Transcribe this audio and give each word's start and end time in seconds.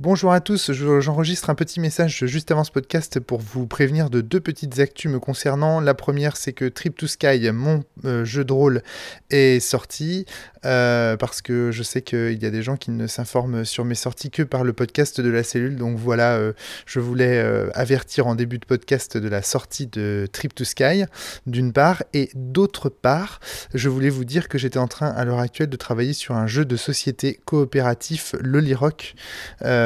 Bonjour 0.00 0.30
à 0.32 0.40
tous, 0.40 0.70
je- 0.70 1.00
j'enregistre 1.00 1.50
un 1.50 1.56
petit 1.56 1.80
message 1.80 2.24
juste 2.26 2.52
avant 2.52 2.62
ce 2.62 2.70
podcast 2.70 3.18
pour 3.18 3.40
vous 3.40 3.66
prévenir 3.66 4.10
de 4.10 4.20
deux 4.20 4.38
petites 4.38 4.78
actus 4.78 5.10
me 5.10 5.18
concernant. 5.18 5.80
La 5.80 5.92
première, 5.92 6.36
c'est 6.36 6.52
que 6.52 6.66
Trip 6.66 6.96
to 6.96 7.08
Sky, 7.08 7.50
mon 7.50 7.82
euh, 8.04 8.24
jeu 8.24 8.44
de 8.44 8.52
rôle, 8.52 8.82
est 9.30 9.58
sorti 9.58 10.24
euh, 10.64 11.16
parce 11.16 11.42
que 11.42 11.72
je 11.72 11.82
sais 11.82 12.02
qu'il 12.02 12.40
y 12.40 12.46
a 12.46 12.50
des 12.50 12.62
gens 12.62 12.76
qui 12.76 12.92
ne 12.92 13.08
s'informent 13.08 13.64
sur 13.64 13.84
mes 13.84 13.96
sorties 13.96 14.30
que 14.30 14.44
par 14.44 14.62
le 14.62 14.72
podcast 14.72 15.20
de 15.20 15.28
la 15.30 15.42
cellule. 15.42 15.74
Donc 15.74 15.98
voilà, 15.98 16.36
euh, 16.36 16.52
je 16.86 17.00
voulais 17.00 17.40
avertir 17.74 18.28
en 18.28 18.36
début 18.36 18.58
de 18.58 18.66
podcast 18.66 19.16
de 19.16 19.28
la 19.28 19.42
sortie 19.42 19.88
de 19.88 20.28
Trip 20.32 20.54
to 20.54 20.62
Sky, 20.62 21.06
d'une 21.48 21.72
part, 21.72 22.04
et 22.12 22.30
d'autre 22.36 22.88
part, 22.88 23.40
je 23.74 23.88
voulais 23.88 24.10
vous 24.10 24.24
dire 24.24 24.48
que 24.48 24.58
j'étais 24.58 24.78
en 24.78 24.86
train 24.86 25.08
à 25.08 25.24
l'heure 25.24 25.40
actuelle 25.40 25.70
de 25.70 25.76
travailler 25.76 26.12
sur 26.12 26.36
un 26.36 26.46
jeu 26.46 26.64
de 26.64 26.76
société 26.76 27.40
coopératif 27.46 28.36
Lolly 28.40 28.74
Rock 28.74 29.16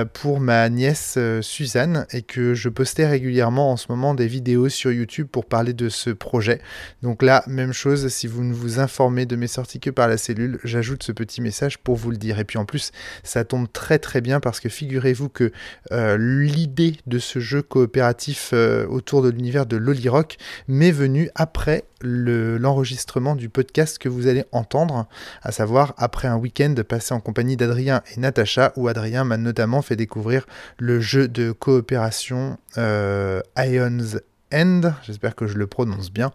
pour 0.05 0.41
ma 0.41 0.69
nièce 0.69 1.15
euh, 1.19 1.43
Suzanne 1.43 2.07
et 2.11 2.23
que 2.23 2.55
je 2.55 2.69
postais 2.69 3.07
régulièrement 3.07 3.73
en 3.73 3.77
ce 3.77 3.87
moment 3.89 4.15
des 4.15 4.27
vidéos 4.27 4.69
sur 4.69 4.93
YouTube 4.93 5.29
pour 5.31 5.47
parler 5.47 5.73
de 5.73 5.89
ce 5.89 6.11
projet. 6.11 6.61
Donc 7.03 7.23
là, 7.23 7.43
même 7.47 7.73
chose, 7.73 8.09
si 8.09 8.27
vous 8.27 8.45
ne 8.45 8.53
vous 8.53 8.79
informez 8.81 9.27
de 9.27 9.37
mes 9.37 9.47
sorties 9.47 9.81
que 9.81 9.91
par 9.91 10.09
la 10.09 10.17
cellule, 10.17 10.59
j'ajoute 10.65 11.03
ce 11.03 11.13
petit 11.13 11.41
message 11.41 11.79
pour 11.79 11.97
vous 11.97 12.11
le 12.11 12.17
dire. 12.17 12.39
Et 12.39 12.45
puis 12.45 12.59
en 12.59 12.65
plus, 12.65 12.93
ça 13.23 13.45
tombe 13.45 13.67
très 13.73 13.99
très 13.99 14.21
bien 14.21 14.41
parce 14.41 14.61
que 14.61 14.69
figurez-vous 14.69 15.29
que 15.29 15.53
euh, 15.93 16.17
l'idée 16.19 16.97
de 17.07 17.19
ce 17.19 17.39
jeu 17.39 17.63
coopératif 17.63 18.51
euh, 18.53 18.87
autour 18.87 19.23
de 19.23 19.29
l'univers 19.31 19.67
de 19.67 19.77
Lolly 19.77 20.09
Rock 20.09 20.37
m'est 20.69 20.91
venue 20.93 21.31
après 21.35 21.85
le- 22.01 22.59
l'enregistrement 22.59 23.37
du 23.37 23.49
podcast 23.49 23.99
que 23.99 24.09
vous 24.09 24.27
allez 24.27 24.45
entendre, 24.51 25.07
à 25.43 25.53
savoir 25.53 25.95
après 25.99 26.27
un 26.27 26.37
week-end 26.37 26.75
passé 26.89 27.15
en 27.15 27.21
compagnie 27.21 27.57
d'Adrien 27.57 28.03
et 28.17 28.21
Natacha, 28.21 28.73
où 28.77 28.89
Adrien 28.89 29.23
m'a 29.25 29.37
notamment 29.37 29.83
fait 29.83 29.92
découvrir 29.97 30.47
le 30.79 31.01
jeu 31.01 31.29
de 31.29 31.53
coopération 31.53 32.59
euh, 32.79 33.41
Ions 33.59 34.19
End, 34.53 34.93
j'espère 35.03 35.35
que 35.35 35.47
je 35.47 35.57
le 35.57 35.67
prononce 35.67 36.11
bien. 36.13 36.33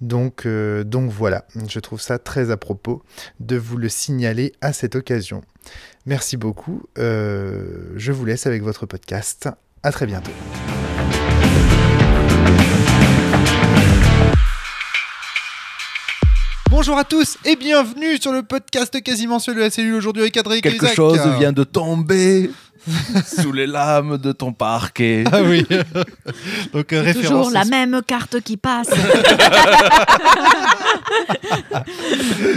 Donc, 0.00 0.46
euh, 0.46 0.84
donc 0.84 1.10
voilà, 1.10 1.46
je 1.68 1.80
trouve 1.80 2.00
ça 2.00 2.18
très 2.18 2.50
à 2.50 2.56
propos 2.56 3.02
de 3.40 3.56
vous 3.56 3.76
le 3.76 3.88
signaler 3.88 4.52
à 4.60 4.72
cette 4.72 4.94
occasion. 4.94 5.42
Merci 6.06 6.36
beaucoup, 6.36 6.84
euh, 6.98 7.92
je 7.96 8.12
vous 8.12 8.24
laisse 8.24 8.46
avec 8.46 8.62
votre 8.62 8.86
podcast. 8.86 9.48
À 9.82 9.90
très 9.90 10.06
bientôt. 10.06 10.30
Bonjour 16.70 16.98
à 16.98 17.04
tous 17.04 17.38
et 17.44 17.56
bienvenue 17.56 18.18
sur 18.18 18.32
le 18.32 18.42
podcast 18.42 19.00
quasiment 19.00 19.38
seul 19.38 19.54
de 19.54 19.60
la 19.60 19.70
cellule 19.70 19.94
aujourd'hui 19.94 20.22
avec 20.22 20.36
Adrien 20.36 20.60
Quelque 20.60 20.88
chose 20.88 21.20
vient 21.38 21.52
de 21.52 21.64
tomber 21.64 22.50
sous 23.26 23.52
les 23.52 23.66
lames 23.66 24.18
de 24.18 24.32
ton 24.32 24.52
parquet. 24.52 25.24
Ah 25.30 25.42
oui. 25.42 25.64
Donc 26.72 26.92
euh, 26.92 27.00
C'est 27.04 27.12
référence 27.12 27.46
toujours 27.46 27.50
la 27.50 27.64
même 27.64 28.00
carte 28.06 28.40
qui 28.40 28.56
passe. 28.56 28.88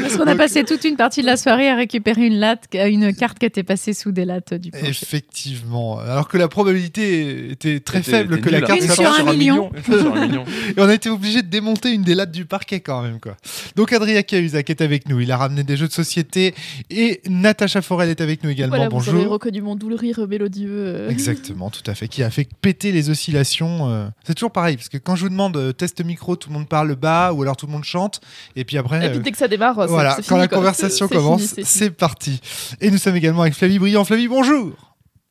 Parce 0.01 0.17
qu'on 0.17 0.27
a 0.27 0.35
passé 0.35 0.63
toute 0.63 0.83
une 0.83 0.95
partie 0.95 1.21
de 1.21 1.25
la 1.25 1.37
soirée 1.37 1.69
à 1.69 1.75
récupérer 1.75 2.25
une, 2.25 2.39
latte, 2.39 2.63
une 2.73 3.13
carte 3.13 3.39
qui 3.39 3.45
était 3.45 3.63
passée 3.63 3.93
sous 3.93 4.11
des 4.11 4.25
lattes 4.25 4.53
du 4.53 4.71
plancher. 4.71 4.89
Effectivement. 4.89 5.99
Alors 5.99 6.27
que 6.27 6.37
la 6.37 6.47
probabilité 6.47 7.51
était 7.51 7.79
très 7.79 8.01
faible 8.01 8.41
que 8.41 8.49
la 8.49 8.61
carte 8.61 8.81
soit 8.81 8.95
sur 8.95 9.11
un 9.11 9.23
million. 9.33 9.71
Sur 9.83 10.15
un 10.15 10.27
million. 10.27 10.43
Et 10.75 10.79
on 10.79 10.87
a 10.87 10.93
été 10.93 11.09
obligé 11.09 11.41
de 11.41 11.47
démonter 11.47 11.91
une 11.91 12.03
des 12.03 12.15
lattes 12.15 12.31
du 12.31 12.45
parquet 12.45 12.79
quand 12.79 13.01
même. 13.01 13.19
quoi. 13.19 13.35
Donc 13.75 13.93
Adrien 13.93 14.21
Cahuzac 14.21 14.69
est 14.69 14.81
avec 14.81 15.07
nous. 15.09 15.19
Il 15.19 15.31
a 15.31 15.37
ramené 15.37 15.63
des 15.63 15.77
jeux 15.77 15.87
de 15.87 15.93
société. 15.93 16.53
Et 16.89 17.21
Natacha 17.27 17.81
Forel 17.81 18.09
est 18.09 18.21
avec 18.21 18.43
nous 18.43 18.49
également. 18.49 18.75
Voilà, 18.75 18.89
vous 18.89 19.09
avez 19.09 19.17
Bonjour. 19.17 19.33
reconnu 19.33 19.61
mon 19.61 19.75
doux 19.75 19.89
rire 19.95 20.18
mélodieux. 20.27 20.69
euh. 20.71 21.09
Exactement, 21.09 21.69
tout 21.69 21.83
à 21.85 21.95
fait. 21.95 22.07
Qui 22.07 22.23
a 22.23 22.29
fait 22.29 22.47
péter 22.61 22.91
les 22.91 23.09
oscillations. 23.09 23.89
euh. 23.89 24.07
C'est 24.23 24.33
toujours 24.35 24.51
pareil. 24.51 24.75
Parce 24.77 24.89
que 24.89 24.97
quand 24.97 25.15
je 25.15 25.23
vous 25.23 25.29
demande 25.29 25.57
euh, 25.57 25.71
test 25.73 26.03
micro, 26.03 26.35
tout 26.35 26.49
le 26.49 26.53
monde 26.55 26.67
parle 26.67 26.95
bas 26.95 27.31
ou 27.33 27.41
alors 27.41 27.55
tout 27.57 27.65
le 27.65 27.71
monde 27.71 27.83
chante. 27.83 28.21
Et 28.55 28.65
puis 28.65 28.77
après. 28.77 29.05
Et 29.05 29.09
puis 29.09 29.19
dès 29.19 29.31
que 29.31 29.37
ça 29.37 29.47
démarre, 29.47 29.75
c'est- 29.79 29.87
Voilà, 29.87 30.15
quand 30.15 30.21
fini, 30.23 30.39
la 30.39 30.47
quoi. 30.47 30.57
conversation 30.59 31.07
C'est- 31.07 31.13
c'est 31.13 31.19
commence, 31.19 31.47
fini, 31.53 31.65
c'est 31.65 31.89
parti. 31.91 32.39
Et 32.81 32.91
nous 32.91 32.97
sommes 32.97 33.15
également 33.15 33.41
avec 33.41 33.53
Flavie 33.53 33.79
Briand. 33.79 34.03
Flavie, 34.05 34.27
bonjour 34.27 34.71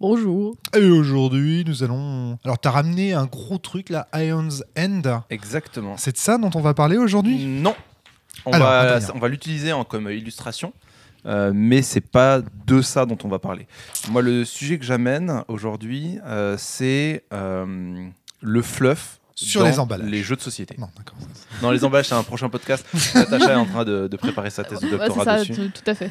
Bonjour. 0.01 0.55
Et 0.77 0.85
aujourd'hui, 0.91 1.65
nous 1.67 1.83
allons. 1.83 2.39
Alors, 2.45 2.59
t'as 2.61 2.71
ramené 2.71 3.15
un 3.15 3.27
gros 3.27 3.59
truc 3.59 3.89
là, 3.91 4.07
Ion's 4.15 4.63
End. 4.79 5.23
Exactement. 5.29 5.97
C'est 5.97 6.13
de 6.13 6.19
ça 6.19 6.39
dont 6.39 6.51
on 6.55 6.61
va 6.61 6.73
parler 6.73 6.97
aujourd'hui? 6.99 7.45
Non. 7.45 7.75
On 8.47 8.53
Alors, 8.53 8.69
va, 8.69 9.01
on 9.15 9.19
va 9.19 9.27
l'utiliser 9.27 9.73
en- 9.73 9.83
comme 9.83 10.09
illustration, 10.09 10.73
euh, 11.29 11.53
mais 11.55 11.83
c'est 11.83 12.01
pas 12.01 12.41
de 12.67 12.83
ça 12.83 13.07
dont 13.07 13.19
on 13.23 13.29
va 13.29 13.39
parler. 13.39 13.67
Moi, 14.11 14.23
le 14.23 14.45
sujet 14.45 14.79
que 14.79 14.85
j'amène 14.85 15.43
aujourd'hui, 15.49 16.19
euh, 16.27 16.57
c'est 16.59 17.23
euh, 17.33 18.09
le 18.41 18.63
fluff 18.63 19.19
Sur 19.35 19.61
dans 19.63 19.69
les 19.69 19.79
emballages. 19.79 20.09
les 20.11 20.23
jeux 20.23 20.37
de 20.37 20.41
société. 20.41 20.75
Non, 20.79 20.89
d'accord. 20.97 21.17
Dans 21.61 21.71
les 21.71 21.85
emballages, 21.85 22.07
c'est 22.09 22.15
un 22.15 22.23
prochain 22.23 22.49
podcast. 22.49 22.85
Natacha 23.15 23.53
est 23.53 23.57
en 23.57 23.67
train 23.67 23.85
de, 23.85 24.09
de 24.09 24.17
préparer 24.17 24.51
sa 24.51 24.65
thèse 24.65 24.81
de 24.81 24.87
Ouais, 24.87 24.93
c'est 24.93 24.99
doctorat 25.07 25.25
ça, 25.25 25.39
dessus. 25.45 25.71
tout, 25.71 25.91
à 25.91 25.95
fait. 25.95 26.11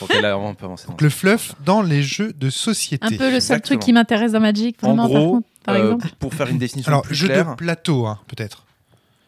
Donc, 0.00 0.10
euh, 0.10 0.16
a 0.18 0.20
vraiment 0.20 0.54
peu 0.54 0.64
avancé. 0.64 0.86
Donc, 0.88 1.00
le 1.00 1.10
fluff 1.10 1.54
dans 1.64 1.82
les 1.82 2.02
jeux 2.02 2.32
de 2.32 2.50
société. 2.50 3.04
Un 3.04 3.08
peu 3.10 3.14
le 3.16 3.18
seul 3.18 3.34
Exactement. 3.34 3.60
truc 3.66 3.80
qui 3.80 3.92
m'intéresse 3.92 4.32
dans 4.32 4.40
Magic, 4.40 4.76
En 4.82 4.88
vraiment, 4.94 5.02
par, 5.08 5.20
gros, 5.20 5.30
contre, 5.32 5.48
par 5.64 5.74
euh, 5.74 5.78
exemple. 5.84 6.08
pour 6.18 6.34
faire 6.34 6.48
une 6.48 6.58
définition 6.58 6.90
Alors, 6.90 7.02
plus 7.02 7.14
jeu 7.14 7.26
claire, 7.28 7.50
de 7.50 7.54
plateau, 7.56 8.06
hein, 8.06 8.18
peut-être. 8.26 8.64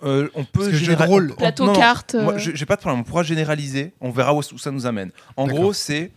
Euh, 0.02 0.28
on 0.34 0.44
peut 0.44 0.60
Parce 0.60 0.68
que 0.68 0.76
jeu 0.76 0.96
de 0.96 1.02
rôle. 1.02 1.34
Plateau, 1.36 1.66
Non, 1.66 1.72
carte. 1.74 2.14
Moi, 2.14 2.34
euh, 2.34 2.38
je- 2.38 2.52
j'ai 2.54 2.66
pas 2.66 2.76
de 2.76 2.80
problème. 2.80 3.00
On 3.00 3.04
pourra 3.04 3.22
généraliser. 3.22 3.92
On 4.00 4.10
verra 4.10 4.34
où, 4.34 4.42
ça 4.42 4.70
nous 4.70 4.86
amène. 4.86 5.10
En 5.36 5.46
gros, 5.46 5.72
c'est 5.72 6.10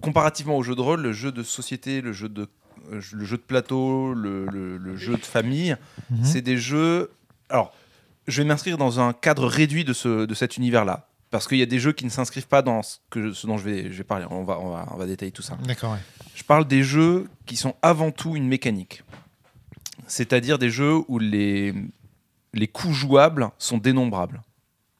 comparativement 0.00 0.56
au 0.56 0.62
jeu 0.62 0.74
de 0.74 0.80
rôle, 0.80 1.00
le 1.00 1.12
jeu 1.12 1.32
de 1.32 1.42
société, 1.42 2.00
le 2.00 2.12
jeu 2.12 2.28
de, 2.28 2.48
euh, 2.92 3.00
le 3.12 3.24
jeu 3.24 3.36
de 3.36 3.42
plateau, 3.42 4.12
le, 4.12 4.46
le- 4.46 4.76
le 4.76 4.96
jeu 4.96 5.16
de 5.16 5.24
famille, 5.24 5.76
Mhm. 6.10 6.24
c'est 6.24 6.42
des 6.42 6.58
jeux. 6.58 7.10
Alors, 7.48 7.72
je 8.28 8.42
vais 8.42 8.48
m'inscrire 8.48 8.76
dans 8.78 9.00
un 9.00 9.12
cadre 9.12 9.46
réduit 9.46 9.84
de, 9.84 9.92
ce, 9.92 10.26
de 10.26 10.34
cet 10.34 10.56
univers-là. 10.56 11.06
Parce 11.30 11.48
qu'il 11.48 11.58
y 11.58 11.62
a 11.62 11.66
des 11.66 11.80
jeux 11.80 11.92
qui 11.92 12.04
ne 12.04 12.10
s'inscrivent 12.10 12.46
pas 12.46 12.62
dans 12.62 12.82
ce, 12.82 12.98
que 13.10 13.20
je- 13.28 13.32
ce 13.32 13.46
dont 13.46 13.56
je 13.58 13.64
vais, 13.64 13.82
je 13.90 13.96
vais 13.98 14.04
parler. 14.04 14.24
On 14.30 14.44
va, 14.44 14.60
on, 14.60 14.70
va, 14.70 14.86
on 14.92 14.96
va 14.96 15.06
détailler 15.06 15.32
tout 15.32 15.42
ça. 15.42 15.56
D'accord, 15.66 15.92
ouais. 15.92 15.98
Je 16.34 16.44
parle 16.44 16.64
des 16.66 16.82
jeux 16.84 17.26
qui 17.46 17.56
sont 17.56 17.74
avant 17.82 18.10
tout 18.12 18.36
une 18.36 18.46
mécanique. 18.46 19.02
C'est-à-dire 20.06 20.58
des 20.58 20.70
jeux 20.70 20.94
où 21.08 21.18
les, 21.18 21.74
les 22.54 22.68
coûts 22.68 22.92
jouables 22.92 23.50
sont 23.58 23.78
dénombrables. 23.78 24.42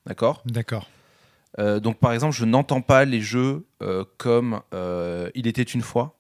D'accord? 0.07 0.43
D'accord. 0.45 0.89
euh, 1.59 1.81
donc 1.81 1.99
par 1.99 2.13
exemple, 2.13 2.35
je 2.37 2.45
n'entends 2.45 2.83
pas 2.83 3.05
les 3.05 3.21
jeux 3.21 3.65
euh, 3.83 4.05
comme 4.19 4.61
euh, 4.75 5.31
Il 5.35 5.47
était 5.47 5.63
une 5.63 5.83
fois, 5.83 6.19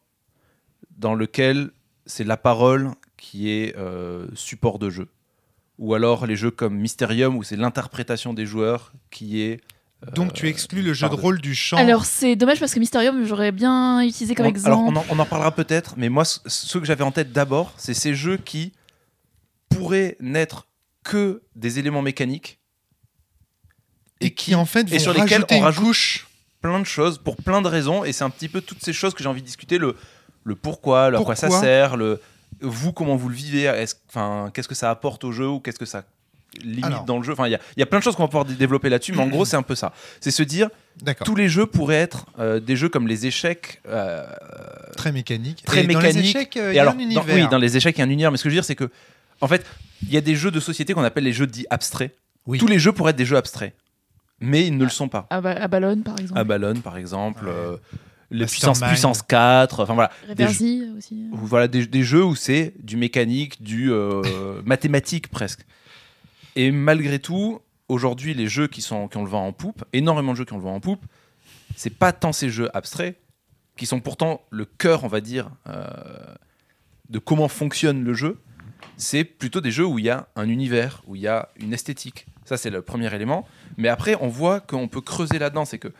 dans 0.96 1.14
lequel 1.14 1.70
c'est 2.06 2.24
la 2.24 2.36
parole 2.36 2.90
qui 3.16 3.50
est 3.50 3.76
euh, 3.76 4.26
support 4.34 4.78
de 4.78 4.90
jeu. 4.90 5.08
Ou 5.78 5.94
alors 5.94 6.26
les 6.26 6.36
jeux 6.36 6.50
comme 6.50 6.76
Mysterium, 6.76 7.36
où 7.36 7.42
c'est 7.42 7.56
l'interprétation 7.56 8.32
des 8.32 8.46
joueurs 8.46 8.92
qui 9.10 9.42
est... 9.42 9.60
Donc, 10.14 10.34
tu 10.34 10.48
exclus 10.48 10.82
le 10.82 10.92
jeu 10.92 11.08
de 11.08 11.14
rôle 11.14 11.40
du 11.40 11.54
champ. 11.54 11.78
Alors, 11.78 12.04
c'est 12.04 12.36
dommage 12.36 12.60
parce 12.60 12.74
que 12.74 12.78
Mysterium, 12.78 13.24
j'aurais 13.24 13.52
bien 13.52 14.02
utilisé 14.02 14.34
comme 14.34 14.44
on, 14.44 14.48
exemple. 14.50 14.66
alors, 14.68 14.80
on, 14.86 14.96
en, 14.96 15.04
on 15.10 15.18
en 15.18 15.24
parlera 15.24 15.50
peut-être, 15.52 15.94
mais 15.96 16.10
moi, 16.10 16.26
ce- 16.26 16.40
ceux 16.46 16.78
que 16.78 16.84
j'avais 16.84 17.04
en 17.04 17.10
tête 17.10 17.32
d'abord, 17.32 17.72
c'est 17.78 17.94
ces 17.94 18.14
jeux 18.14 18.36
qui 18.36 18.72
pourraient 19.70 20.16
n'être 20.20 20.66
que 21.04 21.42
des 21.54 21.78
éléments 21.78 22.02
mécaniques 22.02 22.58
et 24.20 24.30
qui, 24.34 24.54
en 24.54 24.64
fait, 24.64 24.90
et 24.92 24.98
sur 24.98 25.12
lesquels 25.12 25.44
on 25.50 25.60
rajoute 25.60 25.84
couche. 25.84 26.26
plein 26.60 26.78
de 26.80 26.84
choses 26.86 27.18
pour 27.18 27.36
plein 27.36 27.60
de 27.62 27.68
raisons 27.68 28.04
et 28.04 28.12
c'est 28.12 28.24
un 28.24 28.30
petit 28.30 28.48
peu 28.48 28.60
toutes 28.60 28.82
ces 28.82 28.92
choses 28.92 29.14
que 29.14 29.22
j'ai 29.22 29.28
envie 29.28 29.42
de 29.42 29.46
discuter 29.46 29.78
le 29.78 29.96
le 30.44 30.54
pourquoi, 30.54 31.08
le 31.10 31.18
à 31.18 31.22
quoi 31.22 31.34
ça 31.36 31.46
Pourquoi 31.48 31.62
sert, 31.64 31.96
le 31.96 32.20
vous 32.60 32.92
comment 32.92 33.16
vous 33.16 33.28
le 33.28 33.34
vivez, 33.34 33.68
enfin 34.08 34.50
qu'est-ce 34.54 34.68
que 34.68 34.74
ça 34.74 34.90
apporte 34.90 35.24
au 35.24 35.32
jeu 35.32 35.46
ou 35.48 35.60
qu'est-ce 35.60 35.78
que 35.78 35.86
ça 35.86 36.04
limite 36.62 36.84
Alors. 36.84 37.04
dans 37.04 37.16
le 37.18 37.24
jeu? 37.24 37.32
Enfin 37.32 37.48
il 37.48 37.52
y 37.52 37.80
y 37.80 37.82
a 37.82 37.86
plein 37.86 37.98
de 37.98 38.04
choses 38.04 38.14
qu'on 38.14 38.22
va 38.22 38.28
pouvoir 38.28 38.44
dé- 38.44 38.54
développer 38.54 38.88
là-dessus 38.88 39.12
mais 39.12 39.22
en 39.22 39.26
gros 39.28 39.44
c'est 39.44 39.56
un 39.56 39.62
peu 39.62 39.74
ça. 39.74 39.92
C'est 40.20 40.30
se 40.30 40.42
dire 40.42 40.68
tous 41.24 41.34
les 41.34 41.48
jeux 41.48 41.66
pourraient 41.66 41.96
être 41.96 42.26
euh, 42.38 42.60
des 42.60 42.76
jeux 42.76 42.88
comme 42.88 43.08
les 43.08 43.26
échecs 43.26 43.80
euh, 43.88 44.24
Très 44.96 45.10
mécanique. 45.12 45.62
très 45.66 45.82
Et 45.84 45.86
dans 45.88 45.98
les 46.00 46.18
échecs, 46.18 46.56
euh, 46.56 46.70
il 46.70 46.74
et 46.74 46.76
y 46.76 46.78
a 46.78 46.82
alors 46.82 46.94
un 46.94 46.96
dans- 46.96 47.02
univers. 47.02 47.24
oui, 47.34 47.48
dans 47.48 47.58
les 47.58 47.76
échecs 47.76 47.96
il 47.96 48.00
y 48.00 48.02
a 48.02 48.06
un 48.06 48.10
univers 48.10 48.30
mais 48.30 48.36
ce 48.38 48.44
que 48.44 48.48
je 48.50 48.54
veux 48.54 48.58
dire 48.60 48.64
c'est 48.64 48.76
que 48.76 48.88
en 49.40 49.48
fait, 49.48 49.66
il 50.06 50.12
y 50.12 50.16
a 50.16 50.20
des 50.20 50.34
jeux 50.36 50.50
de 50.50 50.60
société 50.60 50.94
qu'on 50.94 51.02
appelle 51.04 51.24
les 51.24 51.32
jeux 51.32 51.46
dits 51.46 51.66
abstraits. 51.70 52.14
Oui. 52.46 52.58
Tous 52.58 52.66
les 52.66 52.78
jeux 52.78 52.92
pourraient 52.92 53.10
être 53.10 53.16
des 53.16 53.24
jeux 53.24 53.36
abstraits. 53.36 53.74
Mais 54.40 54.66
ils 54.66 54.76
ne 54.76 54.84
le 54.84 54.90
sont 54.90 55.08
pas. 55.08 55.26
Ballon, 55.30 56.00
par 56.02 56.18
exemple. 56.18 56.40
Abalone 56.40 56.80
par 56.82 56.96
exemple, 56.96 57.44
Ouais. 57.46 57.52
euh, 57.54 57.76
les 58.30 58.46
puissance 58.46 58.80
puissance 58.80 59.22
4, 59.22 59.80
enfin 59.80 59.94
voilà, 59.94 60.10
des, 60.28 60.28
jeux- 60.28 60.34
Reversi 60.48 60.82
aussi. 60.98 61.28
voilà 61.32 61.68
des, 61.68 61.86
des 61.86 62.02
jeux 62.02 62.24
où 62.24 62.34
c'est 62.34 62.74
du 62.82 62.96
mécanique, 62.96 63.62
du 63.62 63.92
euh, 63.92 64.60
mathématique 64.64 65.28
presque. 65.28 65.64
Et 66.56 66.70
malgré 66.72 67.18
tout, 67.20 67.60
aujourd'hui 67.88 68.34
les 68.34 68.48
jeux 68.48 68.66
qui 68.66 68.82
sont 68.82 69.08
qui 69.08 69.16
ont 69.18 69.24
le 69.24 69.30
vent 69.30 69.46
en 69.46 69.52
poupe, 69.52 69.84
énormément 69.92 70.32
de 70.32 70.38
jeux 70.38 70.44
qui 70.44 70.52
ont 70.52 70.58
le 70.58 70.62
vent 70.64 70.74
en 70.74 70.80
poupe, 70.80 71.04
c'est 71.76 71.90
pas 71.96 72.12
tant 72.12 72.32
ces 72.32 72.50
jeux 72.50 72.68
abstraits 72.76 73.16
qui 73.76 73.86
sont 73.86 74.00
pourtant 74.00 74.42
le 74.50 74.64
cœur, 74.64 75.04
on 75.04 75.08
va 75.08 75.20
dire, 75.20 75.50
euh, 75.68 75.86
de 77.08 77.18
comment 77.18 77.48
fonctionne 77.48 78.02
le 78.04 78.14
jeu. 78.14 78.38
C'est 78.96 79.24
plutôt 79.24 79.60
des 79.60 79.70
jeux 79.70 79.86
où 79.86 79.98
il 79.98 80.06
y 80.06 80.10
a 80.10 80.28
un 80.36 80.48
univers, 80.48 81.02
où 81.06 81.16
il 81.16 81.22
y 81.22 81.28
a 81.28 81.48
une 81.56 81.72
esthétique. 81.72 82.26
Ça, 82.44 82.56
c'est 82.56 82.70
le 82.70 82.82
premier 82.82 83.12
élément. 83.14 83.46
Mais 83.76 83.88
après, 83.88 84.16
on 84.20 84.28
voit 84.28 84.60
qu'on 84.60 84.88
peut 84.88 85.00
creuser 85.00 85.38
là-dedon. 85.38 85.64
C'est 85.64 85.78
que 85.78 85.92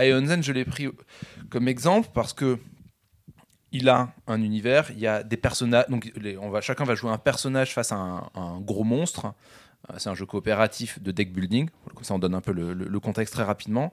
Ionzen, 0.00 0.42
je 0.42 0.52
l'ai 0.52 0.64
pris 0.64 0.88
comme 1.50 1.68
exemple 1.68 2.08
parce 2.12 2.32
que 2.32 2.58
il 3.72 3.88
a 3.88 4.12
un 4.26 4.42
univers, 4.42 4.90
il 4.90 4.98
y 4.98 5.06
a 5.06 5.22
des 5.22 5.36
personnages. 5.36 5.86
Donc, 5.88 6.12
on 6.40 6.50
va, 6.50 6.60
chacun 6.60 6.84
va 6.84 6.94
jouer 6.94 7.10
un 7.10 7.18
personnage 7.18 7.72
face 7.72 7.90
à 7.92 7.96
un, 8.34 8.60
gros 8.60 8.84
monstre. 8.84 9.32
Euh, 9.90 9.94
C'est 9.98 10.10
un 10.10 10.14
jeu 10.14 10.26
coopératif 10.26 11.02
de 11.02 11.10
deck 11.10 11.32
building. 11.32 11.70
Comme 11.94 12.04
ça, 12.04 12.14
on 12.14 12.18
donne 12.18 12.34
un 12.34 12.40
peu 12.40 12.52
le, 12.52 13.00
contexte 13.00 13.34
très 13.34 13.44
rapidement. 13.44 13.92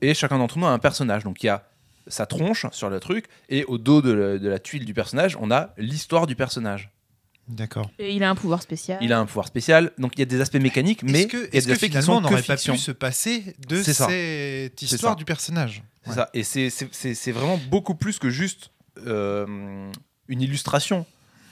Et 0.00 0.14
chacun 0.14 0.38
d'entre 0.38 0.58
nous 0.58 0.66
a 0.66 0.70
un 0.70 0.78
personnage. 0.78 1.24
Donc, 1.24 1.42
il 1.42 1.46
y 1.46 1.48
a 1.48 1.64
sa 2.08 2.26
tronche 2.26 2.66
sur 2.72 2.90
le 2.90 2.98
truc, 2.98 3.26
et 3.48 3.64
au 3.64 3.78
dos 3.78 4.02
de 4.02 4.40
la 4.42 4.58
tuile 4.58 4.84
du 4.84 4.92
personnage, 4.92 5.36
on 5.40 5.52
a 5.52 5.72
l'histoire 5.76 6.26
du 6.26 6.34
personnage. 6.34 6.90
D'accord. 7.48 7.90
Il 7.98 8.22
a 8.22 8.30
un 8.30 8.34
pouvoir 8.34 8.62
spécial. 8.62 8.98
Il 9.02 9.12
a 9.12 9.18
un 9.18 9.26
pouvoir 9.26 9.46
spécial, 9.46 9.90
donc 9.98 10.12
il 10.16 10.20
y 10.20 10.22
a 10.22 10.26
des 10.26 10.40
aspects 10.40 10.56
mécaniques, 10.60 11.02
mais 11.02 11.22
est-ce 11.22 11.26
que, 11.26 11.36
il 11.36 11.40
y 11.40 11.44
a 11.44 11.46
est-ce 11.58 11.66
des 11.66 11.70
que 11.70 11.72
aspects 11.72 11.84
qui 11.84 11.90
finalement 11.90 12.16
on 12.16 12.20
n'aurait 12.20 12.42
pas 12.42 12.56
pu 12.56 12.76
se 12.78 12.92
passer 12.92 13.56
de 13.68 13.82
cette 13.82 14.80
histoire 14.82 15.16
du 15.16 15.24
personnage? 15.24 15.82
C'est 16.06 16.12
ça. 16.14 16.30
Et 16.34 16.42
c'est- 16.44 17.32
vraiment 17.32 17.58
beaucoup 17.70 17.94
plus 17.94 18.18
que 18.18 18.30
juste 18.30 18.70
euh, 19.06 19.90
une 20.28 20.40
illustration. 20.42 21.04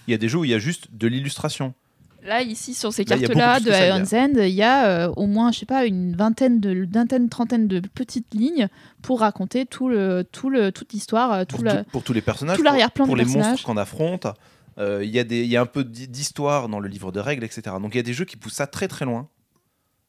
Il 0.06 0.12
y 0.12 0.14
a 0.14 0.18
des 0.18 0.28
jeux 0.28 0.38
où 0.38 0.44
il 0.44 0.50
y 0.50 0.54
a 0.54 0.58
juste 0.58 0.88
de 0.92 1.06
l'illustration. 1.08 1.74
Là, 2.22 2.42
ici, 2.42 2.74
sur 2.74 2.92
ces 2.92 3.04
cartes-là 3.06 3.60
de 3.60 3.70
Ion's 3.70 4.12
End, 4.12 4.32
il 4.36 4.48
y 4.50 4.62
a 4.62 4.86
euh, 5.06 5.12
au 5.16 5.26
moins, 5.26 5.52
je 5.52 5.60
sais 5.60 5.66
pas, 5.66 5.86
une 5.86 6.14
vingtaine, 6.14 6.60
de, 6.60 6.86
vingtaine, 6.92 7.30
trentaine 7.30 7.66
de 7.66 7.80
petites 7.80 8.34
lignes 8.34 8.68
pour 9.00 9.20
raconter 9.20 9.64
tout 9.64 9.88
le, 9.88 10.22
tout 10.30 10.50
le, 10.50 10.70
toute 10.70 10.92
l'histoire, 10.92 11.32
euh, 11.32 11.44
tout 11.46 11.56
Pour, 11.56 11.64
la- 11.64 11.82
tout- 11.84 11.90
pour 11.90 12.02
tous 12.02 12.12
les 12.12 12.20
personnages, 12.20 12.56
tout 12.56 12.62
pour- 12.62 12.70
l'arrière-plan 12.70 13.06
pour, 13.06 13.16
les 13.16 13.24
monstres 13.24 13.64
qu'on 13.64 13.78
affronte. 13.78 14.26
Euh, 14.78 15.04
Il 15.04 15.10
y, 15.10 15.18
a 15.18 15.24
des- 15.24 15.42
il 15.42 15.48
y 15.50 15.56
a 15.56 15.60
un 15.60 15.66
peu 15.66 15.84
d'histoire 15.84 16.68
dans 16.68 16.80
le 16.80 16.88
livre 16.88 17.12
de 17.12 17.20
règles, 17.20 17.44
etc. 17.44 17.76
Donc 17.80 17.94
il 17.94 17.98
y 17.98 18.00
a 18.00 18.04
des 18.04 18.14
jeux 18.14 18.24
qui 18.24 18.36
poussent 18.36 18.54
ça 18.54 18.66
très 18.66 18.88
très 18.88 19.04
loin. 19.04 19.28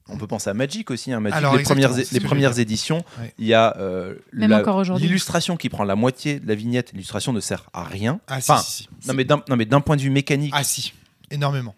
On 0.07 0.17
peut 0.17 0.27
penser 0.27 0.49
à 0.49 0.53
Magic 0.53 0.89
aussi. 0.91 1.13
hein. 1.13 1.19
Magic, 1.19 1.37
Alors, 1.37 1.55
les 1.55 1.63
premières, 1.63 1.91
les 1.93 2.19
premières 2.19 2.59
éditions, 2.59 3.03
Ouais. 3.19 3.33
il 3.37 3.45
y 3.45 3.53
a 3.53 3.77
euh, 3.77 4.15
l'illustration 4.33 5.57
qui 5.57 5.69
prend 5.69 5.83
la 5.83 5.95
moitié 5.95 6.39
de 6.39 6.47
la 6.47 6.55
vignette. 6.55 6.91
L'illustration 6.93 7.33
ne 7.33 7.39
sert 7.39 7.69
à 7.73 7.83
rien. 7.83 8.19
Ah 8.27 8.41
si, 8.41 8.51
Enfin, 8.51 8.61
si, 8.61 8.71
si. 8.83 8.89
Non 9.07 9.13
mais 9.13 9.23
d'un 9.25 9.41
non, 9.49 9.55
mais 9.55 9.65
d'un 9.65 9.79
point 9.81 9.95
de 9.95 10.01
vue 10.01 10.09
mécanique, 10.09 10.53
Ah 10.55 10.63
si, 10.63 10.93
énormément. 11.29 11.75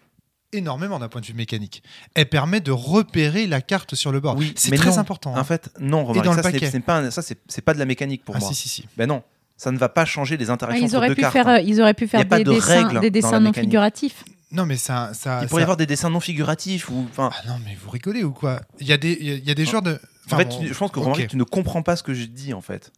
Énormément 0.52 0.98
d'un 1.00 1.08
point 1.08 1.20
de 1.20 1.26
vue 1.26 1.34
mécanique. 1.34 1.82
Elle 2.14 2.28
permet 2.28 2.60
de 2.60 2.70
repérer 2.70 3.46
la 3.48 3.60
carte 3.60 3.94
sur 3.96 4.12
le 4.12 4.20
bord. 4.20 4.36
Oui, 4.36 4.52
c'est 4.56 4.70
très 4.76 4.90
non. 4.90 4.98
important. 4.98 5.34
hein. 5.36 5.40
en 5.40 5.44
fait, 5.44 5.70
non, 5.80 6.04
dans 6.04 6.12
le 6.32 6.42
ça, 6.42 6.50
c'est- 6.50 6.80
pas, 6.80 6.98
un- 6.98 7.10
ça, 7.10 7.22
c'est 7.22 7.38
c'est 7.48 7.62
pas 7.62 7.74
de 7.74 7.78
la 7.80 7.86
mécanique 7.86 8.24
pour 8.24 8.36
ah 8.36 8.38
moi. 8.38 8.48
si, 8.48 8.54
si, 8.54 8.68
si. 8.68 8.88
Ben 8.96 9.06
non, 9.08 9.22
ça 9.56 9.70
ne 9.72 9.78
va 9.78 9.88
pas 9.88 10.04
changer 10.04 10.36
les 10.36 10.50
Ah, 10.50 10.54
interactions 10.54 10.84
ils, 10.86 10.88
entre 10.88 10.96
auraient 10.96 11.08
deux 11.08 11.14
pu 11.14 11.20
cartes. 11.22 11.32
faire, 11.32 11.48
euh, 11.48 11.58
ils 11.60 11.80
auraient 11.80 11.94
pu 11.94 12.06
faire 12.08 12.24
des 12.24 12.44
de 12.44 12.50
dessins, 12.52 12.88
des 13.00 13.22
non 13.22 13.40
mécanique. 13.40 13.54
figuratifs. 13.60 14.24
Non 14.52 14.66
mais 14.66 14.76
ça... 14.76 15.10
ça 15.14 15.40
Il 15.42 15.48
pourrait 15.48 15.62
y 15.62 15.64
avoir 15.64 15.76
des 15.76 15.86
dessins 15.86 16.10
non 16.10 16.20
figuratifs 16.20 16.88
ou 16.88 17.06
enfin. 17.10 17.30
Ah 17.34 17.48
non 17.48 17.54
mais 17.64 17.76
vous 17.82 17.90
rigolez 17.90 18.22
ou 18.22 18.32
quoi? 18.32 18.60
Il 18.80 18.86
y 18.86 18.92
a 18.92 18.96
des, 18.96 19.16
il 19.20 19.26
y 19.26 19.30
a- 19.32 19.34
il 19.34 19.44
y 19.44 19.50
a 19.50 19.54
des 19.54 19.66
En- 19.66 19.70
joueurs 19.70 19.82
de... 19.82 19.98
en 20.30 20.36
fait, 20.36 20.44
bon, 20.44 20.60
tu- 20.60 20.68
je 20.68 20.74
pense 20.74 20.90
que 20.92 20.98
ok. 20.98 21.04
Romaric, 21.04 21.28
tu 21.28 21.36
ne 21.36 21.44
comprends 21.44 21.82
pas 21.82 21.96
ce 21.96 22.02
que 22.02 22.14
je 22.14 22.24
dis 22.24 22.52
en 22.54 22.60
fait. 22.60 22.92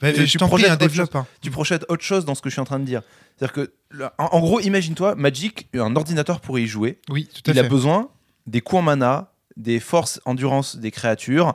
Bah, 0.00 0.12
tu- 0.12 0.26
je 0.26 0.38
t'en 0.38 0.48
prie, 0.48 0.64
un 0.66 0.72
autre 0.72 0.78
développe. 0.78 1.14
hein. 1.14 1.26
Tu 1.40 1.50
projettes 1.52 1.84
autre 1.88 2.02
chose 2.02 2.24
dans 2.24 2.34
ce 2.34 2.42
que 2.42 2.48
je 2.48 2.54
suis 2.54 2.60
en 2.60 2.64
train 2.64 2.80
de 2.80 2.84
dire. 2.84 3.02
C'est-à-dire 3.36 3.52
que, 3.52 3.72
là, 3.92 4.12
en, 4.18 4.24
en 4.24 4.40
gros, 4.40 4.58
imagine-toi, 4.60 5.14
Magic, 5.14 5.68
un 5.74 5.94
ordinateur 5.94 6.40
pourrait 6.40 6.62
y 6.62 6.66
jouer. 6.66 6.98
Oui, 7.10 7.28
tout 7.32 7.48
à 7.48 7.52
Il 7.52 7.54
fait. 7.54 7.60
a 7.64 7.68
besoin 7.68 8.08
des 8.48 8.60
coups 8.60 8.80
en 8.80 8.82
mana, 8.82 9.30
des 9.56 9.78
forces 9.78 10.20
endurance 10.24 10.76
des 10.76 10.90
créatures, 10.90 11.54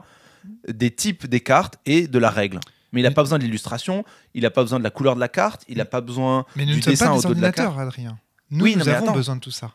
des 0.70 0.90
types 0.92 1.28
des 1.28 1.42
cartes 1.42 1.78
et 1.86 2.08
de 2.08 2.18
la 2.18 2.30
règle. 2.30 2.60
Mais 2.94 3.02
il 3.02 3.04
n'a 3.04 3.12
pas 3.12 3.24
besoin 3.24 3.40
de 3.40 3.44
l'illustration, 3.44 4.06
il 4.34 4.44
n'a 4.44 4.52
pas 4.52 4.62
besoin 4.62 4.80
de 4.80 4.84
la 4.84 4.90
couleur 4.92 5.16
de 5.16 5.20
la 5.20 5.28
carte, 5.28 5.64
il 5.68 5.78
n'a 5.80 5.86
pas 5.86 6.00
besoin 6.00 6.46
Mais 6.56 6.66
nous 6.66 6.76
du 6.76 6.80
dessin 6.80 7.08
pas 7.08 7.14
au 7.14 7.22
des 7.22 7.28
dos 7.28 7.34
de 7.34 7.42
la 7.42 7.52
carte. 7.52 7.78
Adrien. 7.78 8.18
Nous, 8.52 8.64
Oui, 8.64 8.76
nous 8.78 8.86
non, 8.86 8.92
avons 8.92 9.06
attends. 9.08 9.14
besoin 9.14 9.36
de 9.36 9.42
tout 9.42 9.52
ça. 9.52 9.74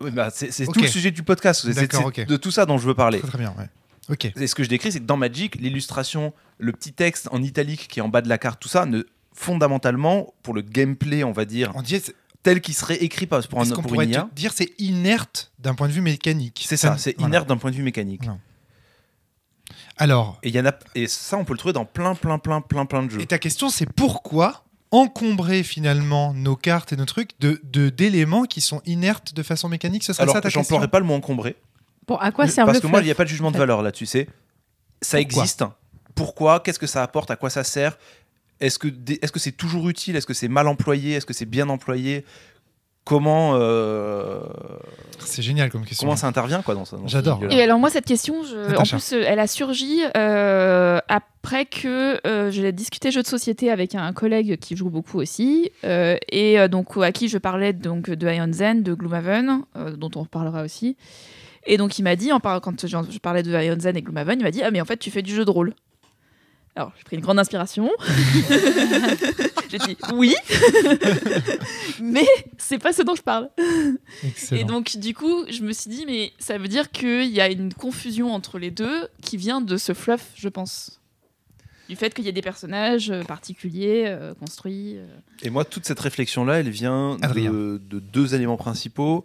Oui, 0.00 0.10
bah, 0.12 0.30
c'est 0.32 0.64
tout 0.66 0.80
le 0.80 0.86
sujet 0.86 1.10
du 1.10 1.22
podcast. 1.24 1.62
C'est- 1.70 2.24
de 2.26 2.36
tout 2.36 2.50
ça 2.50 2.64
dont 2.64 2.78
je 2.78 2.86
veux 2.86 2.94
parler. 2.94 3.18
Très 3.18 3.28
très 3.28 3.38
bien, 3.38 3.54
ouais. 3.58 3.68
Ok. 4.08 4.32
Et 4.36 4.46
ce 4.46 4.54
que 4.54 4.62
je 4.64 4.68
décris, 4.70 4.92
c'est 4.92 5.00
que 5.00 5.04
dans 5.04 5.16
Magic, 5.18 5.56
l'illustration, 5.56 6.32
le 6.58 6.72
petit 6.72 6.92
texte 6.94 7.28
en 7.30 7.42
italique 7.42 7.88
qui 7.88 7.98
est 7.98 8.02
en 8.02 8.08
bas 8.08 8.22
de 8.22 8.28
la 8.28 8.38
carte, 8.38 8.58
tout 8.60 8.68
ça, 8.68 8.86
ne, 8.86 9.02
fondamentalement, 9.34 10.32
pour 10.42 10.54
le 10.54 10.62
gameplay, 10.62 11.24
on 11.24 11.32
va 11.32 11.44
dire, 11.44 11.72
On 11.74 11.82
dit, 11.82 12.00
tel 12.42 12.60
qu'il 12.60 12.74
serait 12.74 12.96
écrit 12.96 13.26
par- 13.26 13.46
pour, 13.48 13.60
un, 13.60 13.64
qu'on 13.68 13.82
pour 13.82 13.92
pourrait 13.92 14.04
une 14.06 14.12
IA, 14.12 14.28
dire, 14.34 14.52
c'est 14.54 14.70
inerte 14.78 15.52
d'un 15.58 15.74
point 15.74 15.88
de 15.88 15.92
vue 15.92 16.00
mécanique. 16.00 16.64
c'est 16.68 16.76
ça, 16.76 16.96
c'est 16.98 17.16
voilà. 17.18 17.28
inerte 17.28 17.48
d'un 17.48 17.56
point 17.56 17.70
de 17.70 17.76
vue 17.76 17.82
mécanique. 17.82 18.22
Alors, 19.98 20.38
Et, 20.42 20.48
il 20.48 20.54
y 20.54 20.60
en 20.60 20.66
a, 20.66 20.72
et 20.94 21.06
ça, 21.08 21.36
on 21.36 21.44
peut 21.44 21.52
le 21.52 21.58
trouver 21.58 21.72
dans 21.72 21.84
plein, 21.84 22.14
plein, 22.14 22.38
plein, 22.38 22.60
plein, 22.60 22.86
plein 22.86 23.02
de 23.02 23.10
jeux. 23.10 23.20
et 23.20 23.26
ta 23.26 23.38
question, 23.38 23.68
c'est 23.68 23.86
pourquoi 23.92 24.64
encombrer 24.90 25.62
finalement 25.62 26.32
nos 26.32 26.56
cartes 26.56 26.92
et 26.92 26.96
nos 26.96 27.04
trucs 27.04 27.38
de 27.40 27.60
de- 27.64 27.90
d'éléments 27.90 28.44
qui 28.44 28.60
sont 28.60 28.80
inertes 28.86 29.34
de 29.34 29.42
façon 29.42 29.68
mécanique? 29.68 30.02
Ce 30.04 30.12
serait 30.12 30.22
Alors, 30.22 30.34
ça 30.34 30.40
ta 30.40 30.48
question? 30.48 30.62
j'emploierais 30.62 30.88
pas 30.88 31.00
le 31.00 31.04
mot 31.04 31.14
encombré. 31.14 31.56
Bon, 32.06 32.16
à 32.16 32.30
quoi 32.32 32.46
sert 32.46 32.64
parce 32.64 32.78
le 32.78 32.82
que 32.82 32.86
moi, 32.86 33.00
il 33.00 33.04
n'y 33.04 33.10
a 33.10 33.14
pas 33.14 33.24
de 33.24 33.28
jugement 33.28 33.50
de 33.50 33.56
en 33.56 33.58
fait 33.58 33.66
valeur 33.66 33.82
là-dessus. 33.82 34.06
C'est 34.06 34.28
ça 35.02 35.18
Pourquoi? 35.18 35.42
existe. 35.42 35.64
Pourquoi? 36.14 36.60
Qu'est-ce 36.60 36.78
que 36.78 36.86
ça 36.86 37.02
apporte? 37.02 37.30
À 37.30 37.36
quoi 37.36 37.50
ça 37.50 37.64
sert? 37.64 37.98
Est-ce 38.60 38.78
que 38.78 38.88
que 38.88 39.38
c'est 39.38 39.52
toujours 39.52 39.88
utile? 39.88 40.16
Est-ce 40.16 40.26
que 40.26 40.34
c'est 40.34 40.48
mal 40.48 40.66
employé? 40.68 41.14
Est-ce 41.14 41.26
que 41.26 41.34
c'est 41.34 41.44
bien 41.44 41.68
employé? 41.68 42.24
Comment 43.08 43.52
euh, 43.54 44.40
C'est 45.18 45.40
génial 45.40 45.70
comme 45.70 45.84
question. 45.86 46.06
comment 46.06 46.16
ça 46.16 46.26
intervient 46.26 46.60
quoi 46.60 46.74
dans 46.74 46.84
ça 46.84 46.98
J'adore. 47.06 47.40
Et 47.50 47.62
alors 47.62 47.78
moi 47.78 47.88
cette 47.88 48.04
question, 48.04 48.42
je- 48.44 48.74
en 48.76 48.82
plus 48.98 49.12
euh, 49.14 49.24
elle 49.26 49.38
a 49.38 49.46
surgi 49.46 50.02
euh, 50.16 50.98
après 51.08 51.64
que 51.64 52.20
euh, 52.26 52.50
j'ai 52.50 52.70
discuté 52.72 53.10
jeux 53.10 53.22
de 53.22 53.26
société 53.26 53.70
avec 53.70 53.94
un 53.94 54.12
collègue 54.12 54.58
qui 54.58 54.76
joue 54.76 54.90
beaucoup 54.90 55.18
aussi 55.18 55.70
euh, 55.84 56.16
et 56.30 56.58
euh, 56.60 56.68
donc 56.68 56.96
à 56.98 57.10
qui 57.12 57.28
je 57.28 57.38
parlais 57.38 57.72
donc 57.72 58.10
de 58.10 58.28
Ion 58.30 58.52
Zen, 58.52 58.82
de 58.82 58.92
Gloomhaven, 58.92 59.62
euh, 59.76 59.96
dont 59.96 60.10
on 60.16 60.22
reparlera 60.22 60.62
aussi. 60.62 60.96
Et 61.66 61.76
donc 61.78 61.98
il 61.98 62.02
m'a 62.02 62.14
dit, 62.16 62.30
en 62.32 62.40
par- 62.40 62.60
quand 62.60 62.86
je, 62.86 62.96
je 63.10 63.18
parlais 63.18 63.42
de 63.42 63.50
Ion 63.50 63.76
Zen 63.80 63.96
et 63.96 64.02
Gloomhaven, 64.02 64.38
il 64.40 64.42
m'a 64.42 64.50
dit 64.50 64.62
ah 64.62 64.70
mais 64.70 64.80
en 64.80 64.84
fait 64.84 64.98
tu 64.98 65.10
fais 65.10 65.22
du 65.22 65.34
jeu 65.34 65.44
de 65.46 65.50
rôle. 65.50 65.72
Alors 66.76 66.92
j'ai 66.96 67.04
pris 67.04 67.16
une 67.16 67.22
grande 67.22 67.38
inspiration. 67.40 67.90
j'ai 69.68 69.78
dit 69.78 69.96
oui, 70.14 70.34
mais 72.00 72.26
c'est 72.56 72.78
pas 72.78 72.92
ce 72.92 73.02
dont 73.02 73.14
je 73.14 73.22
parle. 73.22 73.50
Excellent. 74.24 74.60
Et 74.60 74.64
donc, 74.64 74.96
du 74.96 75.14
coup, 75.14 75.44
je 75.50 75.62
me 75.62 75.72
suis 75.72 75.90
dit, 75.90 76.04
mais 76.06 76.32
ça 76.38 76.58
veut 76.58 76.68
dire 76.68 76.90
qu'il 76.90 77.28
y 77.30 77.40
a 77.40 77.48
une 77.50 77.72
confusion 77.74 78.32
entre 78.32 78.58
les 78.58 78.70
deux 78.70 79.08
qui 79.22 79.36
vient 79.36 79.60
de 79.60 79.76
ce 79.76 79.92
fluff, 79.94 80.26
je 80.34 80.48
pense. 80.48 81.00
Du 81.88 81.96
fait 81.96 82.12
qu'il 82.12 82.24
y 82.26 82.28
a 82.28 82.32
des 82.32 82.42
personnages 82.42 83.10
euh, 83.10 83.22
particuliers, 83.24 84.04
euh, 84.06 84.34
construits. 84.34 84.96
euh. 84.98 85.06
Et 85.42 85.48
moi, 85.50 85.64
toute 85.64 85.86
cette 85.86 86.00
réflexion-là, 86.00 86.60
elle 86.60 86.68
vient 86.68 87.16
de, 87.16 87.80
de 87.82 87.98
deux 87.98 88.34
éléments 88.34 88.58
principaux. 88.58 89.24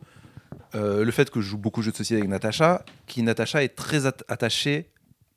Euh, 0.74 1.04
le 1.04 1.12
fait 1.12 1.30
que 1.30 1.42
je 1.42 1.50
joue 1.50 1.58
beaucoup 1.58 1.82
de 1.82 1.86
jeux 1.86 1.92
de 1.92 1.98
société 1.98 2.20
avec 2.20 2.30
Natacha, 2.30 2.86
qui 3.06 3.22
Natacha 3.22 3.64
est 3.64 3.76
très 3.76 4.06
at- 4.06 4.14
attachée 4.30 4.88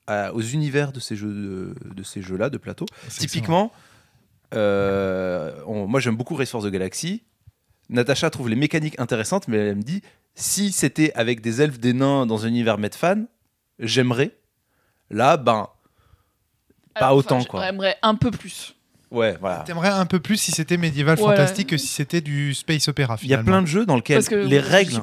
à- 0.07 0.33
aux 0.35 0.41
univers 0.43 0.93
de 0.93 1.01
ces 1.01 1.17
jeux 1.17 1.29
de, 1.33 1.75
de 1.95 2.03
ces 2.03 2.23
jeux-là 2.23 2.51
de 2.51 2.59
plateau. 2.59 2.87
Typiquement, 3.09 3.73
euh, 4.55 5.53
on- 5.67 5.87
moi 5.87 6.01
j'aime 6.01 6.17
beaucoup 6.17 6.35
Race 6.35 6.51
for 6.51 6.63
the 6.63 6.69
Galaxy. 6.69 7.23
Natacha 7.89 8.31
trouve 8.31 8.49
les 8.49 8.57
mécaniques 8.57 8.99
intéressantes, 8.99 9.49
mais 9.49 9.59
elle 9.59 9.77
me 9.77 9.83
dit 9.83 10.03
si 10.35 10.73
c'était 10.73 11.13
avec 11.15 11.41
des 11.41 11.63
elfes, 11.63 11.79
des 11.79 11.93
nains 11.93 12.27
dans 12.27 12.45
un 12.45 12.49
univers 12.49 12.79
Medfan, 12.79 13.25
j'aimerais. 13.79 14.33
Là, 15.11 15.37
ben, 15.37 15.69
Pas 16.99 17.15
autant, 17.15 17.45
quoi. 17.45 17.65
J'aimerais 17.65 17.97
un 18.03 18.15
peu 18.17 18.31
plus. 18.31 18.75
ouais, 19.11 19.37
voilà. 19.41 19.61
T'aimerais 19.61 19.89
un 19.91 20.07
peu 20.07 20.19
plus 20.19 20.37
si 20.37 20.51
c'était 20.51 20.77
médiéval 20.79 21.17
Ouais. 21.19 21.25
fantastique 21.25 21.69
que 21.69 21.77
si 21.77 21.87
c'était 21.89 22.21
du 22.21 22.55
space 22.55 22.89
opéra. 22.89 23.17
Il 23.23 23.29
y 23.29 23.35
a 23.35 23.43
plein 23.43 23.63
de 23.63 23.67
jeux 23.67 23.87
dans 23.87 23.97
lesquels 23.97 24.23
les 24.31 24.59
règles, 24.59 25.01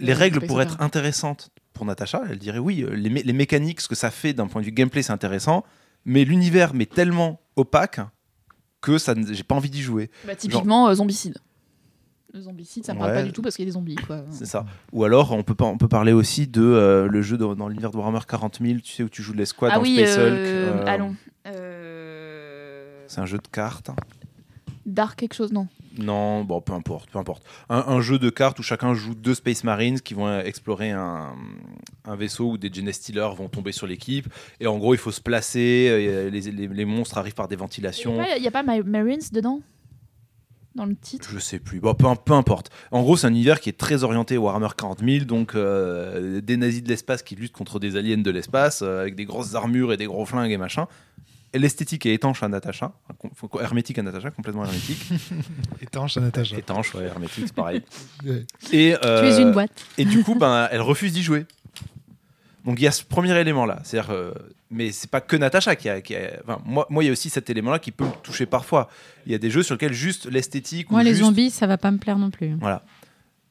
les 0.00 0.12
règles 0.12 0.38
Opera. 0.44 0.62
être 0.62 0.76
intéressantes 0.80 1.50
pour 1.76 1.86
Natacha. 1.86 2.22
Elle 2.30 2.38
dirait 2.38 2.58
oui, 2.58 2.82
euh, 2.82 2.94
les, 2.96 3.10
mé- 3.10 3.22
les 3.24 3.32
mécaniques, 3.32 3.80
ce 3.80 3.88
que 3.88 3.94
ça 3.94 4.10
fait 4.10 4.32
d'un 4.32 4.46
point 4.48 4.60
de 4.62 4.66
vue 4.66 4.72
gameplay, 4.72 5.02
c'est 5.02 5.12
intéressant. 5.12 5.64
Mais 6.04 6.24
l'univers 6.24 6.74
m'est 6.74 6.90
tellement 6.92 7.40
opaque 7.56 8.00
que 8.80 8.98
ça, 8.98 9.14
j'ai 9.30 9.42
pas 9.44 9.54
envie 9.54 9.70
d'y 9.70 9.82
jouer. 9.82 10.10
Bah, 10.26 10.34
typiquement, 10.36 10.88
euh, 10.88 10.94
Zombicide. 10.94 11.38
Le 12.32 12.40
Zombicide, 12.42 12.84
ça 12.84 12.92
me 12.92 12.98
parle 12.98 13.12
Ouais. 13.12 13.16
pas 13.18 13.22
du 13.24 13.32
tout 13.32 13.40
parce 13.42 13.56
qu'il 13.56 13.64
y 13.64 13.66
a 13.66 13.70
des 13.70 13.74
zombies. 13.74 13.94
Quoi. 13.94 14.24
C'est 14.30 14.44
ça. 14.46 14.66
Ou 14.92 15.04
alors, 15.04 15.32
on 15.32 15.42
peut, 15.42 15.54
pas- 15.54 15.64
on 15.64 15.78
peut 15.78 15.88
parler 15.88 16.12
aussi 16.12 16.46
de 16.46 16.60
euh, 16.62 17.08
le 17.08 17.22
jeu 17.22 17.36
dans, 17.38 17.54
dans 17.54 17.68
l'univers 17.68 17.90
de 17.90 17.96
Warhammer 17.96 18.20
40 18.28 18.58
000, 18.60 18.80
tu 18.80 18.92
sais, 18.92 19.02
où 19.02 19.08
tu 19.08 19.22
joues 19.22 19.32
de 19.32 19.38
l'escouade 19.38 19.70
ah 19.74 19.76
dans 19.76 19.82
oui, 19.82 19.94
Space 19.96 20.18
Hulk. 20.18 20.20
euh, 20.22 20.84
allons. 20.86 21.16
C'est 23.08 23.20
un 23.20 23.26
jeu 23.26 23.38
de 23.38 23.48
cartes. 23.48 23.90
Dark 24.84 25.18
quelque 25.18 25.34
chose, 25.34 25.52
non 25.52 25.66
Non, 25.98 26.44
bon, 26.44 26.60
peu 26.60 26.72
importe, 26.72 27.10
peu 27.10 27.18
importe. 27.18 27.42
Un, 27.68 27.84
un 27.88 28.00
jeu 28.00 28.18
de 28.18 28.28
cartes 28.30 28.58
où 28.58 28.62
chacun 28.62 28.92
joue 28.94 29.14
deux 29.14 29.34
Space 29.34 29.64
Marines 29.64 30.00
qui 30.00 30.14
vont 30.14 30.40
explorer 30.40 30.90
un, 30.90 31.34
un 32.04 32.16
vaisseau 32.16 32.52
où 32.52 32.58
des 32.58 32.70
Genestealers 32.72 33.34
vont 33.34 33.48
tomber 33.48 33.72
sur 33.72 33.86
l'équipe. 33.86 34.28
Et 34.60 34.66
en 34.66 34.78
gros, 34.78 34.94
il 34.94 34.98
faut 34.98 35.12
se 35.12 35.20
placer, 35.20 35.88
euh, 35.90 36.30
les, 36.30 36.40
les- 36.50 36.68
les 36.68 36.84
monstres 36.84 37.18
arrivent 37.18 37.34
par 37.34 37.48
des 37.48 37.54
Il 37.54 37.58
ventilations. 37.58 38.22
n'y 38.40 38.46
a, 38.46 38.50
pas 38.50 38.62
My 38.62 38.80
Marines 38.82 39.20
dedans? 39.32 39.60
Dans 40.74 40.84
le 40.84 40.94
titre? 40.94 41.26
Je 41.32 41.38
sais 41.38 41.58
plus, 41.58 41.80
bon, 41.80 41.94
peu, 41.94 42.06
peu 42.22 42.34
importe. 42.34 42.70
En 42.90 43.00
gros, 43.02 43.16
c'est 43.16 43.26
un 43.26 43.30
univers 43.30 43.60
qui 43.60 43.70
est 43.70 43.78
très 43.78 44.04
orienté 44.04 44.36
Warhammer 44.36 44.68
40 44.76 45.00
000, 45.02 45.24
donc 45.24 45.54
euh, 45.54 46.42
des 46.42 46.58
nazis 46.58 46.82
de 46.82 46.88
l'espace 46.90 47.22
qui 47.22 47.34
luttent 47.34 47.52
contre 47.54 47.78
des 47.80 47.96
aliens 47.96 48.18
de 48.18 48.30
l'espace, 48.30 48.82
euh, 48.82 49.00
avec 49.00 49.14
des 49.14 49.24
grosses 49.24 49.54
armures 49.54 49.94
et 49.94 49.96
des 49.96 50.04
gros 50.04 50.26
flingues 50.26 50.50
et 50.52 50.58
machin. 50.58 50.86
Et 51.52 51.58
l'esthétique 51.58 52.04
est 52.06 52.12
étanche 52.12 52.42
à 52.42 52.48
Natacha, 52.48 52.92
hermétique 53.60 53.98
à 53.98 54.02
Natacha, 54.02 54.30
complètement 54.30 54.64
hermétique. 54.64 55.00
Étanche 55.80 56.16
à 56.16 56.20
Natacha. 56.20 56.58
étanche, 56.58 56.94
ouais, 56.94 57.04
hermétique, 57.04 57.44
c'est 57.46 57.54
pareil. 57.54 57.82
Et, 58.72 58.94
Tu 59.00 59.06
euh, 59.06 59.22
es 59.38 59.40
une 59.40 59.52
boîte. 59.52 59.84
Et 59.96 60.04
du 60.04 60.22
coup, 60.22 60.34
ben, 60.34 60.68
elle 60.70 60.82
refuse 60.82 61.12
d'y 61.12 61.22
jouer. 61.22 61.46
Donc 62.64 62.78
il 62.80 62.82
y 62.82 62.86
a 62.86 62.90
ce 62.90 63.04
premier 63.04 63.34
élément-là. 63.38 63.78
C'est-à-dire, 63.84 64.10
euh, 64.12 64.32
mais 64.70 64.90
c'est 64.90 65.08
pas 65.10 65.20
que 65.20 65.36
Natacha 65.36 65.76
qui 65.76 65.88
a. 65.88 66.00
qui 66.00 66.16
a- 66.16 66.40
enfin, 66.42 66.60
moi, 66.66 66.84
moi, 66.90 67.04
il 67.04 67.06
y 67.06 67.10
a 67.10 67.12
aussi 67.12 67.30
cet 67.30 67.48
élément-là 67.48 67.78
qui 67.78 67.92
peut 67.92 68.04
me 68.04 68.10
toucher 68.24 68.44
parfois. 68.44 68.88
Il 69.24 69.30
y 69.32 69.34
a 69.34 69.38
des 69.38 69.50
jeux 69.50 69.62
sur 69.62 69.76
lesquels 69.76 69.92
juste 69.92 70.26
l'esthétique. 70.30 70.90
ou 70.90 70.94
Moi, 70.94 71.04
les 71.04 71.10
juste- 71.10 71.22
zombies, 71.22 71.50
ça 71.50 71.66
va 71.68 71.78
pas 71.78 71.90
me 71.92 71.98
plaire 71.98 72.18
non 72.18 72.30
plus. 72.30 72.54
Voilà. 72.60 72.82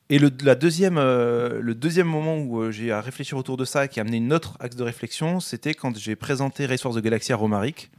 Et 0.10 0.20
le, 0.20 0.32
la 0.44 0.54
deuxième, 0.54 0.98
euh, 0.98 1.60
le 1.62 1.74
deuxième 1.74 2.08
moment 2.08 2.38
où 2.38 2.62
euh, 2.62 2.72
j'ai 2.72 2.92
à 2.92 3.02
réfléchir 3.02 3.38
autour 3.38 3.58
de 3.58 3.66
ça, 3.66 3.88
qui 3.88 4.00
a 4.00 4.02
amené 4.02 4.18
une 4.18 4.34
autre 4.34 4.56
axe 4.60 4.76
de 4.76 4.84
réflexion, 4.84 5.40
c'était 5.40 5.74
quand 5.74 5.98
j'ai 5.98 6.16
présenté 6.16 6.68
Race 6.68 6.82
for 6.82 6.94
the 6.94 7.00
Galaxy 7.00 7.34
à 7.34 7.36
Romaric, 7.36 7.90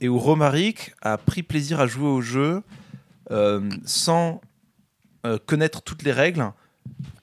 et 0.00 0.08
où 0.08 0.18
Romaric 0.18 0.94
a 1.02 1.18
pris 1.18 1.42
plaisir 1.42 1.80
à 1.80 1.86
jouer 1.86 2.08
au 2.08 2.20
jeu 2.20 2.62
euh, 3.30 3.68
sans 3.84 4.40
connaître 5.46 5.80
toutes 5.80 6.02
les 6.02 6.12
règles, 6.12 6.52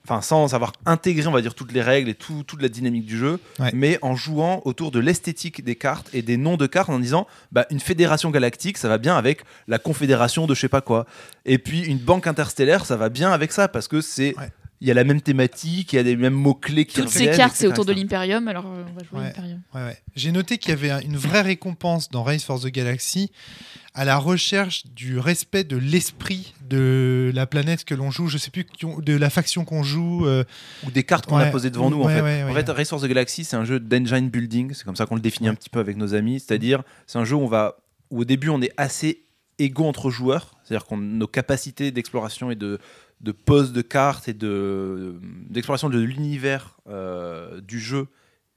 enfin 0.04 0.20
sans 0.20 0.54
avoir 0.54 0.72
intégré, 0.86 1.26
on 1.26 1.32
va 1.32 1.40
dire, 1.42 1.54
toutes 1.54 1.72
les 1.72 1.82
règles 1.82 2.08
et 2.10 2.14
tout- 2.14 2.42
toute 2.44 2.60
la 2.60 2.68
dynamique 2.68 3.06
du 3.06 3.16
jeu, 3.16 3.38
Ouais. 3.60 3.70
mais 3.72 3.98
en 4.02 4.16
jouant 4.16 4.60
autour 4.64 4.90
de 4.90 4.98
l'esthétique 4.98 5.62
des 5.64 5.76
cartes 5.76 6.08
et 6.12 6.22
des 6.22 6.36
noms 6.36 6.56
de 6.56 6.66
cartes 6.66 6.90
en 6.90 6.98
disant, 6.98 7.26
bah, 7.52 7.66
une 7.70 7.80
fédération 7.80 8.30
galactique, 8.30 8.78
ça 8.78 8.88
va 8.88 8.98
bien 8.98 9.16
avec 9.16 9.42
la 9.68 9.78
confédération 9.78 10.46
de 10.46 10.54
je 10.54 10.60
sais 10.60 10.68
pas 10.68 10.80
quoi. 10.80 11.06
Et 11.44 11.58
puis 11.58 11.82
une 11.84 11.98
banque 11.98 12.26
interstellaire, 12.26 12.84
ça 12.84 12.96
va 12.96 13.08
bien 13.10 13.30
avec 13.32 13.52
ça 13.52 13.68
parce 13.68 13.86
que 13.88 14.00
c'est 14.00 14.36
Ouais. 14.38 14.48
Il 14.82 14.88
y 14.88 14.90
a 14.90 14.94
la 14.94 15.04
même 15.04 15.20
thématique, 15.20 15.92
il 15.92 15.96
y 15.96 15.98
a 16.00 16.02
les 16.02 16.16
mêmes 16.16 16.34
mots 16.34 16.54
clés 16.54 16.84
qui 16.86 16.96
Toutes 17.00 17.08
ces 17.08 17.30
cartes, 17.30 17.54
c'est 17.56 17.68
autour 17.68 17.84
de 17.84 17.92
l'Imperium, 17.92 18.48
alors 18.48 18.66
euh, 18.66 18.82
on 18.90 18.92
va 18.98 19.04
jouer 19.04 19.18
Ouais. 19.20 19.24
l'Imperium. 19.26 19.62
Ouais, 19.74 19.80
ouais. 19.84 19.96
J'ai 20.16 20.32
noté 20.32 20.58
qu'il 20.58 20.70
y 20.70 20.72
avait 20.72 20.90
un- 20.90 21.00
une 21.00 21.16
vraie 21.16 21.42
récompense 21.42 22.10
dans 22.10 22.24
Race 22.24 22.42
for 22.42 22.60
the 22.60 22.66
Galaxy 22.66 23.30
à 23.94 24.04
la 24.04 24.16
recherche 24.16 24.86
du 24.88 25.18
respect 25.20 25.62
de 25.62 25.76
l'esprit 25.76 26.52
de 26.68 27.30
la 27.32 27.46
planète 27.46 27.84
que 27.84 27.94
l'on 27.94 28.10
joue. 28.10 28.26
Je 28.26 28.38
sais 28.38 28.50
plus 28.50 28.66
de 28.80 29.16
la 29.16 29.30
faction 29.30 29.64
qu'on 29.64 29.84
joue. 29.84 30.26
euh, 30.26 30.42
ou 30.84 30.90
des 30.90 31.04
cartes 31.04 31.26
qu'on 31.26 31.36
a 31.36 31.46
posées 31.46 31.70
devant 31.70 31.88
nous. 31.90 32.02
En 32.02 32.06
Ouais, 32.06 32.14
fait, 32.16 32.22
ouais, 32.22 32.42
en 32.42 32.52
fait 32.52 32.68
Race 32.70 32.88
for 32.88 33.00
the 33.00 33.06
Galaxy, 33.06 33.44
c'est 33.44 33.54
un 33.56 33.64
jeu 33.64 33.78
d'engine 33.78 34.30
building. 34.30 34.72
C'est 34.74 34.84
comme 34.84 34.96
ça 34.96 35.06
qu'on 35.06 35.14
le 35.14 35.20
définit 35.20 35.48
un 35.48 35.54
petit 35.54 35.70
peu 35.70 35.78
avec 35.78 35.96
nos 35.96 36.12
amis. 36.14 36.40
C'est-à-dire, 36.40 36.82
c'est 37.06 37.18
un 37.18 37.24
jeu 37.24 37.36
où 37.36 37.40
on 37.40 37.46
va, 37.46 37.76
où 38.10 38.22
au 38.22 38.24
début, 38.24 38.48
on 38.48 38.60
est 38.60 38.72
assez 38.76 39.22
égaux 39.60 39.84
entre 39.86 40.10
joueurs. 40.10 40.54
C'est-à-dire 40.64 40.86
qu'on 40.86 40.96
nos 40.96 41.28
capacités 41.28 41.92
d'exploration 41.92 42.50
et 42.50 42.56
de 42.56 42.80
de 43.22 43.32
pose 43.32 43.72
de 43.72 43.82
cartes 43.82 44.28
et 44.28 44.34
de 44.34 45.16
d'exploration 45.48 45.88
de 45.88 45.98
l'univers 45.98 46.76
euh, 46.88 47.60
du 47.60 47.78
jeu 47.80 48.08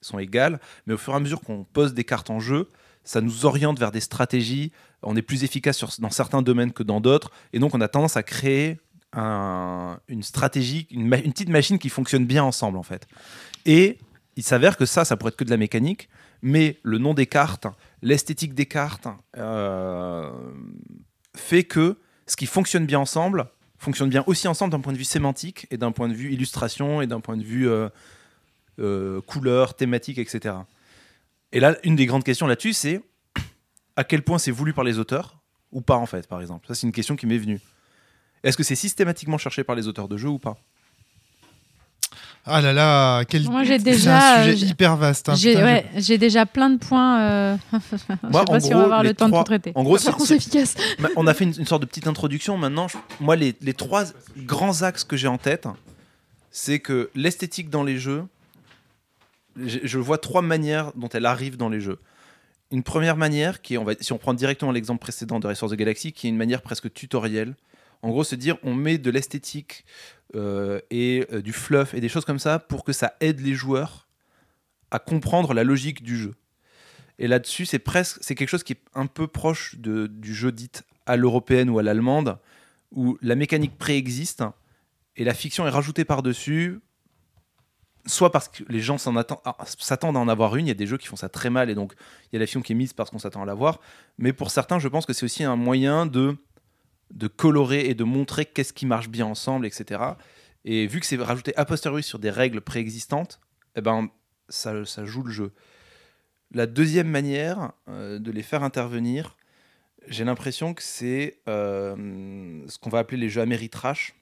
sont 0.01 0.19
égales. 0.19 0.60
Mais 0.86 0.93
au 0.93 0.98
fur 0.98 1.13
et 1.13 1.15
à 1.15 1.19
mesure 1.19 1.41
qu'on 1.41 1.63
pose 1.63 1.93
des 1.93 2.03
cartes 2.03 2.29
en 2.29 2.39
jeu, 2.39 2.69
ça 3.03 3.22
nous 3.22 3.45
oriente 3.45 3.79
vers 3.79 3.91
des 3.91 4.00
stratégies. 4.00 4.72
On 5.03 5.15
est 5.15 5.22
plus 5.22 5.43
efficace 5.43 6.00
dans 6.00 6.10
certains 6.10 6.41
domaines 6.41 6.74
que 6.74 6.84
dans 6.84 7.00
d'autres. 7.01 7.31
Et 7.53 7.60
donc, 7.60 7.75
on 7.75 7.81
a 7.81 7.88
tendance 7.88 8.17
à 8.17 8.24
créer 8.24 8.79
un- 9.13 10.00
une 10.07 10.24
stratégie, 10.24 10.88
une 10.91 11.10
petite 11.10 11.50
machine 11.50 11.77
qui 11.79 11.89
fonctionne 11.89 12.25
bien 12.25 12.43
ensemble, 12.43 12.77
en 12.77 12.84
fait. 12.84 13.07
Et 13.65 14.00
il 14.36 14.43
s'avère 14.43 14.75
que 14.77 14.86
ça, 14.86 15.05
ça 15.05 15.15
pourrait 15.15 15.29
être 15.29 15.38
que 15.38 15.43
de 15.43 15.50
la 15.51 15.57
mécanique, 15.57 16.10
mais 16.41 16.79
le 16.84 16.98
nom 16.98 17.13
des 17.13 17.27
cartes, 17.27 17.67
l'esthétique 18.01 18.53
des 18.55 18.65
cartes, 18.65 19.07
euh, 19.38 20.29
fait 21.36 21.63
que 21.63 21.98
ce 22.27 22.36
qui 22.36 22.45
fonctionne 22.48 22.86
bien 22.86 23.00
ensemble 23.00 23.45
fonctionne 23.77 24.10
bien 24.10 24.24
aussi 24.27 24.48
ensemble 24.48 24.72
d'un 24.72 24.79
point 24.79 24.94
de 24.94 24.98
vue 24.98 25.03
sémantique 25.03 25.67
et 25.72 25.77
d'un 25.77 25.91
point 25.91 26.08
de 26.08 26.13
vue 26.13 26.34
illustration 26.34 27.01
et 27.01 27.08
d'un 27.08 27.20
point 27.20 27.38
de 27.38 27.44
vue 27.44 27.70
euh, 27.70 27.89
euh, 28.79 29.22
couleur, 29.22 29.75
thématique, 29.75 30.17
etc. 30.17 30.55
Et 31.51 31.60
là, 31.60 31.77
une 31.84 31.96
des 31.96 32.05
grandes 32.05 32.24
questions 32.24 32.48
là-dessus, 32.48 32.74
c'est 32.74 33.01
à 33.96 34.03
quel 34.03 34.24
point 34.24 34.38
c'est 34.38 34.51
voulu 34.51 34.74
par 34.74 34.84
les 34.84 35.00
auteurs 35.00 35.41
ou 35.72 35.82
pas, 35.82 35.96
en 35.96 36.05
fait, 36.05 36.27
par 36.27 36.41
exemple? 36.41 36.67
Ça, 36.67 36.75
c'est 36.75 36.88
une 36.88 36.94
question 36.94 37.15
qui 37.15 37.27
m'est 37.27 37.38
venue. 37.38 37.60
Est-ce 38.44 38.58
que 38.58 38.63
c'est 38.63 38.75
systématiquement 38.75 39.38
cherché 39.38 39.63
par 39.63 39.75
les 39.75 39.88
auteurs 39.88 40.08
de 40.08 40.17
jeux 40.17 40.29
ou 40.29 40.39
pas? 40.39 40.58
Ah 42.45 42.62
là 42.62 42.74
là, 42.74 43.24
quel... 43.25 43.43
Moi, 43.50 43.63
j'ai 43.63 43.79
c'est 43.79 43.83
déjà, 43.83 44.17
un 44.17 44.43
sujet 44.43 44.53
euh, 44.53 44.57
j'ai- 44.57 44.65
hyper 44.67 44.95
vaste. 44.97 45.29
hein. 45.29 45.35
J'ai 45.35 45.53
Putain, 45.53 45.65
ouais, 45.65 45.85
j'ai 45.97 46.17
déjà 46.19 46.45
plein 46.45 46.69
de 46.69 46.77
points. 46.77 47.19
euh, 47.21 47.57
je 47.91 47.97
sais 47.97 48.05
Moi, 48.29 48.45
pas 48.45 48.59
si 48.59 48.74
on 48.74 48.77
va 48.77 48.83
avoir 48.83 49.03
le 49.03 49.13
temps 49.15 49.29
de 49.29 49.35
tout 49.35 49.43
traiter. 49.43 49.71
En 49.75 49.83
gros, 49.83 49.97
c'est 49.97 50.35
efficace. 50.35 50.75
On 51.15 51.25
a 51.27 51.33
fait 51.33 51.45
une, 51.45 51.53
une 51.57 51.65
sorte 51.65 51.81
de 51.81 51.88
petite 51.88 52.07
introduction. 52.07 52.57
Maintenant, 52.57 52.88
je- 52.88 52.97
moi, 53.19 53.35
les, 53.35 53.55
les 53.62 53.74
trois 53.74 54.03
grands 54.38 54.83
axes 54.83 55.03
que 55.03 55.17
j'ai 55.17 55.27
en 55.27 55.39
tête, 55.39 55.67
c'est 56.51 56.79
que 56.79 57.09
l'esthétique 57.15 57.69
dans 57.71 57.83
les 57.83 57.97
jeux, 57.97 58.24
je, 59.57 59.79
je 59.83 59.97
vois 60.00 60.17
trois 60.17 60.41
manières 60.41 60.91
dont 60.95 61.09
elle 61.09 61.25
arrive 61.25 61.57
dans 61.57 61.69
les 61.69 61.79
jeux. 61.81 62.00
Une 62.71 62.83
première 62.83 63.15
manière, 63.17 63.62
qui 63.62 63.75
est, 63.75 63.77
on 63.77 63.83
va, 63.83 63.93
si 64.00 64.12
on 64.13 64.17
prend 64.17 64.33
directement 64.33 64.71
l'exemple 64.71 65.00
précédent 65.01 65.39
de 65.39 65.47
Race 65.47 65.59
for 65.59 65.69
the 65.69 65.75
Galaxy, 65.75 66.12
qui 66.13 66.27
est 66.27 66.29
une 66.29 66.38
manière 66.38 66.62
presque 66.62 66.91
tutorielle. 66.93 67.55
En 68.01 68.09
gros, 68.09 68.23
se 68.23 68.35
dire, 68.35 68.57
on 68.63 68.73
met 68.73 68.97
de 68.97 69.09
l'esthétique 69.09 69.85
euh, 70.35 70.79
et 70.89 71.25
euh, 71.31 71.41
du 71.41 71.53
fluff 71.53 71.93
et 71.93 72.01
des 72.01 72.09
choses 72.09 72.25
comme 72.25 72.39
ça 72.39 72.59
pour 72.59 72.83
que 72.83 72.93
ça 72.93 73.15
aide 73.19 73.39
les 73.39 73.53
joueurs 73.53 74.07
à 74.91 74.99
comprendre 74.99 75.53
la 75.53 75.63
logique 75.63 76.03
du 76.03 76.17
jeu. 76.17 76.35
Et 77.17 77.27
là-dessus, 77.27 77.65
c'est 77.65 77.79
presque, 77.79 78.17
c'est 78.21 78.35
quelque 78.35 78.49
chose 78.49 78.63
qui 78.63 78.73
est 78.73 78.81
un 78.93 79.07
peu 79.07 79.27
proche 79.27 79.75
du 79.77 80.33
jeu 80.33 80.51
dit 80.51 80.71
à 81.05 81.15
l'européenne 81.15 81.69
ou 81.69 81.79
à 81.79 81.83
l'allemande, 81.83 82.37
où 82.91 83.17
la 83.21 83.35
mécanique 83.35 83.77
préexiste 83.77 84.43
et 85.15 85.23
la 85.23 85.33
fiction 85.33 85.65
est 85.65 85.69
rajoutée 85.69 86.05
par-dessus, 86.05 86.79
soit 88.05 88.31
parce 88.31 88.49
que 88.49 88.63
les 88.67 88.81
gens 88.81 88.97
ah, 89.45 89.57
s'attendent 89.65 90.17
à 90.17 90.19
en 90.19 90.27
avoir 90.27 90.55
une, 90.55 90.65
il 90.65 90.69
y 90.69 90.71
a 90.71 90.75
des 90.75 90.87
jeux 90.87 90.97
qui 90.97 91.07
font 91.07 91.15
ça 91.15 91.29
très 91.29 91.49
mal 91.49 91.69
et 91.69 91.75
donc 91.75 91.93
il 92.25 92.35
y 92.35 92.37
a 92.37 92.39
la 92.39 92.45
fiction 92.45 92.61
qui 92.61 92.73
est 92.73 92.75
mise 92.75 92.93
parce 92.93 93.09
qu'on 93.09 93.19
s'attend 93.19 93.41
à 93.41 93.45
l'avoir, 93.45 93.79
mais 94.17 94.33
pour 94.33 94.51
certains, 94.51 94.79
je 94.79 94.87
pense 94.87 95.05
que 95.05 95.13
c'est 95.13 95.25
aussi 95.25 95.43
un 95.43 95.55
moyen 95.55 96.05
de, 96.05 96.35
de 97.12 97.27
colorer 97.27 97.85
et 97.89 97.93
de 97.95 98.03
montrer 98.03 98.45
qu'est-ce 98.45 98.74
qui 98.74 98.85
marche 98.85 99.09
bien 99.09 99.25
ensemble, 99.25 99.65
etc. 99.65 100.01
Et 100.65 100.88
vu 100.88 101.00
que 101.00 101.05
c'est 101.05 101.17
rajouté 101.17 101.55
a 101.57 101.65
posteriori 101.65 102.03
sur 102.03 102.19
des 102.19 102.29
règles 102.31 102.62
préexistantes, 102.62 103.39
eh 103.75 103.81
ben, 103.81 104.09
ça, 104.50 104.85
ça 104.85 105.05
joue 105.05 105.24
le 105.24 105.31
jeu. 105.31 105.51
La 106.51 106.65
deuxième 106.67 107.09
manière 107.09 107.71
euh, 107.89 108.19
de 108.19 108.31
les 108.31 108.43
faire 108.43 108.63
intervenir, 108.63 109.35
j'ai 110.07 110.24
l'impression 110.24 110.74
que 110.74 110.83
c'est 110.83 111.39
euh, 111.47 112.62
ce 112.67 112.77
qu'on 112.79 112.89
va 112.89 113.00
appeler 113.00 113.17
les 113.17 113.29
jeux 113.29 113.41
Ameritrash. 113.41 114.13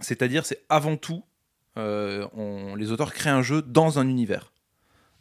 C'est-à-dire, 0.00 0.44
c'est 0.44 0.64
avant 0.68 0.96
tout, 0.96 1.24
euh, 1.78 2.26
on- 2.34 2.74
les 2.74 2.90
auteurs 2.92 3.12
créent 3.12 3.30
un 3.30 3.42
jeu 3.42 3.62
dans 3.62 3.98
un 3.98 4.08
univers. 4.08 4.52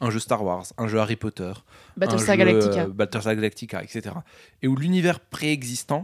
Un 0.01 0.09
jeu 0.09 0.19
Star 0.19 0.43
Wars, 0.43 0.65
un 0.77 0.88
jeu 0.88 1.00
Harry 1.00 1.15
Potter, 1.15 1.53
Battlestar 1.95 2.35
Galactica. 2.35 2.88
Battlestar 2.88 3.35
Galactica, 3.35 3.83
etc. 3.83 4.15
Et 4.62 4.67
où 4.67 4.75
l'univers 4.75 5.19
préexistant, 5.21 6.03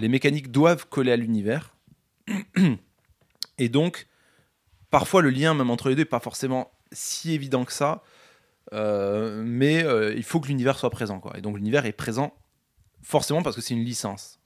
les 0.00 0.08
mécaniques 0.08 0.50
doivent 0.50 0.86
coller 0.88 1.12
à 1.12 1.16
l'univers. 1.16 1.74
Et 3.58 3.68
donc, 3.68 4.06
parfois, 4.90 5.22
le 5.22 5.30
lien 5.30 5.54
même 5.54 5.70
entre 5.70 5.88
les 5.88 5.94
deux 5.94 6.02
n'est 6.02 6.06
pas 6.06 6.20
forcément 6.20 6.72
si 6.92 7.32
évident 7.32 7.64
que 7.64 7.72
ça. 7.72 8.02
Euh, 8.72 9.42
mais 9.44 9.84
euh, 9.84 10.14
il 10.14 10.22
faut 10.24 10.40
que 10.40 10.48
l'univers 10.48 10.78
soit 10.78 10.90
présent. 10.90 11.20
Quoi. 11.20 11.36
Et 11.36 11.40
donc, 11.40 11.56
l'univers 11.56 11.86
est 11.86 11.92
présent 11.92 12.34
forcément 13.02 13.42
parce 13.42 13.54
que 13.54 13.62
c'est 13.62 13.74
une 13.74 13.84
licence. 13.84 14.40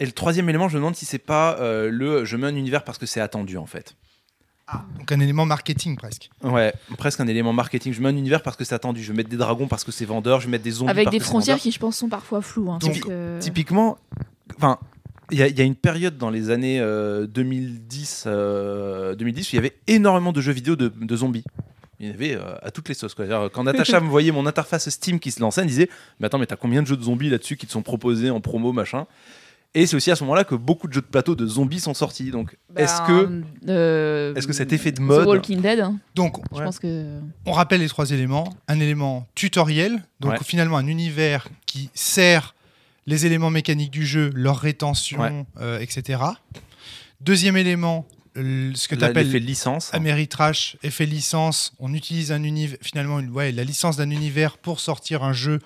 Et 0.00 0.06
le 0.06 0.12
troisième 0.12 0.48
élément, 0.48 0.68
je 0.68 0.74
me 0.74 0.80
demande 0.80 0.96
si 0.96 1.06
c'est 1.06 1.18
pas 1.18 1.56
euh, 1.60 1.90
le 1.90 2.24
je 2.24 2.36
mets 2.36 2.46
un 2.46 2.56
univers 2.56 2.82
parce 2.82 2.98
que 2.98 3.06
c'est 3.06 3.20
attendu 3.20 3.56
en 3.56 3.66
fait. 3.66 3.96
Donc 4.98 5.12
un 5.12 5.20
élément 5.20 5.46
marketing 5.46 5.96
presque. 5.96 6.28
Ouais, 6.42 6.74
presque 6.98 7.20
un 7.20 7.26
élément 7.28 7.52
marketing. 7.52 7.92
Je 7.92 8.00
mets 8.02 8.08
un 8.08 8.16
univers 8.16 8.42
parce 8.42 8.56
que 8.56 8.64
c'est 8.64 8.74
attendu. 8.74 9.02
Je 9.02 9.12
vais 9.12 9.16
mettre 9.16 9.28
des 9.28 9.36
dragons 9.36 9.68
parce 9.68 9.84
que 9.84 9.92
c'est 9.92 10.04
vendeur. 10.04 10.40
Je 10.40 10.46
vais 10.46 10.52
mettre 10.52 10.64
des 10.64 10.72
zombies 10.72 10.90
Avec 10.90 11.04
parce 11.04 11.12
des 11.12 11.18
que 11.18 11.24
c'est 11.24 11.30
frontières 11.30 11.58
qui, 11.58 11.70
je 11.70 11.78
pense, 11.78 11.96
sont 11.96 12.08
parfois 12.08 12.42
floues. 12.42 12.70
hein, 12.72 12.78
Donc, 12.80 13.00
que- 13.00 13.38
Typiquement, 13.38 13.96
enfin, 14.56 14.78
il 15.30 15.38
y, 15.38 15.42
a- 15.42 15.46
il 15.46 15.56
y 15.56 15.60
a 15.60 15.64
une 15.64 15.76
période 15.76 16.18
dans 16.18 16.30
les 16.30 16.50
années 16.50 16.80
euh, 16.80 17.26
2010, 17.28 18.24
euh, 18.26 19.14
2010 19.14 19.46
où 19.46 19.50
il 19.52 19.56
y 19.56 19.58
avait 19.58 19.76
énormément 19.86 20.32
de 20.32 20.40
jeux 20.40 20.52
vidéo 20.52 20.74
de, 20.74 20.88
de 20.88 21.16
zombies. 21.16 21.44
Il 22.00 22.08
y 22.08 22.10
en 22.10 22.14
avait 22.14 22.34
euh, 22.34 22.56
à 22.62 22.70
toutes 22.72 22.88
les 22.88 22.94
sauces. 22.94 23.14
Quoi. 23.14 23.48
Quand 23.50 23.62
Natacha 23.64 24.00
me 24.00 24.08
voyait 24.08 24.32
mon 24.32 24.46
interface 24.46 24.88
Steam 24.90 25.20
qui 25.20 25.30
se 25.30 25.40
lançait, 25.40 25.60
elle 25.60 25.66
me 25.66 25.70
disait 25.70 25.88
Mais 26.18 26.26
attends, 26.26 26.38
mais 26.38 26.46
t'as 26.46 26.56
combien 26.56 26.82
de 26.82 26.86
jeux 26.88 26.96
de 26.96 27.02
zombies 27.04 27.30
là-dessus 27.30 27.56
qui 27.56 27.66
te 27.66 27.72
sont 27.72 27.82
proposés 27.82 28.30
en 28.30 28.40
promo, 28.40 28.72
machin? 28.72 29.06
Et 29.74 29.86
c'est 29.86 29.94
aussi 29.96 30.10
à 30.10 30.16
ce 30.16 30.24
moment-là 30.24 30.44
que 30.44 30.54
beaucoup 30.54 30.88
de 30.88 30.92
jeux 30.94 31.02
de 31.02 31.06
plateau 31.06 31.34
de 31.34 31.46
zombies 31.46 31.80
sont 31.80 31.92
sortis. 31.92 32.30
Donc, 32.30 32.56
est-ce 32.76 33.02
que, 33.02 33.26
Ben, 33.26 33.44
euh, 33.68 34.34
est-ce 34.34 34.46
que 34.46 34.54
cet 34.54 34.72
effet 34.72 34.90
de 34.90 34.96
The 34.96 35.00
mode. 35.00 35.26
Walking 35.28 35.60
Dead, 35.60 35.80
hein, 35.80 35.98
Donc 36.14 36.38
je 36.52 36.58
Ouais. 36.58 36.64
pense 36.64 36.78
que. 36.78 37.18
on 37.44 37.52
rappelle 37.52 37.80
les 37.80 37.88
trois 37.88 38.10
éléments. 38.10 38.54
Un 38.68 38.80
élément 38.80 39.26
tutoriel, 39.34 40.02
donc 40.20 40.32
Ouais. 40.32 40.38
finalement 40.42 40.78
un 40.78 40.86
univers 40.86 41.48
qui 41.66 41.90
sert 41.92 42.54
les 43.06 43.26
éléments 43.26 43.50
mécaniques 43.50 43.90
du 43.92 44.06
jeu, 44.06 44.30
leur 44.34 44.56
rétention, 44.58 45.20
Ouais. 45.20 45.44
euh, 45.60 45.78
etc. 45.78 46.20
Deuxième 47.20 47.56
élément, 47.56 48.06
ce 48.74 48.88
que 48.88 48.94
tu 48.94 49.04
appelles 49.04 49.26
l'effet 49.26 49.38
licence 49.38 49.90
Ameritrash, 49.94 50.76
effet 50.82 51.06
licence. 51.06 51.72
On 51.78 51.92
utilise 51.94 52.32
un 52.32 52.42
univers, 52.42 52.78
finalement, 52.82 53.18
une, 53.20 53.30
ouais, 53.30 53.52
la 53.52 53.64
licence 53.64 53.96
d'un 53.96 54.10
univers 54.10 54.58
pour 54.58 54.80
sortir 54.80 55.22
un 55.24 55.32
jeu 55.32 55.60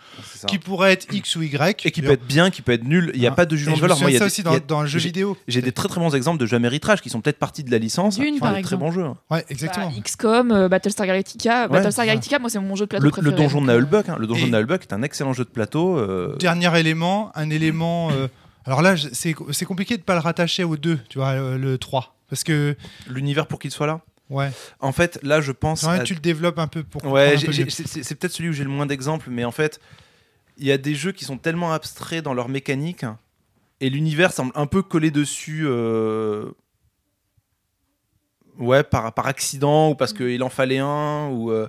qui 0.46 0.58
pourrait 0.58 0.92
être 0.92 1.06
X 1.12 1.36
ou 1.36 1.42
Y. 1.42 1.84
et 1.86 1.90
qui 1.90 2.02
peut 2.02 2.12
être 2.12 2.26
bien, 2.26 2.50
qui 2.50 2.62
peut 2.62 2.72
être 2.72 2.84
nul. 2.84 3.10
Il 3.14 3.20
n'y 3.20 3.26
a 3.26 3.30
Hein. 3.30 3.34
pas 3.34 3.46
de 3.46 3.56
jugement 3.56 3.74
je 3.76 3.80
de 3.80 3.82
valeur. 3.82 4.00
Moi, 4.00 4.10
il 4.10 4.14
y 4.14 4.18
de 4.18 4.18
a 4.18 4.20
ça 4.20 4.24
des- 4.26 4.32
aussi 4.32 4.42
il 4.42 4.52
y 4.52 4.56
a- 4.56 4.60
dans, 4.60 4.82
le 4.82 4.86
jeu 4.88 4.98
j'ai- 4.98 5.08
vidéo. 5.08 5.36
J'ai 5.48 5.62
des 5.62 5.72
très 5.72 5.88
très 5.88 6.00
bons 6.00 6.14
exemples 6.14 6.38
de 6.38 6.46
jeux 6.46 6.56
Ameritrash 6.56 7.00
qui 7.00 7.10
sont 7.10 7.20
peut-être 7.20 7.38
partis 7.38 7.64
de 7.64 7.70
la 7.70 7.78
licence. 7.78 8.18
Dune, 8.18 8.34
sont 8.34 8.40
par 8.40 8.60
très 8.62 8.76
bons 8.76 8.90
jeux. 8.92 9.06
Ouais, 9.30 9.44
exactement. 9.48 9.86
Bah, 9.88 10.00
XCOM, 10.02 10.50
euh, 10.52 10.68
Battlestar 10.68 11.06
Galactica. 11.06 11.68
Battlestar 11.68 12.02
ouais. 12.04 12.06
Galactica, 12.08 12.38
moi, 12.38 12.50
c'est 12.50 12.58
mon 12.60 12.76
jeu 12.76 12.84
de 12.84 12.88
plateau 12.90 13.04
Le, 13.04 13.10
préféré. 13.10 13.30
le 13.34 13.36
donjon 13.42 13.60
de 13.60 13.66
Naheulbeuk, 13.66 14.08
hein, 14.08 14.16
le 14.18 14.26
donjon 14.26 14.46
de 14.46 14.72
est 14.82 14.92
un 14.92 15.02
excellent 15.02 15.32
jeu 15.32 15.44
de 15.44 15.50
plateau. 15.50 15.96
euh, 15.98 16.36
Dernier 16.38 16.78
élément, 16.78 17.32
un 17.34 17.50
élément. 17.50 18.10
euh, 18.12 18.28
alors 18.66 18.82
là, 18.82 18.94
c'est 19.12 19.34
c'est 19.52 19.64
compliqué 19.64 19.96
de 19.96 20.02
pas 20.02 20.14
le 20.14 20.20
rattacher 20.20 20.64
au 20.64 20.76
2, 20.76 20.98
tu 21.08 21.18
vois, 21.18 21.28
euh, 21.28 21.56
le 21.58 21.78
3. 21.78 22.14
Parce 22.30 22.44
que 22.44 22.76
L'univers 23.08 23.46
pour 23.46 23.58
qu'il 23.58 23.70
soit 23.70 23.86
là. 23.86 24.00
Ouais. 24.30 24.50
En 24.78 24.92
fait, 24.92 25.18
là, 25.22 25.40
je 25.40 25.50
pense. 25.52 25.80
J'aimerais 25.82 26.00
à- 26.00 26.04
tu 26.04 26.14
le 26.14 26.20
développes 26.20 26.58
un 26.60 26.68
peu 26.68 26.84
pour 26.84 27.04
Ouais, 27.04 27.36
c'est 27.36 28.14
peut-être 28.14 28.32
celui 28.32 28.48
où 28.48 28.52
j'ai 28.52 28.62
le 28.64 28.70
moins 28.70 28.86
d'exemples, 28.86 29.28
mais 29.28 29.44
en 29.44 29.50
fait, 29.50 29.80
il 30.56 30.66
y 30.66 30.72
a 30.72 30.78
des 30.78 30.94
jeux 30.94 31.10
qui 31.12 31.24
sont 31.24 31.36
tellement 31.36 31.72
abstraits 31.72 32.22
dans 32.22 32.32
leur 32.34 32.48
mécanique 32.48 33.04
et 33.80 33.90
l'univers 33.90 34.32
semble 34.32 34.52
un 34.54 34.66
peu 34.66 34.82
collé 34.82 35.10
dessus. 35.10 35.62
euh, 35.66 36.50
Ouais, 38.58 38.82
par, 38.82 39.12
par 39.14 39.26
accident 39.26 39.90
ou 39.90 39.94
parce 39.94 40.12
qu'il 40.12 40.42
en 40.42 40.50
fallait 40.50 40.78
un 40.78 41.28
ou. 41.30 41.50
euh, 41.50 41.68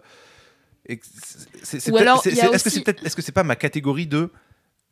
Est-ce 0.86 1.00
que 2.62 2.68
aussi- 2.68 2.70
c'est 2.78 2.84
peut-être- 2.84 3.06
est-ce 3.06 3.16
que 3.16 3.22
c'est 3.22 3.32
pas 3.32 3.44
ma 3.44 3.56
catégorie 3.56 4.08
de 4.08 4.30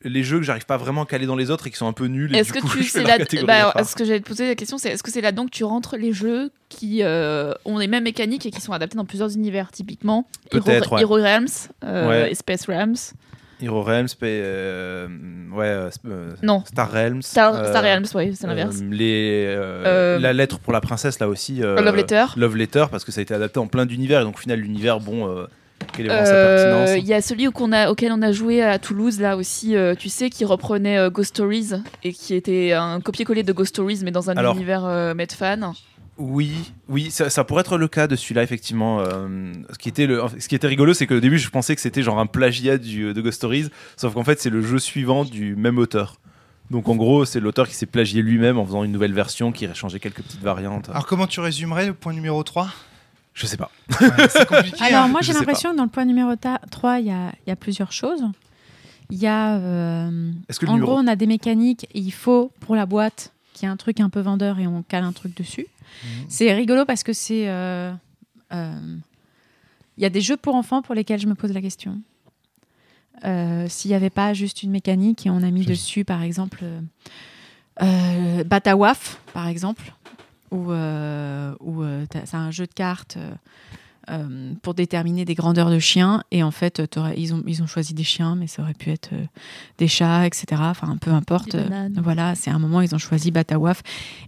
les 0.02 0.22
jeux 0.22 0.38
que 0.38 0.44
j'arrive 0.44 0.66
pas 0.66 0.76
vraiment 0.76 1.02
à 1.02 1.06
caler 1.06 1.26
dans 1.26 1.36
les 1.36 1.50
autres 1.50 1.66
et 1.66 1.70
qui 1.70 1.76
sont 1.76 1.86
un 1.86 1.92
peu 1.92 2.06
nuls 2.06 2.34
Est-ce 2.34 2.52
que 2.52 2.60
coup, 2.60 2.68
tu 2.68 2.84
c'est 2.84 3.02
là 3.02 3.18
bah, 3.44 3.84
ce 3.84 3.94
que 3.94 4.04
j'allais 4.04 4.20
te 4.20 4.28
poser 4.28 4.48
la 4.48 4.54
question 4.54 4.78
c'est 4.78 4.90
est-ce 4.90 5.02
que 5.02 5.10
c'est 5.10 5.20
là-dedans 5.20 5.44
que 5.44 5.50
tu 5.50 5.64
rentres 5.64 5.96
les 5.96 6.12
jeux 6.12 6.50
qui 6.68 7.02
euh, 7.02 7.52
ont 7.64 7.78
les 7.78 7.86
mêmes 7.86 8.04
mécaniques 8.04 8.46
et 8.46 8.50
qui 8.50 8.60
sont 8.60 8.72
adaptés 8.72 8.96
dans 8.96 9.04
plusieurs 9.04 9.34
univers 9.34 9.70
typiquement? 9.70 10.26
Hero, 10.52 10.66
ouais. 10.66 11.00
Hero 11.02 11.14
Realms 11.14 11.46
euh, 11.84 12.08
Ouais. 12.08 12.32
et 12.32 12.34
Space 12.34 12.66
Realms 12.66 12.96
Hero 13.62 13.82
Realms, 13.82 14.08
euh, 14.22 15.06
ouais, 15.52 15.90
non 16.42 16.64
Star 16.64 16.90
Realms. 16.90 17.20
Star, 17.20 17.66
Star 17.66 17.82
Realms 17.82 18.06
ouais 18.14 18.32
c'est 18.34 18.46
l'inverse 18.46 18.78
les, 18.80 19.54
la 19.54 20.32
lettre 20.32 20.60
pour 20.60 20.72
la 20.72 20.80
princesse, 20.80 21.18
là 21.18 21.28
aussi. 21.28 21.56
Love 21.56 21.94
Letter 21.94 22.24
Love 22.36 22.56
Letter, 22.56 22.86
parce 22.90 23.04
que 23.04 23.12
ça 23.12 23.20
a 23.20 23.22
été 23.22 23.34
adapté 23.34 23.58
en 23.58 23.66
plein 23.66 23.84
d'univers. 23.84 24.22
Et 24.22 24.24
donc, 24.24 24.36
au 24.36 24.40
final, 24.40 24.60
l'univers, 24.60 24.98
bon, 25.00 25.46
quelle 25.92 26.06
est 26.06 26.08
vraiment 26.08 26.24
sa 26.26 26.32
Euh, 26.32 26.84
pertinence 26.86 27.02
Il 27.04 27.08
y 27.08 27.14
a 27.14 27.20
celui 27.22 27.46
qu'on 27.50 27.72
a, 27.72 27.90
auquel 27.90 28.12
on 28.12 28.22
a 28.22 28.32
joué 28.32 28.62
à 28.62 28.78
Toulouse, 28.78 29.20
là 29.20 29.36
aussi, 29.36 29.76
euh, 29.76 29.94
tu 29.94 30.08
sais, 30.08 30.30
qui 30.30 30.44
reprenait 30.44 30.98
euh, 30.98 31.10
Ghost 31.10 31.30
Stories 31.30 31.70
et 32.04 32.12
qui 32.12 32.34
était 32.34 32.72
un 32.72 33.00
copier-coller 33.00 33.42
de 33.42 33.52
Ghost 33.52 33.70
Stories, 33.70 34.00
mais 34.04 34.10
dans 34.10 34.30
un 34.30 34.36
Alors- 34.36 34.54
univers 34.56 34.84
euh, 34.84 35.14
Medfan. 35.14 35.72
Oui, 36.22 36.52
oui, 36.90 37.10
ça, 37.10 37.30
ça 37.30 37.44
pourrait 37.44 37.62
être 37.62 37.78
le 37.78 37.88
cas 37.88 38.06
de 38.06 38.14
celui-là, 38.14 38.42
effectivement. 38.42 39.00
euh, 39.00 39.52
ce, 39.72 39.78
qui 39.78 39.88
était 39.88 40.06
le, 40.06 40.20
ce 40.38 40.48
qui 40.48 40.54
était 40.54 40.66
rigolo, 40.66 40.92
c'est 40.92 41.06
qu'au 41.06 41.18
début, 41.18 41.38
je 41.38 41.48
pensais 41.48 41.74
que 41.74 41.80
c'était 41.80 42.02
genre 42.02 42.18
un 42.18 42.26
plagiat 42.26 42.76
du, 42.76 43.14
de 43.14 43.20
Ghost 43.22 43.36
Stories, 43.38 43.68
sauf 43.96 44.12
qu'en 44.12 44.24
fait, 44.24 44.38
c'est 44.38 44.50
le 44.50 44.60
jeu 44.60 44.78
suivant 44.78 45.24
du 45.24 45.56
même 45.56 45.78
auteur. 45.78 46.16
Donc, 46.70 46.88
en 46.90 46.94
gros, 46.96 47.24
c'est 47.24 47.40
l'auteur 47.40 47.66
qui 47.66 47.74
s'est 47.74 47.86
plagié 47.86 48.20
lui-même 48.22 48.58
en 48.58 48.66
faisant 48.66 48.84
une 48.84 48.92
nouvelle 48.92 49.14
version 49.14 49.50
qui 49.50 49.64
a 49.66 49.72
changé 49.72 49.98
quelques 49.98 50.20
petites 50.22 50.42
variantes. 50.42 50.90
Alors, 50.90 51.06
comment 51.06 51.26
tu 51.26 51.40
résumerais 51.40 51.86
le 51.86 51.94
point 51.94 52.12
numéro 52.12 52.42
3 52.42 52.68
Je 53.34 53.46
sais 53.46 53.56
pas. 53.56 53.70
C'est 54.28 54.46
compliqué. 54.46 54.76
Alors 54.84 55.04
hein. 55.04 55.08
moi 55.08 55.20
j'ai 55.22 55.32
l'impression 55.32 55.70
que 55.72 55.76
dans 55.76 55.84
le 55.84 55.88
point 55.88 56.04
numéro 56.04 56.34
ta- 56.36 56.60
3, 56.70 56.98
il 57.00 57.06
y 57.06 57.10
a, 57.10 57.32
il 57.46 57.48
y 57.48 57.52
a 57.52 57.56
plusieurs 57.56 57.92
choses. 57.92 58.22
Il 59.10 59.18
y 59.18 59.26
a... 59.26 59.56
euh, 59.56 60.32
que 60.58 60.66
en 60.66 60.74
numéro- 60.74 60.92
gros, 60.92 60.98
on 61.00 61.06
a 61.06 61.16
des 61.16 61.26
mécaniques 61.26 61.84
et 61.94 62.00
il 62.00 62.12
faut, 62.12 62.52
pour 62.60 62.76
la 62.76 62.86
boîte, 62.86 63.32
qu'il 63.54 63.66
y 63.66 63.68
ait 63.68 63.72
un 63.72 63.76
truc 63.76 64.00
un 64.00 64.08
peu 64.10 64.20
vendeur 64.20 64.58
et 64.58 64.66
on 64.66 64.82
cale 64.82 65.04
un 65.04 65.12
truc 65.12 65.36
dessus. 65.36 65.66
Mhm. 66.04 66.10
C'est 66.28 66.52
rigolo 66.52 66.84
parce 66.84 67.02
que 67.02 67.12
c'est... 67.12 67.48
euh, 67.48 67.92
euh, 68.52 68.96
Il 69.96 70.02
y 70.02 70.06
a 70.06 70.10
des 70.10 70.20
jeux 70.20 70.36
pour 70.36 70.54
enfants 70.54 70.82
pour 70.82 70.94
lesquels 70.94 71.20
je 71.20 71.26
me 71.26 71.34
pose 71.34 71.52
la 71.52 71.60
question. 71.60 72.00
Euh, 73.24 73.66
S'il 73.68 73.90
n'y 73.90 73.94
avait 73.96 74.10
pas 74.10 74.32
juste 74.34 74.62
une 74.62 74.70
mécanique 74.70 75.26
et 75.26 75.30
on 75.30 75.42
a 75.42 75.50
mis 75.50 75.62
Je- 75.62 75.68
dessus, 75.70 76.04
par 76.04 76.22
exemple, 76.22 76.64
Batawaf, 78.46 79.20
par 79.32 79.48
exemple, 79.48 79.92
où, 80.50 80.70
euh, 80.72 81.54
où 81.60 81.82
euh, 81.82 82.04
c'est 82.24 82.34
un 82.36 82.50
jeu 82.50 82.66
de 82.66 82.72
cartes 82.72 83.16
euh, 83.16 83.30
euh, 84.10 84.52
pour 84.62 84.74
déterminer 84.74 85.24
des 85.24 85.34
grandeurs 85.34 85.70
de 85.70 85.78
chiens. 85.78 86.22
Et 86.32 86.42
en 86.42 86.50
fait, 86.50 86.82
ils 87.16 87.32
ont, 87.34 87.42
ils 87.46 87.62
ont 87.62 87.66
choisi 87.66 87.94
des 87.94 88.02
chiens, 88.02 88.34
mais 88.34 88.46
ça 88.48 88.62
aurait 88.62 88.74
pu 88.74 88.90
être 88.90 89.10
des 89.78 89.86
chats, 89.88 90.26
etc. 90.26 90.46
Enfin, 90.64 90.96
peu 91.00 91.10
importe. 91.12 91.54
Voilà, 92.02 92.34
c'est 92.34 92.50
un 92.50 92.58
moment, 92.58 92.80
ils 92.80 92.94
ont 92.94 92.98
choisi 92.98 93.30
Batawaf. 93.30 93.82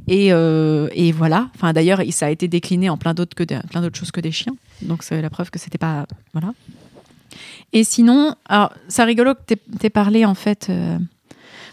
Et, 0.06 0.26
et 0.28 1.12
voilà. 1.12 1.50
Enfin, 1.56 1.72
d'ailleurs, 1.72 2.02
il- 2.02 2.12
ça 2.12 2.26
a 2.26 2.30
été 2.30 2.46
décliné 2.48 2.90
en 2.90 2.96
plein 2.96 3.14
d'autres, 3.14 3.34
choses 3.98 4.10
que 4.12 4.20
des 4.20 4.30
chiens. 4.32 4.54
Donc, 4.82 5.02
c'est 5.02 5.20
la 5.20 5.30
preuve 5.30 5.50
que 5.50 5.58
c'était 5.58 5.78
pas. 5.78 6.06
Voilà. 6.32 6.52
Et 7.72 7.82
sinon, 7.84 8.36
alors, 8.46 8.72
c'est 8.88 9.02
rigolo 9.04 9.34
que 9.34 9.40
tu 9.80 9.90
parlé, 9.90 10.24
en 10.26 10.34
fait. 10.34 10.70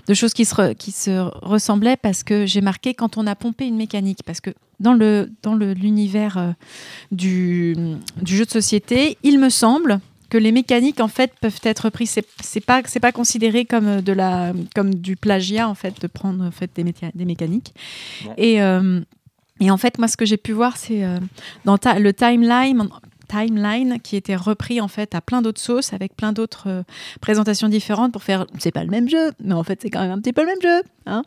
Euh, 0.10 0.14
de 0.14 0.14
choses 0.16 0.34
qui 0.34 0.46
se, 0.46 0.56
re- 0.56 0.76
qui 0.76 0.92
se 0.92 1.30
ressemblaient 1.46 1.98
parce 1.98 2.24
que 2.24 2.46
j'ai 2.46 2.62
marqué 2.62 2.94
quand 2.94 3.18
on 3.18 3.28
a 3.28 3.36
pompé 3.36 3.66
une 3.68 3.78
mécanique. 3.78 4.20
Parce 4.26 4.42
que 4.42 4.52
dans 4.80 4.94
le 4.94 5.30
dans 5.44 5.56
le- 5.56 5.74
l'univers 5.74 6.38
euh, 6.38 6.52
du, 7.12 7.76
du 8.22 8.36
jeu 8.38 8.46
de 8.46 8.50
société, 8.52 9.18
il 9.24 9.40
me 9.40 9.50
semble 9.50 10.00
que 10.30 10.38
les 10.38 10.52
mécaniques 10.52 11.00
en 11.02 11.08
fait 11.08 11.32
peuvent 11.42 11.60
être 11.64 11.90
prises. 11.90 12.12
C'est 12.12 12.26
c'est 12.42 12.60
pas 12.66 12.82
c'est 12.86 13.00
pas 13.00 13.12
considéré 13.12 13.66
comme 13.66 14.02
de 14.02 14.14
la 14.14 14.54
comme 14.76 14.94
du 14.94 15.16
plagiat 15.16 15.68
en 15.68 15.76
fait 15.76 16.00
de 16.02 16.08
prendre 16.08 16.44
en 16.46 16.52
fait 16.52 16.70
des, 16.76 17.26
mécaniques. 17.26 17.74
Et 18.38 18.62
euh, 18.62 19.02
et 19.60 19.72
en 19.72 19.78
fait 19.78 19.98
moi 19.98 20.08
ce 20.08 20.18
que 20.18 20.26
j'ai 20.26 20.38
pu 20.38 20.52
voir 20.54 20.78
c'est 20.78 21.04
euh, 21.04 21.20
dans 21.66 21.78
ta- 21.78 22.00
le 22.00 22.14
timeline 22.14 22.88
timeline 23.30 24.00
qui 24.04 24.16
était 24.18 24.36
repris 24.36 24.82
en 24.82 24.88
fait 24.90 25.16
à 25.16 25.22
plein 25.22 25.42
d'autres 25.42 25.62
sauces 25.62 25.94
avec 25.94 26.16
plein 26.18 26.34
d'autres 26.34 26.68
euh, 26.68 26.84
présentations 27.22 27.70
différentes 27.70 28.12
pour 28.12 28.24
faire 28.24 28.46
c'est 28.58 28.72
pas 28.72 28.84
le 28.84 28.90
même 28.90 29.08
jeu 29.08 29.32
mais 29.44 29.54
en 29.54 29.64
fait 29.64 29.80
c'est 29.82 29.90
quand 29.90 30.02
même 30.02 30.12
un 30.12 30.20
petit 30.20 30.34
peu 30.34 30.42
le 30.42 30.48
même 30.48 30.62
jeu 30.62 30.82
hein. 31.06 31.24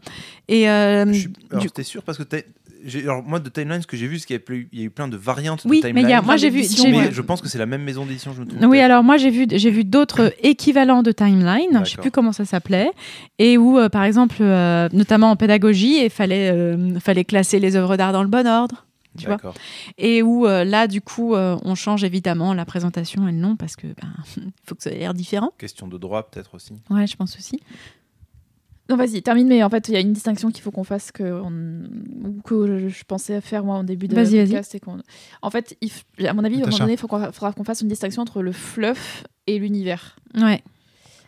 et 0.49 0.69
euh, 0.69 1.11
Je 1.12 1.29
alors, 1.51 1.65
du- 1.65 1.85
sûr? 1.85 2.03
Parce 2.03 2.19
que 2.19 2.25
alors, 3.05 3.23
moi 3.23 3.38
de 3.38 3.49
Timeline, 3.49 3.81
ce 3.81 3.87
que 3.87 3.97
j'ai 3.97 4.09
vu, 4.09 4.19
c'est 4.19 4.27
qu'il 4.27 4.67
y, 4.73 4.79
y 4.81 4.83
a 4.83 4.87
eu 4.87 4.91
plein 4.91 5.07
de 5.07 5.17
variantes 5.17 5.62
Oui, 5.67 5.81
de 5.81 5.87
mais 5.93 6.03
il 6.03 6.09
y 6.09 6.12
a- 6.12 6.19
Timeline. 6.19 6.25
moi 6.27 6.37
j'ai 6.37 6.51
vu 6.51 6.62
mais 6.91 7.09
vu 7.09 7.15
je 7.15 7.23
pense 7.23 7.41
que 7.41 7.47
c'est 7.49 7.59
la 7.59 7.67
même 7.67 7.83
maison 7.85 8.05
d'édition, 8.05 8.33
je 8.35 8.41
me 8.41 8.47
trompe. 8.47 8.61
Oui, 8.69 8.81
alors 8.81 9.05
moi 9.05 9.19
j'ai 9.19 9.31
vu 9.31 9.47
j'ai 9.49 9.71
vu 9.71 9.85
d'autres 9.85 10.35
équivalents 10.43 11.05
de 11.05 11.12
timeline, 11.12 11.81
je 11.85 11.91
sais 11.91 11.97
plus 11.99 12.11
comment 12.11 12.33
ça 12.33 12.45
s'appelait, 12.45 12.91
et 13.38 13.57
où 13.57 13.79
euh, 13.79 13.88
par 13.88 14.03
exemple, 14.03 14.38
euh, 14.41 14.88
notamment 14.93 15.31
en 15.31 15.37
pédagogie, 15.37 16.03
il 16.05 16.11
fallait 16.11 16.51
euh, 16.53 16.99
fallait 16.99 17.25
classer 17.25 17.61
les 17.61 17.77
œuvres 17.77 17.97
d'art 17.97 18.12
dans 18.12 18.23
le 18.25 18.29
bon 18.29 18.49
ordre, 18.49 18.85
tu 19.18 19.27
vois. 19.27 19.37
D'accord. 19.37 19.55
Et 19.98 20.22
où 20.22 20.46
euh, 20.46 20.64
là 20.64 20.87
du 20.87 21.01
coup 21.01 21.35
euh, 21.35 21.57
on 21.64 21.75
change 21.75 22.05
évidemment 22.05 22.55
la 22.55 22.64
présentation 22.64 23.29
et 23.29 23.33
le 23.33 23.38
nom 23.38 23.57
parce 23.57 23.77
que 23.77 23.87
ben, 23.87 24.12
il 24.37 24.53
faut 24.64 24.75
que 24.75 24.83
ça 24.83 24.90
ait 24.90 24.98
l'air 24.98 25.14
différent. 25.14 25.51
Question 25.59 25.87
de 25.88 25.98
droit 25.98 26.29
peut-être 26.31 26.55
aussi. 26.55 26.72
Ouais, 26.90 27.07
je 27.07 27.16
pense 27.16 27.37
aussi. 27.37 27.61
Non, 28.90 28.96
vas-y, 28.96 29.22
termine, 29.22 29.46
mais 29.46 29.62
en 29.62 29.70
fait, 29.70 29.88
il 29.88 29.94
y 29.94 29.96
a 29.96 30.01
une 30.01 30.12
distinction 30.12 30.51
qu'il 30.51 30.61
faut 30.61 30.72
qu'on 30.72 30.83
fasse, 30.85 31.12
que, 31.12 31.22
on- 31.22 32.40
que 32.44 32.88
je, 32.88 33.05
pensais 33.05 33.40
faire 33.40 33.64
moi 33.64 33.77
en 33.77 33.85
début 33.85 34.09
de 34.09 34.14
Vas-y, 34.14 34.37
vas-y. 34.37 34.46
podcast. 34.48 34.75
et 34.75 34.81
En 35.40 35.51
fait, 35.51 35.77
il 35.81 35.88
f- 35.88 36.27
à 36.29 36.35
mon 36.35 36.42
avis, 36.44 36.57
à 36.57 36.66
un 36.66 36.66
moment 36.66 36.79
donné, 36.79 36.94
il 36.94 36.98
faudra 36.98 37.31
qu'on 37.53 37.64
fasse 37.64 37.81
une 37.81 37.88
distinction 37.88 38.22
entre 38.22 38.42
le 38.42 38.51
fluff 38.53 39.25
et 39.46 39.59
l'univers. 39.61 40.16
Ouais. 40.35 40.62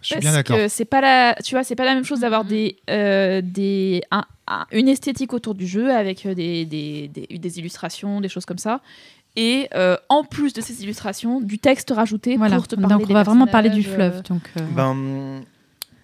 Je 0.04 0.08
suis 0.08 0.14
Parce 0.16 0.22
bien 0.24 0.32
d'accord. 0.32 0.56
que 0.56 0.68
c'est 0.68 0.84
pas 0.84 1.00
la, 1.00 1.34
tu 1.42 1.54
vois, 1.54 1.64
c'est 1.64 1.74
pas 1.76 1.84
la 1.86 1.94
même 1.94 2.04
chose 2.04 2.20
d'avoir 2.20 2.44
des, 2.44 2.76
euh, 2.90 3.40
des, 3.42 4.02
un- 4.10 4.24
un- 4.46 4.66
une 4.70 4.88
esthétique 4.88 5.32
autour 5.32 5.54
du 5.54 5.66
jeu 5.66 5.90
avec 5.90 6.26
euh, 6.26 6.34
des, 6.34 6.64
des, 6.66 7.08
des, 7.08 7.38
des 7.38 7.58
illustrations, 7.58 8.20
des 8.20 8.28
choses 8.28 8.44
comme 8.44 8.58
ça. 8.58 8.80
Et 9.36 9.68
euh, 9.74 9.96
en 10.10 10.22
plus 10.22 10.52
de 10.52 10.60
ces 10.60 10.82
illustrations, 10.84 11.40
du 11.40 11.58
texte 11.58 11.90
rajouté 11.90 12.36
Voilà. 12.36 12.56
pour 12.56 12.68
te 12.68 12.76
parler 12.76 12.88
Donc 12.94 13.02
on 13.02 13.06
des 13.06 13.14
va 13.14 13.22
vraiment 13.24 13.46
parler 13.46 13.70
du 13.70 13.82
fleuve. 13.82 14.22
Donc 14.24 14.42
euh, 14.60 14.66
Ben, 14.76 15.42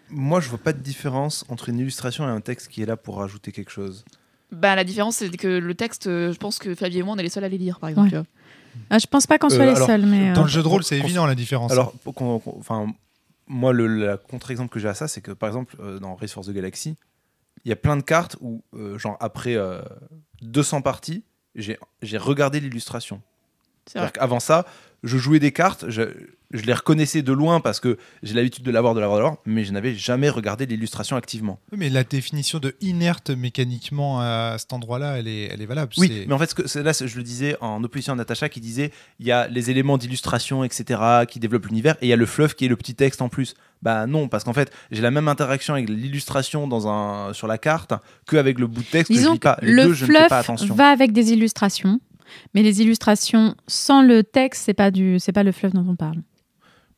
moi, 0.08 0.40
je 0.40 0.48
vois 0.48 0.58
pas 0.58 0.72
de 0.72 0.80
différence 0.80 1.44
entre 1.48 1.68
une 1.68 1.78
illustration 1.78 2.24
et 2.24 2.30
un 2.30 2.40
texte 2.40 2.68
qui 2.68 2.82
est 2.82 2.86
là 2.86 2.96
pour 2.96 3.18
rajouter 3.18 3.52
quelque 3.52 3.70
chose. 3.70 4.04
Bah, 4.50 4.74
la 4.74 4.82
différence, 4.82 5.16
c'est 5.16 5.28
que 5.36 5.46
le 5.46 5.74
texte, 5.74 6.04
je 6.06 6.36
pense 6.38 6.58
que 6.58 6.74
Fabien 6.74 7.00
et 7.00 7.02
moi, 7.04 7.14
on 7.14 7.18
est 7.18 7.22
les 7.22 7.28
seuls 7.28 7.44
à 7.44 7.48
les 7.48 7.58
lire, 7.58 7.78
par 7.78 7.88
exemple. 7.90 8.16
Ouais. 8.16 8.22
ah, 8.90 8.98
je 8.98 9.06
pense 9.06 9.28
pas 9.28 9.38
qu'on 9.38 9.48
soit 9.48 9.60
Euh, 9.60 9.70
les 9.70 9.76
alors, 9.76 9.86
seuls, 9.86 10.06
mais 10.06 10.32
Dans 10.32 10.40
euh, 10.40 10.44
le 10.44 10.50
jeu 10.50 10.62
de 10.62 10.66
rôle, 10.66 10.82
c'est 10.82 10.98
évident 10.98 11.24
la 11.26 11.36
différence. 11.36 11.70
Alors, 11.70 11.92
pour 12.02 12.14
qu'on- 12.14 12.40
qu'on- 12.40 12.56
enfin, 12.58 12.86
moi, 13.50 13.72
le 13.72 13.88
la 13.88 14.16
contre-exemple 14.16 14.72
que 14.72 14.78
j'ai 14.78 14.88
à 14.88 14.94
ça, 14.94 15.08
c'est 15.08 15.20
que 15.20 15.32
par 15.32 15.48
exemple, 15.48 15.76
euh, 15.80 15.98
dans 15.98 16.14
Race 16.14 16.32
for 16.32 16.44
the 16.44 16.50
Galaxy, 16.50 16.96
il 17.64 17.68
y 17.68 17.72
a 17.72 17.76
plein 17.76 17.96
de 17.96 18.02
cartes 18.02 18.36
où, 18.40 18.62
euh, 18.74 18.96
genre, 18.96 19.16
après 19.20 19.56
euh, 19.56 19.82
200 20.42 20.82
parties, 20.82 21.24
j'ai 21.56 21.76
regardé 22.16 22.60
l'illustration. 22.60 23.20
Qu'avant 23.92 24.38
ça, 24.38 24.66
je 25.02 25.18
jouais 25.18 25.38
des 25.38 25.52
cartes, 25.52 25.86
je, 25.88 26.02
je 26.52 26.62
les 26.62 26.72
reconnaissais 26.74 27.22
de 27.22 27.32
loin 27.32 27.60
parce 27.60 27.80
que 27.80 27.96
j'ai 28.22 28.34
l'habitude 28.34 28.64
de 28.64 28.70
l'avoir, 28.70 28.94
de 28.94 29.00
l'avoir, 29.00 29.18
de 29.18 29.22
l'avoir, 29.22 29.40
mais 29.46 29.64
je 29.64 29.72
n'avais 29.72 29.94
jamais 29.94 30.28
regardé 30.28 30.66
l'illustration 30.66 31.16
activement. 31.16 31.58
Oui, 31.72 31.78
mais 31.78 31.88
la 31.90 32.04
définition 32.04 32.58
de 32.58 32.74
inerte 32.80 33.30
mécaniquement 33.30 34.20
à 34.20 34.56
cet 34.58 34.72
endroit-là, 34.72 35.18
elle 35.18 35.28
est, 35.28 35.44
elle 35.52 35.62
est 35.62 35.66
valable. 35.66 35.92
Oui, 35.98 36.08
C'est- 36.08 36.26
mais 36.26 36.34
en 36.34 36.38
fait, 36.38 36.50
ce 36.50 36.54
que, 36.54 36.78
là, 36.80 36.92
je 36.92 37.16
le 37.16 37.22
disais 37.22 37.56
en 37.60 37.82
opposition 37.84 38.12
à 38.12 38.16
Natacha 38.16 38.48
qui 38.48 38.60
disait 38.60 38.90
il 39.20 39.26
y 39.26 39.32
a 39.32 39.46
les 39.48 39.70
éléments 39.70 39.96
d'illustration, 39.98 40.64
etc., 40.64 41.00
qui 41.28 41.38
développent 41.40 41.66
l'univers, 41.66 41.94
et 42.00 42.06
il 42.06 42.08
y 42.08 42.12
a 42.12 42.16
le 42.16 42.26
fluff 42.26 42.54
qui 42.54 42.64
est 42.64 42.68
le 42.68 42.76
petit 42.76 42.94
texte 42.94 43.22
en 43.22 43.28
plus. 43.28 43.54
Bah 43.82 44.06
non, 44.06 44.28
parce 44.28 44.44
qu'en 44.44 44.52
fait, 44.52 44.70
j'ai 44.90 45.00
la 45.00 45.10
même 45.10 45.28
interaction 45.28 45.72
avec 45.74 45.88
l'illustration 45.88 46.66
dans 46.68 46.86
un, 46.88 47.32
sur 47.32 47.46
la 47.46 47.56
carte 47.56 47.94
qu'avec 48.26 48.58
le 48.58 48.66
bout 48.66 48.82
de 48.82 48.86
texte 48.86 49.08
que 49.08 49.14
je 49.14 49.18
disons 49.20 49.32
lis 49.32 49.38
pas. 49.38 49.58
Les 49.62 49.72
le 49.72 49.82
deux, 49.84 49.92
je 49.94 50.04
ne 50.04 50.12
fais 50.12 50.26
pas 50.28 50.38
attention. 50.40 50.74
va 50.74 50.88
avec 50.90 51.12
des 51.12 51.32
illustrations, 51.32 51.98
mais 52.54 52.62
les 52.62 52.80
illustrations 52.82 53.54
sans 53.66 54.02
le 54.02 54.22
texte, 54.24 54.62
c'est 54.64 54.74
pas 54.74 54.90
du 54.90 55.18
c'est 55.18 55.32
pas 55.32 55.42
le 55.42 55.52
fleuve 55.52 55.72
dont 55.72 55.86
on 55.88 55.96
parle. 55.96 56.18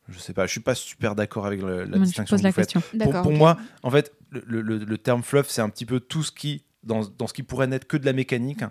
Je 0.09 0.19
sais 0.19 0.33
pas, 0.33 0.45
je 0.45 0.51
suis 0.51 0.59
pas 0.59 0.75
super 0.75 1.15
d'accord 1.15 1.45
avec 1.45 1.61
le- 1.61 1.79
la 1.83 1.85
Moi, 1.85 1.97
je 1.99 2.03
distinction 2.03 2.35
pose 2.35 2.43
la 2.43 2.51
question. 2.51 2.81
Pour, 3.23 3.31
moi, 3.31 3.57
en 3.83 3.89
fait, 3.89 4.11
le, 4.31 4.61
le- 4.61 4.77
le 4.79 4.97
terme 4.97 5.23
fluff, 5.23 5.47
c'est 5.49 5.61
un 5.61 5.69
petit 5.69 5.85
peu 5.85 6.01
tout 6.01 6.23
ce 6.23 6.31
qui, 6.33 6.65
dans, 6.83 7.01
dans 7.17 7.25
ce 7.27 7.33
qui 7.33 7.41
pourrait 7.43 7.67
n'être 7.67 7.87
que 7.87 7.95
de 7.95 8.05
la 8.05 8.11
mécanique, 8.11 8.63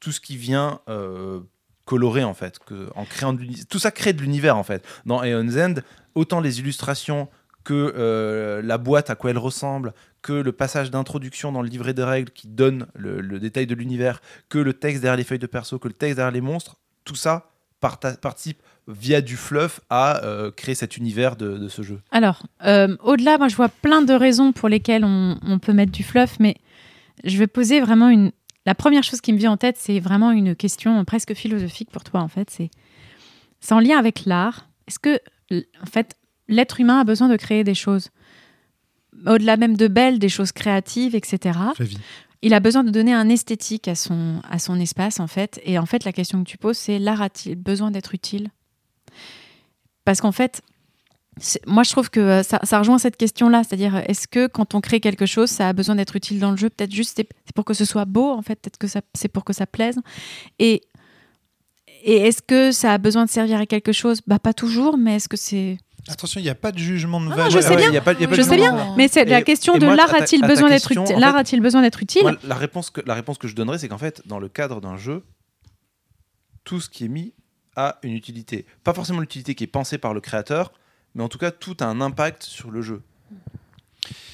tout 0.00 0.10
ce 0.10 0.20
qui 0.20 0.38
vient 0.38 0.80
euh, 0.88 1.40
colorer, 1.84 2.24
en 2.24 2.32
fait. 2.32 2.58
Que, 2.60 2.88
en 2.96 3.04
créant 3.04 3.34
de 3.34 3.44
tout 3.68 3.78
ça 3.78 3.90
crée 3.90 4.14
de 4.14 4.22
l'univers, 4.22 4.56
en 4.56 4.62
fait. 4.62 4.86
Dans 5.04 5.22
Aeon's 5.22 5.56
End, 5.58 5.74
autant 6.14 6.40
les 6.40 6.60
illustrations 6.60 7.28
que 7.62 7.92
euh, 7.96 8.62
la 8.62 8.78
boîte 8.78 9.10
à 9.10 9.16
quoi 9.16 9.30
elle 9.30 9.38
ressemble, 9.38 9.92
que 10.24 10.32
le 10.32 10.52
passage 10.52 10.90
d'introduction 10.90 11.52
dans 11.52 11.60
le 11.60 11.68
livret 11.68 11.92
des 11.92 12.02
règles 12.02 12.30
qui 12.30 12.48
donne 12.48 12.86
le, 12.94 13.38
détail 13.38 13.66
de 13.66 13.74
l'univers, 13.74 14.22
que 14.48 14.58
le 14.58 14.72
texte 14.72 15.02
derrière 15.02 15.18
les 15.18 15.22
feuilles 15.22 15.38
de 15.38 15.46
perso, 15.46 15.78
que 15.78 15.86
le 15.86 15.92
texte 15.92 16.16
derrière 16.16 16.32
les 16.32 16.40
monstres, 16.40 16.76
tout 17.04 17.14
ça 17.14 17.50
participe 17.78 18.62
via 18.88 19.20
du 19.20 19.36
fluff 19.36 19.82
à 19.90 20.24
euh, 20.24 20.50
créer 20.50 20.74
cet 20.74 20.96
univers 20.96 21.36
de, 21.36 21.58
de 21.58 21.68
ce 21.68 21.82
jeu. 21.82 22.00
Alors, 22.10 22.42
euh, 22.64 22.96
au-delà, 23.02 23.36
moi, 23.36 23.48
je 23.48 23.56
vois 23.56 23.68
plein 23.68 24.00
de 24.00 24.14
raisons 24.14 24.52
pour 24.52 24.70
lesquelles 24.70 25.04
on, 25.04 25.58
peut 25.58 25.74
mettre 25.74 25.92
du 25.92 26.02
fluff, 26.02 26.38
mais 26.40 26.56
je 27.24 27.36
vais 27.36 27.46
poser 27.46 27.82
vraiment 27.82 28.08
une. 28.08 28.32
La 28.64 28.74
première 28.74 29.02
chose 29.02 29.20
qui 29.20 29.34
me 29.34 29.38
vient 29.38 29.52
en 29.52 29.58
tête, 29.58 29.76
c'est 29.78 30.00
vraiment 30.00 30.30
une 30.30 30.56
question 30.56 31.04
presque 31.04 31.34
philosophique 31.34 31.90
pour 31.90 32.02
toi, 32.02 32.20
en 32.20 32.28
fait. 32.28 32.48
C'est 32.48 32.70
c'est 33.60 33.74
en 33.74 33.80
lien 33.80 33.98
avec 33.98 34.24
l'art. 34.24 34.70
Est-ce 34.88 34.98
que, 34.98 35.20
en 35.52 35.86
fait, 35.86 36.16
l'être 36.48 36.80
humain 36.80 37.00
a 37.00 37.04
besoin 37.04 37.28
de 37.28 37.36
créer 37.36 37.64
des 37.64 37.74
choses? 37.74 38.08
Au-delà 39.26 39.56
même 39.56 39.76
de 39.76 39.88
belles, 39.88 40.18
des 40.18 40.28
choses 40.28 40.52
créatives, 40.52 41.14
etc. 41.14 41.58
Il 42.42 42.54
a 42.54 42.60
besoin 42.60 42.84
de 42.84 42.90
donner 42.90 43.14
un 43.14 43.28
esthétique 43.28 43.88
à 43.88 43.94
son, 43.94 44.42
à 44.50 44.58
son 44.58 44.78
espace, 44.78 45.20
en 45.20 45.26
fait. 45.26 45.60
Et 45.64 45.78
en 45.78 45.86
fait, 45.86 46.04
la 46.04 46.12
question 46.12 46.44
que 46.44 46.48
tu 46.48 46.58
poses, 46.58 46.76
c'est 46.76 46.98
l'art 46.98 47.22
a-t-il 47.22 47.54
besoin 47.56 47.90
d'être 47.90 48.14
utile? 48.14 48.48
Parce 50.04 50.20
qu'en 50.20 50.32
fait, 50.32 50.60
moi, 51.66 51.82
je 51.82 51.90
trouve 51.90 52.10
que 52.10 52.20
euh, 52.20 52.42
ça, 52.42 52.60
ça 52.62 52.78
rejoint 52.78 52.98
cette 52.98 53.16
question-là. 53.16 53.64
C'est-à-dire, 53.64 53.96
est-ce 54.08 54.28
que 54.28 54.46
quand 54.46 54.74
on 54.74 54.80
crée 54.80 55.00
quelque 55.00 55.26
chose, 55.26 55.50
ça 55.50 55.68
a 55.68 55.72
besoin 55.72 55.96
d'être 55.96 56.16
utile 56.16 56.38
dans 56.38 56.50
le 56.50 56.56
jeu? 56.56 56.70
Peut-être 56.70 56.92
juste 56.92 57.16
c'est 57.16 57.54
pour 57.54 57.64
que 57.64 57.74
ce 57.74 57.84
soit 57.84 58.04
beau, 58.04 58.30
en 58.30 58.42
fait. 58.42 58.60
Peut-être 58.60 58.78
que 58.78 58.86
c'est 59.14 59.28
pour 59.28 59.44
que 59.44 59.52
ça 59.52 59.66
plaise. 59.66 59.98
Et, 60.58 60.82
et 62.04 62.16
est-ce 62.28 62.42
que 62.42 62.70
ça 62.70 62.92
a 62.92 62.98
besoin 62.98 63.24
de 63.24 63.30
servir 63.30 63.58
à 63.58 63.66
quelque 63.66 63.92
chose? 63.92 64.20
Bah, 64.26 64.38
pas 64.38 64.52
toujours, 64.52 64.96
mais 64.96 65.16
est-ce 65.16 65.28
que 65.28 65.36
c'est. 65.36 65.78
Attention, 66.06 66.38
il 66.38 66.44
n'y 66.44 66.50
a 66.50 66.54
pas 66.54 66.70
de 66.70 66.78
jugement 66.78 67.18
de 67.18 67.26
non, 67.26 67.30
valeur. 67.30 67.50
je 67.50 67.60
sais 67.60 67.76
bien. 67.76 67.88
il 67.88 67.94
y 67.94 67.96
a 67.96 68.02
pas- 68.02 68.12
il 68.12 68.20
y 68.20 68.24
a 68.24 68.28
pas 68.28 68.34
Je 68.34 68.42
sais 68.42 68.56
bien, 68.56 68.94
mais 68.96 69.08
c'est 69.08 69.24
la 69.24 69.40
question 69.42 69.76
et 69.76 69.78
de 69.78 69.86
l'art 69.86 70.14
a-t-il 70.14 70.42
besoin 70.42 70.68
d'être 70.68 70.92
utile 70.92 71.16
L'art 71.18 71.34
a-t-il 71.36 71.62
besoin 71.62 71.80
d'être 71.80 72.02
utile? 72.02 72.22
Moi, 72.22 72.36
la, 72.44 72.54
réponse 72.56 72.90
que, 72.90 73.00
la 73.06 73.14
réponse 73.14 73.38
que 73.38 73.48
je 73.48 73.54
donnerais, 73.54 73.78
c'est 73.78 73.88
qu'en 73.88 73.98
fait, 73.98 74.20
dans 74.26 74.38
le 74.38 74.48
cadre 74.50 74.82
d'un 74.82 74.98
jeu, 74.98 75.24
tout 76.64 76.80
ce 76.80 76.90
qui 76.90 77.06
est 77.06 77.08
mis 77.08 77.32
a 77.76 77.98
une 78.02 78.12
utilité. 78.12 78.66
Pas 78.84 78.92
forcément 78.92 79.20
l'utilité 79.20 79.54
qui 79.54 79.64
est 79.64 79.68
pensée 79.68 79.96
par 79.96 80.12
le 80.12 80.20
créateur, 80.20 80.72
mais 81.14 81.22
en 81.22 81.28
tout 81.28 81.38
cas, 81.38 81.50
tout 81.50 81.76
a 81.80 81.86
un 81.86 82.00
impact 82.02 82.42
sur 82.42 82.70
le 82.70 82.82
jeu. 82.82 83.02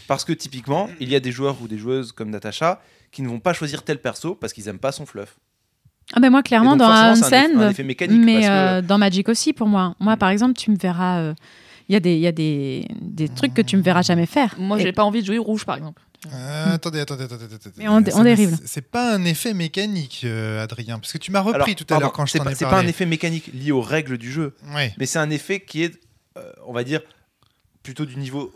Parce 0.08 0.24
que 0.24 0.32
typiquement, 0.32 0.90
il 0.98 1.08
y 1.08 1.14
a 1.14 1.20
des 1.20 1.30
joueurs 1.30 1.62
ou 1.62 1.68
des 1.68 1.78
joueuses 1.78 2.10
comme 2.10 2.30
Natacha 2.30 2.82
qui 3.12 3.22
ne 3.22 3.28
vont 3.28 3.38
pas 3.38 3.52
choisir 3.52 3.84
tel 3.84 4.00
perso 4.00 4.34
parce 4.34 4.52
qu'ils 4.52 4.64
n'aiment 4.64 4.80
pas 4.80 4.90
son 4.90 5.06
fluff. 5.06 5.38
Ah 6.14 6.20
ben 6.20 6.30
moi 6.30 6.42
clairement 6.42 6.72
donc, 6.76 6.88
dans 6.88 7.14
c'est 7.14 7.36
un 7.36 7.58
un 7.60 7.70
effet 7.70 7.84
mécanique, 7.84 8.20
mais 8.24 8.34
parce 8.34 8.46
que- 8.46 8.50
euh, 8.50 8.82
dans 8.82 8.98
Magic 8.98 9.28
aussi 9.28 9.52
pour 9.52 9.68
moi. 9.68 9.94
Moi 10.00 10.16
par 10.16 10.30
exemple 10.30 10.54
tu 10.54 10.70
me 10.70 10.76
verras, 10.76 11.18
euh, 11.20 11.34
il 11.88 11.92
y 11.92 11.96
a 11.96 12.00
des 12.00 12.14
il 12.14 12.20
y 12.20 12.26
a 12.26 12.32
des, 12.32 12.88
des 13.00 13.28
trucs 13.28 13.54
que 13.54 13.62
tu 13.62 13.76
me 13.76 13.82
verras 13.82 14.02
jamais 14.02 14.26
faire. 14.26 14.54
Moi, 14.58 14.78
Et- 14.78 14.82
j'ai 14.82 14.92
pas 14.92 15.04
envie 15.04 15.20
de 15.20 15.26
jouer 15.26 15.38
rouge, 15.38 15.64
par 15.64 15.76
exemple. 15.76 16.02
Euh, 16.34 16.74
attendez, 16.74 17.00
attendez, 17.00 17.24
attendez, 17.24 17.44
attendez. 17.44 17.74
Mais 17.78 17.88
on- 17.88 17.94
on 17.94 18.00
n'est- 18.00 18.36
dérive. 18.36 18.58
C'est 18.66 18.82
pas 18.90 19.14
un 19.14 19.24
effet 19.24 19.54
mécanique, 19.54 20.20
euh, 20.24 20.62
Adrien, 20.62 20.98
parce 20.98 21.12
que 21.12 21.18
tu 21.18 21.30
m'as 21.30 21.40
repris 21.40 21.62
Alors, 21.62 21.74
tout 21.74 21.94
à 21.94 21.98
l'heure 21.98 22.12
quand 22.12 22.26
je 22.26 22.32
c'est 22.32 22.38
t'en 22.38 22.44
ai 22.50 22.54
C'est 22.54 22.64
parlé. 22.66 22.76
pas 22.82 22.84
un 22.84 22.88
effet 22.88 23.06
mécanique 23.06 23.50
lié 23.54 23.72
aux 23.72 23.80
règles 23.80 24.18
du 24.18 24.30
jeu, 24.30 24.54
Ouais. 24.74 24.92
mais 24.98 25.06
c'est 25.06 25.18
un 25.18 25.30
effet 25.30 25.60
qui 25.60 25.82
est, 25.82 25.94
euh, 26.36 26.42
on 26.66 26.72
va 26.74 26.84
dire, 26.84 27.00
plutôt 27.82 28.04
du 28.04 28.16
niveau 28.16 28.52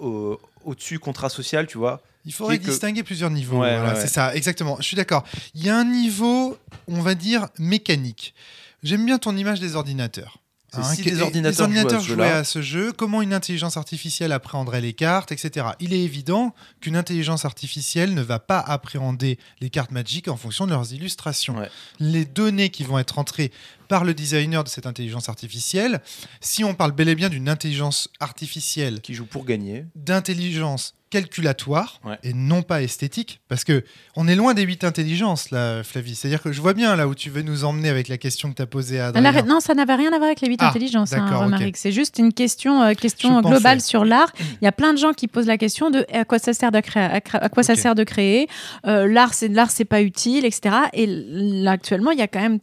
au-dessus 0.65 0.99
contrasocial, 0.99 1.67
tu 1.67 1.79
vois. 1.79 2.03
Il 2.25 2.33
faudrait 2.33 2.59
que- 2.59 2.65
distinguer 2.71 3.03
plusieurs 3.03 3.31
niveaux. 3.31 3.61
Ouais, 3.61 3.77
voilà, 3.77 3.95
ouais, 3.95 4.01
c'est 4.01 4.09
ça, 4.13 4.35
exactement. 4.35 4.77
Je 4.79 4.85
suis 4.85 4.97
d'accord. 4.97 5.25
Il 5.55 5.65
y 5.65 5.69
a 5.69 5.77
un 5.77 5.85
niveau, 5.85 6.57
on 6.89 7.01
va 7.03 7.15
dire, 7.15 7.49
mécanique. 7.59 8.35
J'aime 8.83 9.05
bien 9.05 9.19
ton 9.19 9.37
image 9.37 9.61
des 9.61 9.77
ordinateurs. 9.77 10.39
C'est 10.83 10.97
si 10.97 11.03
des 11.03 11.21
ordinateurs 11.21 11.69
les 11.69 11.75
jouaient 11.75 11.79
à 11.79 11.85
ordinateurs 11.85 12.01
jouaient 12.01 12.31
à 12.31 12.43
ce 12.43 12.61
jeu, 12.61 12.93
comment 12.93 13.23
une 13.23 13.33
intelligence 13.33 13.77
artificielle 13.77 14.33
appréhenderait 14.33 14.81
les 14.81 14.93
cartes, 14.93 15.31
etc. 15.31 15.67
Il 15.79 15.93
est 15.93 16.01
évident 16.03 16.53
qu'une 16.81 16.97
intelligence 16.97 17.45
artificielle 17.45 18.13
ne 18.13 18.23
va 18.23 18.41
pas 18.41 18.59
appréhender 18.59 19.39
les 19.61 19.71
cartes 19.71 19.93
magiques 19.93 20.27
en 20.27 20.37
fonction 20.37 20.67
de 20.67 20.73
leurs 20.73 20.93
illustrations. 20.93 21.59
Ouais. 21.59 21.71
Les 22.01 22.25
données 22.25 22.71
qui 22.71 22.83
vont 22.83 22.99
être 22.99 23.21
entrées 23.21 23.53
par 23.95 24.05
le 24.05 24.13
designer 24.13 24.65
de 24.65 24.69
cette 24.69 24.87
intelligence 24.87 25.29
artificielle, 25.29 26.01
si 26.41 26.65
on 26.65 26.75
parle 26.75 26.91
bel 26.91 27.09
et 27.09 27.15
bien 27.15 27.29
d'une 27.29 27.49
intelligence 27.49 28.09
artificielle 28.19 29.01
Qui 29.01 29.15
joue 29.15 29.25
pour 29.25 29.45
gagner. 29.45 29.85
d'intelligence 29.95 30.95
calculatoire 31.11 32.01
Ouais. 32.05 32.19
et 32.25 32.33
non 32.35 32.63
pas 32.63 32.83
esthétique 32.83 33.41
parce 33.49 33.63
que 33.63 33.85
on 34.17 34.27
est 34.27 34.35
loin 34.35 34.53
des 34.53 34.63
huit 34.63 34.83
intelligences 34.83 35.53
là 35.53 35.85
Flavie 35.85 36.17
c'est 36.17 36.27
à 36.27 36.31
dire 36.31 36.43
que 36.43 36.51
je 36.51 36.61
vois 36.61 36.75
bien 36.75 36.97
là 36.97 37.07
où 37.07 37.15
tu 37.15 37.31
veux 37.31 37.43
nous 37.43 37.65
emmener 37.65 37.89
avec 37.89 38.09
la 38.09 38.19
question 38.19 38.51
que 38.51 38.57
tu 38.57 38.63
as 38.63 38.67
posée 38.67 38.99
à 38.99 39.05
Ah, 39.05 39.09
Adrien 39.19 39.31
la- 39.31 39.43
non, 39.43 39.61
ça 39.61 39.75
n'avait 39.75 39.95
rien 39.95 40.09
à 40.13 40.17
voir 40.17 40.25
avec 40.25 40.41
les 40.41 40.49
huit 40.49 40.59
Ah, 40.61 40.71
intelligences, 40.71 41.13
hein. 41.13 41.51
C'est 41.75 41.93
juste 41.93 42.19
une 42.19 42.33
question, 42.33 42.83
euh, 42.83 42.95
question 42.95 43.29
Je 43.37 43.43
pensais. 43.43 43.49
globale 43.55 43.81
sur 43.81 44.05
l'art. 44.05 44.33
Il 44.61 44.65
y 44.65 44.67
a 44.67 44.73
plein 44.73 44.93
de 44.93 44.99
gens 44.99 45.13
qui 45.13 45.29
posent 45.29 45.47
la 45.47 45.57
question 45.59 45.93
de 45.93 46.05
à 46.13 46.25
quoi 46.25 46.41
ça 46.41 46.53
sert 46.53 46.73
de 46.73 46.81
créer, 46.81 47.05
à, 47.05 47.49
quoi 47.49 47.63
ça 47.63 47.77
sert 47.77 47.95
de 47.95 48.03
créer? 48.03 48.49
Euh, 48.87 49.07
l'art, 49.07 49.35
c'est 49.35 49.47
l'art, 49.49 49.71
c'est 49.71 49.85
pas 49.85 50.03
utile, 50.03 50.45
etc. 50.45 50.75
Et 50.95 51.07
là, 51.07 51.71
actuellement, 51.73 52.11
il 52.11 52.19
y 52.19 52.23
a 52.23 52.27
quand 52.29 52.41
même 52.41 52.59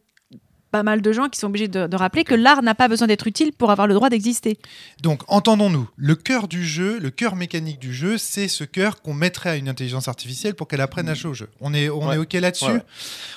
pas 0.72 0.84
mal 0.84 1.02
de 1.02 1.12
gens 1.12 1.28
qui 1.30 1.40
sont 1.40 1.48
obligés 1.48 1.68
de, 1.68 1.88
de 1.88 1.96
rappeler 1.96 2.24
que 2.24 2.34
l'art 2.36 2.62
n'a 2.64 2.74
pas 2.76 2.88
besoin 2.88 3.08
d'être 3.08 3.28
utile 3.28 3.52
pour 3.52 3.72
avoir 3.72 3.88
le 3.88 3.94
droit 3.94 4.10
d'exister. 4.10 4.58
donc 5.02 5.22
entendons-nous. 5.28 5.90
Le 5.98 6.16
cœur 6.16 6.48
du 6.48 6.66
jeu 6.66 7.00
le 7.00 7.10
cœur 7.12 7.36
mécanique 7.36 7.80
du 7.80 7.94
jeu 7.94 8.18
c'est 8.18 8.48
ce 8.48 8.64
cœur 8.64 9.02
qu'on 9.02 9.14
mettrait 9.14 9.50
à 9.52 9.56
une 9.58 9.70
intelligence 9.70 10.08
artificielle 10.08 10.56
pour 10.56 10.68
qu'elle 10.68 10.82
apprenne 10.82 11.10
à 11.10 11.14
jouer 11.14 11.32
au 11.32 11.34
jeu. 11.34 11.50
On 11.60 11.74
est 11.74 11.90
on 11.90 12.08
Ouais. 12.08 12.16
est 12.16 12.20
ok 12.20 12.34
là-dessus. 12.34 12.66
Ouais, 12.66 12.82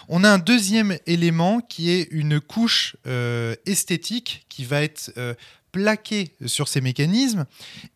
on 0.08 0.22
a 0.24 0.30
un 0.30 0.38
deuxième 0.38 0.96
élément 1.06 1.60
qui 1.60 1.90
est 1.90 2.08
une 2.10 2.40
couche 2.40 2.96
euh, 3.06 3.54
esthétique 3.66 4.46
qui 4.48 4.64
va 4.64 4.82
être 4.82 5.12
euh, 5.18 5.34
plaquée 5.74 6.30
sur 6.46 6.68
ces 6.68 6.80
mécanismes 6.80 7.46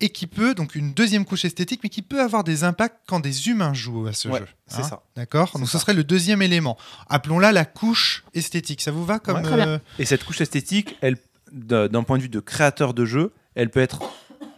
et 0.01 0.09
qui 0.09 0.27
peut 0.27 0.53
donc 0.53 0.75
une 0.75 0.93
deuxième 0.93 1.25
couche 1.25 1.45
esthétique 1.45 1.79
mais 1.85 1.89
qui 1.89 2.03
peut 2.03 2.21
avoir 2.21 2.43
des 2.43 2.65
impacts 2.65 2.97
quand 3.07 3.21
des 3.21 3.47
humains 3.49 3.73
jouent 3.73 4.09
à 4.09 4.13
ce 4.13 4.27
Ouais, 4.29 4.41
jeu 4.41 4.47
c'est 4.67 4.83
ça. 4.83 5.03
d'accord 5.15 5.53
donc 5.57 5.69
ce 5.69 5.79
serait 5.79 5.95
le 5.95 6.03
deuxième 6.03 6.43
élément 6.43 6.77
appelons-la 7.09 7.53
la 7.53 7.65
couche 7.65 8.25
esthétique 8.35 8.81
ça 8.83 8.91
vous 8.91 9.05
va 9.05 9.21
comme 9.21 9.37
Ouais. 9.37 9.43
Très 9.43 9.55
bien. 9.57 9.69
euh, 9.69 9.79
Et 10.01 10.05
cette 10.07 10.25
couche 10.25 10.41
esthétique, 10.41 10.97
elle, 11.03 11.19
d'un 11.53 12.03
point 12.03 12.17
de 12.19 12.23
vue 12.25 12.29
de 12.29 12.41
créateur 12.41 12.95
de 12.95 13.05
jeu, 13.05 13.33
elle 13.55 13.71
peut 13.71 13.81
être, 13.81 14.03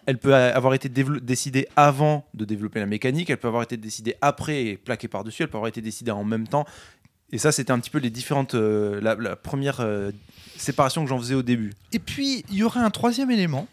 elle 0.06 0.16
peut 0.18 0.34
avoir 0.34 0.72
été 0.72 0.88
décidée 0.88 1.68
avant 1.76 2.26
de 2.32 2.44
développer 2.46 2.80
la 2.80 2.86
mécanique, 2.86 3.28
elle 3.28 3.36
peut 3.36 3.48
avoir 3.48 3.62
été 3.64 3.76
décidée 3.76 4.14
après 4.22 4.64
et 4.64 4.76
plaquée 4.78 5.08
par 5.08 5.24
dessus, 5.24 5.42
elle 5.42 5.48
peut 5.50 5.58
avoir 5.58 5.68
été 5.68 5.82
décidée 5.82 6.10
en 6.10 6.24
même 6.24 6.48
temps. 6.48 6.64
Et 7.32 7.38
ça, 7.38 7.52
c'était 7.52 7.70
un 7.72 7.78
petit 7.78 7.90
peu 7.90 7.98
les 7.98 8.10
différentes, 8.10 8.54
euh, 8.54 9.00
la, 9.00 9.14
la 9.14 9.36
première 9.36 9.80
euh, 9.80 10.10
séparation 10.56 11.02
que 11.04 11.08
j'en 11.08 11.18
faisais 11.18 11.34
au 11.34 11.42
début. 11.42 11.72
Et 11.92 11.98
puis, 11.98 12.44
il 12.50 12.56
y 12.56 12.62
aurait 12.62 12.80
un 12.80 12.90
troisième 12.90 13.30
élément 13.30 13.68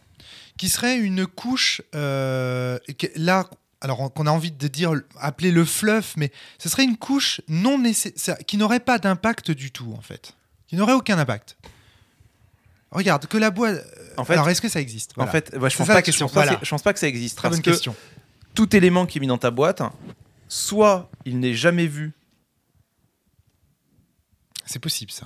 qui 0.57 0.69
serait 0.69 0.97
une 0.97 1.25
couche, 1.27 1.81
euh, 1.95 2.77
là, 3.15 3.47
alors 3.81 3.99
on- 4.01 4.09
qu'on 4.09 4.25
a 4.27 4.31
envie 4.31 4.51
de 4.51 4.67
dire, 4.67 4.93
appeler 5.19 5.51
le 5.51 5.65
fluff, 5.65 6.13
mais 6.17 6.31
ce 6.59 6.69
serait 6.69 6.83
une 6.83 6.97
couche 6.97 7.41
non 7.47 7.77
nécessaire, 7.79 8.37
qui 8.45 8.57
n'aurait 8.57 8.79
pas 8.79 8.97
d'impact 8.99 9.51
du 9.51 9.71
tout, 9.71 9.93
en 9.97 10.01
fait. 10.01 10.33
Qui 10.67 10.75
n'aurait 10.75 10.93
aucun 10.93 11.17
impact. 11.17 11.57
Regarde, 12.91 13.25
que 13.27 13.37
la 13.37 13.51
boîte. 13.51 13.83
En 14.17 14.23
fait- 14.23 14.33
alors, 14.33 14.49
est-ce 14.49 14.61
que 14.61 14.69
ça 14.69 14.79
existe? 14.79 15.11
En 15.17 15.27
fait, 15.27 15.49
je 15.53 15.59
pense 15.59 15.73
ça 15.73 15.85
pas 15.85 15.93
la 15.95 16.01
que 16.01 16.05
question, 16.05 16.27
je 16.27 16.33
pense 16.33 16.35
pas, 16.35 16.43
voilà. 16.45 16.59
que- 16.59 16.65
je 16.65 16.69
pense 16.69 16.81
pas 16.81 16.93
que 16.93 16.99
ça 16.99 17.07
existe 17.07 17.37
Très 17.37 17.49
parce 17.49 17.57
bonne 17.57 17.63
que 17.63 17.71
question. 17.71 17.95
tout 18.55 18.75
élément 18.75 19.05
qui 19.05 19.17
est 19.17 19.21
mis 19.21 19.27
dans 19.27 19.37
ta 19.37 19.51
boîte, 19.51 19.81
soit 20.47 21.09
il 21.25 21.39
n'est 21.39 21.53
jamais 21.53 21.85
vu, 21.87 22.13
C'est 24.67 24.79
possible, 24.79 25.11
ça. 25.11 25.25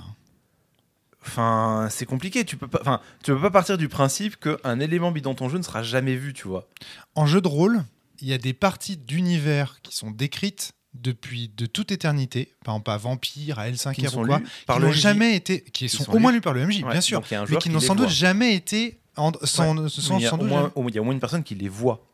enfin 1.26 1.88
c'est 1.90 2.06
compliqué. 2.06 2.44
Tu 2.44 2.56
peux 2.56 2.68
pas, 2.68 2.78
enfin 2.80 3.00
tu 3.22 3.32
peux 3.32 3.40
pas 3.40 3.50
partir 3.50 3.78
du 3.78 3.88
principe 3.88 4.36
qu'un 4.36 4.80
élément 4.80 5.10
mis 5.10 5.20
dans 5.22 5.34
ton 5.34 5.48
jeu 5.48 5.58
ne 5.58 5.62
sera 5.62 5.82
jamais 5.82 6.16
vu, 6.16 6.32
tu 6.32 6.48
vois. 6.48 6.68
En 7.14 7.26
jeu 7.26 7.40
de 7.40 7.48
rôle, 7.48 7.84
il 8.20 8.28
y 8.28 8.32
a 8.32 8.38
des 8.38 8.52
parties 8.54 8.96
d'univers 8.96 9.80
qui 9.82 9.94
sont 9.94 10.10
décrites 10.10 10.72
depuis 10.94 11.50
de 11.56 11.64
toute 11.66 11.90
éternité, 11.90 12.52
par 12.64 12.74
exemple 12.74 12.90
à 12.90 12.96
Vampire, 12.98 13.58
à 13.58 13.66
Qui 13.66 13.72
ne 13.72 13.76
L5R 13.76 14.10
sont 14.10 14.22
ou 14.22 14.26
quoi, 14.26 14.40
par 14.66 14.76
qui 14.78 14.82
n'ont 14.84 14.92
jamais 14.92 15.34
été, 15.36 15.62
qui, 15.62 15.88
sont, 15.88 16.04
sont 16.04 16.12
au 16.14 16.18
moins 16.18 16.32
lus. 16.32 16.40
par 16.42 16.52
le 16.52 16.66
MJ, 16.66 16.82
Ouais, 16.82 16.90
bien 16.92 17.00
sûr, 17.00 17.22
mais 17.48 17.56
qui 17.56 17.70
n'ont 17.70 17.80
sans 17.80 17.94
doute 17.94 18.04
voit. 18.06 18.12
jamais 18.12 18.54
été, 18.54 19.00
en- 19.16 19.32
sans, 19.42 19.88
sans- 19.88 20.18
il 20.18 20.22
y 20.22 20.26
a 20.26 20.30
sans 20.30 20.36
au 20.36 20.40
doute 20.40 20.48
moins, 20.48 20.60
jamais- 20.62 20.72
au- 20.74 20.88
il 20.90 20.94
y 20.94 20.98
a 20.98 21.00
au 21.00 21.04
moins 21.04 21.14
une 21.14 21.20
personne 21.20 21.42
qui 21.44 21.54
les 21.54 21.68
voit. 21.70 22.04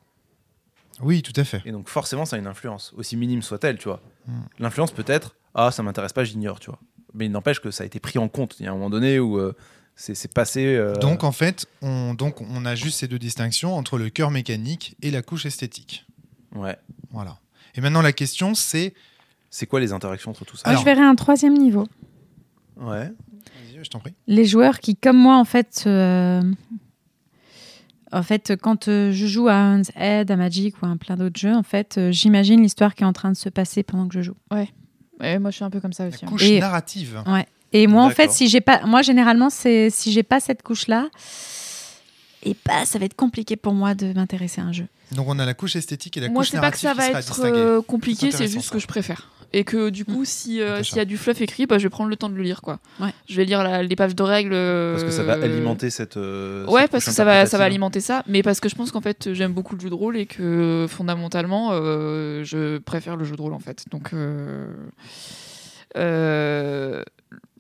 Oui, 1.01 1.23
tout 1.23 1.33
à 1.37 1.45
fait. 1.45 1.61
Et 1.65 1.73
donc 1.73 1.89
forcément, 1.89 2.25
ça 2.25 2.37
a 2.37 2.39
une 2.39 2.47
influence, 2.47 2.93
aussi 2.97 3.17
minime 3.17 3.43
soit-elle, 3.43 3.79
tu 3.79 3.89
vois. 3.89 4.01
Mm. 4.27 4.41
L'influence 4.61 4.93
peut 4.93 5.05
être, 5.09 5.35
ah, 5.55 5.71
ça 5.73 5.83
m'intéresse 5.83 6.13
pas, 6.13 6.23
j'ignore, 6.25 6.61
tu 6.61 6.71
vois. 6.71 6.79
Mais 7.15 7.27
il 7.27 7.33
n'empêche 7.33 7.61
que 7.61 7.71
ça 7.71 7.85
a 7.85 7.87
été 7.87 8.01
pris 8.01 8.19
en 8.19 8.29
compte. 8.29 8.57
Il 8.61 8.65
y 8.65 8.67
a 8.67 8.71
un 8.71 8.75
moment 8.75 8.91
donné 8.91 9.19
où 9.19 9.39
euh, 9.39 9.55
c'est 9.97 10.33
passé. 10.33 10.65
euh, 10.77 10.95
Donc 10.97 11.25
en 11.25 11.33
fait, 11.33 11.67
on, 11.83 12.15
donc 12.15 12.41
on 12.41 12.65
a 12.65 12.75
juste 12.75 12.99
ces 13.01 13.09
deux 13.09 13.19
distinctions 13.19 13.75
entre 13.77 13.99
le 13.99 14.11
cœur 14.11 14.31
mécanique 14.31 14.97
et 15.03 15.11
la 15.11 15.23
couche 15.23 15.47
esthétique. 15.47 16.05
ouais. 16.55 16.77
Voilà. 17.11 17.39
Et 17.75 17.81
maintenant 17.81 18.03
la 18.03 18.13
question 18.13 18.55
c'est, 18.55 18.93
C'est 19.51 19.67
quoi 19.67 19.81
les 19.81 19.93
interactions 19.93 20.31
entre 20.33 20.45
tout 20.45 20.57
ça 20.57 20.63
Moi, 20.67 20.71
Alors- 20.73 20.81
je 20.83 20.85
verrais 20.85 21.03
un 21.09 21.15
troisième 21.15 21.55
niveau. 21.57 21.87
Ouais. 22.77 23.11
Je 23.83 23.89
t'en 23.89 24.01
prie. 24.01 24.13
les 24.27 24.45
joueurs 24.45 24.81
qui, 24.81 24.97
comme 24.97 25.17
moi, 25.17 25.37
en 25.39 25.45
fait, 25.45 25.85
euh, 25.87 26.43
en 28.11 28.23
fait, 28.23 28.57
quand 28.61 28.89
euh, 28.89 29.13
je 29.13 29.27
joue 29.27 29.49
à 29.49 29.55
Hans 29.55 29.83
Head, 29.95 30.31
à 30.31 30.37
Magic 30.37 30.83
ou 30.83 30.87
à 30.87 30.97
plein 30.97 31.17
d'autres 31.17 31.39
jeux, 31.39 31.55
en 31.55 31.63
fait, 31.63 31.97
euh, 31.99 32.11
j'imagine 32.11 32.61
l'histoire 32.63 32.95
qui 32.95 33.03
est 33.05 33.07
en 33.07 33.13
train 33.13 33.31
de 33.31 33.37
se 33.37 33.49
passer 33.49 33.83
pendant 33.83 34.09
que 34.09 34.15
je 34.15 34.23
joue. 34.23 34.35
Ouais, 34.51 34.69
moi, 35.21 35.51
je 35.51 35.57
suis 35.57 35.65
un 35.65 35.71
peu 35.71 35.81
comme 35.81 35.93
ça 35.93 36.05
La 36.05 36.11
aussi. 36.11 36.25
hein. 36.25 36.29
couche 36.29 36.43
Et- 36.45 36.61
narrative. 36.61 37.23
Et 37.73 37.87
moi, 37.87 38.05
en 38.05 38.11
fait, 38.11 38.31
si 38.31 38.49
j'ai 38.49 38.61
pas, 38.63 38.81
moi, 38.87 39.03
généralement, 39.03 39.51
c'est 39.51 39.91
si 39.91 40.13
j'ai 40.13 40.23
pas 40.23 40.41
cette 40.41 40.63
couche-là, 40.63 41.09
et 42.45 42.57
bah, 42.65 42.85
ça 42.87 42.99
va 42.99 43.05
être 43.05 43.17
compliqué 43.17 43.57
pour 43.57 43.75
moi 43.75 43.95
de 43.95 44.13
m'intéresser 44.13 44.61
à 44.61 44.65
un 44.65 44.73
jeu. 44.73 44.87
Donc 45.13 45.27
on 45.29 45.39
a 45.39 45.45
la 45.47 45.55
couche 45.55 45.75
esthétique 45.77 46.17
et 46.17 46.21
la 46.21 46.29
Moi, 46.29 46.43
couche 46.43 46.51
c'est 46.51 46.61
pas 46.61 46.71
que 46.71 46.83
narrative 46.85 46.89
ça 46.89 47.13
va 47.13 47.19
être 47.19 47.41
euh, 47.57 47.83
compliqué, 47.83 48.31
C'est 48.31 48.47
juste 48.49 48.69
ça. 48.69 48.73
que 48.75 48.79
je 48.79 48.87
préfère. 48.87 49.29
Et 49.55 49.65
que 49.65 49.89
du 49.89 50.05
coup, 50.05 50.25
si, 50.27 50.61
euh, 50.61 50.83
s'il 50.83 50.99
y 50.99 51.01
a 51.01 51.05
du 51.07 51.17
fluff 51.17 51.41
écrit, 51.41 51.65
bah, 51.67 51.79
je 51.79 51.85
vais 51.85 51.89
prendre 51.89 52.11
le 52.11 52.17
temps 52.17 52.29
de 52.29 52.35
le 52.35 52.43
lire. 52.43 52.61
Quoi. 52.61 52.81
Ouais. 53.01 53.15
Je 53.29 53.35
vais 53.37 53.47
lire 53.47 53.63
la- 53.65 53.83
les 53.83 53.97
pages 53.97 54.15
de 54.15 54.23
règles. 54.23 54.51
Parce 54.53 55.05
que 55.05 55.11
ça 55.11 55.23
va 55.23 55.37
euh, 55.39 55.43
alimenter 55.45 55.89
cette. 55.89 56.19
euh, 56.19 56.67
Ouais, 56.67 56.83
cette 56.83 56.91
parce 56.91 57.05
que 57.07 57.11
ça 57.13 57.25
va, 57.25 57.47
ça 57.47 57.57
va 57.57 57.65
alimenter 57.65 58.01
ça, 58.01 58.23
mais 58.27 58.43
parce 58.43 58.61
que 58.61 58.69
je 58.69 58.75
pense 58.75 58.93
qu'en 58.93 59.01
fait 59.01 59.33
j'aime 59.33 59.53
beaucoup 59.55 59.75
le 59.75 59.81
jeu 59.81 59.89
de 59.89 59.95
rôle 59.95 60.19
et 60.19 60.27
que 60.27 60.85
fondamentalement 60.89 61.71
euh, 61.73 62.45
je 62.45 62.77
préfère 62.79 63.17
le 63.17 63.25
jeu 63.25 63.37
de 63.37 63.41
rôle 63.41 63.55
en 63.55 63.59
fait. 63.59 63.85
Donc 63.91 64.11
euh, 64.13 64.67
euh, 65.97 67.03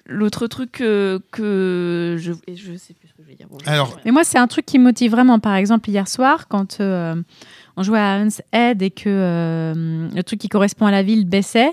l'autre 0.06 0.46
truc 0.46 0.72
que, 0.72 1.20
que 1.30 2.16
je 2.18 2.32
et 2.46 2.56
je 2.56 2.76
sais 2.76 2.94
plus 2.94 3.08
ce 3.08 3.14
que 3.14 3.22
je 3.22 3.28
vais 3.28 3.34
dire. 3.34 3.46
Bon, 3.50 3.58
je- 3.64 3.68
Alors, 3.70 3.98
Mais 4.04 4.10
moi, 4.10 4.24
c'est 4.24 4.38
un 4.38 4.46
truc 4.46 4.64
qui 4.66 4.78
me 4.78 4.84
motive 4.84 5.10
vraiment. 5.10 5.38
Par 5.38 5.54
exemple, 5.54 5.88
hier 5.90 6.08
soir, 6.08 6.48
quand 6.48 6.80
euh, 6.80 7.14
on 7.78 7.84
jouait 7.84 8.00
à 8.00 8.18
Hans 8.18 8.28
Head 8.52 8.82
et 8.82 8.90
que 8.90 9.04
euh, 9.06 10.08
le 10.12 10.22
truc 10.22 10.40
qui 10.40 10.48
correspond 10.48 10.86
à 10.86 10.90
la 10.90 11.04
ville 11.04 11.26
baissait, 11.26 11.70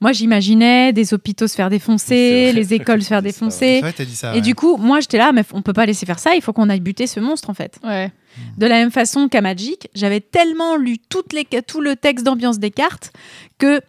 moi, 0.00 0.10
j'imaginais 0.10 0.92
des 0.92 1.14
hôpitaux 1.14 1.46
se 1.46 1.54
faire 1.54 1.70
défoncer, 1.70 2.52
les 2.52 2.74
écoles 2.74 3.02
se 3.02 3.08
faire 3.08 3.20
C'est 3.22 3.30
ça, 3.30 3.46
ouais. 3.46 3.50
défoncer. 3.50 3.58
c'est 3.58 3.80
vrai, 3.80 3.92
t'as 3.92 4.04
dit 4.04 4.16
ça. 4.16 4.32
Et 4.32 4.34
ouais. 4.34 4.40
du 4.40 4.56
coup, 4.56 4.76
moi, 4.76 4.98
j'étais 4.98 5.16
là, 5.16 5.30
mais 5.32 5.44
on 5.52 5.62
peut 5.62 5.72
pas 5.72 5.86
laisser 5.86 6.06
faire 6.06 6.18
ça, 6.18 6.34
il 6.34 6.42
faut 6.42 6.52
qu'on 6.52 6.68
aille 6.68 6.80
buter 6.80 7.06
ce 7.06 7.20
monstre, 7.20 7.48
en 7.50 7.54
fait. 7.54 7.78
Ouais. 7.84 8.10
De 8.58 8.66
la 8.66 8.74
même 8.74 8.90
façon 8.90 9.28
qu'à 9.28 9.40
Magic, 9.40 9.88
j'avais 9.94 10.20
tellement 10.20 10.76
lu 10.76 10.98
toutes 10.98 11.32
les, 11.32 11.46
tout 11.62 11.80
le 11.80 11.94
texte 11.94 12.26
d'ambiance 12.26 12.58
des 12.58 12.72
cartes 12.72 13.12
que 13.58 13.80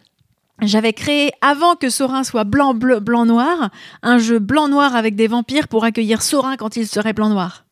j'avais 0.62 0.92
créé, 0.92 1.32
avant 1.40 1.74
que 1.74 1.90
Sorin 1.90 2.22
soit 2.22 2.44
blanc, 2.44 2.74
bleu, 2.74 3.00
blanc, 3.00 3.26
noir, 3.26 3.70
un 4.02 4.18
jeu 4.18 4.38
blanc-noir 4.38 4.94
avec 4.94 5.16
des 5.16 5.26
vampires 5.26 5.66
pour 5.66 5.84
accueillir 5.84 6.22
Sorin 6.22 6.56
quand 6.56 6.76
il 6.76 6.86
serait 6.86 7.12
blanc-noir. 7.12 7.65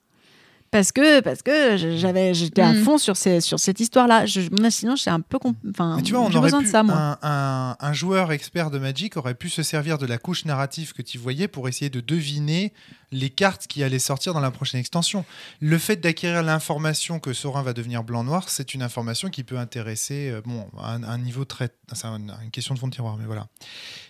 Parce 0.74 0.90
que, 0.90 1.20
parce 1.20 1.42
que 1.42 1.76
je- 1.76 1.96
j'avais, 1.96 2.34
j'étais 2.34 2.60
à 2.60 2.72
Mm. 2.72 2.82
fond 2.82 2.98
sur, 2.98 3.16
ces, 3.16 3.40
sur 3.40 3.60
cette 3.60 3.78
histoire-là. 3.78 4.26
Je, 4.26 4.40
moi, 4.60 4.72
sinon, 4.72 4.96
c'est 4.96 5.08
un 5.08 5.20
peu. 5.20 5.38
Enfin, 5.70 6.00
tu 6.04 6.12
vois, 6.14 6.22
on 6.22 6.30
j'ai 6.32 6.38
aurait 6.38 6.46
besoin 6.48 6.58
pu, 6.62 6.66
de 6.66 6.70
ça, 6.72 6.82
moi. 6.82 6.96
Un, 6.96 7.18
un- 7.22 7.76
un 7.78 7.92
joueur 7.92 8.32
expert 8.32 8.72
de 8.72 8.80
Magic 8.80 9.16
aurait 9.16 9.36
pu 9.36 9.48
se 9.50 9.62
servir 9.62 9.98
de 9.98 10.06
la 10.06 10.18
couche 10.18 10.44
narrative 10.46 10.92
que 10.92 11.00
tu 11.02 11.16
voyais 11.16 11.46
pour 11.46 11.68
essayer 11.68 11.90
de 11.90 12.00
deviner 12.00 12.72
les 13.12 13.30
cartes 13.30 13.68
qui 13.68 13.84
allaient 13.84 14.00
sortir 14.00 14.34
dans 14.34 14.40
la 14.40 14.50
prochaine 14.50 14.80
extension. 14.80 15.24
Le 15.60 15.78
fait 15.78 15.94
d'acquérir 15.94 16.42
l'information 16.42 17.20
que 17.20 17.32
Sorin 17.32 17.62
va 17.62 17.72
devenir 17.72 18.02
blanc-noir, 18.02 18.48
c'est 18.48 18.74
une 18.74 18.82
information 18.82 19.30
qui 19.30 19.44
peut 19.44 19.58
intéresser, 19.58 20.30
euh, 20.30 20.40
bon, 20.44 20.66
à 20.76 20.94
un, 20.94 21.04
un 21.04 21.18
niveau 21.18 21.44
très... 21.44 21.68
C'est 21.92 22.06
un- 22.08 22.16
une 22.42 22.50
question 22.50 22.74
de 22.74 22.80
fond 22.80 22.88
de 22.88 22.94
tiroir, 22.94 23.16
mais 23.16 23.26
voilà. 23.26 23.46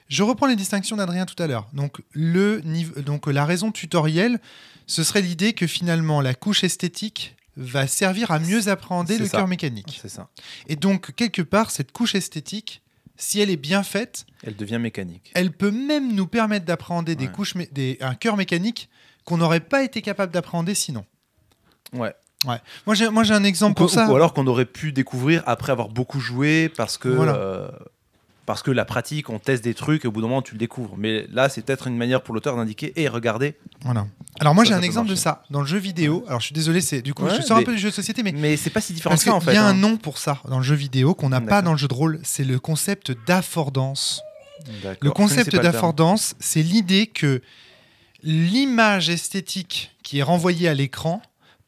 Je 0.08 0.22
reprends 0.22 0.46
les 0.46 0.56
distinctions 0.56 0.96
d'Adrien 0.96 1.26
tout 1.26 1.40
à 1.42 1.46
l'heure. 1.46 1.66
Donc, 1.74 2.00
le 2.12 2.62
niveau, 2.64 2.98
donc, 3.02 3.26
la 3.26 3.44
raison 3.44 3.70
tutorielle, 3.70 4.38
ce 4.86 5.02
serait 5.02 5.22
l'idée 5.22 5.52
que 5.52 5.66
finalement, 5.66 6.20
la 6.20 6.34
couche 6.34 6.64
esthétique 6.64 7.36
va 7.56 7.86
servir 7.86 8.30
à 8.30 8.38
mieux 8.38 8.68
appréhender 8.68 9.16
le 9.18 9.26
ça. 9.26 9.38
cœur 9.38 9.48
mécanique. 9.48 9.98
C'est 10.02 10.08
ça. 10.08 10.28
Et 10.68 10.76
donc, 10.76 11.14
quelque 11.14 11.42
part, 11.42 11.70
cette 11.70 11.92
couche 11.92 12.14
esthétique, 12.14 12.82
si 13.16 13.40
elle 13.40 13.50
est 13.50 13.56
bien 13.56 13.82
faite, 13.84 14.26
Elle 14.42 14.56
devient 14.56 14.78
mécanique. 14.80 15.30
elle 15.34 15.52
peut 15.52 15.70
même 15.70 16.14
nous 16.14 16.26
permettre 16.26 16.66
d'appréhender 16.66 17.14
des 17.14 17.26
Ouais. 17.26 17.32
couches, 17.32 17.54
des, 17.72 17.96
un 18.00 18.14
cœur 18.16 18.36
mécanique 18.36 18.88
qu'on 19.24 19.36
n'aurait 19.38 19.60
pas 19.60 19.84
été 19.84 20.02
capable 20.02 20.32
d'appréhender 20.32 20.74
sinon. 20.74 21.04
Ouais. 21.92 22.12
Moi, 22.86 22.94
j'ai, 22.94 23.08
moi, 23.08 23.22
j'ai 23.24 23.32
un 23.32 23.44
exemple 23.44 23.80
Ou, 23.80 23.84
pour 23.86 23.90
ça. 23.90 24.06
ou 24.10 24.14
alors 24.16 24.34
qu'on 24.34 24.46
aurait 24.46 24.66
pu 24.66 24.92
découvrir 24.92 25.42
après 25.46 25.72
avoir 25.72 25.88
beaucoup 25.88 26.20
joué 26.20 26.68
parce 26.68 26.98
que. 26.98 27.08
Voilà. 27.08 27.36
euh, 27.36 27.70
parce 28.46 28.62
que 28.62 28.70
la 28.70 28.84
pratique, 28.84 29.30
on 29.30 29.38
teste 29.38 29.64
des 29.64 29.74
trucs 29.74 30.04
et 30.04 30.08
au 30.08 30.12
bout 30.12 30.20
d'un 30.20 30.28
moment 30.28 30.42
tu 30.42 30.54
le 30.54 30.58
découvres. 30.58 30.96
Mais 30.98 31.26
là, 31.32 31.48
c'est 31.48 31.62
peut-être 31.62 31.86
une 31.86 31.96
manière 31.96 32.22
pour 32.22 32.34
l'auteur 32.34 32.56
d'indiquer 32.56 32.92
et 32.96 33.08
regardez. 33.08 33.56
Voilà. 33.82 34.06
Alors, 34.40 34.54
moi, 34.54 34.64
j'ai 34.64 34.74
un 34.74 34.82
exemple 34.82 35.08
de 35.08 35.14
ça. 35.14 35.42
Dans 35.50 35.60
le 35.60 35.66
jeu 35.66 35.78
vidéo, 35.78 36.24
alors 36.26 36.40
je 36.40 36.46
suis 36.46 36.54
désolé, 36.54 36.80
c'est, 36.80 37.02
du 37.02 37.14
coup, 37.14 37.24
Ouais, 37.24 37.34
je 37.36 37.42
sors 37.42 37.56
un 37.56 37.62
peu 37.62 37.72
du 37.72 37.78
jeu 37.78 37.88
de 37.88 37.94
société, 37.94 38.22
mais. 38.22 38.32
Mais 38.32 38.56
c'est 38.56 38.70
pas 38.70 38.80
si 38.80 38.92
différent 38.92 39.12
Parce 39.12 39.24
que 39.24 39.30
ça 39.30 39.36
en 39.36 39.40
fait. 39.40 39.54
y 39.54 39.56
a 39.56 39.64
un 39.64 39.70
hein. 39.70 39.74
nom 39.74 39.96
pour 39.96 40.18
ça 40.18 40.40
dans 40.48 40.58
le 40.58 40.64
jeu 40.64 40.74
vidéo 40.74 41.14
qu'on 41.14 41.30
n'a 41.30 41.40
pas 41.40 41.62
dans 41.62 41.72
le 41.72 41.78
jeu 41.78 41.88
de 41.88 41.94
rôle, 41.94 42.20
c'est 42.22 42.44
le 42.44 42.58
concept 42.58 43.12
d'affordance. 43.26 44.22
Le 45.00 45.10
concept 45.10 45.56
d'affordance, 45.56 46.34
c'est 46.38 46.62
l'idée 46.62 47.06
que 47.06 47.42
l'image 48.22 49.10
esthétique 49.10 49.92
qui 50.02 50.18
est 50.18 50.22
renvoyée 50.22 50.68
à 50.68 50.74
l'écran 50.74 51.22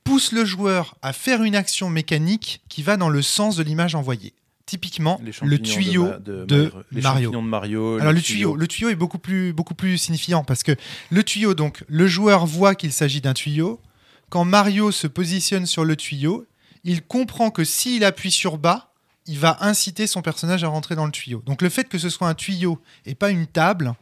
pousse 0.04 0.32
le 0.32 0.44
joueur 0.44 0.96
à 1.02 1.12
faire 1.12 1.42
une 1.42 1.56
action 1.56 1.90
mécanique 1.90 2.62
qui 2.68 2.82
va 2.82 2.96
dans 2.96 3.08
le 3.08 3.22
sens 3.22 3.56
de 3.56 3.62
l'image 3.62 3.94
envoyée. 3.94 4.34
Typiquement, 4.66 5.20
le 5.42 5.58
tuyau 5.60 6.08
de, 6.18 6.44
de 6.44 6.56
Mario. 6.56 6.82
Les 6.90 7.00
Mario. 7.00 7.24
champignons 7.26 7.42
de 7.44 7.48
Mario. 7.48 7.98
Alors 8.00 8.12
le 8.12 8.20
tuyau, 8.20 8.56
le 8.56 8.66
tuyau 8.66 8.88
est 8.88 8.96
beaucoup 8.96 9.18
plus, 9.18 9.52
beaucoup 9.52 9.74
plus 9.74 9.96
signifiant 9.96 10.42
parce 10.42 10.64
que 10.64 10.72
le 11.10 11.22
tuyau, 11.22 11.54
donc 11.54 11.84
le 11.86 12.08
joueur 12.08 12.46
voit 12.46 12.74
qu'il 12.74 12.92
s'agit 12.92 13.20
d'un 13.20 13.32
tuyau. 13.32 13.80
Quand 14.28 14.44
Mario 14.44 14.90
se 14.90 15.06
positionne 15.06 15.66
sur 15.66 15.84
le 15.84 15.94
tuyau, 15.94 16.46
il 16.82 17.02
comprend 17.02 17.50
que 17.50 17.62
s'il 17.62 18.04
appuie 18.04 18.32
sur 18.32 18.58
bas, 18.58 18.92
il 19.26 19.38
va 19.38 19.56
inciter 19.60 20.08
son 20.08 20.20
personnage 20.20 20.64
à 20.64 20.68
rentrer 20.68 20.96
dans 20.96 21.06
le 21.06 21.12
tuyau. 21.12 21.42
Donc 21.46 21.62
le 21.62 21.68
fait 21.68 21.88
que 21.88 21.98
ce 21.98 22.08
soit 22.08 22.28
un 22.28 22.34
tuyau 22.34 22.80
et 23.04 23.14
pas 23.14 23.30
une 23.30 23.46
table 23.46 23.94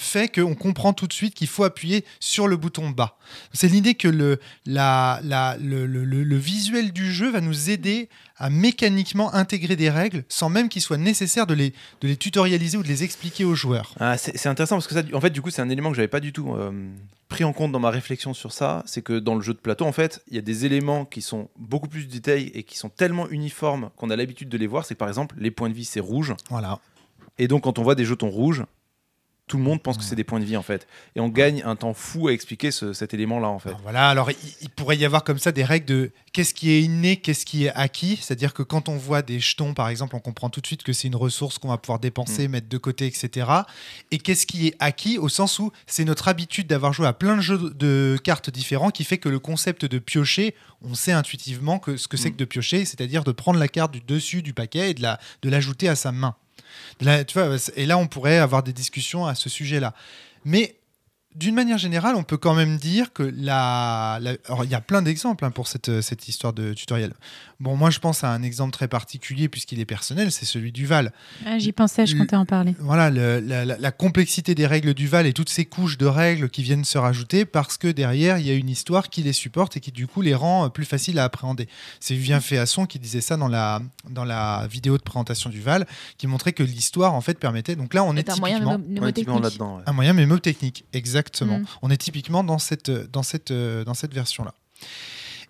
fait 0.00 0.28
qu'on 0.32 0.54
comprend 0.54 0.92
tout 0.92 1.06
de 1.06 1.12
suite 1.12 1.34
qu'il 1.34 1.48
faut 1.48 1.64
appuyer 1.64 2.04
sur 2.20 2.46
le 2.48 2.56
bouton 2.56 2.90
bas. 2.90 3.18
C'est 3.52 3.68
l'idée 3.68 3.94
que 3.94 4.08
le, 4.08 4.38
la, 4.64 5.20
la- 5.24 5.56
le, 5.58 5.86
le- 5.86 6.36
visuel 6.36 6.92
du 6.92 7.12
jeu 7.12 7.30
va 7.30 7.40
nous 7.40 7.68
aider 7.70 8.08
à 8.36 8.48
mécaniquement 8.48 9.34
intégrer 9.34 9.74
des 9.74 9.90
règles 9.90 10.24
sans 10.28 10.48
même 10.48 10.68
qu'il 10.68 10.80
soit 10.82 10.96
nécessaire 10.98 11.46
de 11.46 11.54
les, 11.54 11.70
de 12.00 12.08
les 12.08 12.16
tutorialiser 12.16 12.78
ou 12.78 12.82
de 12.84 12.88
les 12.88 13.02
expliquer 13.02 13.44
aux 13.44 13.56
joueurs. 13.56 13.92
Ah, 13.98 14.16
c'est 14.16 14.46
intéressant 14.46 14.76
parce 14.76 14.86
que 14.86 14.94
ça, 14.94 15.02
en 15.12 15.20
fait, 15.20 15.30
du 15.30 15.42
coup, 15.42 15.50
c'est 15.50 15.62
un 15.62 15.68
élément 15.68 15.90
que 15.90 15.96
j'avais 15.96 16.06
pas 16.08 16.20
du 16.20 16.32
tout 16.32 16.54
euh, 16.54 16.70
pris 17.28 17.42
en 17.42 17.52
compte 17.52 17.72
dans 17.72 17.80
ma 17.80 17.90
réflexion 17.90 18.34
sur 18.34 18.52
ça. 18.52 18.84
C'est 18.86 19.02
que 19.02 19.18
dans 19.18 19.34
le 19.34 19.42
jeu 19.42 19.52
de 19.52 19.58
plateau, 19.58 19.84
en 19.84 19.92
fait, 19.92 20.22
il 20.28 20.36
y 20.36 20.38
a 20.38 20.42
des 20.42 20.64
éléments 20.64 21.04
qui 21.04 21.20
sont 21.22 21.48
beaucoup 21.58 21.88
plus 21.88 22.06
détaillés 22.06 22.56
et 22.56 22.62
qui 22.62 22.78
sont 22.78 22.88
tellement 22.88 23.28
uniformes 23.28 23.90
qu'on 23.96 24.10
a 24.10 24.16
l'habitude 24.16 24.48
de 24.48 24.56
les 24.56 24.68
voir. 24.68 24.84
C'est 24.84 24.94
par 24.94 25.08
exemple, 25.08 25.34
les 25.38 25.50
points 25.50 25.68
de 25.68 25.74
vie, 25.74 25.84
c'est 25.84 25.98
rouge. 26.00 26.34
Voilà. 26.50 26.78
Et 27.38 27.48
donc, 27.48 27.64
quand 27.64 27.78
on 27.78 27.82
voit 27.82 27.94
des 27.96 28.04
jetons 28.04 28.30
rouges, 28.30 28.64
tout 29.48 29.56
le 29.56 29.62
monde 29.64 29.82
pense 29.82 29.96
que 29.98 30.04
c'est 30.04 30.14
des 30.14 30.22
points 30.24 30.38
de 30.38 30.44
vie, 30.44 30.56
en 30.56 30.62
fait. 30.62 30.86
Et 31.16 31.20
on 31.20 31.28
gagne 31.28 31.62
un 31.64 31.74
temps 31.74 31.94
fou 31.94 32.28
à 32.28 32.32
expliquer 32.32 32.70
ce- 32.70 32.92
cet 32.92 33.14
élément-là, 33.14 33.48
en 33.48 33.58
fait. 33.58 33.70
Alors 33.70 33.80
voilà, 33.82 34.08
alors 34.08 34.30
il, 34.30 34.36
il 34.60 34.70
pourrait 34.70 34.96
y 34.96 35.04
avoir 35.04 35.24
comme 35.24 35.38
ça 35.38 35.50
des 35.50 35.64
règles 35.64 35.86
de 35.86 36.10
qu'est-ce 36.32 36.54
qui 36.54 36.70
est 36.70 36.82
inné, 36.82 37.16
qu'est-ce 37.16 37.44
qui 37.44 37.64
est 37.64 37.72
acquis. 37.74 38.18
C'est-à-dire 38.22 38.54
que 38.54 38.62
quand 38.62 38.88
on 38.88 38.96
voit 38.96 39.22
des 39.22 39.40
jetons, 39.40 39.74
par 39.74 39.88
exemple, 39.88 40.14
on 40.14 40.20
comprend 40.20 40.50
tout 40.50 40.60
de 40.60 40.66
suite 40.66 40.82
que 40.84 40.92
c'est 40.92 41.08
une 41.08 41.16
ressource 41.16 41.58
qu'on 41.58 41.68
va 41.68 41.78
pouvoir 41.78 41.98
dépenser, 41.98 42.46
mettre 42.46 42.68
de 42.68 42.78
côté, 42.78 43.06
etc. 43.06 43.46
Et 44.10 44.18
qu'est-ce 44.18 44.46
qui 44.46 44.68
est 44.68 44.76
acquis 44.78 45.18
au 45.18 45.28
sens 45.28 45.58
où 45.58 45.72
c'est 45.86 46.04
notre 46.04 46.28
habitude 46.28 46.66
d'avoir 46.68 46.92
joué 46.92 47.06
à 47.06 47.12
plein 47.12 47.36
de 47.36 47.40
jeux 47.40 47.70
de 47.74 48.18
cartes 48.22 48.50
différents 48.50 48.90
qui 48.90 49.04
fait 49.04 49.18
que 49.18 49.28
le 49.28 49.38
concept 49.38 49.84
de 49.86 49.98
piocher, 49.98 50.54
on 50.82 50.94
sait 50.94 51.12
intuitivement 51.12 51.78
que 51.78 51.96
ce 51.96 52.06
que 52.06 52.16
c'est 52.16 52.28
Mm. 52.28 52.32
que 52.32 52.36
de 52.38 52.44
piocher, 52.44 52.84
c'est-à-dire 52.84 53.24
de 53.24 53.32
prendre 53.32 53.58
la 53.58 53.68
carte 53.68 53.92
du 53.92 54.00
dessus 54.00 54.42
du 54.42 54.52
paquet 54.52 54.90
et 54.90 54.94
de 54.94 55.02
la- 55.02 55.18
de 55.42 55.48
l'ajouter 55.48 55.88
à 55.88 55.96
sa 55.96 56.12
main. 56.12 56.36
Et 57.00 57.86
là, 57.86 57.98
on 57.98 58.06
pourrait 58.06 58.38
avoir 58.38 58.62
des 58.62 58.72
discussions 58.72 59.26
à 59.26 59.34
ce 59.34 59.48
sujet-là. 59.48 59.94
Mais 60.44 60.76
d'une 61.36 61.54
manière 61.54 61.78
générale, 61.78 62.16
on 62.16 62.22
peut 62.24 62.36
quand 62.38 62.54
même 62.54 62.78
dire 62.78 63.12
que 63.12 63.22
la. 63.22 64.18
la- 64.20 64.36
alors, 64.46 64.64
il 64.64 64.70
y 64.70 64.74
a 64.74 64.80
plein 64.80 65.02
d'exemples 65.02 65.44
hein, 65.44 65.50
pour 65.50 65.68
cette, 65.68 66.00
cette 66.00 66.26
histoire 66.26 66.52
de 66.52 66.72
tutoriel. 66.74 67.12
Bon, 67.60 67.76
moi, 67.76 67.90
je 67.90 67.98
pense 67.98 68.24
à 68.24 68.30
un 68.32 68.42
exemple 68.42 68.72
très 68.72 68.88
particulier 68.88 69.48
puisqu'il 69.48 69.78
est 69.80 69.84
personnel, 69.84 70.32
c'est 70.32 70.44
celui 70.46 70.72
du 70.72 70.86
Val. 70.86 71.12
Ah, 71.44 71.58
J'y 71.58 71.72
pensais, 71.72 72.06
je 72.06 72.16
comptais 72.16 72.36
en 72.36 72.46
parler. 72.46 72.74
Voilà, 72.80 73.10
le- 73.10 73.40
la, 73.40 73.64
la- 73.64 73.76
la 73.78 73.90
complexité 73.92 74.54
des 74.54 74.66
règles 74.66 74.94
du 74.94 75.06
Val 75.06 75.26
et 75.26 75.32
toutes 75.32 75.48
ces 75.48 75.64
couches 75.64 75.98
de 75.98 76.06
règles 76.06 76.48
qui 76.50 76.62
viennent 76.62 76.84
se 76.84 76.98
rajouter 76.98 77.44
parce 77.44 77.76
que 77.76 77.88
derrière, 77.88 78.38
il 78.38 78.46
y 78.46 78.50
a 78.50 78.54
une 78.54 78.68
histoire 78.70 79.08
qui 79.08 79.22
les 79.22 79.32
supporte 79.32 79.76
et 79.76 79.80
qui, 79.80 79.92
du 79.92 80.06
coup, 80.06 80.22
les 80.22 80.34
rend 80.34 80.66
euh, 80.66 80.68
plus 80.70 80.84
faciles 80.84 81.18
à 81.18 81.24
appréhender. 81.24 81.68
C'est 82.00 82.14
Vivien 82.14 82.40
Féasson 82.40 82.86
qui 82.86 82.98
disait 82.98 83.20
ça 83.20 83.36
dans 83.36 83.48
la, 83.48 83.80
dans 84.10 84.24
la 84.24 84.66
vidéo 84.70 84.96
de 84.96 85.02
présentation 85.02 85.50
du 85.50 85.60
Val, 85.60 85.86
qui 86.16 86.26
montrait 86.26 86.52
que 86.52 86.62
l'histoire, 86.62 87.14
en 87.14 87.20
fait, 87.20 87.38
permettait. 87.38 87.76
Donc 87.76 87.92
là, 87.92 88.02
on 88.04 88.16
est 88.16 88.28
un 88.30 88.36
moyen 88.36 88.56
typiquement. 88.58 88.78
mnémotechnique. 88.78 89.60
ouais. 89.60 89.82
Un 89.86 89.92
moyen 89.92 90.12
mémotechnique, 90.12 90.84
exactement. 91.18 91.58
Mm. 91.58 91.66
On 91.82 91.90
est 91.90 91.96
typiquement 91.96 92.44
dans 92.44 92.58
cette, 92.58 92.90
dans 92.90 93.22
cette, 93.22 93.52
dans 93.52 93.94
cette 93.94 94.14
version-là. 94.14 94.54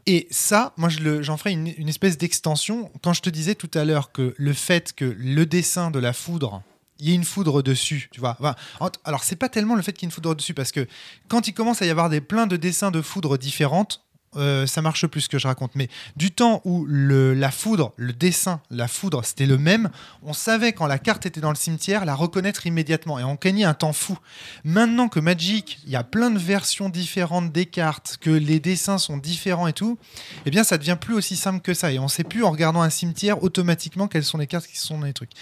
Et 0.06 0.26
ça, 0.30 0.72
moi, 0.78 0.88
je 0.88 1.22
j'en 1.22 1.36
ferai 1.36 1.52
une, 1.52 1.72
une 1.76 1.88
espèce 1.88 2.16
d'extension. 2.16 2.90
Quand 3.02 3.12
je 3.12 3.20
te 3.20 3.28
disais 3.28 3.54
tout 3.54 3.70
à 3.74 3.84
l'heure 3.84 4.10
que 4.10 4.34
le 4.38 4.52
fait 4.54 4.94
que 4.94 5.04
le 5.04 5.44
dessin 5.44 5.90
de 5.90 5.98
la 5.98 6.14
foudre, 6.14 6.62
il 6.98 7.08
y 7.08 7.12
ait 7.12 7.14
une 7.14 7.24
foudre 7.24 7.62
dessus, 7.62 8.08
tu 8.10 8.20
vois. 8.20 8.36
Enfin, 8.40 8.56
en- 8.80 8.90
alors, 9.04 9.22
c'est 9.22 9.36
pas 9.36 9.50
tellement 9.50 9.74
le 9.74 9.82
fait 9.82 9.92
qu'il 9.92 10.02
y 10.02 10.06
ait 10.06 10.08
une 10.08 10.12
foudre 10.12 10.34
dessus, 10.34 10.54
parce 10.54 10.72
que 10.72 10.86
quand 11.28 11.46
il 11.46 11.52
commence 11.52 11.82
à 11.82 11.86
y 11.86 11.90
avoir 11.90 12.08
des, 12.08 12.20
plein 12.22 12.46
de 12.46 12.56
dessins 12.56 12.90
de 12.90 13.02
foudre 13.02 13.36
différentes, 13.36 14.02
euh, 14.36 14.66
ça 14.66 14.82
marche 14.82 15.06
plus 15.06 15.22
ce 15.22 15.28
que 15.28 15.38
je 15.38 15.46
raconte. 15.46 15.74
Mais 15.74 15.88
du 16.16 16.30
temps 16.30 16.60
où 16.64 16.86
la 16.86 17.50
foudre, 17.50 17.92
le 17.96 18.12
dessin, 18.12 18.60
la 18.70 18.88
foudre, 18.88 19.24
c'était 19.24 19.46
le 19.46 19.58
même, 19.58 19.90
on 20.22 20.32
savait 20.32 20.72
quand 20.72 20.86
la 20.86 20.98
carte 20.98 21.26
était 21.26 21.40
dans 21.40 21.50
le 21.50 21.56
cimetière, 21.56 22.04
la 22.04 22.14
reconnaître 22.14 22.66
immédiatement. 22.66 23.18
Et 23.18 23.24
on 23.24 23.38
gagnait 23.40 23.64
un 23.64 23.74
temps 23.74 23.92
fou. 23.92 24.18
Maintenant 24.64 25.08
que 25.08 25.20
Magic, 25.20 25.80
il 25.84 25.90
y 25.90 25.96
a 25.96 26.04
plein 26.04 26.30
de 26.30 26.38
versions 26.38 26.88
différentes 26.88 27.52
des 27.52 27.66
cartes, 27.66 28.18
que 28.20 28.30
les 28.30 28.60
dessins 28.60 28.98
sont 28.98 29.16
différents 29.16 29.66
et 29.66 29.72
tout, 29.72 29.98
eh 30.46 30.50
bien 30.50 30.64
ça 30.64 30.78
devient 30.78 30.98
plus 31.00 31.14
aussi 31.14 31.36
simple 31.36 31.60
que 31.60 31.74
ça. 31.74 31.92
Et 31.92 31.98
on 31.98 32.08
sait 32.08 32.24
plus 32.24 32.44
en 32.44 32.50
regardant 32.50 32.82
un 32.82 32.90
cimetière 32.90 33.42
automatiquement 33.42 34.08
quelles 34.08 34.24
sont 34.24 34.38
les 34.38 34.46
cartes 34.46 34.66
qui 34.66 34.78
sont 34.78 34.98
dans 34.98 35.06
les 35.06 35.12
trucs. 35.12 35.32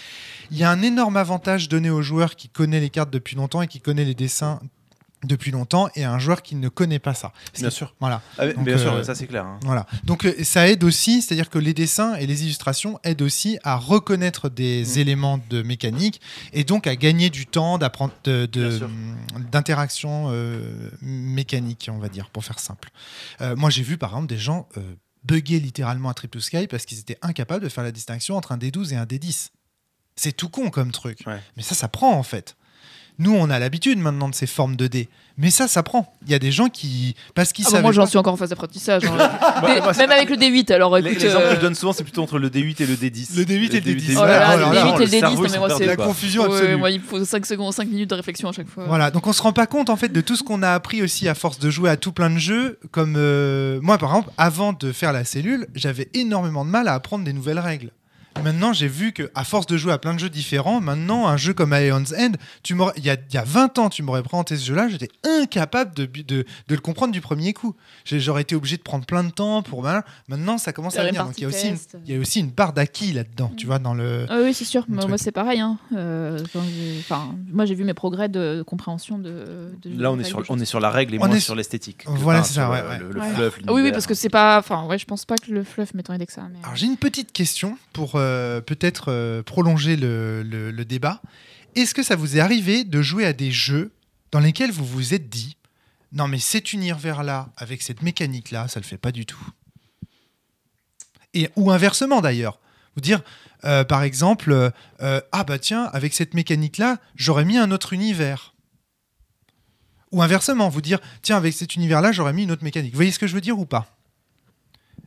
Il 0.51 0.57
y 0.57 0.63
a 0.63 0.71
un 0.71 0.81
énorme 0.81 1.17
avantage 1.17 1.69
donné 1.69 1.89
au 1.89 2.01
joueur 2.01 2.35
qui 2.35 2.49
connaît 2.49 2.79
les 2.79 2.89
cartes 2.89 3.09
depuis 3.09 3.35
longtemps 3.35 3.61
et 3.61 3.67
qui 3.67 3.81
connaît 3.81 4.05
les 4.05 4.15
dessins 4.15 4.59
depuis 5.23 5.51
longtemps 5.51 5.89
et 5.95 6.03
à 6.03 6.11
un 6.13 6.19
joueur 6.19 6.41
qui 6.43 6.55
ne 6.55 6.69
connaît 6.69 6.99
pas 6.99 7.13
ça. 7.15 7.33
Bien 7.57 7.69
sûr. 7.71 7.95
Voilà. 7.99 8.21
Ah, 8.37 8.47
Donc, 8.53 8.65
bien 8.65 8.77
sûr, 8.77 8.93
euh, 8.93 9.03
ça 9.03 9.15
c'est 9.15 9.25
clair. 9.27 9.45
hein. 9.45 9.59
Voilà. 9.63 9.87
Donc 10.03 10.25
euh, 10.25 10.43
ça 10.43 10.67
aide 10.67 10.83
aussi, 10.83 11.21
c'est-à-dire 11.21 11.49
que 11.49 11.57
les 11.57 11.73
dessins 11.73 12.15
et 12.15 12.27
les 12.27 12.43
illustrations 12.43 12.99
aident 13.03 13.23
aussi 13.23 13.57
à 13.63 13.75
reconnaître 13.77 14.49
des 14.49 14.83
Mm. 14.85 14.99
éléments 14.99 15.39
de 15.49 15.61
mécanique 15.63 16.21
et 16.53 16.63
donc 16.63 16.85
à 16.87 16.95
gagner 16.95 17.29
du 17.29 17.47
temps 17.47 17.77
d'apprendre 17.79 18.13
d'interaction 19.51 20.27
euh, 20.31 20.89
mécanique, 21.01 21.89
on 21.91 21.97
va 21.99 22.09
dire, 22.09 22.29
pour 22.29 22.43
faire 22.43 22.59
simple. 22.59 22.89
Moi, 23.55 23.69
j'ai 23.69 23.83
vu 23.83 23.97
par 23.97 24.09
exemple 24.11 24.27
des 24.27 24.37
gens 24.37 24.67
bugger 25.23 25.59
littéralement 25.59 26.09
à 26.09 26.13
Trip 26.13 26.31
to 26.31 26.39
Sky 26.39 26.67
parce 26.67 26.85
qu'ils 26.85 26.99
étaient 26.99 27.17
incapables 27.21 27.63
de 27.63 27.69
faire 27.69 27.83
la 27.83 27.91
distinction 27.91 28.35
entre 28.37 28.51
un 28.51 28.57
D12 28.57 28.93
et 28.93 28.95
un 28.95 29.05
D10. 29.05 29.49
C'est 30.15 30.31
tout 30.31 30.49
con 30.49 30.69
comme 30.69 30.91
truc. 30.91 31.19
Ouais. 31.27 31.39
Mais 31.57 31.63
ça, 31.63 31.75
ça 31.75 31.87
prend 31.87 32.13
en 32.13 32.23
fait. 32.23 32.55
Nous, 33.19 33.33
on 33.33 33.49
a 33.49 33.57
l'habitude 33.57 33.97
maintenant 33.97 34.29
de 34.29 34.35
ces 34.35 34.45
formes 34.45 34.75
de 34.75 34.85
dés. 34.85 35.09
Mais 35.39 35.49
ça, 35.51 35.67
ça 35.67 35.81
prend. 35.83 36.11
Il 36.25 36.31
y 36.31 36.35
a 36.35 36.39
des 36.39 36.51
gens 36.51 36.67
qui. 36.67 37.15
Parce 37.35 37.51
qu'ils 37.51 37.65
Ah 37.67 37.71
bah, 37.73 37.81
moi, 37.81 37.91
j'en 37.91 38.05
suis 38.05 38.17
encore 38.17 38.33
en 38.33 38.37
phase 38.37 38.49
d'apprentissage. 38.49 39.03
hein. 39.05 39.17
Moi, 39.61 39.93
c'est- 39.93 40.01
Même 40.01 40.11
avec 40.11 40.29
le 40.29 40.35
D8, 40.35 40.71
alors 40.73 40.95
écoute. 40.97 41.11
L'exemple 41.11 41.43
euh, 41.45 41.49
que 41.51 41.55
je 41.57 41.61
donne 41.61 41.75
souvent, 41.75 41.93
c'est 41.93 42.03
plutôt 42.03 42.21
entre 42.23 42.37
le 42.39 42.49
D8 42.49 42.81
et 42.81 42.85
le 42.85 42.95
D10. 42.95 43.37
Le 43.37 43.43
D8 43.43 43.75
et 43.75 43.81
le 43.81 43.93
D10. 43.99 44.15
Oh 44.17 44.25
là 44.25 44.39
là, 44.39 44.57
le 44.57 44.63
D8 44.65 44.95
et 44.95 44.99
le 44.99 45.05
D10, 45.05 45.19
cerveau, 45.19 45.35
non, 45.37 45.45
ils 45.47 45.51
mais 45.51 45.57
moi, 45.59 45.69
sont 45.69 45.77
c'est- 45.77 45.85
La 45.85 45.95
confusion 45.95 46.43
ouais, 46.47 46.55
absolue. 46.57 46.75
moi, 46.77 46.91
il 46.91 47.01
faut 47.01 47.23
5 47.23 47.45
secondes, 47.45 47.73
5 47.73 47.87
minutes 47.87 48.09
de 48.09 48.15
réflexion 48.15 48.49
à 48.49 48.51
chaque 48.51 48.69
fois. 48.69 48.85
Voilà, 48.87 49.09
donc 49.11 49.25
on 49.27 49.33
se 49.33 49.41
rend 49.41 49.53
pas 49.53 49.67
compte 49.67 49.89
en 49.89 49.95
fait 49.95 50.09
de 50.09 50.21
tout 50.21 50.35
ce 50.35 50.43
qu'on 50.43 50.61
a 50.63 50.69
appris 50.71 51.01
aussi 51.01 51.27
à 51.27 51.35
force 51.35 51.59
de 51.59 51.69
jouer 51.69 51.89
à 51.89 51.97
tout 51.97 52.11
plein 52.11 52.29
de 52.29 52.37
jeux. 52.39 52.79
Comme 52.91 53.15
euh, 53.17 53.79
moi 53.81 53.97
par 53.97 54.09
exemple, 54.09 54.31
avant 54.37 54.73
de 54.73 54.91
faire 54.91 55.11
la 55.13 55.23
cellule, 55.23 55.67
j'avais 55.75 56.09
énormément 56.13 56.65
de 56.65 56.69
mal 56.71 56.87
à 56.87 56.93
apprendre 56.93 57.25
des 57.25 57.33
nouvelles 57.33 57.59
règles. 57.59 57.91
Maintenant, 58.43 58.71
j'ai 58.71 58.87
vu 58.87 59.11
que 59.11 59.29
à 59.35 59.43
force 59.43 59.65
de 59.65 59.75
jouer 59.77 59.91
à 59.91 59.97
plein 59.97 60.13
de 60.13 60.19
jeux 60.19 60.29
différents, 60.29 60.79
maintenant 60.79 61.27
un 61.27 61.35
jeu 61.37 61.53
comme 61.53 61.73
Aeon's 61.73 62.13
End, 62.17 62.31
tu 62.63 62.75
il 62.97 63.03
y 63.05 63.09
a, 63.09 63.15
il 63.29 63.33
y 63.33 63.37
a 63.37 63.43
20 63.43 63.77
ans, 63.79 63.89
tu 63.89 64.03
m'aurais 64.03 64.23
présenté 64.23 64.55
ce 64.55 64.65
jeu-là, 64.65 64.87
j'étais 64.87 65.09
incapable 65.27 65.93
de, 65.95 66.05
de, 66.05 66.21
de 66.67 66.75
le 66.75 66.77
comprendre 66.79 67.11
du 67.11 67.19
premier 67.21 67.53
coup. 67.53 67.75
J'aurais 68.05 68.43
été 68.43 68.55
obligé 68.55 68.77
de 68.77 68.81
prendre 68.83 69.05
plein 69.05 69.23
de 69.23 69.31
temps 69.31 69.61
pour 69.63 69.81
voilà. 69.81 70.05
Maintenant, 70.29 70.57
ça 70.57 70.71
commence 70.73 70.97
à 70.97 71.03
venir. 71.05 71.25
Donc 71.25 71.33
il 71.37 71.41
y 71.41 71.45
a 71.45 71.47
aussi 71.49 71.69
une, 71.69 71.77
il 72.05 72.13
y 72.13 72.17
a 72.17 72.19
aussi 72.19 72.39
une 72.39 72.51
part 72.51 72.71
d'acquis 72.73 73.11
là-dedans, 73.13 73.51
tu 73.57 73.65
vois, 73.65 73.79
dans 73.79 73.93
le. 73.93 74.25
Ah 74.29 74.37
oui, 74.43 74.53
c'est 74.53 74.65
sûr. 74.65 74.85
Moi, 74.87 75.17
c'est 75.17 75.31
pareil. 75.31 75.59
hein. 75.59 75.77
Euh, 75.95 76.39
enfin, 76.99 77.35
moi, 77.51 77.65
j'ai 77.65 77.75
vu 77.75 77.83
mes 77.83 77.93
progrès 77.93 78.29
de 78.29 78.63
compréhension 78.65 79.17
de. 79.17 79.71
de- 79.81 80.01
Là, 80.01 80.11
on 80.11 80.15
de 80.17 80.21
est, 80.21 80.23
sur, 80.25 80.37
règles 80.37 80.51
on 80.51 80.55
de 80.57 80.61
est 80.61 80.65
sur 80.65 80.79
la 80.79 80.89
règle 80.91 81.15
et 81.15 81.17
On 81.19 81.27
moins 81.27 81.35
est 81.35 81.39
sur 81.39 81.55
l'esthétique. 81.55 82.03
Voilà, 82.07 82.43
c'est 82.43 82.53
ça, 82.53 82.69
ouais, 82.69 82.79
euh, 82.79 82.89
ouais. 82.89 82.99
Le, 82.99 83.09
le 83.11 83.19
Ouais. 83.19 83.29
fluff, 83.33 83.59
oui, 83.69 83.81
oui, 83.81 83.91
parce 83.91 84.05
que 84.07 84.13
c'est 84.13 84.29
pas. 84.29 84.57
Enfin, 84.59 84.85
ouais, 84.85 84.97
je 84.97 85.05
pense 85.05 85.25
pas 85.25 85.35
que 85.37 85.51
le 85.51 85.63
fluff 85.63 85.93
m'ait 85.93 86.03
tant 86.03 86.13
aidé 86.13 86.25
que 86.25 86.33
ça. 86.33 86.43
Mais... 86.51 86.59
Alors 86.63 86.75
j'ai 86.75 86.85
une 86.85 86.97
petite 86.97 87.31
question 87.31 87.77
pour 87.93 88.15
euh, 88.15 88.26
peut-être 88.65 89.11
euh, 89.11 89.43
prolonger 89.43 89.95
le, 89.95 90.83
débat. 90.83 91.21
Est-ce 91.75 91.93
que 91.93 92.03
ça 92.03 92.15
vous 92.15 92.37
est 92.37 92.39
arrivé 92.39 92.83
de 92.83 93.01
jouer 93.01 93.25
à 93.25 93.33
des 93.33 93.51
jeux 93.51 93.91
dans 94.31 94.39
lesquels 94.39 94.71
vous 94.71 94.85
vous 94.85 95.13
êtes 95.13 95.29
dit 95.29 95.57
non 96.13 96.27
mais 96.27 96.39
cet 96.39 96.73
univers-là, 96.73 97.49
avec 97.57 97.81
cette 97.81 98.01
mécanique-là, 98.01 98.67
ça 98.67 98.79
le 98.79 98.85
fait 98.85 98.97
pas 98.97 99.11
du 99.11 99.25
tout 99.25 99.45
Et, 101.33 101.49
Ou 101.55 101.71
inversement 101.71 102.21
d'ailleurs. 102.21 102.59
Vous 102.95 103.01
dire, 103.01 103.21
euh, 103.65 103.83
par 103.83 104.03
exemple, 104.03 104.51
euh, 104.51 104.69
euh, 105.01 105.21
ah 105.31 105.43
bah 105.43 105.59
tiens, 105.59 105.83
avec 105.93 106.13
cette 106.13 106.33
mécanique-là, 106.33 106.97
j'aurais 107.15 107.45
mis 107.45 107.57
un 107.57 107.71
autre 107.71 107.93
univers. 107.93 108.55
Ou 110.11 110.23
inversement, 110.23 110.69
vous 110.69 110.81
dire, 110.81 110.99
tiens, 111.21 111.37
avec 111.37 111.53
cet 111.53 111.75
univers-là, 111.75 112.11
j'aurais 112.11 112.33
mis 112.33 112.43
une 112.43 112.51
autre 112.51 112.63
mécanique. 112.63 112.93
Vous 112.93 112.97
voyez 112.97 113.11
ce 113.11 113.19
que 113.19 113.27
je 113.27 113.35
veux 113.35 113.41
dire 113.41 113.59
ou 113.59 113.65
pas? 113.65 113.96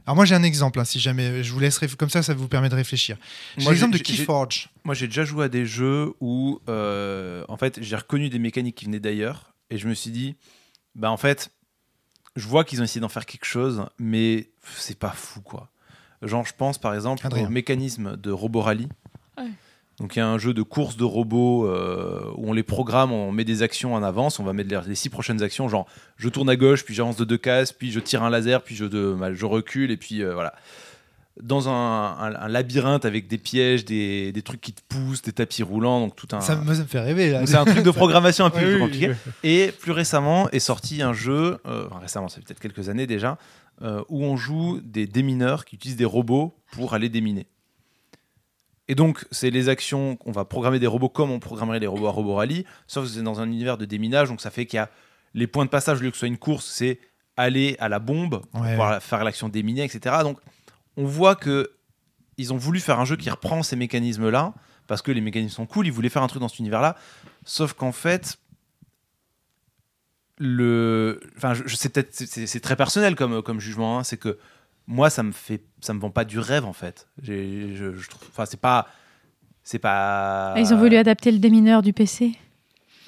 Alors 0.06 0.16
moi 0.16 0.24
j'ai 0.24 0.34
un 0.34 0.42
exemple, 0.42 0.80
hein, 0.80 0.84
si 0.84 0.98
jamais 0.98 1.42
je 1.42 1.52
vous 1.52 1.60
laisse 1.60 1.78
comme 1.96 2.10
ça, 2.10 2.22
ça 2.22 2.34
vous 2.34 2.48
permet 2.48 2.68
de 2.68 2.74
réfléchir. 2.74 3.16
J'ai 3.56 3.64
Moi, 3.64 3.72
l'exemple 3.72 3.96
de 3.96 4.02
Keyforge. 4.02 4.70
Moi, 4.84 4.94
j'ai 4.94 5.06
déjà 5.06 5.24
joué 5.24 5.44
à 5.44 5.48
des 5.48 5.66
jeux 5.66 6.12
où, 6.20 6.60
euh, 6.68 7.44
en 7.48 7.56
fait, 7.56 7.82
j'ai 7.82 7.96
reconnu 7.96 8.28
des 8.28 8.38
mécaniques 8.38 8.76
qui 8.76 8.86
venaient 8.86 9.00
d'ailleurs, 9.00 9.54
et 9.68 9.78
je 9.78 9.88
me 9.88 9.94
suis 9.94 10.10
dit, 10.10 10.36
bah 10.94 11.10
en 11.10 11.16
fait, 11.16 11.50
je 12.36 12.46
vois 12.46 12.64
qu'ils 12.64 12.80
ont 12.80 12.84
essayé 12.84 13.00
d'en 13.00 13.08
faire 13.08 13.26
quelque 13.26 13.44
chose, 13.44 13.84
mais 13.98 14.50
c'est 14.76 14.98
pas 14.98 15.10
fou, 15.10 15.40
quoi. 15.42 15.70
Genre, 16.22 16.44
je 16.44 16.52
pense 16.54 16.78
par 16.78 16.94
exemple 16.94 17.26
Adrien. 17.26 17.46
au 17.46 17.50
mécanisme 17.50 18.16
de 18.16 18.30
Robo 18.30 18.60
Rally. 18.60 18.84
Ouais. 18.84 18.90
Donc, 20.00 20.16
il 20.16 20.18
y 20.18 20.22
a 20.22 20.26
un 20.26 20.38
jeu 20.38 20.54
de 20.54 20.62
course 20.62 20.96
de 20.96 21.04
robots 21.04 21.66
euh, 21.66 22.22
où 22.36 22.48
on 22.48 22.52
les 22.54 22.62
programme, 22.62 23.12
on 23.12 23.30
met 23.32 23.44
des 23.44 23.62
actions 23.62 23.94
en 23.94 24.02
avance, 24.02 24.40
on 24.40 24.44
va 24.44 24.52
mettre 24.54 24.82
les, 24.88 24.94
six 24.94 25.10
prochaines 25.10 25.42
actions, 25.42 25.68
genre 25.68 25.86
je 26.16 26.28
tourne 26.30 26.48
à 26.48 26.56
gauche, 26.56 26.84
puis 26.84 26.94
j'avance 26.94 27.16
de 27.16 27.24
deux 27.24 27.36
cases, 27.38 27.72
puis 27.72 27.92
je 27.92 28.00
tire 28.00 28.22
un 28.22 28.30
laser, 28.30 28.62
puis 28.62 28.74
je, 28.74 28.86
de- 28.86 29.14
je 29.34 29.44
recule, 29.46 29.90
et 29.90 29.96
puis 29.98 30.22
euh, 30.22 30.32
voilà 30.34 30.54
dans 31.42 31.68
un, 31.70 31.72
un- 32.18 32.34
un 32.34 32.48
labyrinthe 32.48 33.04
avec 33.06 33.26
des 33.26 33.38
pièges, 33.38 33.84
des, 33.86 34.30
des 34.32 34.42
trucs 34.42 34.60
qui 34.60 34.72
te 34.72 34.82
poussent, 34.88 35.22
des 35.22 35.32
tapis 35.32 35.62
roulants, 35.62 36.00
donc 36.00 36.14
tout 36.16 36.26
un. 36.32 36.40
Ça, 36.40 36.56
me- 36.56 36.74
ça 36.74 36.82
me 36.82 36.86
fait 36.86 37.00
rêver 37.00 37.30
là. 37.30 37.46
c'est 37.46 37.56
un 37.56 37.64
truc 37.64 37.82
de 37.82 37.90
programmation 38.02 38.44
un 38.44 38.50
peu 38.50 38.74
oui, 38.74 38.78
compliqué. 38.80 39.12
Et 39.42 39.72
plus 39.80 39.92
récemment 39.92 40.50
est 40.50 40.58
sorti 40.58 41.00
un 41.02 41.12
jeu, 41.14 41.58
euh, 41.66 41.86
enfin, 41.90 42.00
récemment, 42.00 42.28
ça 42.28 42.36
fait 42.36 42.42
peut-être 42.46 42.60
quelques 42.60 42.88
années 42.90 43.06
déjà, 43.06 43.38
où 44.10 44.24
on 44.24 44.36
joue 44.36 44.80
des 44.82 45.06
démineurs 45.06 45.64
qui 45.64 45.76
utilisent 45.76 45.96
des 45.96 46.04
robots 46.04 46.54
pour 46.72 46.92
aller 46.92 47.08
déminer. 47.08 47.46
Et 48.90 48.96
donc, 48.96 49.24
c'est 49.30 49.50
les 49.50 49.68
actions, 49.68 50.18
on 50.26 50.32
va 50.32 50.44
programmer 50.44 50.80
des 50.80 50.88
robots 50.88 51.08
comme 51.08 51.30
on 51.30 51.38
programmerait 51.38 51.78
les 51.78 51.86
robots 51.86 52.08
à 52.08 52.10
Robo 52.10 52.34
Rally, 52.34 52.64
sauf 52.88 53.04
que 53.04 53.10
c'est 53.12 53.22
dans 53.22 53.38
un 53.40 53.46
univers 53.46 53.78
de 53.78 53.84
déminage, 53.84 54.28
donc 54.28 54.40
ça 54.40 54.50
fait 54.50 54.66
qu'il 54.66 54.78
y 54.78 54.80
a 54.80 54.90
les 55.32 55.46
points 55.46 55.64
de 55.64 55.70
passage, 55.70 55.98
au 56.00 56.02
lieu 56.02 56.10
que 56.10 56.16
ce 56.16 56.20
soit 56.20 56.28
une 56.28 56.38
course, 56.38 56.66
c'est 56.66 56.98
aller 57.36 57.76
à 57.78 57.88
la 57.88 58.00
bombe 58.00 58.42
pour 58.50 58.60
Ouais. 58.62 58.70
pouvoir 58.70 59.00
faire 59.00 59.22
l'action 59.22 59.48
déminer, 59.48 59.84
etc. 59.84 60.16
Donc, 60.24 60.40
on 60.96 61.04
voit 61.04 61.36
que 61.36 61.70
ils 62.36 62.52
ont 62.52 62.56
voulu 62.56 62.80
faire 62.80 62.98
un 62.98 63.04
jeu 63.04 63.14
qui 63.16 63.30
reprend 63.30 63.62
ces 63.62 63.76
mécanismes-là, 63.76 64.54
parce 64.88 65.02
que 65.02 65.12
les 65.12 65.20
mécanismes 65.20 65.54
sont 65.54 65.66
cool, 65.66 65.86
ils 65.86 65.92
voulaient 65.92 66.08
faire 66.08 66.22
un 66.24 66.26
truc 66.26 66.40
dans 66.40 66.48
cet 66.48 66.58
univers-là, 66.58 66.96
sauf 67.44 67.74
qu'en 67.74 67.92
fait, 67.92 68.38
le, 70.38 71.20
enfin, 71.36 71.54
je, 71.54 71.62
je 71.66 71.76
sais 71.76 71.90
peut-être, 71.90 72.12
c'est- 72.12 72.26
c'est 72.26 72.46
c'est 72.48 72.60
très 72.60 72.74
personnel 72.74 73.14
comme, 73.14 73.40
comme 73.42 73.60
jugement, 73.60 73.98
hein, 74.00 74.04
c'est 74.04 74.16
que 74.16 74.38
moi, 74.90 75.08
ça 75.08 75.22
me 75.22 75.32
fait, 75.32 75.62
ça 75.80 75.94
me 75.94 76.00
vend 76.00 76.10
pas 76.10 76.24
du 76.24 76.38
rêve 76.38 76.64
en 76.66 76.72
fait. 76.72 77.06
J'ai- 77.22 77.74
Je, 77.76 77.94
je 77.96 78.08
trouve, 78.10 78.28
enfin, 78.30 78.44
c'est 78.44 78.60
pas, 78.60 78.86
c'est 79.62 79.78
pas. 79.78 80.52
Ah, 80.54 80.60
Ils 80.60 80.74
ont 80.74 80.78
voulu 80.78 80.96
adapter 80.96 81.30
le 81.30 81.38
démineur 81.38 81.80
du 81.82 81.92
PC. 81.92 82.32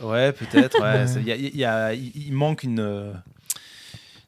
Ouais, 0.00 0.32
peut-être. 0.32 0.80
Ouais. 0.80 1.04
il 1.26 1.60
y 1.60 2.28
y 2.28 2.30
manque 2.30 2.62
une. 2.62 2.80
euh, 2.80 3.12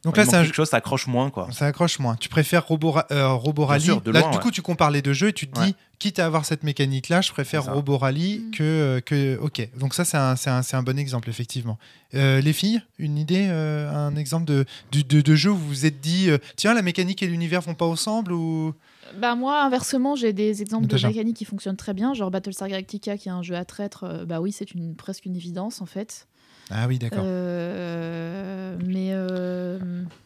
Donc 0.05 0.17
là, 0.17 0.25
c'est 0.25 0.37
un 0.37 0.43
quelque 0.45 0.55
chose, 0.55 0.69
ça 0.69 0.77
accroche 0.79 1.07
moins 1.07 1.31
quoi. 1.31 1.49
Ça 1.53 1.67
accroche 1.67 1.99
moins. 1.99 2.17
Tu 2.17 2.29
préfères 2.29 2.67
Robo, 2.67 2.95
euh, 3.11 3.29
Robo 3.33 3.63
Bien 3.63 3.69
Rally. 3.71 3.85
sûr, 3.85 4.01
de 4.01 4.11
Là, 4.11 4.23
du 4.23 4.29
ouais. 4.37 4.43
coup, 4.43 4.51
tu 4.51 4.61
compares 4.63 4.91
les 4.91 5.01
deux 5.03 5.13
jeux 5.15 5.29
et 5.29 5.33
tu 5.33 5.47
te 5.49 5.55
dis, 5.61 5.69
Ouais. 5.69 5.75
Quitte 6.05 6.19
à 6.19 6.27
avoir 6.27 6.45
cette 6.45 6.63
mécanique-là, 6.65 7.21
je 7.23 7.33
préfère. 7.33 7.65
Robo 7.73 7.97
Rally 7.97 8.39
Mm. 8.41 8.51
que, 8.51 8.63
euh, 8.63 9.01
que. 9.01 9.39
Ok. 9.39 9.69
Donc, 9.79 9.95
ça, 9.95 10.05
c'est 10.05 10.17
un, 10.19 10.37
c'est 10.37 10.51
un, 10.51 10.63
c'est 10.63 10.77
un 10.77 10.83
bon 10.83 10.99
exemple, 10.99 11.31
effectivement. 11.31 11.79
Euh, 12.15 12.41
les 12.43 12.53
filles, 12.53 12.83
une 12.99 13.17
idée, 13.17 13.47
euh, 13.49 13.91
un 13.91 14.15
exemple 14.17 14.45
de, 14.45 14.67
de, 14.93 15.01
de- 15.01 15.21
de 15.23 15.35
jeu 15.35 15.51
où 15.51 15.57
vous 15.57 15.69
vous 15.69 15.87
êtes 15.87 16.01
dit, 16.01 16.29
euh, 16.29 16.39
tiens, 16.57 16.75
la 16.75 16.83
mécanique 16.83 17.23
et 17.23 17.27
l'univers 17.27 17.61
vont 17.63 17.75
pas 17.75 17.87
ensemble 17.87 18.33
ou... 18.33 18.75
Bah 19.19 19.35
moi, 19.35 19.63
inversement, 19.63 20.15
j'ai 20.17 20.33
des 20.33 20.61
exemples 20.63 20.87
de 20.87 21.07
mécaniques 21.07 21.37
qui 21.37 21.45
fonctionnent 21.45 21.77
très 21.77 21.95
bien, 21.95 22.15
genre 22.15 22.31
Battlestar 22.31 22.69
Galactica, 22.69 23.17
qui 23.17 23.29
est 23.29 23.33
un 23.33 23.43
jeu 23.43 23.55
à 23.55 23.65
traître. 23.65 24.05
euh, 24.05 24.25
bah 24.25 24.41
oui, 24.41 24.51
c'est 24.53 24.73
une 24.73 24.95
presque 24.97 25.25
une 25.27 25.37
évidence 25.37 25.81
en 25.83 25.87
fait. 25.87 26.27
Ah 26.71 26.87
oui, 26.89 26.99
d'accord. 26.99 27.25
Euh, 27.27 28.77
mais 28.87 29.09
euh, 29.13 29.79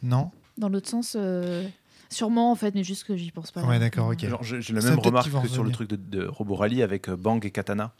Non 0.02 0.30
dans 0.56 0.68
l'autre 0.68 0.88
sens, 0.88 1.16
euh, 1.16 1.62
sûrement 2.10 2.50
en 2.50 2.54
fait, 2.54 2.74
mais 2.74 2.84
juste 2.84 3.04
que 3.04 3.16
j'y 3.16 3.30
pense 3.30 3.50
pas. 3.50 3.62
Ouais, 3.62 3.78
d'accord, 3.78 4.08
ok. 4.08 4.26
J'ai 4.42 4.72
la 4.74 4.80
même 4.82 4.98
remarque 4.98 5.30
que 5.42 5.48
sur 5.48 5.64
le 5.64 5.70
truc 5.70 5.88
de, 5.88 5.96
de 5.96 6.26
Robo 6.26 6.54
Rally 6.54 6.82
avec 6.82 7.08
euh, 7.08 7.16
Bang 7.16 7.44
et 7.44 7.50
Katana. 7.50 7.92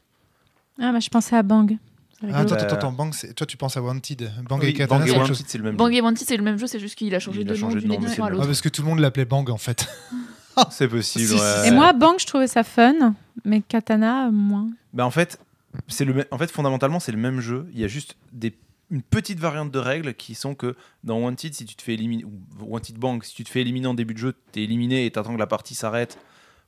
Ah, 0.81 0.93
bah, 0.93 1.01
je 1.01 1.09
pensais 1.09 1.37
à 1.37 1.43
Bang. 1.43 1.77
Ah, 2.23 2.39
attends, 2.41 2.55
attends, 2.57 2.75
attends, 2.75 2.93
Bang, 2.93 3.13
c'est- 3.15 3.33
toi 3.35 3.47
tu 3.47 3.57
penses 3.57 3.77
à 3.77 3.83
Wanted. 3.83 4.33
Bang 4.49 4.61
Oui, 4.61 4.69
et 4.71 4.73
Katana, 4.73 5.01
Bang 5.05 5.09
c'est 5.09 5.17
Wanted, 5.19 5.57
le 5.59 5.63
même 5.63 5.77
Bang 5.77 5.93
jeu. 5.93 5.99
et 5.99 6.03
Mantis, 6.03 6.25
c'est 6.25 6.37
le 6.37 6.43
même 6.43 6.59
jeu, 6.59 6.67
c'est 6.67 6.81
juste 6.81 6.97
qu'il 6.97 7.15
a 7.15 7.21
changé 7.21 7.43
Il 7.43 7.47
de 7.47 7.53
nom 7.55 7.59
changé 7.61 7.81
d'une 7.81 7.93
à 7.93 7.97
le 7.97 8.07
Ah, 8.23 8.29
l'autre. 8.31 8.47
parce 8.47 8.61
que 8.61 8.69
tout 8.69 8.83
le 8.83 8.89
monde 8.89 8.99
l'appelait 8.99 9.25
Bang 9.25 9.49
en 9.51 9.57
fait. 9.59 9.87
C'est 10.71 10.89
possible. 10.89 11.27
Si, 11.29 11.35
ouais. 11.35 11.69
Et 11.69 11.71
moi, 11.71 11.93
Bang, 11.93 12.17
je 12.19 12.27
trouvais 12.27 12.49
ça 12.49 12.65
fun, 12.65 13.15
mais 13.45 13.61
Katana, 13.61 14.29
moins. 14.33 14.67
Bah 14.93 15.07
en 15.07 15.11
fait, 15.13 15.39
c'est 15.87 16.05
le, 16.05 16.27
en 16.33 16.39
fait 16.39 16.51
fondamentalement 16.51 16.99
c'est 16.99 17.13
le 17.13 17.19
même 17.19 17.39
jeu. 17.41 17.69
Il 17.73 17.79
y 17.79 17.85
a 17.85 17.89
juste 17.89 18.17
des, 18.33 18.53
une 18.91 19.03
petite 19.03 19.39
variante 19.39 19.71
de 19.71 19.79
règles 19.79 20.15
qui 20.15 20.35
sont 20.35 20.55
que 20.55 20.75
dans 21.05 21.19
Wanted, 21.19 21.55
si 21.55 21.65
tu 21.67 21.75
te 21.77 21.83
fais 21.83 21.95
éliminer 21.95 22.25
ou 22.25 22.33
Wanted 22.61 22.97
Bank, 22.99 23.25
si 23.25 23.35
tu 23.35 23.45
te 23.45 23.51
fais 23.51 23.61
éliminer 23.61 23.87
en 23.87 23.95
début 23.95 24.15
de 24.15 24.19
jeu, 24.19 24.35
t'es 24.53 24.63
éliminé 24.63 25.05
et 25.07 25.11
t'attends 25.11 25.35
que 25.35 25.39
la 25.39 25.47
partie 25.47 25.75
s'arrête 25.75 26.19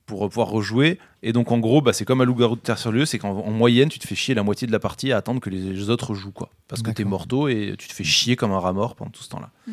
pour 0.07 0.25
euh, 0.25 0.29
pouvoir 0.29 0.49
rejouer. 0.49 0.99
Et 1.23 1.33
donc 1.33 1.51
en 1.53 1.59
gros, 1.59 1.81
bah, 1.81 1.93
c'est 1.93 2.05
comme 2.05 2.21
un 2.21 2.25
loup-garou 2.25 2.57
de 2.57 2.61
terre 2.61 2.79
sur 2.79 2.93
lieu, 2.93 3.07
c'est 3.07 3.19
qu'en 3.19 3.31
en 3.31 3.51
moyenne, 3.51 3.89
tu 3.89 3.99
te 3.99 4.07
fais 4.07 4.15
chier 4.15 4.35
la 4.35 4.43
moitié 4.43 4.67
de 4.67 4.73
la 4.73 4.81
partie 4.81 5.13
à 5.13 5.17
attendre 5.19 5.41
que 5.41 5.49
les 5.51 5.89
autres 5.89 6.15
jouent 6.15 6.33
quoi, 6.33 6.51
parce 6.69 6.83
que 6.83 6.91
t'es 6.91 7.05
morto 7.05 7.49
et 7.49 7.75
tu 7.79 7.89
te 7.89 7.93
fais 7.95 8.05
chier 8.05 8.37
comme 8.37 8.53
un 8.53 8.59
rat 8.59 8.73
mort 8.73 8.97
pendant 8.97 9.11
tout 9.11 9.23
ce 9.23 9.29
temps-là. 9.31 9.51
Mm. 9.67 9.73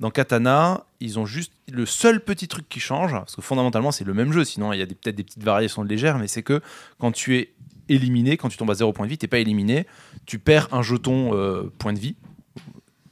Dans 0.00 0.10
Katana, 0.10 0.84
ils 1.00 1.18
ont 1.18 1.26
juste 1.26 1.52
le 1.68 1.84
seul 1.84 2.20
petit 2.20 2.46
truc 2.46 2.68
qui 2.68 2.78
change, 2.78 3.10
parce 3.10 3.34
que 3.34 3.42
fondamentalement 3.42 3.90
c'est 3.90 4.04
le 4.04 4.14
même 4.14 4.32
jeu, 4.32 4.44
sinon 4.44 4.72
il 4.72 4.78
y 4.78 4.82
a 4.82 4.86
des- 4.86 4.94
peut-être 4.94 5.16
des 5.16 5.24
petites 5.24 5.42
variations 5.42 5.82
légères, 5.82 6.18
mais 6.18 6.28
c'est 6.28 6.44
que 6.44 6.60
quand 7.00 7.10
tu 7.10 7.36
es 7.36 7.52
éliminé, 7.88 8.36
quand 8.36 8.48
tu 8.48 8.56
tombes 8.56 8.70
à 8.70 8.74
0 8.74 8.92
point 8.92 9.06
de 9.06 9.10
vie, 9.10 9.18
t'es 9.18 9.26
pas 9.26 9.38
éliminé, 9.38 9.86
tu 10.26 10.38
perds 10.38 10.68
un 10.72 10.82
jeton 10.82 11.34
euh, 11.34 11.72
point 11.78 11.92
de 11.92 11.98
vie 11.98 12.16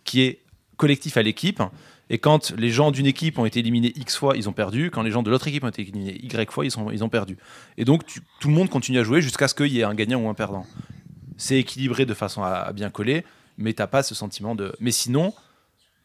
qui 0.05 0.23
est 0.23 0.41
collectif 0.77 1.17
à 1.17 1.23
l'équipe. 1.23 1.63
Et 2.09 2.19
quand 2.19 2.53
les 2.57 2.71
gens 2.71 2.93
d'une 2.93 3.07
équipe 3.07 3.39
ont 3.39 3.47
été 3.47 3.59
éliminés 3.59 3.93
X 3.97 4.17
fois, 4.17 4.37
ils 4.37 4.49
ont 4.49 4.53
perdu. 4.53 4.91
Quand 4.93 5.03
les 5.03 5.11
gens 5.11 5.25
de 5.25 5.31
l'autre 5.31 5.49
équipe 5.49 5.65
ont 5.65 5.69
été 5.69 5.83
éliminés 5.83 6.17
Y 6.23 6.51
fois, 6.51 6.65
ils, 6.65 6.71
sont, 6.71 6.91
ils 6.91 7.03
ont 7.03 7.09
perdu. 7.09 7.37
Et 7.77 7.85
donc 7.85 8.03
tout 8.39 8.49
le 8.49 8.55
monde 8.55 8.71
continue 8.71 8.99
à 8.99 9.03
jouer 9.03 9.21
jusqu'à 9.21 9.49
ce 9.49 9.55
qu'il 9.55 9.73
y 9.73 9.81
ait 9.81 9.85
un 9.85 9.95
gagnant 9.95 10.21
ou 10.21 10.29
un 10.29 10.35
perdant. 10.35 10.67
C'est 11.37 11.59
équilibré 11.59 12.07
de 12.07 12.15
façon 12.15 12.43
à, 12.43 12.73
bien 12.73 12.91
coller. 12.91 13.25
mais 13.59 13.73
t'as 13.73 13.89
pas 13.89 14.03
ce 14.03 14.15
sentiment 14.15 14.55
de. 14.55 14.73
Mais 14.79 14.93
sinon, 14.93 15.35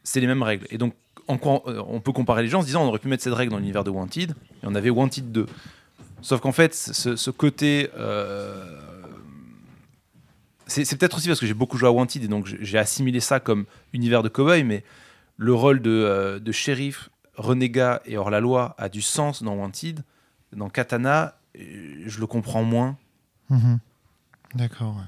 c'est 0.03 0.19
les 0.19 0.28
mêmes 0.28 0.43
règles. 0.43 0.65
Et 0.72 0.78
donc, 0.78 0.93
euh, 1.30 1.84
on 1.88 1.99
peut 1.99 2.11
comparer 2.11 2.43
les 2.43 2.49
gens 2.49 2.59
en 2.59 2.61
se 2.61 2.67
disant 2.67 2.84
on 2.84 2.88
aurait 2.88 2.99
pu 2.99 3.07
mettre 3.07 3.24
cette 3.24 3.34
règle 3.34 3.51
dans 3.51 3.59
l'univers 3.59 3.84
de 3.84 3.89
Wanted, 3.89 4.32
et 4.32 4.65
on 4.65 4.76
avait 4.76 4.89
Wanted 4.89 5.32
2. 5.32 5.45
Sauf 6.22 6.39
qu'en 6.41 6.51
fait, 6.51 6.74
ce, 6.76 7.15
ce 7.15 7.32
côté. 7.32 7.89
euh, 7.97 8.78
c'est 10.67 10.95
peut-être 10.97 11.17
aussi 11.17 11.28
parce 11.28 11.39
que 11.39 11.45
j'ai 11.47 11.53
beaucoup 11.53 11.78
joué 11.78 11.89
à 11.89 11.91
Wanted 11.91 12.24
et 12.24 12.28
donc 12.30 12.45
j'ai- 12.61 12.78
assimilé 12.78 13.19
ça 13.19 13.39
comme 13.41 13.65
univers 13.91 14.24
de 14.24 14.30
cowboy, 14.30 14.63
mais 14.63 14.84
le 15.38 15.53
rôle 15.53 15.82
de, 15.82 15.89
euh, 15.89 16.39
de 16.39 16.51
shérif, 16.53 17.09
renégat 17.36 18.01
et 18.05 18.17
hors-la-loi 18.17 18.76
a 18.78 18.88
du 18.88 19.01
sens 19.01 19.43
dans 19.43 19.53
Wanted. 19.55 20.01
Dans 20.55 20.69
Katana, 20.69 21.36
euh, 21.59 22.03
je 22.05 22.19
le 22.19 22.28
comprends 22.28 22.63
moins. 22.63 22.97
Mhm. 23.49 23.80
D'accord. 24.55 24.95
ouais. 24.95 25.03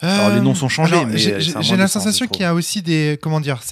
Alors, 0.00 0.30
les 0.30 0.36
Euh, 0.38 0.40
noms 0.40 0.54
sont 0.56 0.68
changés, 0.68 1.04
mais 1.04 1.16
j'ai- 1.16 1.32
de 1.32 1.76
la 1.76 1.86
sens, 1.86 2.02
sensation 2.02 2.26
qu'il 2.26 2.42
y 2.42 2.44
a 2.44 2.54
aussi 2.54 2.82
des 2.82 3.16
comment 3.22 3.38
dire, 3.40 3.62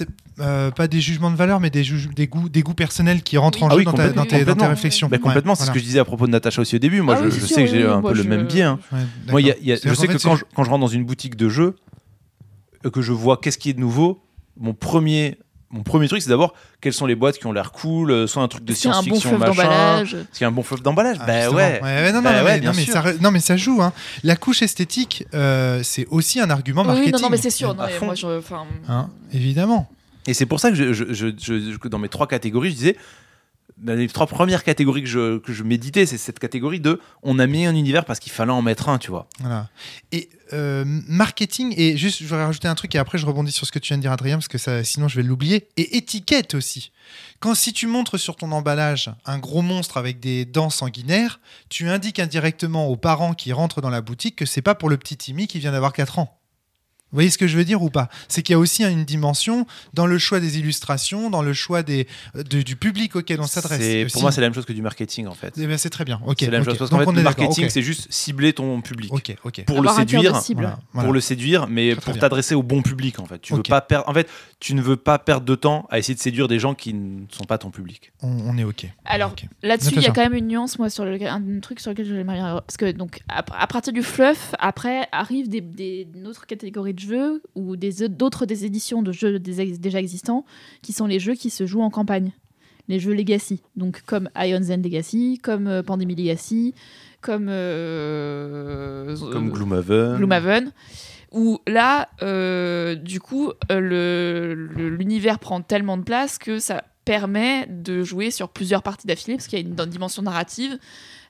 euh, 0.41 0.71
pas 0.71 0.87
des 0.87 0.99
jugements 1.01 1.31
de 1.31 1.35
valeur, 1.35 1.59
mais 1.59 1.69
des, 1.69 1.83
des 2.15 2.27
goûts, 2.27 2.49
des 2.49 2.61
goûts 2.63 2.73
personnels 2.73 3.21
qui 3.23 3.37
rentrent 3.37 3.59
Oui. 3.59 3.63
en 3.65 3.67
Ah 3.69 3.73
jeu 3.73 3.77
oui, 3.79 3.85
dans, 3.85 3.93
ta- 3.93 4.09
dans 4.09 4.09
tes, 4.09 4.15
dans 4.15 4.25
tes 4.25 4.37
complètement. 4.39 4.67
réflexions. 4.69 5.07
Bah, 5.07 5.17
complètement, 5.17 5.53
Ouais, 5.53 5.57
c'est 5.59 5.65
ce 5.65 5.71
que 5.71 5.79
je 5.79 5.83
disais 5.83 5.99
à 5.99 6.05
propos 6.05 6.25
de 6.27 6.31
Natacha 6.31 6.61
aussi 6.61 6.75
au 6.75 6.79
début. 6.79 7.01
Moi, 7.01 7.15
Ah 7.17 7.21
je, 7.23 7.29
oui, 7.29 7.39
je 7.39 7.45
sais 7.45 7.63
que 7.63 7.69
j'ai 7.69 7.85
oui, 7.85 7.91
un 7.91 8.01
peu 8.01 8.13
le 8.13 8.23
même 8.23 8.47
biais. 8.47 8.63
hein. 8.63 8.79
Moi, 9.29 9.41
je 9.41 9.93
sais 9.93 10.07
que 10.07 10.21
quand 10.21 10.35
je, 10.35 10.43
quand 10.55 10.63
je 10.63 10.69
rentre 10.69 10.81
dans 10.81 10.87
une 10.87 11.05
boutique 11.05 11.35
de 11.35 11.47
jeux, 11.49 11.75
euh, 12.85 12.89
que 12.89 13.01
je 13.01 13.11
vois 13.13 13.37
qu'est-ce 13.37 13.57
qui 13.57 13.69
est 13.69 13.73
de 13.73 13.79
nouveau, 13.79 14.23
mon 14.59 14.73
premier, 14.73 15.37
mon 15.69 15.83
premier 15.83 16.07
truc, 16.09 16.21
c'est 16.21 16.29
d'abord 16.29 16.53
quelles 16.81 16.91
sont 16.93 17.05
les 17.05 17.15
boîtes 17.15 17.37
qui 17.37 17.45
ont 17.47 17.53
l'air 17.53 17.71
cool, 17.71 18.11
euh, 18.11 18.27
soit 18.27 18.43
un 18.43 18.47
truc 18.47 18.65
de 18.65 18.73
bon 18.73 18.77
science-fiction, 18.77 19.29
fleuve 19.29 19.39
machin. 19.39 19.51
d'emballage. 19.53 20.13
Est-ce 20.15 20.37
qu'il 20.37 20.41
y 20.41 20.43
a 20.45 20.47
un 20.47 20.51
bon 20.51 20.63
fleuve 20.63 20.81
d'emballage 20.81 21.17
Ah, 21.21 21.25
Bah 21.27 21.49
ouais. 21.51 21.79
ouais, 21.81 22.11
non, 22.11 22.21
Bah 22.21 22.39
non, 22.39 22.45
ouais, 22.45 22.59
mais, 22.59 22.65
non, 22.65 22.73
mais 22.75 22.85
ça, 22.85 23.03
non, 23.21 23.31
mais 23.31 23.39
ça 23.39 23.55
joue. 23.55 23.81
Hein. 23.81 23.93
La 24.23 24.35
couche 24.35 24.61
esthétique, 24.63 25.25
euh, 25.33 25.81
c'est 25.83 26.05
aussi 26.07 26.39
un 26.41 26.49
argument 26.49 26.81
Oui, 26.81 26.87
marketing. 26.87 27.13
non, 27.13 27.19
non, 27.21 27.29
mais 27.29 27.37
c'est 27.37 27.49
sûr. 27.51 27.73
non, 27.75 27.81
À 27.83 27.87
mais 27.87 27.93
fond. 27.93 28.05
moi, 28.07 28.15
je, 28.15 28.27
enfin, 28.39 28.63
Hein, 28.89 29.09
évidemment. 29.31 29.87
Et 30.27 30.33
c'est 30.33 30.45
pour 30.45 30.59
ça 30.59 30.71
que 30.71 31.87
dans 31.87 31.99
mes 31.99 32.09
trois 32.09 32.27
catégories, 32.27 32.71
je 32.71 32.75
disais, 32.75 32.97
dans 33.77 33.95
les 33.95 34.07
trois 34.07 34.27
premières 34.27 34.63
catégories 34.63 35.03
que 35.03 35.07
je, 35.07 35.63
méditais, 35.63 36.05
c'est 36.05 36.17
cette 36.17 36.39
catégorie 36.39 36.79
de 36.79 36.99
on 37.23 37.39
a 37.39 37.47
mis 37.47 37.65
un 37.65 37.75
univers 37.75 38.05
parce 38.05 38.19
qu'il 38.19 38.31
fallait 38.31 38.51
en 38.51 38.61
mettre 38.61 38.89
un, 38.89 38.97
tu 38.97 39.09
vois. 39.09 39.27
Voilà. 39.39 39.69
Et 40.11 40.29
euh, 40.53 40.83
marketing, 40.85 41.73
et 41.77 41.97
juste, 41.97 42.19
je 42.19 42.27
voudrais 42.27 42.45
rajouter 42.45 42.67
un 42.67 42.75
truc, 42.75 42.93
et 42.93 42.97
après 42.97 43.17
je 43.17 43.25
rebondis 43.25 43.51
sur 43.51 43.65
ce 43.65 43.71
que 43.71 43.79
tu 43.79 43.89
viens 43.89 43.97
de 43.97 44.01
dire, 44.01 44.11
Adrien, 44.11 44.37
parce 44.37 44.47
que 44.47 44.83
sinon 44.83 45.07
je 45.07 45.15
vais 45.15 45.23
l'oublier. 45.23 45.67
Et 45.77 45.97
étiquette 45.97 46.53
aussi. 46.53 46.91
Quand 47.39 47.55
si 47.55 47.73
tu 47.73 47.87
montres 47.87 48.19
sur 48.19 48.35
ton 48.35 48.51
emballage 48.51 49.11
un 49.25 49.39
gros 49.39 49.61
monstre 49.61 49.97
avec 49.97 50.19
des 50.19 50.45
dents 50.45 50.69
sanguinaires, 50.69 51.39
tu 51.69 51.89
indiques 51.89 52.19
indirectement 52.19 52.87
aux 52.87 52.97
parents 52.97 53.33
qui 53.33 53.51
rentrent 53.51 53.81
dans 53.81 53.89
la 53.89 54.01
boutique 54.01 54.35
que 54.35 54.45
c'est 54.45 54.61
pas 54.61 54.75
pour 54.75 54.89
le 54.89 54.97
petit 54.97 55.17
Timmy 55.17 55.47
qui 55.47 55.59
vient 55.59 55.71
d'avoir 55.71 55.93
4 55.93 56.19
ans. 56.19 56.40
Vous 57.11 57.17
voyez 57.17 57.29
ce 57.29 57.37
que 57.37 57.47
je 57.47 57.57
veux 57.57 57.65
dire 57.65 57.81
ou 57.81 57.89
pas? 57.89 58.09
C'est 58.27 58.41
qu'il 58.41 58.53
y 58.53 58.55
a 58.55 58.59
aussi 58.59 58.83
une 58.83 59.03
dimension 59.03 59.65
dans 59.93 60.05
le 60.07 60.17
choix 60.17 60.39
des 60.39 60.59
illustrations, 60.59 61.29
dans 61.29 61.41
le 61.41 61.53
choix 61.53 61.83
des, 61.83 62.07
de- 62.35 62.61
du 62.61 62.75
public 62.75 63.15
auquel 63.15 63.39
on 63.41 63.43
s'adresse. 63.47 63.79
Pour 64.13 64.21
moi, 64.21 64.31
c'est 64.31 64.41
la 64.41 64.47
même 64.47 64.53
chose 64.53 64.65
que 64.65 64.73
du 64.73 64.81
marketing, 64.81 65.27
en 65.27 65.33
fait. 65.33 65.53
Eh 65.57 65.67
ben, 65.67 65.77
c'est 65.77 65.89
très 65.89 66.05
bien. 66.05 66.19
C'est 66.45 66.51
la 66.51 66.57
même 66.59 66.65
chose. 66.65 66.77
Parce 66.77 66.89
qu'en 66.89 66.97
fait, 66.99 67.03
on 67.07 67.11
le 67.11 67.21
marketing, 67.23 67.65
c'est 67.69 67.81
juste 67.81 68.07
cibler 68.11 68.53
ton 68.53 68.81
public. 68.81 69.11
Pour 69.65 69.77
avoir 69.79 69.95
le 69.95 69.99
séduire, 70.01 70.21
cible. 70.41 70.61
Voilà, 70.61 70.79
voilà. 70.93 71.05
pour 71.07 71.13
le 71.13 71.19
séduire, 71.21 71.67
mais 71.67 71.91
Très, 71.91 72.01
très 72.01 72.11
pour 72.13 72.19
t'adresser 72.21 72.55
au 72.55 72.63
bon 72.63 72.81
public 72.81 73.19
en 73.19 73.25
fait. 73.25 73.39
Tu 73.41 73.53
veux 73.53 73.63
pas 73.69 73.81
perdre. 73.81 74.07
En 74.07 74.13
fait, 74.13 74.29
tu 74.59 74.73
ne 74.73 74.81
veux 74.81 74.95
pas 74.97 75.19
perdre 75.19 75.45
de 75.45 75.55
temps 75.55 75.87
à 75.89 75.99
essayer 75.99 76.15
de 76.15 76.19
séduire 76.19 76.47
des 76.47 76.59
gens 76.59 76.73
qui 76.75 76.93
ne 76.93 77.25
sont 77.31 77.43
pas 77.43 77.57
ton 77.57 77.71
public. 77.71 78.11
On, 78.21 78.29
on 78.29 78.57
est 78.57 78.63
ok. 78.63 78.85
Alors 79.05 79.35
là-dessus, 79.63 79.89
il 79.95 80.01
y 80.03 80.05
a 80.05 80.11
quand 80.13 80.21
même 80.23 80.33
une 80.35 80.47
nuance, 80.47 80.79
moi, 80.79 80.89
sur 80.89 81.03
le, 81.03 81.21
un 81.25 81.59
truc 81.61 81.79
sur 81.79 81.91
lequel 81.91 82.05
j'aimerais 82.05 82.35
bien- 82.35 82.61
Parce 82.65 82.77
que 82.77 82.91
donc 82.91 83.19
à, 83.27 83.43
à 83.59 83.67
partir 83.67 83.91
du 83.93 84.01
fluff, 84.03 84.53
après 84.59 85.07
arrivent 85.11 85.49
des, 85.49 85.61
des- 85.61 86.07
une 86.15 86.27
autre 86.27 86.45
catégorie 86.45 86.93
de 86.93 86.99
jeux 87.01 87.41
ou 87.55 87.75
d'autres 87.75 88.45
des 88.45 88.65
éditions 88.65 89.01
de 89.01 89.11
jeux 89.11 89.39
des 89.39 89.77
déjà 89.77 89.99
existants, 89.99 90.45
qui 90.81 90.93
sont 90.93 91.07
les 91.07 91.19
jeux 91.19 91.35
qui 91.35 91.49
se 91.49 91.65
jouent 91.65 91.81
en 91.81 91.89
campagne, 91.89 92.31
les 92.87 92.99
jeux 92.99 93.13
Legacy, 93.13 93.61
donc 93.75 94.01
comme 94.05 94.29
Ion's 94.35 94.69
End 94.69 94.81
Legacy, 94.83 95.39
comme 95.41 95.67
euh, 95.67 95.83
Pandemic 95.83 96.17
Legacy, 96.17 96.73
comme 97.21 97.47
euh, 97.49 99.15
Comme 99.31 99.47
euh, 99.47 99.51
Gloomhaven. 99.51 100.17
Gloomhaven, 100.17 100.71
où 101.31 101.59
là, 101.67 102.09
euh, 102.21 102.95
du 102.95 103.19
coup, 103.19 103.51
l'univers 103.69 105.39
prend 105.39 105.61
tellement 105.61 105.97
de 105.97 106.03
place 106.03 106.37
que 106.37 106.59
ça 106.59 106.83
permet 107.05 107.65
de 107.67 108.03
jouer 108.03 108.31
sur 108.31 108.49
plusieurs 108.49 108.83
parties 108.83 109.07
d'affilée, 109.07 109.35
parce 109.35 109.47
qu'il 109.47 109.59
y 109.59 109.61
a 109.61 109.65
une, 109.65 109.75
dimension 109.89 110.21
narrative 110.21 110.77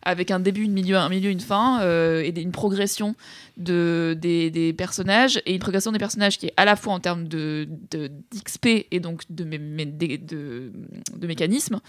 avec 0.03 0.32
un 0.32 0.39
début, 0.39 0.63
une 0.63 0.74
milieu, 0.74 0.97
un 0.97 1.09
milieu, 1.09 1.30
une 1.30 1.39
fin, 1.39 1.82
euh, 1.82 2.22
et 2.22 2.41
une 2.41 2.51
progression 2.51 3.15
de, 3.57 4.17
des, 4.19 4.74
personnages, 4.74 5.41
et 5.45 5.53
une 5.53 5.59
progression 5.59 5.91
des 5.91 5.99
personnages 5.99 6.39
qui 6.39 6.47
est 6.47 6.53
à 6.57 6.65
la 6.65 6.76
fois 6.76 6.93
en 6.93 6.99
termes 6.99 7.28
de, 7.28 7.67
d'XP 7.91 8.88
et 8.89 8.99
donc 8.99 9.24
de, 9.30 9.43
mé- 9.43 9.59
mé- 9.59 9.95
de, 9.95 10.15
de, 10.17 10.72
de 11.15 11.28
mécanismes, 11.28 11.80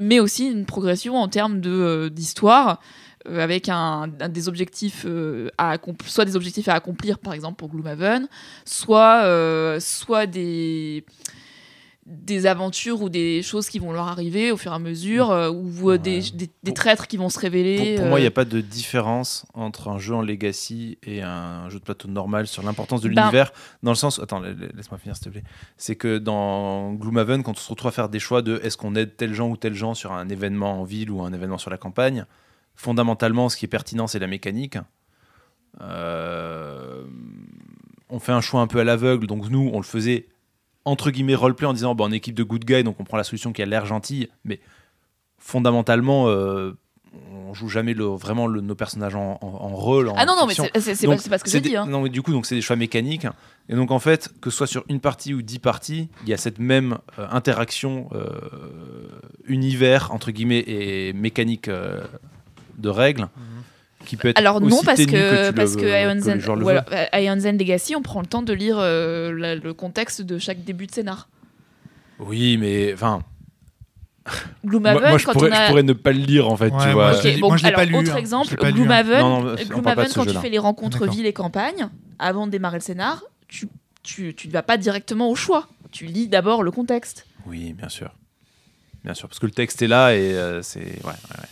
mais 0.00 0.18
aussi 0.18 0.46
une 0.46 0.64
progression 0.64 1.16
en 1.16 1.28
termes 1.28 1.60
euh, 1.66 2.08
d'histoire, 2.08 2.80
euh, 3.28 3.40
avec 3.40 3.68
un, 3.68 4.08
des 4.08 4.48
objectifs 4.48 5.06
à 5.58 5.76
soit 6.06 6.24
des 6.24 6.36
objectifs 6.36 6.68
à 6.68 6.74
accomplir, 6.74 7.18
par 7.18 7.34
exemple 7.34 7.56
pour 7.56 7.68
Gloomhaven, 7.68 8.28
soit, 8.64 9.78
soit 9.80 10.26
des 10.26 11.04
des 12.10 12.46
aventures 12.46 13.02
ou 13.02 13.10
des 13.10 13.42
choses 13.42 13.68
qui 13.68 13.78
vont 13.78 13.92
leur 13.92 14.08
arriver 14.08 14.50
au 14.50 14.56
fur 14.56 14.72
et 14.72 14.74
à 14.74 14.78
mesure, 14.78 15.30
euh, 15.30 15.50
ou 15.50 15.90
euh, 15.90 15.98
des, 15.98 16.22
des- 16.62 16.72
traîtres 16.72 17.06
qui 17.06 17.18
vont 17.18 17.28
se 17.28 17.38
révéler. 17.38 17.94
Pour, 17.96 18.02
pour 18.04 18.06
moi, 18.08 18.18
il 18.18 18.22
n'y 18.22 18.26
euh, 18.26 18.30
a 18.30 18.32
pas 18.32 18.46
de 18.46 18.60
différence 18.62 19.44
entre 19.52 19.88
un 19.88 19.98
jeu 19.98 20.14
en 20.14 20.22
Legacy 20.22 20.96
et 21.02 21.20
un 21.22 21.68
jeu 21.68 21.78
de 21.78 21.84
plateau 21.84 22.08
normal 22.08 22.46
sur 22.46 22.62
l'importance 22.62 23.02
de 23.02 23.08
Ben- 23.10 23.20
l'univers. 23.22 23.52
Dans 23.82 23.90
le 23.90 23.96
sens. 23.96 24.18
Attends, 24.20 24.40
la- 24.40 24.54
la- 24.54 24.68
laisse-moi 24.74 24.98
finir, 24.98 25.16
s'il 25.16 25.26
te 25.26 25.28
plaît. 25.30 25.44
C'est 25.76 25.96
que 25.96 26.16
dans 26.18 26.94
Gloomhaven, 26.94 27.42
quand 27.42 27.52
on 27.52 27.54
se 27.60 27.68
retrouve 27.68 27.88
à 27.88 27.92
faire 27.92 28.08
des 28.08 28.20
choix 28.20 28.40
de 28.40 28.58
est-ce 28.62 28.76
qu'on 28.78 28.94
aide 28.94 29.16
tel 29.16 29.34
gens 29.34 29.48
ou 29.50 29.56
tel 29.58 29.74
gens 29.74 29.92
sur 29.94 30.12
un 30.12 30.28
événement 30.30 30.80
en 30.80 30.84
ville 30.84 31.10
ou 31.10 31.20
un 31.22 31.32
événement 31.32 31.58
sur 31.58 31.70
la 31.70 31.76
campagne, 31.76 32.24
fondamentalement, 32.74 33.48
ce 33.50 33.56
qui 33.58 33.66
est 33.66 33.68
pertinent, 33.68 34.06
c'est 34.06 34.18
la 34.18 34.28
mécanique. 34.28 34.78
Euh, 35.82 37.04
on 38.08 38.18
fait 38.18 38.32
un 38.32 38.40
choix 38.40 38.60
un 38.60 38.66
peu 38.66 38.80
à 38.80 38.84
l'aveugle, 38.84 39.26
donc 39.26 39.48
nous, 39.50 39.70
on 39.72 39.76
le 39.78 39.84
faisait 39.84 40.26
entre 40.88 41.10
guillemets 41.10 41.34
roleplay 41.34 41.66
en 41.66 41.72
disant 41.72 41.94
bon, 41.94 42.08
on 42.08 42.12
est 42.12 42.16
équipe 42.16 42.34
de 42.34 42.42
good 42.42 42.64
guy, 42.64 42.82
donc 42.84 42.98
on 43.00 43.04
prend 43.04 43.16
la 43.16 43.24
solution 43.24 43.52
qui 43.52 43.62
a 43.62 43.66
l'air 43.66 43.86
gentille, 43.86 44.28
mais 44.44 44.60
fondamentalement, 45.38 46.28
euh, 46.28 46.72
on 47.32 47.54
joue 47.54 47.68
jamais 47.68 47.94
le, 47.94 48.04
vraiment 48.04 48.46
le- 48.46 48.60
nos 48.60 48.74
personnages 48.74 49.14
en, 49.14 49.38
en- 49.40 49.46
en 49.46 49.68
rôle. 49.68 50.08
en 50.08 50.14
Ah 50.16 50.26
non, 50.26 50.34
non, 50.36 50.46
mais 50.46 50.54
fiction. 50.54 50.68
c'est 50.74 51.06
pas, 51.30 51.38
ce 51.38 51.44
que 51.44 51.50
j'ai 51.50 51.60
dit. 51.60 51.70
des- 51.70 51.76
hein. 51.76 51.86
Non, 51.86 52.02
mais 52.02 52.10
du 52.10 52.20
coup, 52.22 52.32
donc 52.32 52.44
c'est 52.46 52.54
des 52.54 52.60
choix 52.60 52.76
mécaniques. 52.76 53.26
Et 53.70 53.74
donc, 53.74 53.90
en 53.90 53.98
fait, 53.98 54.30
que 54.40 54.50
ce 54.50 54.56
soit 54.58 54.66
sur 54.66 54.84
une 54.88 55.00
partie 55.00 55.32
ou 55.34 55.40
dix 55.42 55.58
parties, 55.58 56.08
il 56.24 56.28
y 56.28 56.34
a 56.34 56.36
cette 56.36 56.58
même 56.58 56.98
euh, 57.18 57.26
interaction 57.30 58.08
euh, 58.12 58.28
univers, 59.46 60.12
entre 60.12 60.30
guillemets, 60.30 60.64
et 60.66 61.12
mécanique 61.14 61.68
euh, 61.68 62.02
de 62.76 62.88
règles 62.88 63.28
qui 64.08 64.16
peut 64.16 64.28
être 64.28 64.38
Alors 64.38 64.60
non, 64.60 64.80
parce 64.84 65.04
que, 65.04 65.48
tu 65.48 65.54
parce 65.54 65.76
que 65.76 65.82
Ion's 65.86 66.24
que 66.24 66.30
veulent. 66.62 66.84
euh, 66.92 67.50
End 67.50 67.56
Legacy, 67.58 67.94
on 67.94 68.02
prend 68.02 68.20
le 68.20 68.26
temps 68.26 68.42
de 68.42 68.52
lire 68.52 68.76
euh, 68.78 69.32
la- 69.32 69.54
le 69.54 69.74
contexte 69.74 70.22
de 70.22 70.38
chaque 70.38 70.64
début 70.64 70.86
de 70.86 70.92
scénar. 70.92 71.28
Oui, 72.18 72.56
mais 72.56 72.92
enfin, 72.94 73.22
Gloomhaven, 74.66 75.00
moi, 75.00 75.08
moi, 75.10 75.18
je, 75.18 75.26
quand 75.26 75.32
pourrais, 75.32 75.50
on 75.50 75.52
a... 75.52 75.64
je 75.64 75.68
pourrais 75.70 75.82
ne 75.82 75.92
pas 75.92 76.12
le 76.12 76.18
lire 76.18 76.48
en 76.48 76.56
fait, 76.56 76.72
Ouais, 76.72 76.82
tu 76.82 76.88
moi, 76.94 77.12
vois. 77.12 77.12
bon, 77.40 77.48
moi, 77.48 77.56
je 77.56 77.66
alors, 77.66 77.80
pas 77.80 77.84
lu, 77.84 77.96
autre 77.96 78.12
hein. 78.12 78.16
exemple, 78.16 78.56
pas 78.56 78.66
hein. 78.68 78.72
Gloomhaven, 78.72 79.20
Non, 79.20 79.42
non, 79.42 79.54
Gloomhaven, 79.54 80.08
quand 80.14 80.26
tu 80.26 80.34
fais 80.38 80.48
les 80.50 80.58
rencontres 80.58 81.06
ville 81.08 81.26
et 81.26 81.32
campagne, 81.32 81.88
avant 82.18 82.46
de 82.46 82.52
démarrer 82.52 82.78
le 82.78 82.82
scénar, 82.82 83.22
tu, 83.46 83.68
tu, 84.02 84.34
tu 84.34 84.48
ne 84.48 84.52
vas 84.52 84.62
pas 84.62 84.76
directement 84.76 85.30
au 85.30 85.34
choix. 85.36 85.68
Tu 85.92 86.06
lis 86.06 86.28
d'abord 86.28 86.62
le 86.62 86.70
contexte. 86.70 87.26
Oui, 87.46 87.72
bien 87.72 87.88
sûr. 87.88 88.10
Bien 89.04 89.14
sûr, 89.14 89.28
parce 89.28 89.38
que 89.38 89.46
le 89.46 89.52
texte 89.52 89.80
est 89.80 89.86
là 89.86 90.14
et 90.14 90.34
euh, 90.34 90.60
c'est. 90.62 90.80
Ouais, 90.80 91.04
ouais, 91.04 91.10
ouais. 91.38 91.48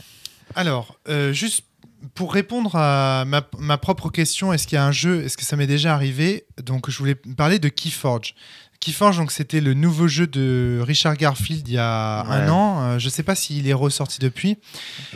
Alors, 0.55 0.99
euh, 1.09 1.33
juste 1.33 1.65
pour 2.15 2.33
répondre 2.33 2.77
à 2.77 3.25
ma, 3.27 3.43
ma 3.59 3.79
propre 3.79 4.11
question, 4.11 4.53
est-ce 4.53 4.67
qu'il 4.67 4.77
y 4.77 4.79
a 4.79 4.85
un 4.85 4.93
jeu, 4.93 5.25
est-ce 5.25 5.37
que 5.37 5.45
ça 5.45 5.57
m'est 5.57 5.67
déjà 5.67 5.95
arrivé? 5.95 6.47
Donc, 6.63 6.91
je 6.91 6.99
voulais 6.99 7.15
parler 7.15 7.59
de 7.59 7.69
Keyforge. 7.69 8.35
Keyforge, 8.79 9.17
donc 9.17 9.33
c'était 9.33 9.63
le 9.63 9.73
nouveau 9.73 10.07
jeu 10.07 10.27
de 10.27 10.81
Richard 10.87 11.17
Garfield 11.17 11.67
il 11.67 11.75
y 11.75 11.79
a 11.79 12.25
Ouais. 12.29 12.35
un 12.35 12.49
an. 12.51 12.83
Euh, 12.83 12.99
je 12.99 13.07
ne 13.07 13.11
sais 13.11 13.23
pas 13.23 13.35
s'il 13.35 13.67
est 13.67 13.73
ressorti 13.73 14.19
depuis. 14.21 14.59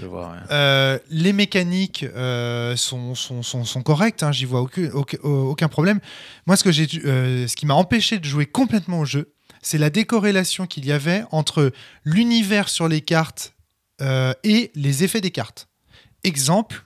Je 0.01 0.07
vois. 0.07 0.31
ouais. 0.31 0.39
Euh, 0.51 0.99
les 1.11 1.35
mécaniques 1.35 2.03
euh, 2.05 2.75
sont, 2.77 3.15
sont, 3.15 3.43
sont, 3.43 3.65
sont 3.65 3.83
correctes, 3.83 4.23
hein, 4.23 4.33
j'y 4.33 4.47
vois 4.47 4.63
aucun, 4.63 5.69
problème. 5.69 6.01
Moi, 6.47 6.57
ce, 6.57 6.65
que 6.65 6.73
j'ai, 6.73 6.87
dû- 6.87 7.03
euh, 7.05 7.47
ce 7.47 7.55
qui 7.55 7.67
m'a 7.67 7.75
empêché 7.75 8.19
de 8.19 8.25
jouer 8.25 8.47
complètement 8.47 9.01
au 9.01 9.05
jeu, 9.05 9.35
c'est 9.61 9.79
la 9.79 9.91
décorrélation 9.91 10.67
qu'il 10.67 10.87
y 10.87 10.93
avait 10.93 11.25
entre 11.31 11.71
l'univers 12.05 12.71
sur 12.71 12.89
les 12.89 13.03
cartes 13.03 13.55
et 14.45 14.73
les 14.75 15.05
effets 15.05 15.21
des 15.21 15.31
cartes. 15.31 15.69
Exemple, 16.25 16.85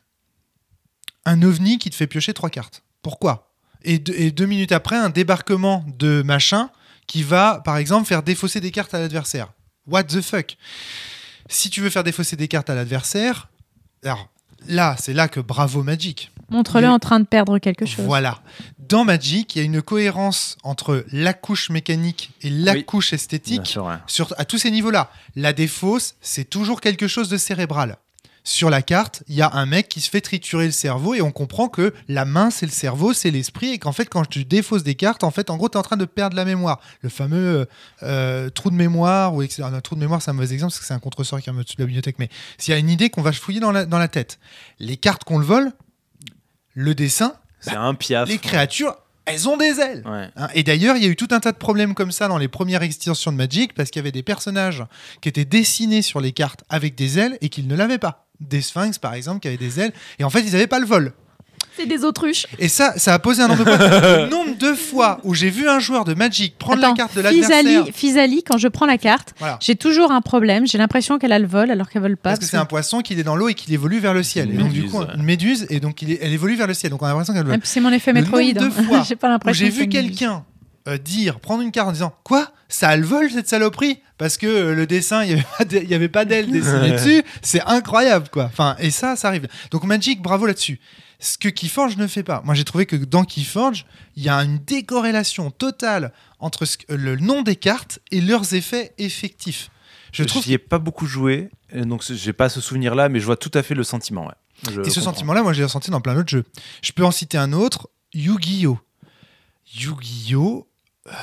un 1.24 1.42
ovni 1.42 1.78
qui 1.78 1.90
te 1.90 1.94
fait 1.94 2.06
piocher 2.06 2.34
trois 2.34 2.50
cartes. 2.50 2.82
Pourquoi? 3.02 3.50
Et, 3.82 3.98
deux- 3.98 4.14
et 4.16 4.30
deux 4.30 4.46
minutes 4.46 4.72
après, 4.72 4.96
un 4.96 5.10
débarquement 5.10 5.84
de 5.98 6.22
machin 6.22 6.70
qui 7.06 7.22
va, 7.22 7.60
par 7.64 7.76
exemple, 7.76 8.06
faire 8.06 8.22
défausser 8.22 8.60
des 8.60 8.70
cartes 8.70 8.94
à 8.94 9.00
l'adversaire. 9.00 9.52
What 9.86 10.04
the 10.04 10.20
fuck? 10.22 10.56
Si 11.48 11.68
tu 11.68 11.80
veux 11.82 11.90
faire 11.90 12.04
défausser 12.04 12.36
des 12.36 12.48
cartes 12.48 12.70
à 12.70 12.74
l'adversaire, 12.74 13.48
alors 14.02 14.28
là, 14.66 14.96
c'est 14.98 15.12
là 15.12 15.28
que 15.28 15.40
bravo 15.40 15.82
Magic. 15.82 16.30
Montre-le 16.50 16.88
en 16.88 16.98
train 16.98 17.20
de 17.20 17.26
perdre 17.26 17.58
quelque 17.58 17.84
chose. 17.86 18.04
Voilà. 18.04 18.42
dans 18.78 19.04
Magic, 19.04 19.56
il 19.56 19.58
y 19.58 19.62
a 19.62 19.64
une 19.64 19.82
cohérence 19.82 20.56
entre 20.62 21.04
la 21.10 21.32
couche 21.34 21.68
mécanique 21.70 22.30
et 22.42 22.50
la 22.50 22.72
Oui. 22.74 22.84
couche 22.84 23.12
esthétique 23.14 23.66
sûr, 23.66 23.84
ouais. 23.86 23.94
sur, 24.06 24.32
à 24.38 24.44
tous 24.44 24.58
ces 24.58 24.70
niveaux-là. 24.70 25.10
La 25.36 25.52
défausse, 25.54 26.14
c'est 26.20 26.44
toujours 26.48 26.80
quelque 26.82 27.08
chose 27.08 27.28
de 27.30 27.36
cérébral. 27.38 27.96
Sur 28.46 28.68
la 28.68 28.82
carte, 28.82 29.22
il 29.26 29.34
y 29.36 29.40
a 29.40 29.50
un 29.54 29.64
mec 29.64 29.88
qui 29.88 30.02
se 30.02 30.10
fait 30.10 30.20
triturer 30.20 30.66
le 30.66 30.70
cerveau 30.70 31.14
et 31.14 31.22
on 31.22 31.32
comprend 31.32 31.68
que 31.68 31.94
la 32.08 32.26
main, 32.26 32.50
c'est 32.50 32.66
le 32.66 32.72
cerveau, 32.72 33.14
c'est 33.14 33.30
l'esprit 33.30 33.70
et 33.70 33.78
qu'en 33.78 33.92
fait, 33.92 34.04
quand 34.04 34.28
tu 34.28 34.44
défausses 34.44 34.82
des 34.82 34.96
cartes, 34.96 35.24
en 35.24 35.30
fait, 35.30 35.48
en 35.48 35.56
gros, 35.56 35.70
tu 35.70 35.74
es 35.74 35.78
en 35.78 35.82
train 35.82 35.96
de 35.96 36.04
perdre 36.04 36.36
la 36.36 36.44
mémoire. 36.44 36.78
Le 37.00 37.08
fameux 37.08 37.60
euh, 37.60 37.64
euh, 38.02 38.50
trou 38.50 38.68
de 38.70 38.74
mémoire, 38.74 39.34
ou 39.34 39.40
etc. 39.40 39.62
Un 39.62 39.80
trou 39.80 39.94
de 39.94 40.00
mémoire, 40.00 40.20
c'est 40.20 40.30
un 40.30 40.34
mauvais 40.34 40.52
exemple 40.52 40.72
parce 40.72 40.80
que 40.80 40.84
c'est 40.84 40.92
un 40.92 40.98
contresort 40.98 41.40
qui 41.40 41.48
est 41.48 41.52
au-dessus 41.54 41.76
de 41.76 41.82
la 41.82 41.86
bibliothèque, 41.86 42.16
mais 42.18 42.28
s'il 42.58 42.72
y 42.72 42.76
a 42.76 42.78
une 42.78 42.90
idée 42.90 43.08
qu'on 43.08 43.22
va 43.22 43.32
fouiller 43.32 43.60
dans 43.60 43.72
la, 43.72 43.86
dans 43.86 43.98
la 43.98 44.08
tête, 44.08 44.38
les 44.78 44.98
cartes 44.98 45.24
qu'on 45.24 45.38
le 45.38 45.46
vole, 45.46 45.72
le 46.74 46.94
dessin, 46.94 47.32
C'est 47.60 47.74
un 47.74 47.94
piaf. 47.94 48.28
les 48.28 48.36
créatures, 48.36 48.94
elles 49.24 49.48
ont 49.48 49.56
des 49.56 49.80
ailes. 49.80 50.02
Ouais. 50.04 50.28
Hein, 50.36 50.48
Et 50.54 50.62
d'ailleurs, 50.64 50.96
il 50.96 51.02
y 51.02 51.06
a 51.06 51.08
eu 51.08 51.16
tout 51.16 51.28
un 51.30 51.40
tas 51.40 51.52
de 51.52 51.56
problèmes 51.56 51.94
comme 51.94 52.12
ça 52.12 52.28
dans 52.28 52.36
les 52.36 52.48
premières 52.48 52.82
extensions 52.82 53.32
de 53.32 53.38
Magic 53.38 53.72
parce 53.72 53.88
qu'il 53.90 54.00
y 54.00 54.02
avait 54.02 54.12
des 54.12 54.22
personnages 54.22 54.84
qui 55.22 55.30
étaient 55.30 55.46
dessinés 55.46 56.02
sur 56.02 56.20
les 56.20 56.32
cartes 56.32 56.62
avec 56.68 56.94
des 56.94 57.18
ailes 57.18 57.38
et 57.40 57.48
qu'ils 57.48 57.66
ne 57.68 57.74
l'avaient 57.74 57.96
pas. 57.96 58.23
Des 58.40 58.60
sphinx, 58.60 58.98
par 58.98 59.14
exemple, 59.14 59.40
qui 59.40 59.48
avaient 59.48 59.56
des 59.56 59.80
ailes 59.80 59.92
et 60.18 60.24
en 60.24 60.30
fait, 60.30 60.40
ils 60.40 60.52
n'avaient 60.52 60.66
pas 60.66 60.80
le 60.80 60.86
vol. 60.86 61.12
C'est 61.76 61.86
des 61.86 62.04
autruches. 62.04 62.46
Et 62.60 62.68
ça, 62.68 62.92
ça 62.96 63.14
a 63.14 63.18
posé 63.18 63.42
un 63.42 63.48
nombre 63.48 63.64
de 63.64 63.68
problèmes. 63.68 63.90
Le 64.24 64.28
nombre 64.28 64.56
de 64.56 64.74
fois 64.74 65.18
où 65.24 65.34
j'ai 65.34 65.50
vu 65.50 65.68
un 65.68 65.80
joueur 65.80 66.04
de 66.04 66.14
Magic 66.14 66.56
prendre 66.56 66.78
Attends, 66.78 66.90
la 66.90 66.96
carte 66.96 67.16
de 67.16 67.20
l'adversaire. 67.20 67.86
Physalie, 67.92 68.44
quand 68.44 68.58
je 68.58 68.68
prends 68.68 68.86
la 68.86 68.96
carte, 68.96 69.34
Voilà. 69.40 69.58
j'ai 69.60 69.74
toujours 69.74 70.12
un 70.12 70.20
problème. 70.20 70.68
J'ai 70.68 70.78
l'impression 70.78 71.18
qu'elle 71.18 71.32
a 71.32 71.40
le 71.40 71.48
vol 71.48 71.72
alors 71.72 71.90
qu'elle 71.90 72.02
vole 72.02 72.16
pas. 72.16 72.30
Parce 72.30 72.38
que 72.38 72.44
c'est 72.44 72.56
un 72.58 72.64
poisson 72.64 73.00
qui 73.00 73.14
est 73.18 73.22
dans 73.24 73.34
l'eau 73.34 73.48
et 73.48 73.54
qui 73.54 73.74
évolue 73.74 73.98
vers 73.98 74.14
le 74.14 74.22
ciel. 74.22 74.50
Une 74.50 74.54
et 74.54 74.58
donc, 74.62 74.68
du 74.72 74.76
méduse, 74.82 74.92
coup, 74.92 74.98
ouais. 75.00 75.06
une 75.16 75.22
méduse, 75.24 75.66
et 75.68 75.80
donc 75.80 76.00
il 76.02 76.12
est- 76.12 76.18
elle 76.22 76.32
évolue 76.32 76.54
vers 76.54 76.68
le 76.68 76.74
ciel. 76.74 76.90
Donc 76.92 77.02
on 77.02 77.06
a 77.06 77.08
l'impression 77.08 77.34
qu'elle 77.34 77.44
vole. 77.44 77.56
Ah, 77.56 77.60
C'est 77.64 77.80
mon 77.80 77.90
effet 77.92 78.12
Le 78.12 78.20
Metroid. 78.20 78.40
nombre 78.40 78.52
de 78.60 78.64
hein. 78.66 78.70
fois 78.84 79.02
j'ai 79.08 79.16
pas 79.16 79.26
où 79.26 79.30
l'impression. 79.32 79.66
j'ai 79.66 79.72
que 79.72 79.76
vu 79.76 79.88
quelqu'un 79.88 80.44
euh, 80.88 80.98
dire, 80.98 81.40
prendre 81.40 81.62
une 81.62 81.70
carte 81.72 81.88
en 81.88 81.92
disant 81.92 82.14
Quoi? 82.24 82.50
Ça 82.68 82.96
le 82.96 83.04
vol 83.06 83.30
cette 83.30 83.48
saloperie? 83.48 84.00
Parce 84.18 84.36
que 84.36 84.46
euh, 84.46 84.74
le 84.74 84.86
dessin, 84.86 85.24
il 85.24 85.42
n'y 85.86 85.94
avait 85.94 86.08
pas 86.08 86.24
d'aile- 86.24 86.50
dessinée 86.50 86.92
dessus. 86.92 87.22
C'est 87.42 87.62
incroyable, 87.62 88.28
quoi. 88.30 88.44
Enfin, 88.44 88.76
et 88.78 88.90
ça, 88.90 89.16
ça 89.16 89.28
arrive. 89.28 89.48
Donc 89.70 89.84
Magic, 89.84 90.20
bravo 90.22 90.46
là-dessus. 90.46 90.80
Ce 91.20 91.38
que 91.38 91.48
Keyforge 91.48 91.96
ne 91.96 92.06
fait 92.06 92.22
pas. 92.22 92.42
Moi, 92.44 92.54
j'ai 92.54 92.64
trouvé 92.64 92.84
que 92.86 92.96
dans 92.96 93.24
Keyforge, 93.24 93.86
il 94.16 94.22
y 94.24 94.28
a 94.28 94.36
une 94.42 94.58
décorrélation 94.58 95.50
totale 95.50 96.12
entre 96.38 96.64
ce 96.66 96.76
le 96.90 97.16
nom 97.16 97.42
des 97.42 97.56
cartes 97.56 97.98
et 98.10 98.20
leurs 98.20 98.52
effets 98.54 98.92
effectifs. 98.98 99.70
Je 100.12 100.22
Je 100.22 100.28
trouve 100.28 100.42
J'y 100.44 100.52
ai 100.52 100.58
pas 100.58 100.78
beaucoup 100.78 101.06
joué, 101.06 101.50
donc 101.74 102.04
j'ai 102.08 102.32
pas 102.32 102.48
ce 102.48 102.60
souvenir-là, 102.60 103.08
mais 103.08 103.20
je 103.20 103.24
vois 103.26 103.36
tout 103.36 103.50
à 103.54 103.62
fait 103.62 103.74
le 103.74 103.84
sentiment. 103.84 104.26
ouais. 104.26 104.32
Je 104.70 104.80
Et 104.80 104.84
ce 104.84 104.94
comprends. 105.00 105.12
sentiment-là, 105.12 105.42
moi, 105.42 105.52
je 105.54 105.58
l'ai 105.58 105.64
ressenti 105.64 105.90
dans 105.90 106.00
plein 106.00 106.14
d'autres 106.14 106.28
jeux. 106.28 106.44
Je 106.82 106.92
peux 106.92 107.04
en 107.04 107.10
citer 107.10 107.38
un 107.38 107.52
autre, 107.52 107.88
Yu-Gi-Oh! 108.12 108.78
Yu-Gi-Oh! 109.74 110.68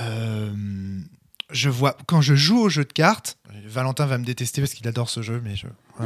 Euh, 0.02 0.52
je 1.52 1.70
vois, 1.70 1.98
quand 2.08 2.22
je 2.22 2.36
joue 2.36 2.60
au 2.60 2.70
jeu 2.70 2.84
de 2.86 2.94
cartes, 2.94 3.38
Valentin 3.66 4.06
va 4.06 4.18
me 4.18 4.26
détester 4.26 4.62
parce 4.62 4.74
qu'il 4.74 4.88
adore 4.88 5.10
ce 5.10 5.22
jeu, 5.22 5.42
mais 5.44 5.56
je, 5.56 5.68
je- 6.00 6.06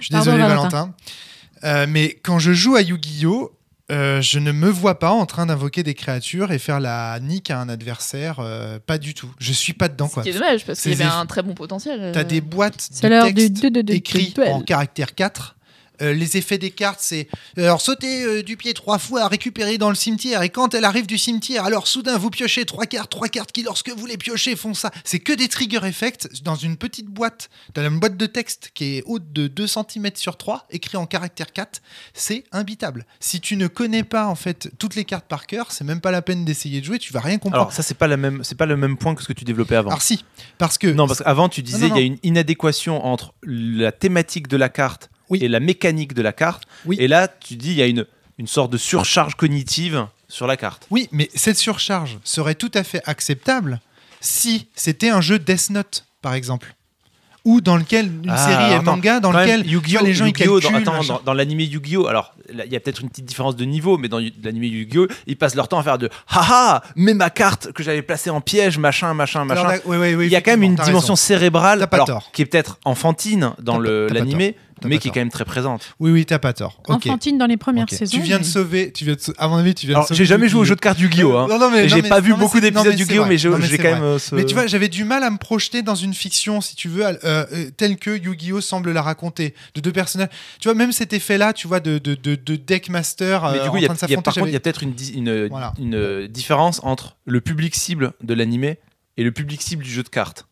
je 0.00 0.04
suis 0.04 0.10
Pardon, 0.10 0.24
désolé, 0.32 0.42
Valentin. 0.42 0.68
Valentin. 0.68 0.94
Euh, 1.64 1.86
mais 1.88 2.18
quand 2.22 2.38
je 2.38 2.52
joue 2.52 2.74
à 2.76 2.82
Yu-Gi-Oh! 2.82 3.52
euh, 3.90 4.22
je 4.22 4.38
ne 4.38 4.52
me 4.52 4.68
vois 4.70 4.98
pas 4.98 5.10
en 5.10 5.26
train 5.26 5.44
d'invoquer 5.46 5.82
des 5.82 5.92
créatures 5.94 6.50
et 6.50 6.58
faire 6.58 6.80
la 6.80 7.18
nique 7.20 7.50
à 7.50 7.60
un 7.60 7.68
adversaire, 7.68 8.36
euh, 8.40 8.78
pas 8.78 8.96
du 8.96 9.12
tout. 9.12 9.30
Je 9.38 9.52
suis 9.52 9.74
pas 9.74 9.88
dedans, 9.88 10.08
Ce 10.08 10.14
quoi. 10.14 10.22
qui 10.22 10.30
est 10.30 10.32
dommage 10.32 10.64
parce 10.64 10.80
qu'il 10.80 10.92
y 10.92 10.94
avait 10.94 11.04
un 11.04 11.26
très 11.26 11.42
bon 11.42 11.52
potentiel. 11.54 12.10
T'as 12.14 12.24
des 12.24 12.40
boîtes 12.40 12.88
C'est 12.90 13.02
de 13.06 13.08
l'heure 13.12 13.26
du 13.26 13.34
texte 13.34 13.52
du- 13.62 13.70
du- 13.70 13.82
du- 13.84 13.92
écrits 13.92 14.34
en 14.46 14.62
caractère 14.62 15.14
4. 15.14 15.56
Euh, 16.02 16.12
les 16.12 16.36
effets 16.36 16.58
des 16.58 16.70
cartes, 16.70 17.00
c'est 17.00 17.28
euh, 17.58 17.64
alors 17.64 17.80
sauter 17.80 18.24
euh, 18.24 18.42
du 18.42 18.56
pied 18.56 18.74
trois 18.74 18.98
fois, 18.98 19.28
récupérer 19.28 19.78
dans 19.78 19.88
le 19.88 19.94
cimetière, 19.94 20.42
et 20.42 20.50
quand 20.50 20.74
elle 20.74 20.84
arrive 20.84 21.06
du 21.06 21.16
cimetière, 21.16 21.64
alors 21.64 21.86
soudain 21.86 22.18
vous 22.18 22.30
piochez 22.30 22.64
trois 22.64 22.86
cartes, 22.86 23.10
trois 23.10 23.28
cartes 23.28 23.52
qui, 23.52 23.62
lorsque 23.62 23.90
vous 23.90 24.06
les 24.06 24.16
piochez, 24.16 24.56
font 24.56 24.74
ça. 24.74 24.90
C'est 25.04 25.20
que 25.20 25.32
des 25.32 25.48
trigger 25.48 25.80
effects 25.84 26.42
dans 26.42 26.56
une 26.56 26.76
petite 26.76 27.06
boîte, 27.06 27.50
dans 27.74 27.86
une 27.88 28.00
boîte 28.00 28.16
de 28.16 28.26
texte 28.26 28.72
qui 28.74 28.96
est 28.96 29.02
haute 29.06 29.32
de 29.32 29.46
2 29.46 29.66
cm 29.66 30.10
sur 30.16 30.36
3, 30.36 30.66
écrit 30.70 30.96
en 30.96 31.06
caractère 31.06 31.52
4. 31.52 31.82
C'est 32.14 32.44
imbitable. 32.52 33.06
Si 33.20 33.40
tu 33.40 33.56
ne 33.56 33.68
connais 33.68 34.02
pas 34.02 34.26
en 34.26 34.34
fait 34.34 34.70
toutes 34.78 34.96
les 34.96 35.04
cartes 35.04 35.26
par 35.26 35.46
cœur, 35.46 35.70
c'est 35.70 35.84
même 35.84 36.00
pas 36.00 36.10
la 36.10 36.22
peine 36.22 36.44
d'essayer 36.44 36.80
de 36.80 36.84
jouer, 36.84 36.98
tu 36.98 37.12
vas 37.12 37.20
rien 37.20 37.38
comprendre. 37.38 37.62
Alors 37.62 37.72
ça 37.72 37.82
c'est 37.82 37.94
pas 37.94 38.08
la 38.08 38.16
même, 38.16 38.42
c'est 38.42 38.58
pas 38.58 38.66
le 38.66 38.76
même 38.76 38.96
point 38.96 39.14
que 39.14 39.22
ce 39.22 39.28
que 39.28 39.32
tu 39.32 39.44
développais 39.44 39.76
avant. 39.76 39.90
Alors 39.90 40.02
si, 40.02 40.24
parce 40.58 40.78
que 40.78 40.88
Non, 40.88 41.06
parce 41.06 41.20
qu'avant, 41.20 41.48
tu 41.48 41.62
disais 41.62 41.88
il 41.88 41.94
y 41.94 41.98
a 41.98 42.02
une 42.02 42.18
inadéquation 42.22 43.04
entre 43.04 43.34
la 43.44 43.92
thématique 43.92 44.48
de 44.48 44.56
la 44.56 44.68
carte 44.68 45.11
Oui. 45.30 45.38
et 45.42 45.48
la 45.48 45.60
mécanique 45.60 46.14
de 46.14 46.22
la 46.22 46.32
carte. 46.32 46.64
Oui. 46.84 46.96
Et 46.98 47.08
là, 47.08 47.28
tu 47.28 47.56
dis 47.56 47.70
il 47.70 47.76
y 47.76 47.82
a 47.82 47.86
une, 47.86 48.06
une 48.38 48.46
sorte 48.46 48.72
de 48.72 48.78
surcharge 48.78 49.34
cognitive 49.34 50.06
sur 50.28 50.46
la 50.46 50.56
carte. 50.56 50.86
Oui, 50.90 51.08
mais 51.12 51.30
cette 51.34 51.58
surcharge 51.58 52.18
serait 52.24 52.54
tout 52.54 52.70
à 52.74 52.82
fait 52.84 53.02
acceptable 53.06 53.80
si 54.20 54.68
c'était 54.74 55.08
un 55.10 55.20
jeu 55.20 55.38
Death 55.38 55.70
Note, 55.70 56.06
par 56.22 56.34
exemple. 56.34 56.74
Ou 57.44 57.60
dans 57.60 57.76
lequel 57.76 58.06
une 58.06 58.30
Ah, 58.30 58.36
série 58.36 58.54
alors 58.54 58.80
attends, 58.82 58.84
manga 58.92 59.18
dans 59.18 59.32
lequel 59.32 59.62
les 59.62 60.14
gens 60.14 60.26
Yu-Gi-Oh! 60.26 60.60
dans, 60.60 60.74
attends, 60.74 61.02
dans, 61.02 61.20
dans 61.24 61.34
l'animé 61.34 61.64
Yu-Gi-Oh! 61.64 62.06
Alors, 62.06 62.34
il 62.48 62.72
y 62.72 62.76
a 62.76 62.78
peut-être 62.80 63.00
une 63.02 63.08
petite 63.08 63.24
différence 63.24 63.56
de 63.56 63.64
niveau, 63.64 63.98
mais 63.98 64.08
dans 64.08 64.20
l'animé 64.44 64.68
Yu-Gi-Oh! 64.68 65.08
ils 65.26 65.36
passent 65.36 65.56
leur 65.56 65.66
temps 65.66 65.80
à 65.80 65.82
faire 65.82 65.98
de 65.98 66.08
haha, 66.28 66.84
mais 66.94 67.14
ma 67.14 67.30
carte 67.30 67.72
que 67.72 67.82
j'avais 67.82 68.02
placée 68.02 68.30
en 68.30 68.40
piège, 68.40 68.78
machin, 68.78 69.12
machin, 69.12 69.44
machin. 69.44 69.60
Alors, 69.62 69.72
là, 69.72 69.78
ouais, 69.86 69.96
ouais, 69.96 70.14
ouais, 70.14 70.26
il 70.26 70.30
y 70.30 70.36
a 70.36 70.40
quand 70.40 70.52
même 70.52 70.62
une 70.62 70.76
dimension 70.76 71.14
raison. 71.14 71.16
cérébrale 71.16 71.88
alors, 71.90 72.30
qui 72.32 72.42
est 72.42 72.46
peut-être 72.46 72.78
enfantine 72.84 73.54
dans 73.58 73.82
T'as 73.82 74.20
mais 74.88 74.98
qui 74.98 75.08
est 75.08 75.10
quand 75.10 75.20
même 75.20 75.30
très 75.30 75.44
présente. 75.44 75.94
Oui, 76.00 76.10
oui, 76.10 76.26
t'as 76.26 76.38
pas 76.38 76.52
tort. 76.52 76.80
Ok. 76.88 77.06
Enfantine 77.06 77.38
dans 77.38 77.46
les 77.46 77.56
premières 77.56 77.88
saisons. 77.88 78.16
Tu 78.16 78.22
viens 78.22 78.38
de 78.38 78.44
sauver, 78.44 78.92
tu 78.92 79.04
viens 79.04 79.14
de 79.14 79.20
à 79.38 79.48
mon 79.48 79.56
avis, 79.56 79.74
tu 79.74 79.86
viens 79.86 79.96
Alors, 79.96 80.04
de 80.04 80.08
sauver. 80.08 80.18
j'ai 80.18 80.24
jamais 80.24 80.48
joué 80.48 80.60
au 80.60 80.64
jeu 80.64 80.74
de 80.74 80.80
cartes 80.80 80.98
Yu-Gi-Oh! 80.98 81.36
hein. 81.36 81.46
Non, 81.48 81.58
non, 81.58 81.70
mais, 81.70 81.88
j'ai 81.88 82.02
pas 82.02 82.20
vu 82.20 82.30
non, 82.30 82.38
beaucoup 82.38 82.60
d'épisodes 82.60 82.98
Yu-Gi-Oh! 82.98 83.24
mais 83.26 83.38
j'ai 83.38 83.48
quand 83.50 83.58
vrai. 83.58 83.94
même 83.94 84.02
euh, 84.02 84.18
ce- 84.18 84.34
Mais 84.34 84.44
tu 84.44 84.54
vois, 84.54 84.66
j'avais 84.66 84.88
du 84.88 85.04
mal 85.04 85.22
à 85.22 85.30
me 85.30 85.38
projeter 85.38 85.82
dans 85.82 85.94
une 85.94 86.14
fiction, 86.14 86.60
si 86.60 86.74
tu 86.74 86.88
veux, 86.88 87.04
euh, 87.04 87.14
euh, 87.24 87.70
telle 87.76 87.96
que 87.96 88.10
Yu-Gi-Oh 88.10 88.60
semble 88.60 88.92
la 88.92 89.02
raconter, 89.02 89.54
de 89.74 89.80
deux 89.80 89.92
personnages. 89.92 90.28
Tu 90.60 90.68
vois, 90.68 90.74
même 90.74 90.92
cet 90.92 91.12
effet-là, 91.12 91.52
tu 91.52 91.68
vois, 91.68 91.80
de, 91.80 91.98
de, 91.98 92.14
de, 92.14 92.34
de 92.34 92.56
deck 92.56 92.88
master 92.88 93.50
Mais 93.52 93.60
du 93.60 93.68
coup, 93.70 93.76
en 93.76 93.78
il 93.78 93.82
y 93.82 93.86
a, 93.86 94.22
par 94.22 94.34
contre, 94.34 94.48
il 94.48 94.52
y 94.52 94.56
a 94.56 94.60
peut-être 94.60 94.82
une, 94.82 94.94
différence 96.28 96.80
entre 96.82 97.16
le 97.24 97.40
public 97.40 97.74
cible 97.74 98.12
de 98.22 98.34
l'animé 98.34 98.78
et 99.16 99.24
le 99.24 99.32
public 99.32 99.62
cible 99.62 99.84
du 99.84 99.90
jeu 99.90 100.02
de 100.02 100.08
cartes. 100.08 100.46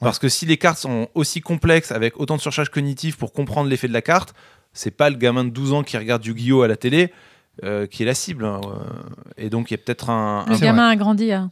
Parce 0.00 0.18
que 0.18 0.28
si 0.28 0.44
les 0.46 0.56
cartes 0.58 0.78
sont 0.78 1.08
aussi 1.14 1.40
complexes, 1.40 1.90
avec 1.92 2.18
autant 2.20 2.36
de 2.36 2.40
surcharge 2.42 2.68
cognitive 2.70 3.16
pour 3.16 3.32
comprendre 3.32 3.68
l'effet 3.70 3.88
de 3.88 3.92
la 3.94 4.02
carte, 4.02 4.34
c'est 4.74 4.90
pas 4.90 5.08
le 5.08 5.16
gamin 5.16 5.44
de 5.44 5.50
12 5.50 5.72
ans 5.72 5.82
qui 5.82 5.96
regarde 5.96 6.24
Yu-Gi-Oh! 6.24 6.62
à 6.62 6.68
la 6.68 6.76
télé 6.76 7.12
euh, 7.64 7.86
qui 7.86 8.02
est 8.02 8.06
la 8.06 8.14
cible. 8.14 8.44
hein, 8.44 8.60
euh. 8.64 8.78
Et 9.38 9.48
donc, 9.48 9.70
il 9.70 9.74
y 9.74 9.76
a 9.76 9.78
peut-être 9.78 10.10
un. 10.10 10.44
Le 10.48 10.54
un- 10.54 10.58
gamin 10.58 10.88
a 10.88 10.96
grandi. 10.96 11.32
hein. 11.32 11.50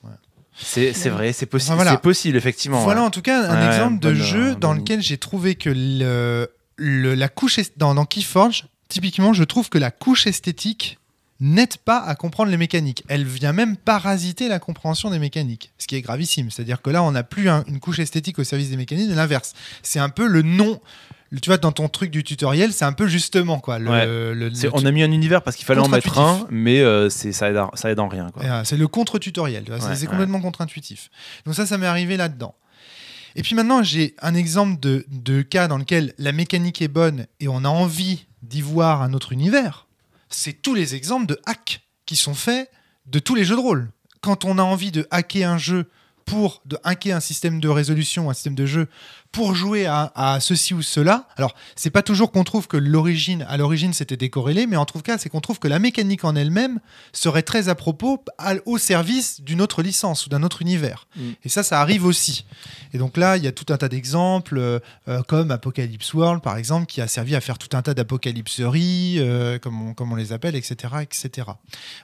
C'est 0.57 0.93
c'est 0.93 1.09
vrai, 1.09 1.33
c'est 1.33 1.47
possible, 1.47 1.73
Enfin, 1.73 1.77
voilà. 1.77 1.91
c'est 1.93 2.01
possible, 2.03 2.37
effectivement. 2.37 2.81
Voilà 2.85 3.01
ouais. 3.01 3.07
en 3.07 3.11
tout 3.11 3.23
cas 3.23 3.51
un 3.51 3.61
Ouais, 3.61 3.75
exemple 3.75 3.99
de 3.99 4.11
bonne, 4.13 4.23
jeu 4.23 4.51
euh, 4.51 4.55
dans 4.55 4.73
lequel 4.75 5.01
j'ai 5.03 5.19
trouvé 5.19 5.57
que 5.57 5.71
le, 5.71 6.49
le- 6.77 7.15
la 7.15 7.29
couche 7.29 7.59
est- 7.59 7.77
dans, 7.77 7.95
dans 7.95 8.05
Keyforge, 8.05 8.67
typiquement, 8.89 9.33
je 9.33 9.43
trouve 9.43 9.69
que 9.69 9.79
la 9.79 9.91
couche 9.91 10.27
esthétique 10.29 10.99
n'aide 11.45 11.77
pas 11.79 11.99
à 11.99 12.15
comprendre 12.15 12.51
les 12.51 12.57
mécaniques. 12.57 13.05
Elle 13.09 13.25
vient 13.25 13.53
même 13.53 13.77
parasiter 13.77 14.49
la 14.49 14.59
compréhension 14.59 15.11
des 15.11 15.19
mécaniques, 15.19 15.73
ce 15.79 15.87
qui 15.87 15.97
est 15.97 16.01
gravissime. 16.01 16.51
C'est-à-dire 16.51 16.81
que 16.83 16.91
là, 16.91 17.03
on 17.03 17.13
n'a 17.13 17.23
plus 17.23 17.49
un- 17.49 17.65
une 17.69 17.81
couche 17.81 17.99
esthétique 17.99 18.39
au 18.39 18.45
service 18.45 18.71
des 18.71 18.77
mécaniques, 18.77 19.09
mais 19.09 19.15
l'inverse. 19.15 19.53
C'est 19.83 19.99
un 19.99 20.09
peu 20.09 20.27
le 20.27 20.43
nom. 20.43 20.81
Tu 21.43 21.49
vois, 21.51 21.57
dans 21.59 21.73
ton 21.73 21.89
truc 21.89 22.11
du 22.13 22.23
tutoriel, 22.23 22.73
c'est 22.73 22.85
un 22.85 22.93
peu 22.93 23.09
justement 23.09 23.59
quoi. 23.59 23.81
Le, 23.81 23.91
Ouais. 23.91 24.07
le- 24.07 24.35
le- 24.35 24.55
C'est- 24.55 24.69
on 24.73 24.85
a 24.87 24.91
mis 24.93 25.03
un 25.03 25.11
univers 25.11 25.43
parce 25.43 25.57
qu'il 25.57 25.67
fallait 25.67 25.81
en 25.81 25.89
mettre 25.89 26.19
un, 26.19 26.47
mais 26.49 26.79
euh, 26.81 27.11
c'est- 27.11 27.33
ça, 27.33 27.51
aide, 27.51 27.57
en- 27.57 27.71
ça 27.75 27.91
aide 27.91 27.99
en 27.99 28.07
rien. 28.07 28.31
Euh, 28.41 28.63
C'est 28.65 28.77
le 28.77 28.87
contre-tutoriel, 28.87 29.65
c'est- 29.67 29.73
Ouais, 29.73 29.81
c'est 29.97 30.03
ouais. 30.03 30.07
complètement 30.07 30.41
contre-intuitif. 30.41 31.11
Donc 31.45 31.57
ça, 31.57 31.67
ça 31.67 31.77
m'est 31.77 31.87
arrivé 31.89 32.17
là-dedans. 32.17 32.55
Et 33.35 33.43
puis 33.43 33.57
maintenant, 33.57 33.83
j'ai 33.83 34.15
un 34.23 34.35
exemple 34.35 34.79
de, 34.79 35.05
de 35.11 35.43
cas 35.43 35.67
dans 35.67 35.77
lequel 35.79 36.15
la 36.19 36.31
mécanique 36.31 36.81
est 36.81 36.89
bonne 36.89 37.27
et 37.41 37.49
on 37.49 37.65
a 37.65 37.69
envie 37.69 38.27
d'y 38.43 38.61
voir 38.63 39.03
un 39.03 39.13
autre 39.13 39.33
univers. 39.33 39.89
C'est 40.37 40.61
tous 40.63 40.75
les 40.75 40.97
exemples 40.97 41.27
de 41.27 41.41
hacks 41.47 41.81
qui 42.07 42.17
sont 42.17 42.35
faits 42.35 42.69
de 43.07 43.21
tous 43.21 43.37
les 43.37 43.45
jeux 43.45 43.55
de 43.55 43.61
rôle. 43.61 43.91
Quand 44.21 44.45
on 44.45 44.59
a 44.59 44.63
envie 44.63 44.91
de 44.91 45.07
hacker 45.11 45.49
un 45.49 45.59
jeu 45.59 45.89
pour 46.25 46.63
de 46.65 46.79
hacker 46.85 47.17
un 47.17 47.21
système 47.21 47.61
de 47.61 47.69
résolution, 47.69 48.31
un 48.31 48.35
système 48.35 48.55
de 48.55 48.67
jeu, 48.67 48.89
pour 49.31 49.55
jouer 49.55 49.85
à, 49.87 50.13
à 50.15 50.39
ceci 50.41 50.75
ou 50.75 50.83
cela. 50.83 51.27
Alors, 51.37 51.55
c'est 51.75 51.91
pas 51.91 52.03
toujours 52.03 52.31
qu'on 52.31 52.45
trouve 52.45 52.69
que 52.69 52.77
l'origine, 52.77 53.45
à 53.49 53.57
l'origine, 53.57 53.93
c'était 53.93 54.17
décorrélé, 54.17 54.67
mais 54.67 54.77
en 54.77 54.85
tout 54.87 55.01
cas, 55.01 55.19
c'est 55.19 55.29
qu'on 55.29 55.41
trouve 55.41 55.59
que 55.59 55.67
la 55.67 55.81
mécanique 55.81 56.25
en 56.25 56.37
elle-même 56.37 56.79
serait 57.13 57.43
très 57.43 57.69
à 57.69 57.75
propos 57.75 58.25
à- 58.39 58.55
au 58.65 58.79
service 58.79 59.41
d'une 59.41 59.61
autre 59.61 59.83
licence 59.83 60.25
ou 60.25 60.29
d'un 60.29 60.45
autre 60.45 60.63
univers. 60.63 61.09
Mm. 61.17 61.31
Et 61.45 61.49
ça, 61.49 61.63
ça 61.65 61.81
arrive 61.81 62.05
aussi. 62.07 62.47
Et 62.93 62.99
donc 62.99 63.17
là, 63.17 63.37
il 63.37 63.43
y 63.43 63.49
a 63.49 63.53
tout 63.53 63.73
un 63.73 63.77
tas 63.77 63.89
d'exemples, 63.89 64.57
euh, 64.57 64.79
euh, 65.09 65.23
comme 65.23 65.51
Apocalypse 65.51 66.15
World, 66.15 66.41
par 66.41 66.57
exemple, 66.57 66.87
qui 66.87 67.01
a 67.01 67.09
servi 67.09 67.35
à 67.35 67.41
faire 67.41 67.59
tout 67.59 67.77
un 67.77 67.83
tas 67.83 67.95
d'apocalypseries, 67.95 69.17
euh, 69.19 69.59
comme, 69.59 69.89
on, 69.89 69.95
comme 69.95 70.13
on 70.13 70.17
les 70.17 70.33
appelle, 70.33 70.55
etc. 70.55 70.95
etc. 71.03 71.49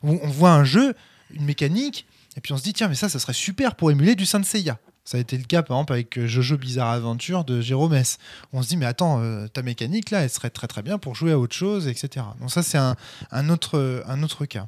On 0.03 0.17
voit 0.29 0.51
un 0.53 0.65
jeu, 0.65 0.95
une 1.33 1.45
mécanique, 1.45 2.07
et 2.37 2.41
puis 2.41 2.53
on 2.53 2.57
se 2.57 2.63
dit, 2.63 2.73
tiens, 2.73 2.89
mais 2.89 2.95
ça, 2.95 3.09
ça 3.09 3.19
serait 3.19 3.33
super 3.33 3.75
pour 3.75 3.91
émuler 3.91 4.15
du 4.15 4.27
Saint 4.27 4.43
Seiya. 4.43 4.79
Ça 5.05 5.17
a 5.17 5.21
été 5.21 5.37
le 5.37 5.45
cas, 5.45 5.63
par 5.63 5.79
exemple, 5.79 5.93
avec 5.95 6.19
euh, 6.19 6.27
Jojo 6.27 6.57
Bizarre 6.57 6.91
Aventure 6.91 7.45
de 7.45 7.61
Jérôme 7.61 7.95
S. 7.95 8.19
On 8.53 8.63
se 8.63 8.69
dit, 8.69 8.77
mais 8.77 8.87
attends, 8.87 9.21
euh, 9.21 9.49
ta 9.49 9.63
mécanique, 9.63 10.11
là, 10.11 10.23
elle 10.23 10.31
serait 10.31 10.51
très 10.51 10.69
très 10.69 10.83
bien 10.83 10.99
pour 10.99 11.15
jouer 11.15 11.33
à 11.33 11.39
autre 11.39 11.57
chose, 11.57 11.89
etc. 11.89 12.27
Donc 12.41 12.51
ça, 12.51 12.63
c'est 12.63 12.79
un, 12.79 12.95
un 13.33 13.49
autre, 13.49 14.05
un 14.07 14.23
autre 14.23 14.45
cas. 14.45 14.67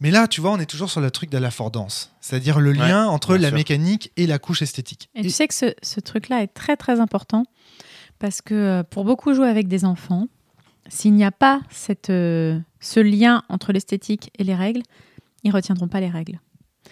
Mais 0.00 0.10
là, 0.10 0.26
tu 0.26 0.40
vois, 0.40 0.50
on 0.50 0.58
est 0.58 0.66
toujours 0.66 0.90
sur 0.90 1.00
le 1.00 1.12
truc 1.12 1.30
de 1.30 1.38
l'affordance, 1.38 2.10
c'est-à-dire 2.20 2.58
le 2.58 2.72
lien 2.72 3.06
entre 3.06 3.36
la 3.36 3.48
sûr. 3.48 3.56
mécanique 3.56 4.10
et 4.16 4.26
la 4.26 4.40
couche 4.40 4.60
esthétique. 4.60 5.08
Et 5.14 5.22
tu 5.22 5.30
sais 5.30 5.46
que 5.46 5.54
ce, 5.54 5.74
ce 5.80 6.00
truc-là 6.00 6.42
est 6.42 6.48
très 6.48 6.76
très 6.76 6.98
important 6.98 7.44
parce 8.18 8.42
que 8.42 8.54
euh, 8.54 8.82
pour 8.82 9.04
beaucoup 9.04 9.32
jouer 9.32 9.48
avec 9.48 9.68
des 9.68 9.84
enfants, 9.84 10.26
s'il 10.88 11.14
n'y 11.14 11.24
a 11.24 11.30
pas 11.30 11.60
cette, 11.70 12.10
euh, 12.10 12.58
ce 12.80 12.98
lien 12.98 13.44
entre 13.48 13.72
l'esthétique 13.72 14.32
et 14.38 14.42
les 14.42 14.56
règles, 14.56 14.82
ils 15.44 15.50
retiendront 15.50 15.88
pas 15.88 16.00
les 16.00 16.08
règles. 16.10 16.40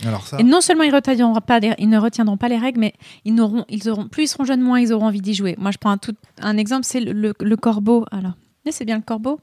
Alors 0.07 0.27
ça, 0.27 0.39
Et 0.39 0.45
non 0.45 0.61
seulement 0.61 0.85
ils, 0.85 0.95
retiendront 0.95 1.35
pas 1.41 1.59
les- 1.59 1.75
ils 1.79 1.89
ne 1.89 1.99
retiendront 1.99 2.37
pas 2.37 2.49
les 2.49 2.57
règles, 2.59 2.81
mais 2.81 2.95
ils 3.25 3.35
n'auront, 3.35 3.65
ils 3.69 3.89
auront, 3.91 4.09
plus 4.09 4.25
ils 4.25 4.29
seront 4.29 4.45
jeunes, 4.45 4.61
moins 4.63 4.81
ils 4.81 4.93
auront 4.93 5.07
envie 5.07 5.21
d'y 5.21 5.35
jouer. 5.35 5.57
Moi, 5.59 5.73
je 5.73 5.79
prends 5.79 5.91
un, 5.91 5.99
tout, 5.99 6.15
un 6.41 6.57
exemple, 6.57 6.85
c'est 6.85 7.01
le, 7.01 7.13
le- 7.13 7.35
le 7.41 7.57
corbeau. 7.57 8.07
Alors, 8.13 8.33
c'est 8.71 8.85
bien 8.85 8.97
le 8.97 9.03
corbeau? 9.03 9.41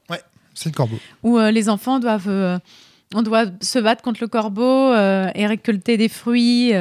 C'est 0.54 0.70
le 0.70 0.74
corbeau. 0.74 0.96
où 1.22 1.38
euh, 1.38 1.50
les 1.52 1.68
enfants 1.68 2.00
doivent, 2.00 2.28
euh, 2.28 2.58
on 3.14 3.22
doit 3.22 3.44
se 3.60 3.78
battre 3.78 4.02
contre 4.02 4.18
le 4.22 4.26
corbeau 4.28 4.62
euh, 4.92 5.30
et 5.34 5.46
récolter 5.46 5.96
des 5.96 6.08
fruits. 6.08 6.72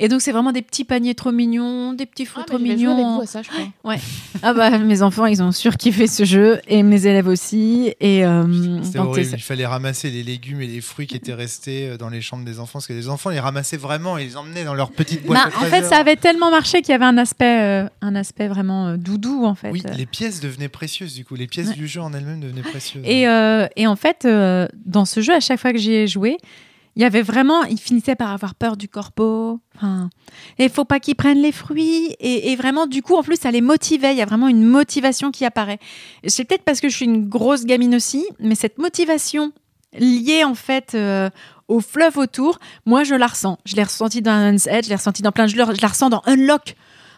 Et 0.00 0.08
donc 0.08 0.20
c'est 0.22 0.32
vraiment 0.32 0.50
des 0.50 0.62
petits 0.62 0.84
paniers 0.84 1.14
trop 1.14 1.30
mignons, 1.30 1.92
des 1.92 2.06
petits 2.06 2.26
fruits 2.26 2.42
Ah, 2.44 2.48
trop 2.48 2.58
mais 2.58 2.70
je 2.70 2.72
vais 2.72 2.78
jouer 2.78 2.86
avec 2.92 2.96
mignons. 3.04 3.16
vous 3.16 3.22
à 3.22 3.26
ça, 3.26 3.42
je 3.42 3.48
crois. 3.50 3.94
Ah 4.42 4.52
bah 4.54 4.78
mes 4.78 5.02
enfants 5.02 5.26
ils 5.26 5.42
ont 5.42 5.52
surkiffé 5.52 6.06
ce 6.08 6.24
jeu 6.24 6.60
et 6.66 6.82
mes 6.82 7.06
élèves 7.06 7.28
aussi 7.28 7.94
et 8.00 8.24
euh, 8.24 8.82
C'était 8.82 8.98
horrible. 8.98 9.28
Il 9.34 9.42
fallait 9.42 9.66
ramasser 9.66 10.10
les 10.10 10.22
légumes 10.22 10.60
et 10.62 10.66
les 10.66 10.80
fruits 10.80 11.06
qui 11.06 11.16
étaient 11.16 11.34
restés 11.34 11.88
euh, 11.90 11.96
dans 11.96 12.08
les 12.08 12.20
chambres 12.20 12.44
des 12.44 12.58
enfants. 12.58 12.74
Parce 12.80 12.86
que 12.86 12.92
les 12.92 13.08
enfants 13.08 13.30
les 13.30 13.40
ramassaient 13.40 13.76
vraiment 13.76 14.18
et 14.18 14.24
les 14.24 14.36
emmenaient 14.36 14.64
dans 14.64 14.74
leur 14.74 14.90
petite 14.90 15.24
boîte. 15.24 15.50
Bah, 15.50 15.50
en 15.60 15.64
fait 15.66 15.84
ça 15.84 15.98
avait 15.98 16.16
tellement 16.16 16.50
marché 16.50 16.80
qu'il 16.82 16.90
y 16.92 16.94
avait 16.94 17.04
un 17.04 17.18
aspect 17.18 17.60
euh, 17.62 17.88
un 18.00 18.16
aspect 18.16 18.48
vraiment 18.48 18.88
euh, 18.88 18.96
doudou 18.96 19.44
en 19.44 19.54
fait. 19.54 19.70
Oui, 19.70 19.82
les 19.96 20.06
pièces 20.06 20.40
devenaient 20.40 20.68
précieuses 20.68 21.14
du 21.14 21.24
coup. 21.24 21.34
Les 21.36 21.46
pièces 21.46 21.68
Ouais. 21.68 21.74
du 21.74 21.86
jeu 21.86 22.00
en 22.00 22.12
elles-mêmes 22.12 22.40
devenaient 22.40 22.62
précieuses. 22.62 23.02
Et, 23.04 23.28
euh, 23.28 23.66
et 23.76 23.86
en 23.86 23.94
fait, 23.96 24.24
euh, 24.24 24.66
dans 24.86 25.04
ce 25.04 25.20
jeu, 25.20 25.34
à 25.34 25.40
chaque 25.40 25.60
fois 25.60 25.72
que 25.72 25.78
j'y 25.78 25.92
ai 25.92 26.06
joué, 26.06 26.36
il 26.96 27.02
y 27.02 27.04
avait 27.04 27.22
vraiment, 27.22 27.62
il 27.64 27.78
finissait 27.78 28.16
par 28.16 28.30
avoir 28.30 28.54
peur 28.54 28.76
du 28.76 28.88
corbeau. 28.88 29.60
Enfin, 29.76 30.10
et 30.58 30.64
il 30.64 30.70
faut 30.70 30.84
pas 30.84 30.98
qu'ils 30.98 31.14
prennent 31.14 31.40
les 31.40 31.52
fruits. 31.52 32.16
Et, 32.18 32.54
vraiment, 32.56 32.86
du 32.86 33.02
coup, 33.02 33.14
en 33.14 33.22
plus, 33.22 33.36
ça 33.36 33.50
les 33.50 33.60
motivait. 33.60 34.12
Il 34.12 34.18
y 34.18 34.22
a 34.22 34.26
vraiment 34.26 34.48
une 34.48 34.64
motivation 34.64 35.30
qui 35.30 35.44
apparaît. 35.44 35.78
C'est 36.26 36.44
peut-être 36.44 36.64
parce 36.64 36.80
que 36.80 36.88
je 36.88 36.96
suis 36.96 37.04
une 37.04 37.28
grosse 37.28 37.64
gamine 37.64 37.94
aussi, 37.94 38.26
mais 38.40 38.54
cette 38.54 38.78
motivation 38.78 39.52
liée 39.98 40.44
en 40.44 40.54
fait 40.54 40.92
euh, 40.94 41.30
au 41.66 41.80
fleuve 41.80 42.16
autour, 42.18 42.58
moi, 42.86 43.04
je 43.04 43.14
la 43.14 43.28
ressens. 43.28 43.58
Je 43.64 43.76
l'ai 43.76 43.84
ressenti 43.84 44.20
dans 44.20 44.32
Un's 44.32 44.66
Edge, 44.66 44.84
je 44.84 44.90
l'ai 44.90 44.96
ressenti 44.96 45.22
dans 45.22 45.32
plein 45.32 45.46
de 45.46 45.50
je 45.50 45.56
la 45.56 45.88
ressens 45.88 46.10
dans 46.10 46.22
Unlock. 46.26 46.74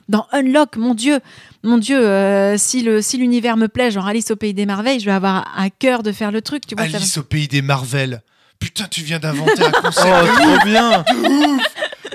Dans 0.08 0.26
Unlock, 0.32 0.76
mon 0.76 0.94
Dieu, 0.94 1.20
mon 1.62 1.78
Dieu, 1.78 1.96
euh, 1.96 2.56
si 2.58 2.82
le 2.82 3.00
si 3.00 3.16
l'univers 3.18 3.56
me 3.56 3.68
plaît, 3.68 3.90
genre 3.90 4.06
Alice 4.06 4.30
au 4.32 4.36
pays 4.36 4.52
des 4.52 4.66
merveilles, 4.66 4.98
je 4.98 5.06
vais 5.06 5.12
avoir 5.12 5.46
à 5.56 5.70
cœur 5.70 6.02
de 6.02 6.10
faire 6.10 6.32
le 6.32 6.42
truc, 6.42 6.66
tu 6.66 6.74
vois. 6.74 6.84
Alice 6.84 7.16
au 7.18 7.22
pays 7.22 7.46
des 7.46 7.62
Marvel. 7.62 8.20
Putain, 8.62 8.84
tu 8.90 9.02
viens 9.02 9.18
d'inventer 9.18 9.64
un 9.64 9.72
Oh, 9.76 9.80
concept. 9.82 10.34
trop 10.36 10.64
bien 10.64 11.04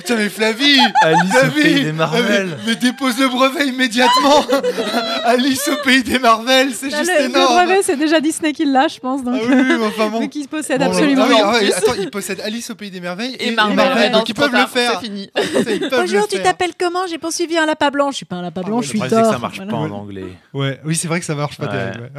Putain, 0.07 0.15
mais 0.21 0.29
Flavie 0.29 0.79
Alice 1.01 1.35
au 1.45 1.51
pays 1.51 1.83
des 1.83 1.91
Marvel 1.91 2.47
mais, 2.65 2.67
mais 2.67 2.75
dépose 2.75 3.17
le 3.19 3.27
brevet 3.27 3.67
immédiatement 3.67 4.45
Alice 5.25 5.69
au 5.71 5.83
pays 5.83 6.01
des 6.03 6.17
Marvel, 6.19 6.73
c'est 6.73 6.89
juste 6.89 7.11
le, 7.13 7.23
le 7.23 7.29
énorme 7.29 7.55
brevet, 7.55 7.81
c'est 7.83 7.97
déjà 7.97 8.21
Disney 8.21 8.53
qui 8.53 8.63
l'a, 8.65 8.87
je 8.87 8.99
pense. 8.99 9.21
Ah 9.25 9.31
Donc, 9.31 9.41
oui, 9.41 9.47
oui, 9.49 9.75
mais 9.79 9.85
enfin 9.85 10.07
bon. 10.09 10.19
vu 10.21 10.29
qu'ils 10.29 10.47
possèdent 10.47 10.79
Bon, 10.79 10.87
absolument 10.87 11.25
ah 11.29 11.53
oui, 11.59 11.69
ah 11.73 11.77
attends, 11.77 11.93
ils 11.99 12.09
possèdent 12.09 12.39
Alice 12.41 12.69
au 12.69 12.75
pays 12.75 12.89
des 12.89 13.01
merveilles 13.01 13.35
et, 13.35 13.49
Et 13.49 13.51
Marvel, 13.51 13.75
Marvel, 13.75 13.97
ouais, 13.97 14.09
non, 14.09 14.19
donc 14.19 14.29
ils 14.29 14.33
peuvent 14.35 14.51
le 14.53 14.65
faire. 14.67 14.91
C'est 14.99 15.05
fini. 15.07 15.29
Ils 15.35 15.79
le 15.81 15.89
Bonjour, 15.89 16.27
tu 16.27 16.41
t'appelles 16.41 16.73
comment? 16.79 17.05
J'ai 17.09 17.17
poursuivi 17.17 17.57
un 17.57 17.65
lapin 17.65 17.89
blanc. 17.89 18.11
Je 18.11 18.17
suis 18.17 18.25
pas 18.25 18.37
un 18.37 18.41
lapin 18.43 18.61
blanc, 18.61 18.77
ouais, 18.77 18.83
je 18.83 18.93
Le 18.93 18.99
suis 18.99 19.09
que 19.09 19.15
ça 19.15 19.37
marche 19.39 19.57
Voilà. 19.57 19.71
pas 19.71 19.77
en 19.77 19.91
anglais. 19.91 20.25
Ouais, 20.53 20.79
oui, 20.85 20.95
c'est 20.95 21.07
vrai 21.09 21.19
que 21.19 21.25
ça 21.25 21.35
marche 21.35 21.57
pas 21.57 21.65
Ouais. 21.65 21.91
terrible. 21.91 22.11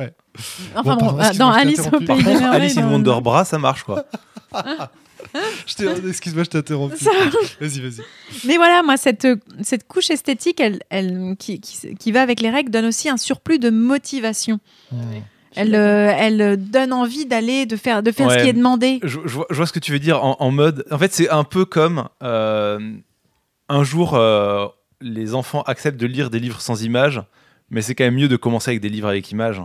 Enfin 0.75 0.97
Bon, 0.97 1.19
euh, 1.19 1.33
dans 1.39 1.51
Alice 1.51 1.81
au 1.91 1.99
pays 1.99 2.07
des 2.07 2.23
merveilles. 2.35 2.45
Alice 2.63 2.77
in 2.77 2.89
Wonderbra, 2.91 3.45
ça 3.45 3.59
marche 3.59 3.83
quoi. 3.85 4.05
Excuse-moi, 6.09 6.45
je 6.45 6.51
t'ai 6.51 6.59
interrompu. 6.59 6.97
Ça- 6.97 7.11
Vas-y, 7.61 7.81
vas-y. 7.81 8.03
Mais 8.47 8.57
voilà, 8.57 8.83
moi, 8.83 8.97
cette, 8.97 9.27
cette 9.63 9.87
couche 9.87 10.11
esthétique, 10.11 10.61
elle, 10.61 10.81
elle, 10.91 11.35
qui, 11.39 11.61
qui, 11.61 11.95
qui 11.97 12.13
va 12.13 12.23
avec 12.23 12.41
les 12.41 12.51
règles, 12.51 12.71
donne 12.71 12.87
aussi 12.87 13.09
un 13.09 13.17
surplus 13.17 13.59
de 13.59 13.71
motivation. 13.71 14.59
Elle, 15.57 15.75
euh, 15.75 16.13
elle 16.17 16.57
donne 16.71 16.93
envie 16.93 17.27
d'aller, 17.27 17.67
de 17.67 17.77
faire, 17.77 18.03
de 18.03 18.13
faire 18.13 18.31
ce 18.31 18.37
qui 18.45 18.49
est 18.49 18.53
demandé. 18.53 19.01
Je, 19.03 19.19
je 19.25 19.35
vois, 19.35 19.47
je 19.51 19.57
vois 19.57 19.67
ce 19.67 19.73
que 19.73 19.79
tu 19.81 19.91
veux 19.93 19.99
dire 19.99 20.23
en, 20.25 20.37
en 20.39 20.51
mode. 20.51 20.85
En 20.91 20.99
fait, 20.99 21.13
c'est 21.13 21.29
un 21.31 21.43
peu 21.45 21.65
comme 21.65 22.09
euh, 22.23 22.79
un 23.69 23.83
jour, 23.83 24.15
euh, 24.15 24.67
les 25.01 25.35
enfants 25.35 25.63
acceptent 25.63 25.99
de 26.01 26.07
lire 26.07 26.31
des 26.31 26.39
livres 26.39 26.61
sans 26.61 26.83
images, 26.85 27.23
mais 27.71 27.83
c'est 27.83 27.95
quand 27.95 28.05
même 28.05 28.15
mieux 28.15 28.29
de 28.29 28.37
commencer 28.37 28.71
avec 28.71 28.81
des 28.81 28.89
livres 28.89 29.09
avec 29.09 29.31
images. 29.33 29.61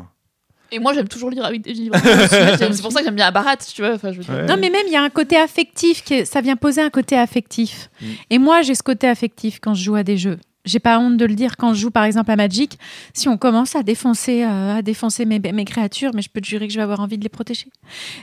Et 0.71 0.79
moi, 0.79 0.93
j'aime 0.93 1.07
toujours 1.07 1.29
lire 1.29 1.45
avec 1.45 1.61
des 1.61 1.73
livres. 1.73 1.95
c'est 2.29 2.81
pour 2.81 2.91
ça 2.91 2.99
que 2.99 3.05
j'aime 3.05 3.15
bien 3.15 3.31
Barat, 3.31 3.57
tu 3.57 3.81
vois. 3.81 3.93
Enfin, 3.93 4.11
je 4.11 4.17
veux 4.17 4.23
dire. 4.23 4.33
Ouais. 4.33 4.45
Non, 4.45 4.55
mais 4.59 4.69
même, 4.69 4.85
il 4.87 4.93
y 4.93 4.95
a 4.95 5.03
un 5.03 5.09
côté 5.09 5.37
affectif, 5.37 6.03
qui 6.03 6.15
est- 6.15 6.25
ça 6.25 6.41
vient 6.41 6.55
poser 6.55 6.81
un 6.81 6.89
côté 6.89 7.15
affectif. 7.17 7.89
Mm. 8.01 8.05
Et 8.31 8.37
moi, 8.39 8.61
j'ai 8.63 8.73
ce 8.73 8.81
côté 8.83 9.07
affectif 9.07 9.59
quand 9.61 9.73
je 9.75 9.83
joue 9.83 9.95
à 9.95 10.03
des 10.03 10.17
jeux. 10.17 10.39
J'ai 10.65 10.79
pas 10.79 10.97
honte 10.99 11.17
de 11.17 11.25
le 11.25 11.35
dire 11.35 11.57
quand 11.57 11.73
je 11.73 11.79
joue 11.81 11.91
par 11.91 12.05
exemple 12.05 12.31
à 12.31 12.35
Magic. 12.37 12.79
Si 13.13 13.27
on 13.27 13.37
commence 13.37 13.75
à 13.75 13.83
défoncer, 13.83 14.43
euh, 14.43 14.77
à 14.77 14.81
défoncer 14.81 15.25
mes, 15.25 15.39
mes 15.39 15.65
créatures, 15.65 16.11
mais 16.13 16.21
je 16.21 16.29
peux 16.29 16.39
te 16.39 16.47
jurer 16.47 16.67
que 16.67 16.73
je 16.73 16.79
vais 16.79 16.83
avoir 16.83 17.01
envie 17.01 17.17
de 17.17 17.23
les 17.23 17.29
protéger. 17.29 17.67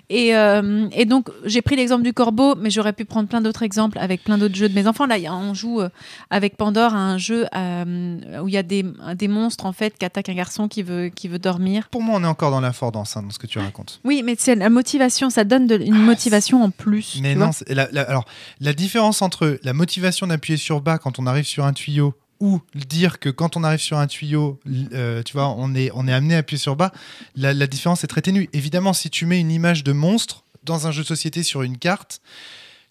Et, 0.08 0.34
euh, 0.34 0.88
et 0.92 1.04
donc 1.04 1.28
j'ai 1.44 1.60
pris 1.62 1.76
l'exemple 1.76 2.02
du 2.02 2.12
corbeau, 2.14 2.54
mais 2.56 2.70
j'aurais 2.70 2.94
pu 2.94 3.04
prendre 3.04 3.28
plein 3.28 3.40
d'autres 3.42 3.62
exemples 3.62 3.98
avec 3.98 4.24
plein 4.24 4.38
d'autres 4.38 4.54
jeux 4.54 4.68
de 4.68 4.74
mes 4.74 4.86
enfants. 4.86 5.06
Là, 5.06 5.16
on 5.34 5.52
joue 5.54 5.80
euh, 5.82 5.88
avec 6.30 6.56
Pandore 6.56 6.94
à 6.94 6.98
un 6.98 7.18
jeu 7.18 7.46
euh, 7.54 8.40
où 8.42 8.48
il 8.48 8.54
y 8.54 8.56
a 8.56 8.62
des, 8.62 8.84
des 9.16 9.28
monstres 9.28 9.66
en 9.66 9.72
fait 9.72 9.98
qui 9.98 10.04
attaquent 10.06 10.30
un 10.30 10.34
garçon 10.34 10.66
qui 10.68 10.82
veut, 10.82 11.08
qui 11.08 11.28
veut 11.28 11.38
dormir. 11.38 11.88
Pour 11.90 12.02
moi, 12.02 12.18
on 12.18 12.24
est 12.24 12.26
encore 12.26 12.50
dans 12.50 12.60
l'affordance 12.60 13.16
hein, 13.16 13.22
dans 13.22 13.30
ce 13.30 13.38
que 13.38 13.46
tu 13.46 13.58
racontes. 13.58 14.00
Oui, 14.04 14.22
mais 14.24 14.34
c'est 14.38 14.54
la 14.54 14.70
motivation, 14.70 15.28
ça 15.30 15.44
donne 15.44 15.66
de- 15.66 15.78
une 15.78 15.94
motivation 16.02 16.62
en 16.62 16.70
plus. 16.70 17.18
Mais 17.20 17.34
non, 17.34 17.50
la, 17.68 17.88
la- 17.92 18.02
alors 18.02 18.24
la 18.60 18.72
différence 18.72 19.20
entre 19.22 19.58
la 19.62 19.72
motivation 19.74 20.26
d'appuyer 20.26 20.56
sur 20.56 20.80
bas 20.80 20.98
quand 20.98 21.18
on 21.18 21.26
arrive 21.26 21.44
sur 21.44 21.64
un 21.66 21.72
tuyau 21.74 22.14
ou 22.40 22.60
dire 22.74 23.18
que 23.18 23.28
quand 23.28 23.56
on 23.56 23.64
arrive 23.64 23.80
sur 23.80 23.98
un 23.98 24.06
tuyau, 24.06 24.58
euh, 24.92 25.22
tu 25.22 25.34
vois, 25.34 25.48
on 25.48 25.74
est, 25.74 25.90
on 25.94 26.08
est 26.08 26.12
amené 26.12 26.34
à 26.34 26.38
appuyer 26.38 26.58
sur 26.58 26.74
bas, 26.74 26.90
la, 27.36 27.54
différence 27.66 28.02
est 28.02 28.06
très 28.06 28.22
ténue. 28.22 28.48
Évidemment, 28.52 28.92
si 28.92 29.10
tu 29.10 29.26
mets 29.26 29.38
une 29.38 29.50
image 29.50 29.84
de 29.84 29.92
monstre 29.92 30.44
dans 30.64 30.86
un 30.86 30.90
jeu 30.90 31.02
de 31.02 31.06
société 31.06 31.42
sur 31.42 31.62
une 31.62 31.78
carte, 31.78 32.20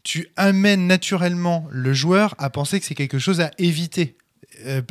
tu 0.04 0.30
amènes 0.38 0.88
naturellement 0.88 1.68
le 1.72 1.94
joueur 1.94 2.36
à 2.38 2.50
penser 2.50 2.80
que 2.80 2.86
c'est 2.86 2.96
quelque 2.96 3.20
chose 3.20 3.42
à 3.42 3.52
éviter. 3.58 4.16
Euh, 4.66 4.82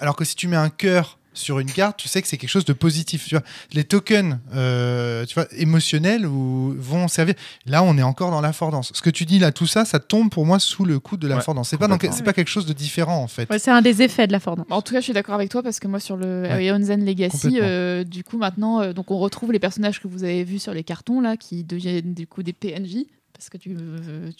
alors 0.00 0.16
que 0.16 0.24
si 0.24 0.34
tu 0.34 0.48
mets 0.48 0.56
un 0.56 0.70
cœur 0.70 1.17
sur 1.38 1.58
une 1.58 1.70
carte, 1.70 1.96
tu 1.98 2.08
sais 2.08 2.22
que 2.22 2.28
c'est 2.28 2.36
quelque 2.36 2.50
chose 2.50 2.64
de 2.64 2.72
positif. 2.72 3.26
Tu 3.26 3.34
vois. 3.34 3.44
Les 3.72 3.84
tokens 3.84 4.38
euh, 4.54 5.24
tu 5.26 5.34
vois, 5.34 5.46
émotionnels 5.56 6.26
ou, 6.26 6.74
vont 6.78 7.08
servir. 7.08 7.34
Là, 7.66 7.82
on 7.82 7.96
est 7.98 8.02
encore 8.02 8.30
dans 8.30 8.40
l'affordance. 8.40 8.90
Ce 8.94 9.02
que 9.02 9.10
tu 9.10 9.24
dis 9.24 9.38
là, 9.38 9.52
tout 9.52 9.66
ça, 9.66 9.84
ça 9.84 9.98
tombe 9.98 10.30
pour 10.30 10.46
moi 10.46 10.58
sous 10.58 10.84
le 10.84 10.98
coup 10.98 11.16
de 11.16 11.28
l'affordance. 11.28 11.68
c'est 11.68 11.78
pas, 11.78 11.88
c'est 12.12 12.24
pas 12.24 12.32
quelque 12.32 12.48
chose 12.48 12.66
de 12.66 12.72
différent 12.72 13.22
en 13.22 13.28
fait. 13.28 13.50
Ouais, 13.50 13.58
c'est 13.58 13.70
un 13.70 13.82
des 13.82 14.02
effets 14.02 14.26
de 14.26 14.32
la 14.32 14.40
Fordance. 14.40 14.66
En 14.70 14.82
tout 14.82 14.92
cas, 14.92 15.00
je 15.00 15.04
suis 15.04 15.12
d'accord 15.12 15.34
avec 15.34 15.50
toi 15.50 15.62
parce 15.62 15.80
que 15.80 15.88
moi, 15.88 16.00
sur 16.00 16.16
le 16.16 16.38
Ouais. 16.42 16.66
Aeon 16.66 16.82
Zen 16.82 17.04
Legacy, 17.04 17.58
euh, 17.60 18.04
du 18.04 18.24
coup, 18.24 18.38
maintenant, 18.38 18.80
euh, 18.80 18.92
donc 18.92 19.10
on 19.10 19.18
retrouve 19.18 19.52
les 19.52 19.58
personnages 19.58 20.00
que 20.00 20.08
vous 20.08 20.24
avez 20.24 20.44
vus 20.44 20.58
sur 20.58 20.74
les 20.74 20.84
cartons 20.84 21.20
là, 21.20 21.36
qui 21.36 21.64
deviennent 21.64 22.14
du 22.14 22.26
coup 22.26 22.42
des 22.42 22.52
PNJ 22.52 23.04
parce 23.38 23.50
que 23.50 23.56
tu, 23.56 23.76
euh, 23.78 24.30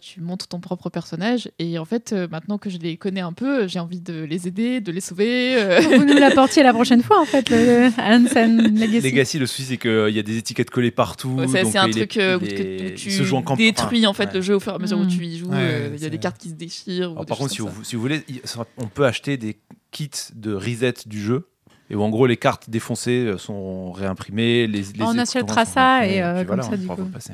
tu, 0.00 0.20
montes 0.22 0.48
ton 0.48 0.60
propre 0.60 0.88
personnage. 0.88 1.50
Et 1.58 1.78
en 1.78 1.84
fait, 1.84 2.14
euh, 2.14 2.26
maintenant 2.30 2.56
que 2.56 2.70
je 2.70 2.78
les 2.78 2.96
connais 2.96 3.20
un 3.20 3.34
peu, 3.34 3.68
j'ai 3.68 3.78
envie 3.78 4.00
de 4.00 4.24
les 4.24 4.48
aider, 4.48 4.80
de 4.80 4.90
les 4.90 5.02
sauver. 5.02 5.56
euh. 5.56 5.78
Vous 5.80 6.06
nous 6.06 6.14
l'apportiez 6.14 6.62
la 6.62 6.72
prochaine 6.72 7.02
fois, 7.02 7.20
en 7.20 7.26
fait, 7.26 7.50
le 7.50 7.90
Hansen 7.98 8.74
Legacy. 8.74 9.00
Legacy, 9.10 9.38
le 9.38 9.46
souci, 9.46 9.64
c'est 9.64 9.76
qu'il 9.76 10.08
y 10.08 10.18
a 10.18 10.22
des 10.22 10.38
étiquettes 10.38 10.70
collées 10.70 10.90
partout. 10.90 11.32
Ouais, 11.32 11.46
c'est 11.66 11.76
un 11.76 11.90
truc 11.90 12.16
euh, 12.16 12.38
où 12.38 12.46
tu 12.96 13.10
se 13.10 13.22
joue 13.24 13.36
en 13.36 13.42
camp- 13.42 13.56
détruis 13.56 14.06
en 14.06 14.14
fait 14.14 14.28
ouais. 14.28 14.34
le 14.36 14.40
jeu 14.40 14.54
au 14.54 14.60
fur 14.60 14.72
et 14.72 14.76
à 14.76 14.78
mesure 14.78 14.98
où 15.00 15.06
tu 15.06 15.22
y 15.22 15.36
joues. 15.36 15.50
Ouais, 15.50 15.56
euh, 15.58 15.90
Il 15.94 16.02
y 16.02 16.06
a 16.06 16.08
des 16.08 16.18
cartes 16.18 16.38
qui 16.38 16.48
se 16.48 16.54
déchirent. 16.54 17.10
Alors, 17.10 17.26
par 17.26 17.36
contre, 17.36 17.52
si 17.52 17.58
vous, 17.60 17.68
ça. 17.68 17.74
si 17.82 17.94
vous 17.94 18.00
voulez, 18.00 18.24
on 18.78 18.86
peut 18.86 19.04
acheter 19.04 19.36
des 19.36 19.58
kits 19.90 20.08
de 20.34 20.54
reset 20.54 20.94
du 21.04 21.20
jeu. 21.20 21.46
Et 21.88 21.94
où 21.94 22.02
en 22.02 22.08
gros, 22.10 22.26
les 22.26 22.36
cartes 22.36 22.68
défoncées 22.68 23.26
euh, 23.26 23.38
sont 23.38 23.92
réimprimées. 23.92 24.66
Les, 24.66 24.80
les 24.80 25.02
On 25.02 25.16
achètera 25.18 25.64
ça 25.64 26.06
et, 26.06 26.20
euh, 26.20 26.38
comme 26.38 26.46
voilà, 26.46 26.62
ça, 26.64 26.70
on 26.72 26.76
du 26.76 26.86
coup. 26.86 27.04
passer. 27.04 27.32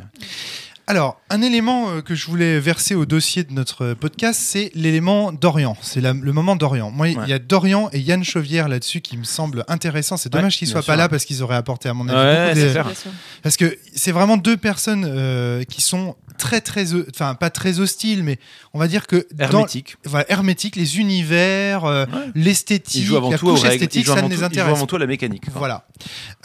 Alors, 0.88 1.20
un 1.30 1.42
élément 1.42 1.90
euh, 1.90 2.00
que 2.02 2.14
je 2.14 2.26
voulais 2.26 2.58
verser 2.58 2.94
au 2.94 3.06
dossier 3.06 3.44
de 3.44 3.52
notre 3.52 3.94
podcast, 3.94 4.40
c'est 4.42 4.72
l'élément 4.74 5.32
d'Orient. 5.32 5.76
C'est 5.80 6.00
le 6.00 6.12
moment 6.32 6.56
d'Orient. 6.56 6.90
Moi, 6.90 7.08
il 7.10 7.18
Ouais. 7.18 7.28
y 7.28 7.32
a 7.32 7.38
Dorian 7.38 7.88
et 7.92 8.00
Yann 8.00 8.24
Chauvière 8.24 8.68
là-dessus 8.68 9.00
qui 9.00 9.16
me 9.16 9.24
semblent 9.24 9.64
intéressants. 9.68 10.16
C'est 10.16 10.28
dommage 10.30 10.54
Ouais, 10.54 10.58
qu'ils 10.58 10.68
bien 10.68 10.72
soient 10.72 10.82
sûr. 10.82 10.92
pas 10.92 10.96
là 10.96 11.08
parce 11.08 11.24
qu'ils 11.24 11.42
auraient 11.42 11.56
apporté, 11.56 11.88
à 11.88 11.94
mon 11.94 12.08
avis, 12.08 12.18
Ouais, 12.18 12.46
beaucoup 12.48 12.58
c'est 12.60 12.66
de- 12.66 12.70
clair. 12.72 12.84
Bien 12.86 12.94
sûr. 12.94 13.10
Parce 13.42 13.56
que 13.56 13.78
c'est 13.94 14.12
vraiment 14.12 14.36
deux 14.36 14.56
personnes 14.56 15.06
euh, 15.08 15.62
qui 15.64 15.80
sont 15.82 16.16
très, 16.38 16.60
très, 16.60 16.86
enfin, 17.14 17.34
pas 17.36 17.50
très 17.50 17.78
hostiles, 17.78 18.24
mais 18.24 18.38
on 18.74 18.78
va 18.80 18.88
dire 18.88 19.06
que 19.06 19.28
dans, 19.34 19.44
Hermétique. 19.44 19.96
voilà, 20.04 20.28
hermétique, 20.32 20.74
les 20.74 20.98
univers, 20.98 21.84
euh, 21.84 22.06
Ouais. 22.06 22.12
l'esthétique, 22.34 23.02
Ils 23.02 23.06
jouent 23.06 23.16
avant 23.18 23.30
la 23.30 23.38
tout 23.38 23.46
couche 23.46 23.62
esthétique, 23.64 24.06
ça 24.06 24.16
ne 24.16 24.22
les 24.22 24.26
tout- 24.28 24.32
ils 24.32 24.38
jouent 24.38 24.44
intéresse 24.46 24.76
avant 24.76 24.86
tout 24.86 24.96
à 24.96 24.98
la 24.98 25.06
mécanique. 25.06 25.44
voilà. 25.54 25.86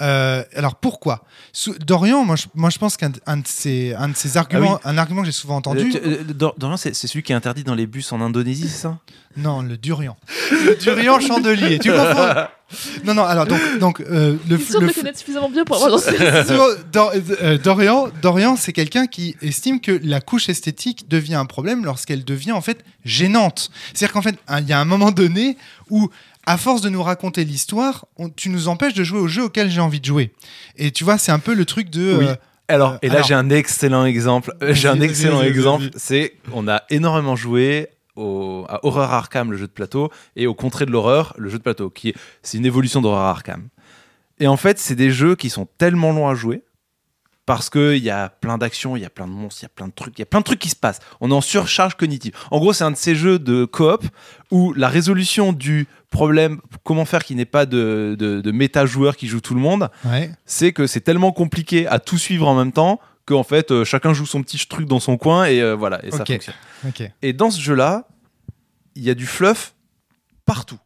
Euh, 0.02 0.44
alors 0.56 0.76
pourquoi? 0.76 1.24
Dorian, 1.80 2.24
moi 2.24 2.36
je, 2.36 2.46
moi 2.54 2.70
je 2.70 2.78
pense 2.78 2.96
qu'un 2.98 3.12
un 3.26 3.38
de 3.38 3.48
ses, 3.48 3.96
un 3.96 4.10
de 4.10 4.16
ses 4.16 4.27
ces 4.28 4.38
arguments, 4.38 4.80
un 4.84 4.98
argument 4.98 5.22
que 5.22 5.26
j'ai 5.28 5.32
souvent 5.32 5.56
entendu. 5.58 5.92
Euh, 5.96 6.18
euh, 6.22 6.24
Dor- 6.34 6.56
Dorian, 6.58 6.78
c'est 6.78 6.94
celui 6.94 7.24
qui 7.24 7.32
est 7.32 7.36
interdit 7.36 7.64
dans 7.64 7.76
les 7.76 7.88
bus 7.88 8.12
en 8.12 8.22
Indonésie, 8.22 8.68
c'est 8.70 8.82
ça? 8.84 9.00
Non, 9.36 9.62
le 9.62 9.78
durian. 9.78 10.18
Le 10.52 10.76
durian 10.76 11.20
chandelier. 11.20 11.78
Tu 11.80 11.92
comprends? 11.92 12.48
Non, 13.06 13.14
non. 13.14 13.24
Alors 13.24 13.46
donc, 13.46 13.60
donc 13.80 14.02
euh, 14.02 14.36
le, 14.50 14.58
Je 14.58 14.62
suis 14.64 14.72
sûre 14.72 14.80
de 14.82 14.86
le- 14.86 14.92
le 14.92 14.94
connaître 14.96 15.20
suffisamment 15.20 15.50
bien 15.50 15.64
pour 15.64 15.76
avoir 15.78 16.00
Dor- 16.92 17.14
euh, 17.42 17.58
Dorian, 17.58 18.08
Dorian 18.22 18.56
c'est 18.56 18.74
quelqu'un 18.74 19.06
qui 19.08 19.36
estime 19.42 19.80
que 19.80 20.00
la 20.04 20.22
couche 20.22 20.50
esthétique 20.50 21.08
devient 21.08 21.36
un 21.36 21.46
problème 21.46 21.86
lorsqu'elle 21.86 22.26
devient 22.26 22.52
en 22.52 22.62
fait 22.62 22.84
gênante. 23.06 23.70
C'est-à-dire 23.94 24.14
qu'en 24.14 24.22
fait, 24.22 24.36
il 24.60 24.68
y 24.68 24.74
a 24.74 24.80
un 24.80 24.86
moment 24.86 25.12
donné 25.12 25.56
où, 25.90 26.10
à 26.46 26.58
force 26.58 26.82
de 26.82 26.90
nous 26.90 27.04
raconter 27.04 27.46
l'histoire, 27.46 28.06
tu 28.36 28.50
nous 28.50 28.68
empêches 28.68 28.94
de 28.96 29.04
jouer 29.04 29.20
au 29.20 29.28
jeu 29.28 29.44
auquel 29.44 29.70
j'ai 29.70 29.82
envie 29.82 30.00
de 30.00 30.06
jouer. 30.06 30.34
Et 30.78 30.92
tu 30.92 31.04
vois, 31.04 31.18
c'est 31.18 31.32
un 31.32 31.40
peu 31.40 31.54
le 31.54 31.66
truc 31.66 31.90
de. 31.90 32.18
Oui. 32.20 32.26
euh, 32.28 32.36
Alors, 32.68 32.98
et 33.02 33.08
là, 33.08 33.16
alors- 33.16 33.28
j'ai 33.28 33.34
un 33.34 33.50
excellent 33.50 34.06
exemple. 34.06 34.54
Euh, 34.62 34.74
J'ai 34.74 34.88
un 34.90 35.00
excellent 35.02 35.42
exemple. 35.42 35.86
C'est 35.96 36.34
on 36.54 36.68
a 36.68 36.84
énormément 36.90 37.36
joué 37.36 37.88
au, 38.16 38.66
à 38.68 38.86
Horror 38.86 39.14
Arkham, 39.14 39.52
le 39.52 39.58
jeu 39.58 39.68
de 39.68 39.72
plateau, 39.72 40.10
et 40.36 40.48
au 40.48 40.54
Contrée 40.54 40.86
de 40.86 40.92
l'horreur, 40.92 41.34
le 41.38 41.50
jeu 41.50 41.58
de 41.60 41.64
plateau, 41.64 41.90
qui 41.90 42.10
est 42.10 42.16
c'est 42.42 42.58
une 42.58 42.66
évolution 42.66 43.02
d'Horror 43.02 43.20
Arkham. 43.20 43.68
Et 44.40 44.48
en 44.48 44.58
fait, 44.58 44.80
c'est 44.80 44.96
des 44.96 45.12
jeux 45.12 45.36
qui 45.36 45.50
sont 45.50 45.68
tellement 45.78 46.12
longs 46.12 46.28
à 46.28 46.36
jouer 46.36 46.64
parce 47.46 47.70
qu'il 47.70 48.04
y 48.04 48.10
a 48.10 48.28
plein 48.30 48.58
d'actions, 48.58 48.98
il 48.98 49.02
y 49.02 49.06
a 49.06 49.10
plein 49.10 49.26
de 49.26 49.32
monstres, 49.32 49.62
il 49.62 49.64
y 49.64 49.68
a 49.68 49.70
plein 49.70 49.88
de 49.88 49.94
trucs, 49.94 50.18
il 50.20 50.22
y 50.22 50.24
a 50.24 50.26
plein 50.26 50.40
de 50.40 50.44
trucs 50.44 50.60
qui 50.60 50.68
se 50.70 50.76
passent. 50.76 51.00
On 51.22 51.32
est 51.32 51.34
en 51.34 51.40
surcharge 51.42 51.96
cognitive. 51.96 52.34
En 52.52 52.60
gros, 52.60 52.74
c'est 52.74 52.84
un 52.84 52.92
de 52.92 52.98
ces 52.98 53.16
jeux 53.16 53.40
de 53.40 53.64
coop 53.64 54.04
où 54.52 54.74
la 54.74 54.90
résolution 54.90 55.54
du 55.54 55.88
problème, 56.10 56.60
comment 56.84 57.06
faire 57.06 57.24
qu'il 57.24 57.36
n'y 57.36 57.42
ait 57.42 57.46
pas 57.46 57.66
de, 57.66 58.16
de, 58.18 58.42
de 58.42 58.52
méta-joueur 58.52 59.18
qui 59.18 59.28
joue 59.28 59.42
tout 59.42 59.54
le 59.54 59.60
monde, 59.60 59.90
ouais. 60.06 60.32
c'est 60.46 60.72
que 60.72 60.88
c'est 60.88 61.02
tellement 61.02 61.32
compliqué 61.32 61.88
à 61.88 62.00
tout 62.00 62.18
suivre 62.18 62.48
en 62.48 62.56
même 62.56 62.72
temps 62.72 63.00
qu'en 63.26 63.44
fait 63.44 63.72
euh, 63.72 63.84
chacun 63.84 64.14
joue 64.14 64.26
son 64.26 64.42
petit 64.42 64.58
truc 64.68 64.88
dans 64.88 65.02
son 65.02 65.18
coin 65.18 65.46
et 65.46 65.62
euh, 65.62 65.76
voilà 65.76 66.04
et 66.06 66.12
ça 66.12 66.26
fonctionne. 66.26 66.56
Et 67.22 67.34
dans 67.34 67.52
ce 67.52 67.60
jeu-là, 67.60 68.08
il 68.96 69.04
y 69.04 69.10
a 69.10 69.14
du 69.14 69.26
fluff 69.26 69.76
partout, 70.46 70.80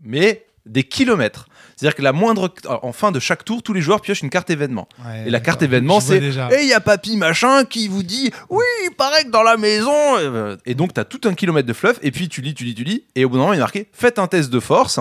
mais 0.00 0.46
des 0.66 0.84
kilomètres. 0.84 1.46
C'est-à-dire 1.80 1.96
que 1.96 2.02
la 2.02 2.12
moindre 2.12 2.52
en 2.66 2.92
fin 2.92 3.10
de 3.10 3.18
chaque 3.18 3.42
tour, 3.42 3.62
tous 3.62 3.72
les 3.72 3.80
joueurs 3.80 4.02
piochent 4.02 4.20
une 4.20 4.28
carte 4.28 4.50
événement. 4.50 4.86
Ouais, 5.02 5.24
Et 5.26 5.30
la 5.30 5.40
carte 5.40 5.62
événement, 5.62 6.00
c'est 6.00 6.18
et 6.18 6.60
il 6.60 6.68
y 6.68 6.74
a 6.74 6.80
papy 6.80 7.16
machin 7.16 7.64
qui 7.64 7.88
vous 7.88 8.02
dit 8.02 8.30
oui, 8.50 8.64
il 8.84 8.94
paraît 8.94 9.24
que 9.24 9.30
dans 9.30 9.42
la 9.42 9.56
maison 9.56 9.90
euh, 10.18 10.58
et 10.66 10.74
donc 10.74 10.92
tu 10.92 11.00
as 11.00 11.06
tout 11.06 11.26
un 11.26 11.32
kilomètre 11.32 11.66
de 11.66 11.72
fluff 11.72 11.98
et 12.02 12.10
puis 12.10 12.28
tu 12.28 12.42
lis, 12.42 12.52
tu 12.52 12.64
lis, 12.64 12.74
tu 12.74 12.84
lis 12.84 13.04
et 13.14 13.24
au 13.24 13.30
bout 13.30 13.36
d'un 13.36 13.44
moment 13.44 13.54
il 13.54 13.56
est 13.56 13.60
marqué 13.60 13.88
faites 13.94 14.18
un 14.18 14.26
test 14.26 14.50
de 14.50 14.60
force 14.60 15.00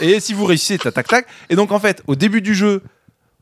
et 0.00 0.18
si 0.18 0.34
vous 0.34 0.46
réussissez 0.46 0.78
tac 0.78 0.94
tac 0.94 1.06
tac. 1.06 1.26
Et 1.48 1.54
donc 1.54 1.70
en 1.70 1.78
fait 1.78 2.02
au 2.08 2.16
début 2.16 2.42
du 2.42 2.56
jeu 2.56 2.82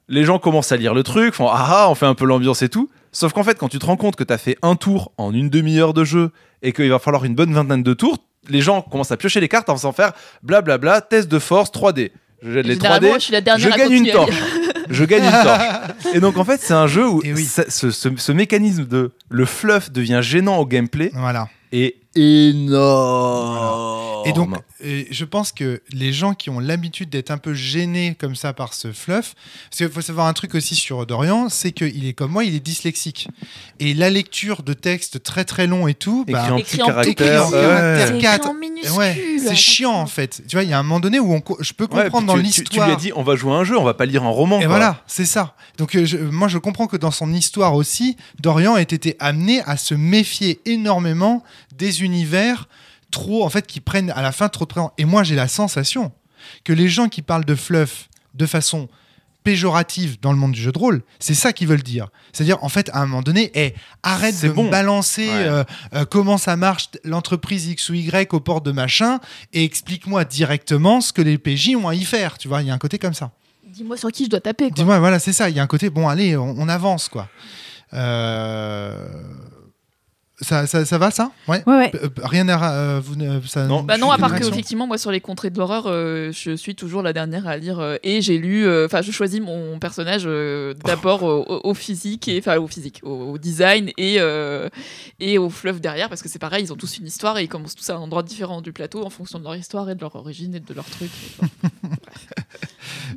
les 0.08 0.24
gens 0.24 0.38
commencent 0.38 0.70
à 0.72 0.76
lire 0.76 0.92
le 0.92 1.02
truc 1.02 1.32
font 1.32 1.48
ah 1.48 1.66
ah 1.66 1.90
on 1.90 1.94
fait 1.94 2.04
un 2.04 2.14
peu 2.14 2.26
l'ambiance 2.26 2.60
et 2.60 2.68
tout 2.68 2.90
sauf 3.12 3.32
qu'en 3.32 3.44
fait 3.44 3.58
quand 3.58 3.70
tu 3.70 3.78
te 3.78 3.86
rends 3.86 3.96
compte 3.96 4.16
que 4.16 4.24
tu 4.24 4.32
as 4.34 4.38
fait 4.38 4.58
un 4.60 4.76
tour 4.76 5.12
en 5.16 5.32
une 5.32 5.48
demi-heure 5.48 5.94
de 5.94 6.04
jeu 6.04 6.32
et 6.60 6.74
qu'il 6.74 6.90
va 6.90 6.98
falloir 6.98 7.24
une 7.24 7.34
bonne 7.34 7.54
vingtaine 7.54 7.82
de 7.82 7.94
tours 7.94 8.18
les 8.50 8.60
gens 8.60 8.82
commencent 8.82 9.12
à 9.12 9.16
piocher 9.16 9.40
les 9.40 9.48
cartes 9.48 9.70
en 9.70 9.76
faisant 9.76 9.92
faire 9.92 10.12
blablabla 10.42 11.00
test 11.00 11.30
de 11.30 11.38
force 11.38 11.70
3D 11.70 12.10
je 12.44 12.50
jette 12.52 12.66
les 12.66 12.76
3D 12.76 12.82
Généralement, 12.82 13.14
je 13.14 13.18
suis 13.20 13.32
la 13.32 13.40
dernière 13.40 13.72
je 13.72 13.76
gagne 13.76 13.92
une 13.92 14.10
torche. 14.10 14.34
je 14.90 15.04
gagne 15.04 15.24
une 15.24 15.30
torche. 15.30 15.64
Et 16.14 16.20
donc 16.20 16.36
en 16.36 16.44
fait, 16.44 16.60
c'est 16.62 16.74
un 16.74 16.86
jeu 16.86 17.08
où 17.08 17.20
Et 17.24 17.32
oui. 17.32 17.44
ça- 17.44 17.64
ce, 17.68 17.90
ce- 17.90 18.14
ce 18.16 18.32
mécanisme 18.32 18.84
de 18.86 19.12
le 19.30 19.44
fluff 19.46 19.90
devient 19.90 20.20
gênant 20.22 20.58
au 20.58 20.66
gameplay 20.66 21.10
Voilà. 21.14 21.48
est 21.72 21.96
énorme. 22.14 24.04
Et 24.26 24.32
donc, 24.32 24.48
euh, 24.82 25.02
je 25.10 25.24
pense 25.26 25.52
que 25.52 25.82
les 25.92 26.10
gens 26.12 26.32
qui 26.32 26.48
ont 26.48 26.58
l'habitude 26.58 27.10
d'être 27.10 27.30
un 27.30 27.36
peu 27.36 27.52
gênés 27.52 28.16
comme 28.18 28.34
ça 28.34 28.54
par 28.54 28.72
ce 28.72 28.90
fluff, 28.90 29.34
parce 29.68 29.76
qu'il 29.78 29.88
faut 29.90 30.00
savoir 30.00 30.26
un 30.28 30.32
truc 30.32 30.54
aussi 30.54 30.74
sur 30.74 31.04
Dorian, 31.04 31.48
c'est 31.50 31.72
qu'il 31.72 32.06
est 32.06 32.14
comme 32.14 32.30
moi, 32.32 32.44
il 32.44 32.54
est 32.54 32.60
dyslexique. 32.60 33.28
Et 33.80 33.92
la 33.92 34.08
lecture 34.08 34.62
de 34.62 34.72
textes 34.72 35.22
très 35.22 35.44
très 35.44 35.66
longs 35.66 35.88
et 35.88 35.94
tout, 35.94 36.24
bah, 36.26 36.38
écrit 36.40 36.52
en 36.52 36.56
écrit 36.56 36.76
petit 36.76 36.82
en 36.82 36.86
caractère. 36.86 37.44
petit 37.44 37.52
caractère. 37.52 38.06
C'est 38.08 38.18
quatre. 38.18 38.34
écrit 38.46 38.48
en 38.50 38.54
minuscule. 38.54 38.92
ouais, 38.98 39.36
c'est 39.46 39.54
chiant 39.56 39.92
en 39.92 40.06
fait. 40.06 40.42
Tu 40.48 40.56
vois, 40.56 40.62
il 40.62 40.70
y 40.70 40.72
a 40.72 40.78
un 40.78 40.82
moment 40.82 41.00
donné 41.00 41.18
où 41.20 41.34
on 41.34 41.40
co- 41.42 41.58
je 41.60 41.72
peux 41.74 41.86
comprendre 41.86 42.26
dans 42.26 42.34
tu- 42.36 42.42
tu, 42.44 42.50
tu 42.52 42.60
l'histoire. 42.62 42.86
lui 42.88 42.94
as 42.94 42.96
dit, 42.98 43.12
on 43.14 43.22
va 43.22 43.36
jouer 43.36 43.52
à 43.52 43.56
un 43.56 43.64
jeu, 43.64 43.76
on 43.78 43.84
va 43.84 43.94
pas 43.94 44.06
lire 44.06 44.22
un 44.24 44.28
roman. 44.30 44.56
Et 44.58 44.62
quoi. 44.64 44.68
voilà, 44.70 45.02
c'est 45.06 45.26
ça. 45.26 45.54
Donc 45.76 45.94
euh, 45.96 46.06
je- 46.06 46.16
moi 46.16 46.48
je 46.48 46.56
comprends 46.56 46.86
que 46.86 46.96
dans 46.96 47.10
son 47.10 47.30
histoire 47.34 47.74
aussi, 47.74 48.16
Dorian 48.40 48.76
ait 48.78 48.82
été 48.82 49.16
amené 49.18 49.60
à 49.66 49.76
se 49.76 49.94
méfier 49.94 50.60
énormément 50.64 51.42
des 51.76 52.02
univers 52.02 52.68
trop, 53.10 53.44
en 53.44 53.48
fait, 53.50 53.66
qui 53.66 53.80
prennent 53.80 54.10
à 54.10 54.22
la 54.22 54.32
fin 54.32 54.48
trop 54.48 54.64
de 54.64 54.70
présence. 54.70 54.90
Et 54.98 55.04
moi 55.04 55.22
j'ai 55.22 55.34
la 55.36 55.48
sensation 55.48 56.12
que 56.64 56.72
les 56.72 56.88
gens 56.88 57.08
qui 57.08 57.22
parlent 57.22 57.44
de 57.44 57.54
fluff 57.54 58.08
de 58.34 58.46
façon 58.46 58.88
péjorative 59.44 60.18
dans 60.22 60.32
le 60.32 60.38
monde 60.38 60.52
du 60.52 60.60
jeu 60.60 60.72
de 60.72 60.78
rôle, 60.78 61.02
c'est 61.20 61.34
ça 61.34 61.52
qu'ils 61.52 61.68
veulent 61.68 61.82
dire. 61.82 62.08
C'est-à-dire, 62.32 62.56
en 62.64 62.70
fait, 62.70 62.88
à 62.94 63.00
un 63.02 63.06
moment 63.06 63.20
donné, 63.20 63.50
eh, 63.54 63.74
arrête 64.02 64.40
de 64.42 64.48
bon. 64.48 64.64
me 64.64 64.70
balancer 64.70 65.26
Ouais. 65.28 65.34
euh, 65.34 65.64
euh, 65.94 66.04
comment 66.06 66.38
ça 66.38 66.56
marche 66.56 66.88
l'entreprise 67.04 67.66
X 67.66 67.90
ou 67.90 67.94
Y 67.94 68.32
au 68.32 68.40
port 68.40 68.62
de 68.62 68.72
machin 68.72 69.20
et 69.52 69.62
explique-moi 69.62 70.24
directement 70.24 71.02
ce 71.02 71.12
que 71.12 71.20
les 71.20 71.36
PJ 71.36 71.76
ont 71.76 71.88
à 71.88 71.94
y 71.94 72.04
faire. 72.04 72.38
Tu 72.38 72.48
vois, 72.48 72.62
il 72.62 72.68
y 72.68 72.70
a 72.70 72.74
un 72.74 72.78
côté 72.78 72.98
comme 72.98 73.12
ça. 73.12 73.32
Dis-moi 73.66 73.98
sur 73.98 74.10
qui 74.12 74.24
je 74.24 74.30
dois 74.30 74.40
taper. 74.40 74.70
Dis-moi, 74.70 74.98
voilà, 74.98 75.18
c'est 75.18 75.34
ça. 75.34 75.50
Il 75.50 75.56
y 75.56 75.60
a 75.60 75.62
un 75.62 75.66
côté, 75.66 75.90
bon, 75.90 76.08
allez, 76.08 76.36
on, 76.38 76.54
on 76.58 76.68
avance, 76.70 77.08
quoi. 77.10 77.28
Euh, 77.92 79.06
Ça, 80.40 80.66
ça, 80.66 80.84
ça 80.84 80.98
va, 80.98 81.12
ça? 81.12 81.30
Ouais. 81.46 81.62
Ouais, 81.64 81.76
ouais. 81.76 81.90
P- 81.90 81.98
euh, 82.02 82.08
Rien 82.24 82.48
à. 82.48 82.72
euh, 82.74 83.00
vous 83.00 83.14
ça- 83.46 83.66
Non. 83.66 83.84
Bah 83.84 83.98
non, 83.98 84.10
à 84.10 84.18
part 84.18 84.34
que 84.36 84.44
effectivement, 84.44 84.84
moi 84.88 84.98
sur 84.98 85.12
les 85.12 85.20
contrées 85.20 85.50
de 85.50 85.58
l'horreur, 85.58 85.84
euh, 85.86 86.32
je 86.32 86.56
suis 86.56 86.74
toujours 86.74 87.02
la 87.02 87.12
dernière 87.12 87.46
à 87.46 87.56
lire 87.56 87.78
euh, 87.78 87.96
et 88.02 88.20
j'ai 88.20 88.36
lu. 88.38 88.66
euh, 88.66 88.86
Enfin, 88.86 89.00
je 89.00 89.12
choisis 89.12 89.40
mon 89.40 89.78
personnage 89.78 90.24
euh, 90.26 90.74
d'abord 90.84 91.22
au, 91.22 91.42
au- 91.44 91.60
au 91.70 91.74
physique 91.74 92.26
et 92.26 92.40
enfin 92.40 92.56
au 92.56 92.66
physique, 92.66 92.98
au, 93.04 93.10
au 93.32 93.38
design 93.38 93.90
et 93.96 94.16
euh, 94.18 94.68
et 95.20 95.38
au 95.38 95.50
fleuve 95.50 95.80
derrière 95.80 96.08
parce 96.08 96.20
que 96.20 96.28
c'est 96.28 96.40
pareil, 96.40 96.64
ils 96.64 96.72
ont 96.72 96.76
tous 96.76 96.98
une 96.98 97.06
histoire 97.06 97.38
et 97.38 97.44
ils 97.44 97.48
commencent 97.48 97.76
tous 97.76 97.88
à 97.90 97.94
un 97.94 97.98
endroit 98.00 98.24
différent 98.24 98.60
du 98.60 98.72
plateau 98.72 99.04
en 99.06 99.10
fonction 99.10 99.38
de 99.38 99.44
leur 99.44 99.54
histoire 99.54 99.88
et 99.88 99.94
de 99.94 100.00
leur 100.00 100.16
origine 100.16 100.56
et 100.56 100.60
de 100.60 100.74
leur 100.74 100.84
truc. 100.86 101.10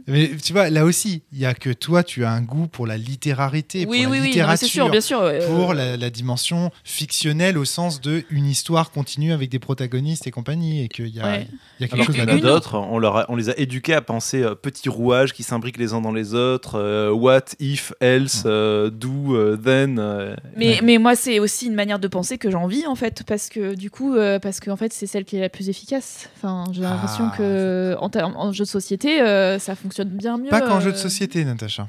Mais 0.07 0.31
tu 0.41 0.53
vois, 0.53 0.69
là 0.69 0.85
aussi, 0.85 1.23
il 1.33 1.39
y 1.39 1.45
a 1.45 1.53
que 1.53 1.71
toi, 1.71 2.03
tu 2.03 2.23
as 2.23 2.31
un 2.31 2.41
goût 2.41 2.67
pour 2.67 2.87
la 2.87 2.97
littérarité, 2.97 3.79
oui, 3.79 3.83
pour 3.85 3.91
oui, 3.93 4.01
la 4.03 4.09
oui, 4.09 4.17
non, 4.19 4.23
littérature. 4.25 4.67
sûr, 4.67 4.89
bien 4.89 5.01
sûr. 5.01 5.19
euh, 5.21 5.45
pour 5.47 5.73
la, 5.73 5.97
la 5.97 6.09
dimension 6.09 6.71
fictionnelle 7.11 7.57
au 7.57 7.63
sens 7.63 8.01
de 8.01 8.23
une 8.29 8.45
histoire 8.45 8.91
continue 8.91 9.31
avec 9.31 9.49
des 9.49 9.59
protagonistes 9.59 10.27
et 10.27 10.31
compagnie 10.31 10.83
et 10.83 10.89
qu'il 10.89 11.07
y 11.07 11.21
a, 11.21 11.25
Ouais. 11.25 11.47
il 11.79 11.83
y 11.83 11.85
a 11.85 11.87
quelque 11.87 11.93
Alors 11.93 12.05
chose 12.07 12.17
Une- 12.35 12.39
d'autres, 12.41 12.75
on, 12.77 12.99
leur 12.99 13.15
a- 13.15 13.25
on 13.29 13.37
les 13.37 13.49
a 13.49 13.57
éduqués 13.57 13.93
à 13.93 14.01
penser 14.01 14.43
euh, 14.43 14.55
petits 14.55 14.89
rouages 14.89 15.31
qui 15.31 15.43
s'imbriquent 15.43 15.77
les 15.77 15.93
uns 15.93 16.01
dans 16.01 16.11
les 16.11 16.33
autres, 16.33 16.75
euh, 16.77 17.09
what, 17.11 17.45
if, 17.61 17.93
else, 18.01 18.43
euh, 18.45 18.89
do, 18.89 19.35
euh, 19.35 19.55
then. 19.55 19.97
euh, 19.99 20.35
Mais, 20.57 20.75
Ouais. 20.75 20.79
mais 20.83 20.97
moi, 20.97 21.15
c'est 21.15 21.39
aussi 21.39 21.67
une 21.67 21.75
manière 21.75 21.99
de 21.99 22.07
penser 22.09 22.37
que 22.37 22.51
j'envie, 22.51 22.85
en 22.85 22.95
fait, 22.95 23.23
parce 23.25 23.47
que 23.47 23.73
du 23.75 23.89
coup, 23.89 24.13
euh, 24.15 24.37
parce 24.39 24.59
que 24.59 24.69
en 24.69 24.75
fait, 24.75 24.91
c'est 24.91 25.07
celle 25.07 25.23
qui 25.23 25.37
est 25.37 25.41
la 25.41 25.49
plus 25.49 25.69
efficace. 25.69 26.29
Enfin, 26.35 26.65
j'ai 26.73 26.81
l'impression 26.81 27.29
Ah, 27.31 27.37
que 27.37 27.95
en, 27.99 28.09
en 28.35 28.51
jeu 28.51 28.65
de 28.65 28.69
société, 28.69 29.21
euh, 29.21 29.59
ça 29.59 29.75
fonctionne 29.75 30.09
bien 30.09 30.37
mieux. 30.37 30.49
Pas 30.49 30.59
qu'en 30.61 30.77
euh, 30.77 30.81
jeu 30.81 30.91
de 30.91 30.97
société, 30.97 31.45
Natacha. 31.45 31.87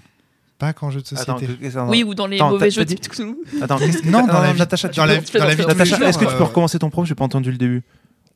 Pas 0.59 0.73
qu'en 0.73 0.91
jeu 0.91 1.01
de 1.01 1.07
société. 1.07 1.31
Attends, 1.67 1.89
Oui, 1.89 2.03
ou 2.03 2.15
dans 2.15 2.27
les 2.27 2.37
Attends, 2.37 2.51
mauvais 2.51 2.71
jeux 2.71 2.85
de 2.85 2.95
Cthulhu. 2.95 3.37
Attends, 3.63 3.79
Non, 4.05 4.27
dans 4.27 4.41
la 4.41 4.53
vie- 4.53 4.59
Natacha, 4.59 4.89
dans 4.89 5.05
la- 5.05 5.19
peux- 5.21 5.39
dans 5.39 5.45
la 5.47 5.55
vie 5.55 5.65
Natacha, 5.67 5.97
est-ce 6.09 6.19
que 6.19 6.25
tu 6.25 6.31
peux 6.33 6.43
euh, 6.43 6.47
recommencer 6.47 6.79
ton 6.81 6.91
propos 6.91 7.07
J'ai 7.07 7.15
pas 7.15 7.25
entendu 7.25 7.51
le 7.53 7.59
début. 7.59 7.83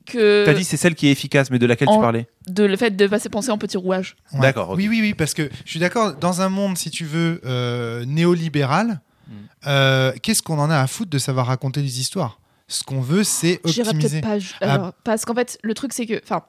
Que 0.07 0.45
T'as 0.45 0.55
dit 0.55 0.65
c'est 0.65 0.77
celle 0.77 0.95
qui 0.97 1.07
est 1.09 1.13
efficace, 1.13 1.51
mais 1.51 1.59
de 1.61 1.67
laquelle 1.67 1.87
tu 1.89 1.99
parlais 1.99 2.27
de 2.49 2.65
le 2.65 2.77
fait 2.77 2.91
de 2.91 3.07
passer 3.07 3.29
penser 3.29 3.51
en 3.53 3.59
petits 3.59 3.77
rouages. 3.77 4.17
Ouais. 4.33 4.41
D'accord. 4.41 4.71
Oui, 4.71 4.89
oui, 4.89 4.99
oui, 5.01 5.15
parce 5.15 5.33
que 5.33 5.49
je 5.65 5.71
suis 5.71 5.79
d'accord, 5.79 6.15
dans 6.15 6.41
un 6.41 6.49
monde, 6.49 6.77
si 6.77 6.91
tu 6.91 7.05
veux, 7.05 7.41
euh, 7.45 8.05
néolibéral, 8.05 9.01
Mm. 9.29 9.33
euh, 9.69 10.13
qu'est-ce 10.21 10.43
qu'on 10.43 10.59
en 10.59 10.71
a 10.71 10.79
à 10.79 10.87
foutre 10.89 11.11
de 11.11 11.19
savoir 11.19 11.47
raconter 11.47 11.81
des 11.83 12.01
histoires? 12.01 12.41
Ce 12.69 12.83
qu'on 12.83 13.01
veut, 13.01 13.23
c'est 13.23 13.61
J'irai 13.65 13.91
optimiser. 13.91 14.21
peut-être 14.23 14.41
pas. 14.41 14.45
Ah. 14.67 14.75
alors, 14.75 14.93
Parce 15.05 15.25
qu'en 15.25 15.35
fait, 15.35 15.59
le 15.63 15.75
truc, 15.75 15.93
c'est 15.93 16.07
que. 16.07 16.21
Enfin. 16.25 16.43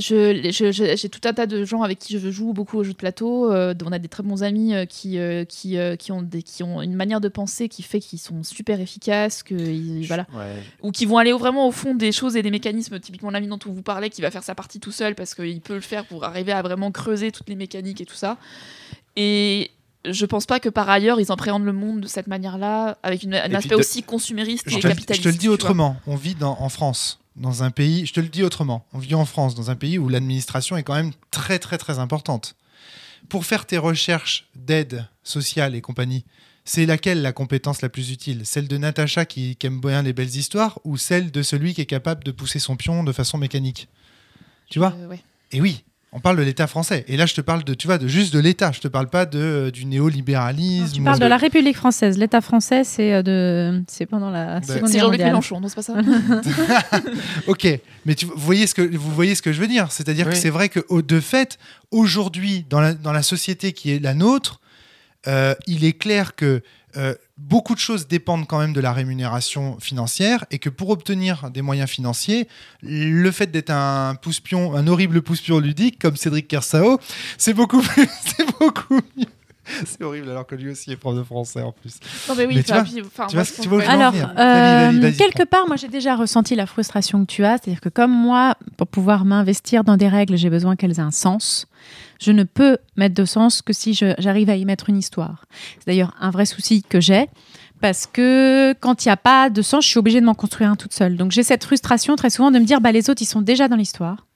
Je- 0.00 0.50
je- 0.52 0.72
je- 0.72 0.96
J'ai 0.96 1.08
tout 1.08 1.20
un 1.24 1.32
tas 1.32 1.46
de 1.46 1.64
gens 1.64 1.82
avec 1.82 1.98
qui 1.98 2.18
je 2.18 2.30
joue 2.30 2.52
beaucoup 2.52 2.78
aux 2.78 2.84
jeux 2.84 2.92
de 2.92 2.96
plateau. 2.96 3.52
euh, 3.52 3.74
on 3.84 3.92
a 3.92 3.98
des 3.98 4.08
très 4.08 4.22
bons 4.22 4.42
amis 4.42 4.74
euh, 4.74 4.84
qui, 4.86 5.18
euh, 5.18 5.44
qui, 5.44 5.76
euh, 5.78 5.96
qui, 5.96 6.12
ont 6.12 6.22
des, 6.22 6.42
qui 6.42 6.62
ont 6.62 6.80
une 6.82 6.94
manière 6.94 7.20
de 7.20 7.28
penser 7.28 7.68
qui 7.68 7.82
fait 7.82 8.00
qu'ils 8.00 8.18
sont 8.18 8.42
super 8.42 8.80
efficaces, 8.80 9.42
que 9.42 9.54
ils- 9.54 10.06
voilà. 10.06 10.26
Ouais. 10.34 10.62
ou 10.82 10.90
qui 10.92 11.06
vont 11.06 11.18
aller 11.18 11.32
vraiment 11.32 11.66
au 11.68 11.72
fond 11.72 11.94
des 11.94 12.12
choses 12.12 12.36
et 12.36 12.42
des 12.42 12.50
mécanismes. 12.50 12.98
Typiquement, 13.00 13.30
l'ami 13.30 13.46
dont 13.48 13.58
on 13.66 13.72
vous 13.72 13.82
parlait, 13.82 14.10
qui 14.10 14.22
va 14.22 14.30
faire 14.30 14.42
sa 14.44 14.54
partie 14.54 14.80
tout 14.80 14.92
seul 14.92 15.14
parce 15.14 15.34
qu'il 15.34 15.60
peut 15.60 15.74
le 15.74 15.80
faire 15.80 16.04
pour 16.06 16.24
arriver 16.24 16.52
à 16.52 16.62
vraiment 16.62 16.90
creuser 16.90 17.32
toutes 17.32 17.48
les 17.48 17.56
mécaniques 17.56 18.00
et 18.00 18.06
tout 18.06 18.14
ça. 18.16 18.36
Et 19.16 19.70
je 20.04 20.26
pense 20.26 20.46
pas 20.46 20.60
que 20.60 20.68
par 20.68 20.88
ailleurs 20.88 21.20
ils 21.20 21.30
appréhendent 21.32 21.64
le 21.64 21.72
monde 21.72 22.00
de 22.02 22.06
cette 22.06 22.28
manière-là, 22.28 22.98
avec 23.02 23.24
une- 23.24 23.34
un 23.34 23.54
aspect 23.54 23.74
de- 23.74 23.80
aussi 23.80 24.02
consumériste 24.02 24.64
Je 24.68 24.76
et 24.76 24.80
capitaliste. 24.80 25.22
je 25.24 25.28
te 25.28 25.32
le 25.34 25.38
dis 25.38 25.48
autrement. 25.48 25.96
On 26.06 26.14
vit 26.16 26.34
dans, 26.34 26.56
en 26.60 26.68
France, 26.68 27.18
dans 27.38 27.62
un 27.62 27.70
pays. 27.70 28.06
Je 28.06 28.12
te 28.12 28.20
le 28.20 28.28
dis 28.28 28.42
autrement. 28.42 28.86
On 28.92 28.98
vit 28.98 29.14
en 29.14 29.24
France, 29.24 29.54
dans 29.54 29.70
un 29.70 29.76
pays 29.76 29.98
où 29.98 30.08
l'administration 30.08 30.76
est 30.76 30.82
quand 30.82 30.94
même 30.94 31.12
très, 31.30 31.58
très, 31.58 31.78
très 31.78 31.98
importante. 31.98 32.56
Pour 33.28 33.46
faire 33.46 33.66
tes 33.66 33.78
recherches 33.78 34.48
d'aide 34.54 35.06
sociale 35.22 35.74
et 35.74 35.80
compagnie, 35.80 36.24
c'est 36.64 36.86
laquelle 36.86 37.22
la 37.22 37.32
compétence 37.32 37.80
la 37.80 37.88
plus 37.88 38.10
utile? 38.10 38.44
Celle 38.44 38.68
de 38.68 38.76
Natacha 38.76 39.24
qui, 39.24 39.56
qui 39.56 39.66
aime 39.66 39.80
bien 39.80 40.02
les 40.02 40.12
belles 40.12 40.36
histoires 40.36 40.78
ou 40.84 40.96
celle 40.96 41.30
de 41.30 41.42
celui 41.42 41.74
qui 41.74 41.80
est 41.80 41.86
capable 41.86 42.24
de 42.24 42.30
pousser 42.30 42.58
son 42.58 42.76
pion 42.76 43.04
de 43.04 43.12
façon 43.12 43.38
mécanique? 43.38 43.88
Tu 44.68 44.78
vois? 44.78 44.94
Euh, 44.98 45.06
ouais. 45.06 45.20
Et 45.52 45.60
oui. 45.60 45.82
On 46.12 46.20
parle 46.20 46.38
de 46.38 46.42
l'État 46.42 46.66
français. 46.66 47.04
Et 47.06 47.18
là, 47.18 47.26
je 47.26 47.34
te 47.34 47.42
parle 47.42 47.64
de, 47.64 47.74
tu 47.74 47.86
vois, 47.86 47.98
de 47.98 48.08
juste 48.08 48.32
de 48.32 48.38
l'État. 48.38 48.72
Je 48.72 48.80
te 48.80 48.88
parle 48.88 49.08
pas 49.08 49.26
de, 49.26 49.70
du 49.70 49.84
néolibéralisme. 49.84 50.94
Tu 50.94 51.02
parles 51.02 51.18
de 51.18 51.26
la 51.26 51.36
République 51.36 51.76
française. 51.76 52.16
L'État 52.16 52.40
français, 52.40 52.82
c'est 52.82 53.12
euh, 53.12 53.22
de, 53.22 53.82
c'est 53.88 54.06
pendant 54.06 54.30
la 54.30 54.62
Seconde 54.62 54.88
C'est 54.88 54.94
Guerre 54.94 55.00
Jean-Luc 55.02 55.10
mondiale. 55.10 55.28
Mélenchon, 55.28 55.60
non, 55.60 55.68
c'est 55.68 55.74
pas 55.74 55.82
ça 55.82 55.94
Ok, 57.46 57.66
mais 58.06 58.14
tu, 58.14 58.24
vous, 58.24 58.32
voyez 58.36 58.66
ce 58.66 58.74
que, 58.74 58.82
vous 58.82 59.10
voyez 59.10 59.34
ce 59.34 59.42
que 59.42 59.52
je 59.52 59.60
veux 59.60 59.66
dire. 59.66 59.92
C'est-à-dire 59.92 60.30
que 60.30 60.34
c'est 60.34 60.50
vrai 60.50 60.70
que 60.70 60.80
de 61.02 61.20
fait, 61.20 61.58
aujourd'hui, 61.90 62.64
dans 62.70 62.80
la, 62.80 62.94
dans 62.94 63.12
la 63.12 63.22
société 63.22 63.72
qui 63.72 63.92
est 63.92 63.98
la 63.98 64.14
nôtre, 64.14 64.60
euh, 65.26 65.54
il 65.66 65.84
est 65.84 65.92
clair 65.92 66.34
que 66.34 66.62
euh, 66.96 67.14
beaucoup 67.38 67.74
de 67.74 67.80
choses 67.80 68.08
dépendent 68.08 68.46
quand 68.46 68.58
même 68.58 68.72
de 68.72 68.80
la 68.80 68.92
rémunération 68.92 69.78
financière 69.80 70.44
et 70.50 70.58
que 70.58 70.68
pour 70.68 70.90
obtenir 70.90 71.50
des 71.50 71.62
moyens 71.62 71.88
financiers, 71.88 72.48
le 72.82 73.30
fait 73.30 73.50
d'être 73.50 73.70
un 73.70 74.16
pouce-pion, 74.16 74.74
un 74.74 74.86
horrible 74.88 75.22
pouce-pion 75.22 75.60
ludique 75.60 75.98
comme 76.00 76.16
Cédric 76.16 76.48
Kersao, 76.48 76.98
c'est 77.38 77.54
beaucoup 77.54 77.82
beaucoup 78.60 79.00
mieux. 79.16 79.37
C'est 79.86 80.02
horrible 80.02 80.30
alors 80.30 80.46
que 80.46 80.54
lui 80.54 80.70
aussi 80.70 80.90
est 80.92 80.96
prof 80.96 81.14
de 81.16 81.22
français 81.22 81.62
en 81.62 81.72
plus. 81.72 81.98
Non, 82.28 82.34
mais 82.36 82.46
oui, 82.46 82.56
Mais 82.56 82.62
tu 82.62 82.72
vois- 82.72 82.82
puis- 82.82 82.92
tu 82.94 83.02
vois 83.36 83.44
tu 83.82 83.88
Alors, 83.88 84.12
venir. 84.12 84.32
euh, 84.38 85.12
quelque 85.12 85.44
prends. 85.44 85.60
part, 85.60 85.66
moi 85.68 85.76
j'ai 85.76 85.88
déjà 85.88 86.16
ressenti 86.16 86.54
la 86.54 86.66
frustration 86.66 87.20
que 87.24 87.30
tu 87.30 87.44
as, 87.44 87.58
c'est-à-dire 87.58 87.80
que 87.80 87.88
comme 87.88 88.10
moi, 88.12 88.54
pour 88.76 88.86
pouvoir 88.86 89.24
m'investir 89.24 89.84
dans 89.84 89.96
des 89.96 90.08
règles, 90.08 90.36
j'ai 90.36 90.50
besoin 90.50 90.76
qu'elles 90.76 90.92
aient 90.98 91.00
un 91.00 91.10
sens. 91.10 91.66
Je 92.20 92.32
ne 92.32 92.42
peux 92.44 92.78
mettre 92.96 93.14
de 93.14 93.24
sens 93.24 93.62
que 93.62 93.72
si 93.72 93.94
je- 93.94 94.14
j'arrive 94.18 94.50
à 94.50 94.56
y 94.56 94.64
mettre 94.64 94.88
une 94.90 94.96
histoire. 94.96 95.44
C'est 95.78 95.86
d'ailleurs 95.86 96.14
un 96.20 96.30
vrai 96.30 96.46
souci 96.46 96.82
que 96.82 97.00
j'ai. 97.00 97.26
Parce 97.80 98.06
que 98.06 98.72
quand 98.80 99.04
il 99.04 99.08
n'y 99.08 99.12
a 99.12 99.16
pas 99.16 99.50
de 99.50 99.62
sens, 99.62 99.84
je 99.84 99.90
suis 99.90 99.98
obligée 100.00 100.20
de 100.20 100.26
m'en 100.26 100.34
construire 100.34 100.68
un 100.70 100.74
toute 100.74 100.92
seule. 100.92 101.16
Donc 101.16 101.30
j'ai 101.30 101.44
cette 101.44 101.62
frustration 101.62 102.16
très 102.16 102.28
souvent 102.30 102.50
de 102.50 102.58
me 102.58 102.64
dire, 102.64 102.80
bah, 102.80 102.90
les 102.90 103.08
autres, 103.08 103.22
ils 103.22 103.26
sont 103.26 103.40
déjà 103.40 103.68
dans 103.68 103.76
l'histoire. 103.76 104.26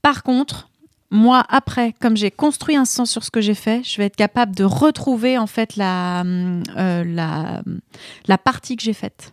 Par 0.00 0.22
contre, 0.22 0.70
moi, 1.10 1.44
après, 1.48 1.92
comme 2.00 2.16
j'ai 2.16 2.30
construit 2.30 2.76
un 2.76 2.84
sens 2.84 3.10
sur 3.10 3.24
ce 3.24 3.30
que 3.30 3.40
j'ai 3.40 3.54
fait, 3.54 3.82
je 3.84 3.96
vais 3.96 4.04
être 4.06 4.16
capable 4.16 4.54
de 4.54 4.64
retrouver 4.64 5.38
en 5.38 5.46
fait 5.48 5.76
la, 5.76 6.22
euh, 6.22 7.04
la, 7.04 7.62
la 8.28 8.38
partie 8.38 8.76
que 8.76 8.82
j'ai 8.82 8.92
faite. 8.92 9.32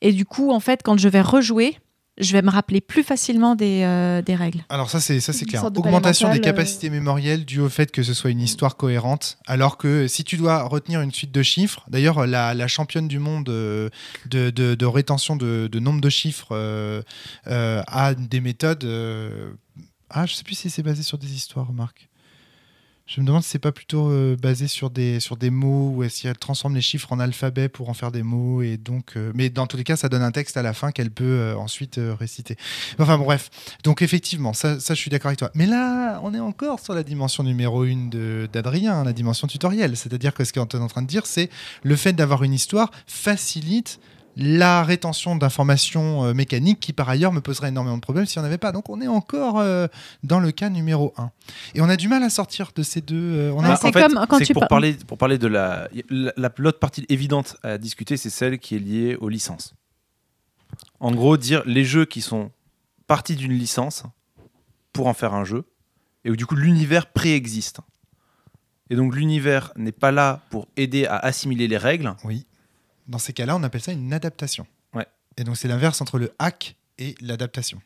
Et 0.00 0.12
du 0.12 0.24
coup, 0.24 0.52
en 0.52 0.60
fait, 0.60 0.80
quand 0.84 0.96
je 0.96 1.08
vais 1.08 1.20
rejouer, 1.22 1.76
je 2.20 2.32
vais 2.32 2.42
me 2.42 2.50
rappeler 2.50 2.80
plus 2.80 3.04
facilement 3.04 3.54
des, 3.54 3.82
euh, 3.84 4.22
des 4.22 4.34
règles. 4.34 4.64
Alors 4.70 4.90
ça 4.90 4.98
c'est 4.98 5.20
ça 5.20 5.32
c'est 5.32 5.42
Une 5.42 5.48
clair. 5.50 5.70
de 5.70 5.78
Augmentation 5.78 6.28
des 6.28 6.34
mental, 6.38 6.50
euh. 6.50 6.52
capacités 6.52 6.90
mémorielles 6.90 7.44
due 7.44 7.60
au 7.60 7.68
fait 7.68 7.92
que 7.92 8.02
ce 8.02 8.12
soit 8.12 8.30
une 8.30 8.40
histoire 8.40 8.76
cohérente. 8.76 9.38
Alors 9.46 9.76
que 9.78 10.08
si 10.08 10.24
tu 10.24 10.36
dois 10.36 10.64
retenir 10.64 11.00
une 11.00 11.12
suite 11.12 11.30
de 11.30 11.42
chiffres, 11.44 11.84
d'ailleurs 11.88 12.26
la, 12.26 12.54
la 12.54 12.66
championne 12.66 13.06
du 13.06 13.20
monde 13.20 13.44
de, 13.44 14.50
de- 14.50 14.74
de 14.74 14.86
rétention 14.86 15.36
de, 15.36 15.68
de 15.70 15.78
nombre 15.78 16.00
de 16.00 16.08
chiffres 16.10 16.48
euh, 16.52 17.02
euh, 17.46 17.82
a 17.86 18.14
des 18.14 18.40
méthodes. 18.40 18.84
Ah 20.10 20.26
je 20.26 20.34
sais 20.34 20.44
plus 20.44 20.54
si 20.54 20.70
c'est 20.70 20.82
basé 20.82 21.02
sur 21.02 21.18
des 21.18 21.34
histoires, 21.34 21.72
Marc. 21.72 22.08
Je 23.08 23.22
me 23.22 23.26
demande 23.26 23.42
si 23.42 23.48
c'est 23.48 23.58
pas 23.58 23.72
plutôt 23.72 24.10
euh, 24.10 24.36
basé 24.36 24.68
sur 24.68 24.90
des, 24.90 25.18
sur 25.18 25.38
des 25.38 25.48
mots 25.48 25.94
ou 25.96 26.06
si 26.10 26.28
elle 26.28 26.36
transforme 26.36 26.74
les 26.74 26.82
chiffres 26.82 27.10
en 27.10 27.18
alphabet 27.18 27.70
pour 27.70 27.88
en 27.88 27.94
faire 27.94 28.12
des 28.12 28.22
mots 28.22 28.60
et 28.60 28.76
donc 28.76 29.16
euh, 29.16 29.32
mais 29.34 29.48
dans 29.48 29.66
tous 29.66 29.78
les 29.78 29.84
cas 29.84 29.96
ça 29.96 30.10
donne 30.10 30.20
un 30.20 30.30
texte 30.30 30.58
à 30.58 30.62
la 30.62 30.74
fin 30.74 30.92
qu'elle 30.92 31.10
peut 31.10 31.24
euh, 31.24 31.56
ensuite 31.56 31.98
réciter. 31.98 32.56
Enfin 32.98 33.16
bref, 33.16 33.48
donc 33.82 34.02
effectivement 34.02 34.52
ça, 34.52 34.76
je 34.76 34.92
suis 34.92 35.10
d'accord 35.10 35.28
avec 35.28 35.38
toi. 35.38 35.50
Mais 35.54 35.64
là 35.64 36.20
on 36.22 36.34
est 36.34 36.40
encore 36.40 36.80
sur 36.80 36.92
la 36.92 37.02
dimension 37.02 37.42
numéro 37.42 37.84
une 37.84 38.10
d'Adrien, 38.52 39.04
la 39.04 39.14
dimension 39.14 39.46
tutoriel. 39.46 39.96
C'est-à-dire 39.96 40.34
que 40.34 40.44
ce 40.44 40.52
qu'on 40.52 40.66
est 40.66 40.74
en 40.74 40.88
train 40.88 41.02
de 41.02 41.06
dire 41.06 41.24
c'est 41.24 41.48
le 41.82 41.96
fait 41.96 42.12
d'avoir 42.12 42.42
une 42.42 42.52
histoire 42.52 42.90
facilite 43.06 44.00
la 44.40 44.84
rétention 44.84 45.34
d'informations 45.34 46.24
euh, 46.24 46.32
mécaniques 46.32 46.78
qui 46.78 46.92
par 46.92 47.08
ailleurs 47.08 47.32
me 47.32 47.40
poserait 47.40 47.68
énormément 47.70 47.96
de 47.96 48.00
problèmes 48.00 48.24
si 48.24 48.38
on 48.38 48.42
n'avait 48.42 48.56
pas. 48.56 48.70
Donc 48.70 48.88
on 48.88 49.00
est 49.00 49.08
encore 49.08 49.58
euh, 49.58 49.88
dans 50.22 50.38
le 50.38 50.52
cas 50.52 50.70
numéro 50.70 51.12
1. 51.18 51.30
Et 51.74 51.80
on 51.80 51.88
a 51.88 51.96
du 51.96 52.06
mal 52.08 52.22
à 52.22 52.30
sortir 52.30 52.70
de 52.74 52.82
ces 52.84 53.00
deux. 53.00 53.16
euh, 53.16 53.52
on 53.52 53.64
a- 53.64 53.68
Bah, 53.70 53.76
c'est 53.76 53.88
en 53.88 53.92
fait, 53.92 54.02
comme 54.02 54.26
quand 54.28 54.38
tu 54.38 54.52
pour 54.52 54.60
par- 54.60 54.68
parler 54.68 54.94
pour 54.94 55.18
parler 55.18 55.38
de 55.38 55.48
la 55.48 55.88
la- 56.08 56.32
la- 56.36 56.52
l'autre 56.56 56.78
partie 56.78 57.04
évidente 57.08 57.56
à 57.64 57.78
discuter, 57.78 58.16
c'est 58.16 58.30
celle 58.30 58.58
qui 58.60 58.76
est 58.76 58.78
liée 58.78 59.16
aux 59.20 59.28
licences. 59.28 59.74
En 61.00 61.10
gros, 61.12 61.36
dire 61.36 61.62
les 61.66 61.84
jeux 61.84 62.04
qui 62.04 62.20
sont 62.20 62.50
partis 63.06 63.34
d'une 63.36 63.52
licence 63.52 64.04
pour 64.92 65.06
en 65.08 65.14
faire 65.14 65.34
un 65.34 65.44
jeu 65.44 65.64
et 66.24 66.30
où 66.30 66.36
du 66.36 66.46
coup 66.46 66.54
l'univers 66.54 67.06
préexiste. 67.06 67.80
Et 68.90 68.96
donc 68.96 69.14
l'univers 69.14 69.72
n'est 69.76 69.92
pas 69.92 70.12
là 70.12 70.40
pour 70.50 70.66
aider 70.76 71.06
à 71.06 71.16
assimiler 71.18 71.68
les 71.68 71.76
règles. 71.76 72.14
Oui. 72.24 72.46
Dans 73.08 73.18
ces 73.18 73.32
cas-là, 73.32 73.56
on 73.56 73.62
appelle 73.62 73.80
ça 73.80 73.92
une 73.92 74.12
adaptation. 74.12 74.66
Ouais. 74.94 75.06
Et 75.36 75.44
donc 75.44 75.56
c'est 75.56 75.68
l'inverse 75.68 76.00
entre 76.00 76.18
le 76.18 76.32
hack 76.38 76.76
et 76.98 77.14
l'adaptation. 77.20 77.80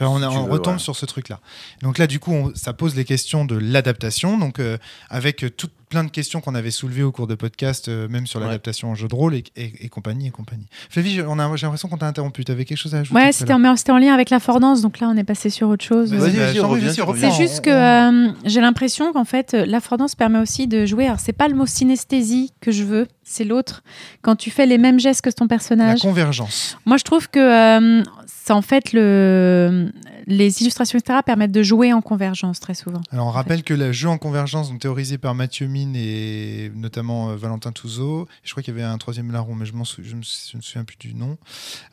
On, 0.00 0.22
a- 0.22 0.28
on 0.30 0.46
veux, 0.46 0.52
retombe 0.52 0.74
ouais. 0.76 0.80
sur 0.80 0.96
ce 0.96 1.04
truc-là. 1.04 1.38
Donc 1.82 1.98
là, 1.98 2.06
du 2.06 2.18
coup, 2.18 2.32
on- 2.32 2.54
ça 2.54 2.72
pose 2.72 2.94
les 2.96 3.04
questions 3.04 3.44
de 3.44 3.56
l'adaptation. 3.56 4.38
Donc, 4.38 4.58
euh, 4.58 4.78
avec 5.10 5.44
euh, 5.44 5.50
toutes 5.50 5.74
plein 5.92 6.04
de 6.04 6.10
questions 6.10 6.40
qu'on 6.40 6.54
avait 6.54 6.70
soulevées 6.70 7.02
au 7.02 7.12
cours 7.12 7.26
de 7.26 7.34
podcast, 7.34 7.88
euh, 7.88 8.08
même 8.08 8.26
sur 8.26 8.40
Ouais. 8.40 8.46
l'adaptation 8.46 8.90
en 8.90 8.94
jeu 8.94 9.08
de 9.08 9.14
rôle 9.14 9.34
et, 9.34 9.44
et- 9.56 9.84
et 9.84 9.88
compagnie 9.90 10.26
et 10.28 10.30
compagnie. 10.30 10.66
Flavie, 10.88 11.10
j'ai 11.10 11.22
l'impression 11.22 11.88
qu'on 11.90 11.98
t'a 11.98 12.06
interrompu. 12.06 12.44
Tu 12.46 12.50
avais 12.50 12.64
quelque 12.64 12.78
chose 12.78 12.94
à 12.94 13.00
ajouter 13.00 13.14
Ouais, 13.20 13.30
c'était 13.32 13.52
en, 13.52 13.76
c'était 13.76 13.92
en 13.92 13.98
lien 13.98 14.14
avec 14.14 14.30
l'affordance, 14.30 14.80
donc 14.80 15.00
là 15.00 15.08
on 15.10 15.16
est 15.18 15.24
passé 15.24 15.50
sur 15.50 15.68
autre 15.68 15.84
chose. 15.84 16.10
Vas-y, 16.14 16.30
Vas-y, 16.30 16.30
reviens, 16.60 16.62
vas-y, 16.62 16.80
reviens. 16.80 17.04
reprends. 17.04 17.30
C'est 17.36 17.42
juste 17.46 17.60
que 17.60 17.70
euh, 17.70 18.32
j'ai 18.46 18.62
l'impression 18.62 19.12
qu'en 19.12 19.26
fait, 19.26 19.52
l'affordance 19.52 20.14
permet 20.14 20.38
aussi 20.38 20.66
de 20.66 20.86
jouer. 20.86 21.06
Alors, 21.06 21.20
c'est 21.20 21.34
pas 21.34 21.48
le 21.48 21.54
mot 21.54 21.66
synesthésie 21.66 22.52
que 22.62 22.70
je 22.72 22.84
veux, 22.84 23.06
c'est 23.22 23.44
l'autre. 23.44 23.82
Quand 24.22 24.34
tu 24.36 24.50
fais 24.50 24.64
les 24.64 24.78
mêmes 24.78 24.98
gestes 24.98 25.20
que 25.20 25.28
ton 25.30 25.44
la 25.44 25.48
personnage. 25.48 26.00
convergence. 26.00 26.78
Moi, 26.86 26.96
je 26.96 27.04
trouve 27.04 27.28
que 27.28 27.38
euh, 27.38 28.02
c'est 28.26 28.52
en 28.54 28.62
fait 28.62 28.92
le... 28.92 29.90
les 30.26 30.62
illustrations, 30.62 30.98
etc., 30.98 31.18
permettent 31.24 31.52
de 31.52 31.62
jouer 31.62 31.92
en 31.92 32.00
convergence 32.00 32.60
très 32.60 32.74
souvent. 32.74 33.00
Alors, 33.12 33.26
on 33.26 33.30
rappelle 33.30 33.62
que 33.62 33.74
le 33.74 33.92
jeu 33.92 34.08
en 34.08 34.18
convergence, 34.18 34.70
donc 34.70 34.80
théorisé 34.80 35.18
par 35.18 35.34
Mathieu 35.34 35.66
Et 35.96 36.70
notamment 36.74 37.30
euh, 37.30 37.36
Valentin 37.36 37.72
Touzeau, 37.72 38.28
je 38.44 38.50
crois 38.52 38.62
qu'il 38.62 38.72
y 38.74 38.76
avait 38.76 38.86
un 38.86 38.98
troisième 38.98 39.30
larron, 39.32 39.54
mais 39.54 39.66
je, 39.66 39.72
sou- 39.84 40.02
me, 40.02 40.22
souviens 40.22 40.84
plus 40.84 40.96
du 40.96 41.14
nom. 41.14 41.36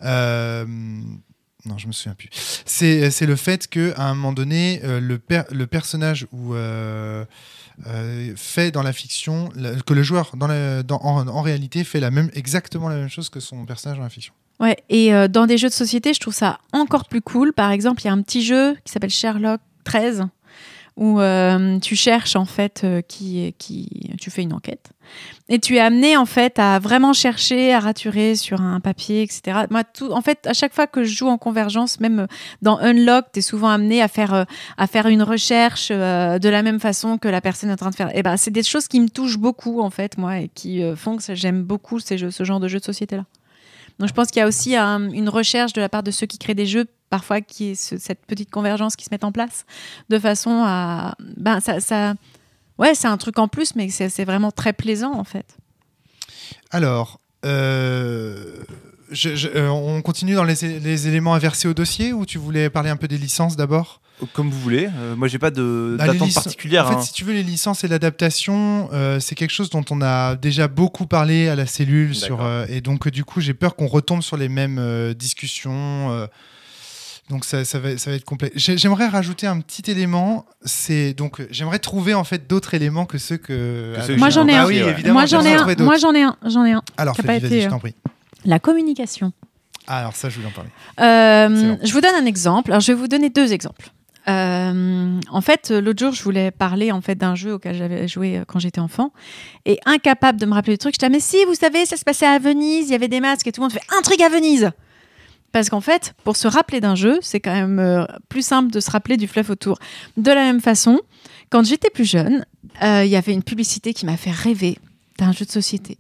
Euh, 0.04 0.66
non, 1.66 1.78
je 1.78 1.88
me 1.88 1.92
souviens 1.92 2.16
plus. 2.16 2.30
C'est 2.66 3.12
c'est 3.12 3.26
le 3.26 3.36
fait 3.36 3.68
que 3.68 3.94
à 3.98 4.04
un 4.10 4.16
moment 4.16 4.32
donné, 4.32 4.80
euh, 4.84 5.00
le, 5.02 5.20
le 5.52 5.68
personnage 5.68 6.26
ou 6.32 6.54
euh, 6.54 7.26
euh, 7.88 8.34
fait 8.38 8.72
dans 8.72 8.82
la 8.84 8.94
fiction, 8.94 9.50
que 9.86 9.94
le 9.94 10.04
joueur 10.04 10.32
dans 10.38 10.48
la- 10.48 10.84
dans- 10.84 11.02
en, 11.04 11.42
réalité 11.42 11.84
fait 11.84 12.00
la 12.00 12.12
même, 12.12 12.30
exactement 12.34 12.88
la 12.90 12.96
même 12.96 13.10
chose 13.10 13.30
que 13.30 13.40
son 13.40 13.66
personnage 13.66 13.98
dans 13.98 14.04
la 14.04 14.10
fiction. 14.10 14.34
Ouais, 14.62 14.78
et 14.90 15.14
euh, 15.14 15.28
dans 15.30 15.48
des 15.48 15.58
jeux 15.58 15.70
de 15.70 15.74
société, 15.74 16.14
je 16.14 16.20
trouve 16.20 16.34
ça 16.34 16.60
encore 16.74 17.08
plus 17.08 17.22
cool. 17.22 17.54
Par 17.54 17.72
exemple, 17.72 18.02
il 18.02 18.06
y 18.06 18.10
a 18.10 18.14
un 18.14 18.22
petit 18.22 18.44
jeu 18.44 18.76
qui 18.84 18.92
s'appelle 18.92 19.10
Sherlock 19.10 19.62
13 19.86 20.28
où 21.00 21.22
euh, 21.22 21.80
tu 21.80 21.96
cherches 21.96 22.36
en 22.36 22.44
fait 22.44 22.82
euh, 22.84 23.02
qui, 23.02 23.56
qui 23.58 24.12
tu 24.20 24.30
fais 24.30 24.44
une 24.44 24.54
enquête. 24.54 24.92
Et 25.48 25.58
tu 25.58 25.78
es 25.78 25.80
amené 25.80 26.18
en 26.18 26.26
fait 26.26 26.60
à 26.60 26.78
vraiment 26.78 27.14
chercher 27.14 27.74
à 27.74 27.80
raturer 27.80 28.36
sur 28.36 28.62
un 28.62 28.80
papier 28.80 29.24
etc 29.24 29.62
moi 29.72 29.84
tout 29.84 30.12
en 30.12 30.22
fait 30.22 30.46
à 30.46 30.54
chaque 30.54 30.74
fois 30.74 30.86
que 30.86 31.04
je 31.04 31.16
joue 31.16 31.28
en 31.28 31.38
convergence 31.38 32.00
même 32.00 32.20
euh, 32.20 32.28
dans 32.62 32.78
Unlock 32.80 33.26
tu 33.34 33.40
es 33.40 33.42
souvent 33.42 33.70
amené 33.70 34.02
à 34.02 34.08
faire 34.08 34.34
euh, 34.34 34.44
à 34.78 34.88
faire 34.88 35.08
une 35.08 35.24
recherche 35.24 35.88
euh, 35.90 36.38
de 36.38 36.50
la 36.50 36.62
même 36.62 36.80
façon 36.80 37.18
que 37.18 37.28
la 37.28 37.42
personne 37.42 37.70
est 37.70 37.74
en 37.74 37.78
train 37.78 37.90
de 37.90 37.96
faire. 37.96 38.16
Et 38.16 38.22
ben 38.22 38.38
c'est 38.38 38.52
des 38.52 38.62
choses 38.62 38.88
qui 38.88 39.00
me 39.00 39.10
touchent 39.10 39.40
beaucoup 39.40 39.82
en 39.82 39.90
fait 39.90 40.18
moi 40.18 40.40
et 40.40 40.50
qui 40.50 40.84
font 40.96 41.18
que 41.18 41.24
j'aime 41.34 41.64
beaucoup 41.64 42.00
ces 42.00 42.18
jeux, 42.18 42.30
ce 42.30 42.44
genre 42.44 42.60
de 42.60 42.68
jeux 42.68 42.80
de 42.80 42.86
société 42.86 43.16
là 43.16 43.24
donc 44.00 44.08
je 44.10 44.14
pense 44.14 44.28
qu'il 44.28 44.40
y 44.40 44.44
a 44.44 44.48
aussi 44.48 44.76
un- 44.76 45.10
une 45.12 45.30
recherche 45.30 45.74
de 45.74 45.82
la 45.82 45.90
part 45.90 46.04
de 46.04 46.12
ceux 46.12 46.26
qui 46.26 46.38
créent 46.38 46.56
des 46.56 46.66
jeux, 46.66 46.86
parfois 47.10 47.42
qui 47.42 47.76
cette 47.76 48.26
petite 48.26 48.50
convergence 48.52 48.96
qui 48.96 49.06
se 49.06 49.10
met 49.12 49.24
en 49.26 49.32
place, 49.32 49.66
de 50.10 50.20
façon 50.20 50.62
à... 50.66 51.16
Ben, 51.38 51.60
ça, 51.60 52.14
Ouais, 52.80 52.96
c'est 52.96 53.08
un 53.08 53.18
truc 53.18 53.38
en 53.40 53.50
plus, 53.50 53.76
mais 53.76 53.90
c'est 53.90 54.24
vraiment 54.24 54.52
très 54.52 54.72
plaisant 54.72 55.14
en 55.14 55.26
fait. 55.26 55.58
Alors, 56.72 57.20
euh, 57.46 58.64
euh, 59.26 59.68
on 59.68 60.02
continue 60.02 60.36
dans 60.36 60.46
les, 60.46 60.80
les 60.80 61.08
éléments 61.08 61.34
inversés 61.34 61.68
au 61.68 61.74
dossier 61.74 62.14
ou 62.14 62.26
tu 62.26 62.38
voulais 62.38 62.70
parler 62.70 62.90
un 62.90 62.96
peu 62.96 63.10
des 63.10 63.18
licences 63.18 63.58
d'abord? 63.58 64.02
Comme 64.34 64.50
vous 64.50 64.60
voulez. 64.60 64.90
Euh, 64.98 65.16
moi, 65.16 65.28
j'ai 65.28 65.40
pas 65.40 65.52
de 65.52 65.96
Bah, 65.98 66.08
d'attente 66.08 66.34
particulière. 66.34 66.86
En 66.86 66.90
fait, 66.90 66.96
hein. 66.96 67.02
si 67.02 67.14
tu 67.14 67.24
veux, 67.24 67.34
les 67.34 67.44
licences 67.44 67.84
et 67.84 67.88
l'adaptation, 67.88 68.90
euh, 68.92 69.20
c'est 69.20 69.36
quelque 69.36 69.52
chose 69.52 69.70
dont 69.70 69.86
on 69.92 70.02
a 70.02 70.36
déjà 70.36 70.68
beaucoup 70.68 71.06
parlé 71.06 71.48
à 71.48 71.56
la 71.56 71.66
cellule. 71.66 72.14
Sur, 72.16 72.44
euh, 72.44 72.66
et 72.70 72.82
donc, 72.82 73.08
euh, 73.08 73.12
du 73.12 73.24
coup, 73.24 73.40
j'ai 73.42 73.54
peur 73.54 73.76
qu'on 73.76 73.88
retombe 73.88 74.22
sur 74.22 74.36
les 74.38 74.50
mêmes 74.50 74.78
euh, 74.80 75.14
discussions. 75.14 76.12
euh, 76.12 76.28
donc, 77.30 77.46
ça, 77.46 77.64
ça, 77.64 77.80
va, 77.80 77.98
ça 77.98 78.10
va 78.10 78.16
être 78.18 78.26
complet. 78.26 78.52
J'ai- 78.56 78.78
J'aimerais 78.78 79.08
rajouter 79.08 79.46
un 79.48 79.62
petit 79.62 79.90
élément. 79.92 80.46
C'est 80.66 81.14
donc, 81.14 81.42
j'aimerais 81.52 81.80
trouver 81.80 82.14
en 82.16 82.24
fait 82.24 82.48
d'autres 82.50 82.74
éléments 82.74 83.06
que 83.06 83.18
ceux 83.20 83.38
que. 83.38 83.94
Que 83.96 84.02
ceux 84.02 84.14
que 84.16 84.20
Moi 84.20 84.32
j'en 84.32 84.48
ai 84.48 84.56
Ah 84.56 84.64
un. 84.64 84.66
oui. 84.68 84.82
Moi 85.06 85.26
j'en 85.28 85.44
ai 85.46 85.54
un. 85.54 85.76
Moi 85.78 85.98
j'en 85.98 86.14
ai 86.14 86.24
un. 86.24 86.36
J'en 86.46 86.66
ai 86.66 86.72
un. 86.74 86.82
Alors, 86.98 87.16
pas 87.16 87.24
vas-y, 87.24 87.46
été, 87.46 87.62
je 87.62 87.68
t'en 87.70 87.80
prie. 87.80 87.94
La 88.46 88.58
communication. 88.60 89.32
Ah, 89.88 90.00
alors 90.00 90.16
ça, 90.16 90.30
je 90.30 90.36
voulais 90.36 90.48
en 90.48 90.52
parler. 90.52 90.70
Euh, 91.00 91.76
je 91.84 91.94
vous 91.94 92.02
donne 92.02 92.16
un 92.16 92.26
exemple. 92.26 92.72
Alors, 92.72 92.82
je 92.82 92.88
vais 92.92 92.98
vous 92.98 93.08
donner 93.08 93.30
deux 93.30 93.54
exemples. 93.54 93.92
Euh, 94.30 95.20
en 95.32 95.42
fait, 95.42 95.72
euh, 95.72 95.82
l'autre 95.82 96.00
jour, 96.00 96.14
je 96.14 96.22
voulais 96.24 96.52
parler 96.52 96.92
en 96.92 97.02
fait 97.02 97.16
d'un 97.16 97.36
jeu 97.36 97.54
auquel 97.54 97.76
j'avais 97.76 98.08
joué 98.08 98.38
euh, 98.38 98.44
quand 98.46 98.60
j'étais 98.60 98.80
enfant, 98.80 99.12
et 99.66 99.80
incapable 99.86 100.40
de 100.40 100.46
me 100.46 100.54
rappeler 100.54 100.74
le 100.74 100.78
truc, 100.78 100.94
je 100.94 101.00
disais 101.00 101.10
mais 101.10 101.20
si, 101.20 101.44
vous 101.46 101.56
savez, 101.56 101.86
ça 101.86 101.98
se 101.98 102.04
passait 102.04 102.28
à 102.28 102.38
Venise, 102.38 102.90
il 102.90 102.92
y 102.92 102.96
avait 102.96 103.08
des 103.08 103.22
masques 103.22 103.48
et 103.48 103.52
tout 103.52 103.62
le 103.62 103.66
monde 103.66 103.74
fait 103.74 103.98
un 103.98 104.02
truc 104.02 104.22
à 104.22 104.30
Venise. 104.30 104.72
Parce 105.52 105.70
qu'en 105.70 105.82
fait, 105.82 106.14
pour 106.24 106.36
se 106.36 106.48
rappeler 106.48 106.80
d'un 106.80 106.94
jeu, 106.94 107.18
c'est 107.22 107.40
quand 107.40 107.54
même 107.54 108.08
plus 108.30 108.44
simple 108.44 108.72
de 108.72 108.80
se 108.80 108.92
rappeler 108.92 109.18
du 109.18 109.28
fluff 109.28 109.50
autour. 109.50 109.80
De 110.16 110.32
la 110.32 110.44
même 110.44 110.62
façon, 110.62 111.00
quand 111.50 111.66
j'étais 111.66 111.90
plus 111.90 112.08
jeune, 112.08 112.46
il 112.84 113.08
y 113.08 113.16
avait 113.16 113.34
une 113.34 113.42
publicité 113.42 113.96
qui 113.96 114.06
m'a 114.06 114.16
fait 114.16 114.30
rêver 114.30 114.78
d'un 115.18 115.32
jeu 115.32 115.46
de 115.46 115.50
société. 115.50 115.98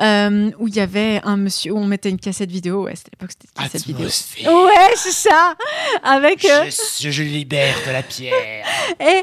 Euh, 0.00 0.50
où 0.58 0.66
il 0.68 0.74
y 0.74 0.80
avait 0.80 1.20
un 1.24 1.36
monsieur, 1.36 1.72
où 1.72 1.78
on 1.78 1.84
mettait 1.84 2.08
une 2.08 2.18
cassette 2.18 2.50
vidéo, 2.50 2.84
ouais, 2.84 2.96
c'était 2.96 3.10
l'époque, 3.12 3.30
c'était 3.32 3.48
une 3.56 3.62
cassette 3.64 3.86
vidéo. 3.86 4.06
Ouais, 4.66 4.92
c'est 4.96 5.12
ça 5.12 5.54
Avec. 6.02 6.44
euh, 6.44 6.70
Je, 7.00 7.10
je 7.10 7.22
libère 7.22 7.76
de 7.86 7.92
la 7.92 8.02
pierre. 8.02 8.64
et 9.00 9.22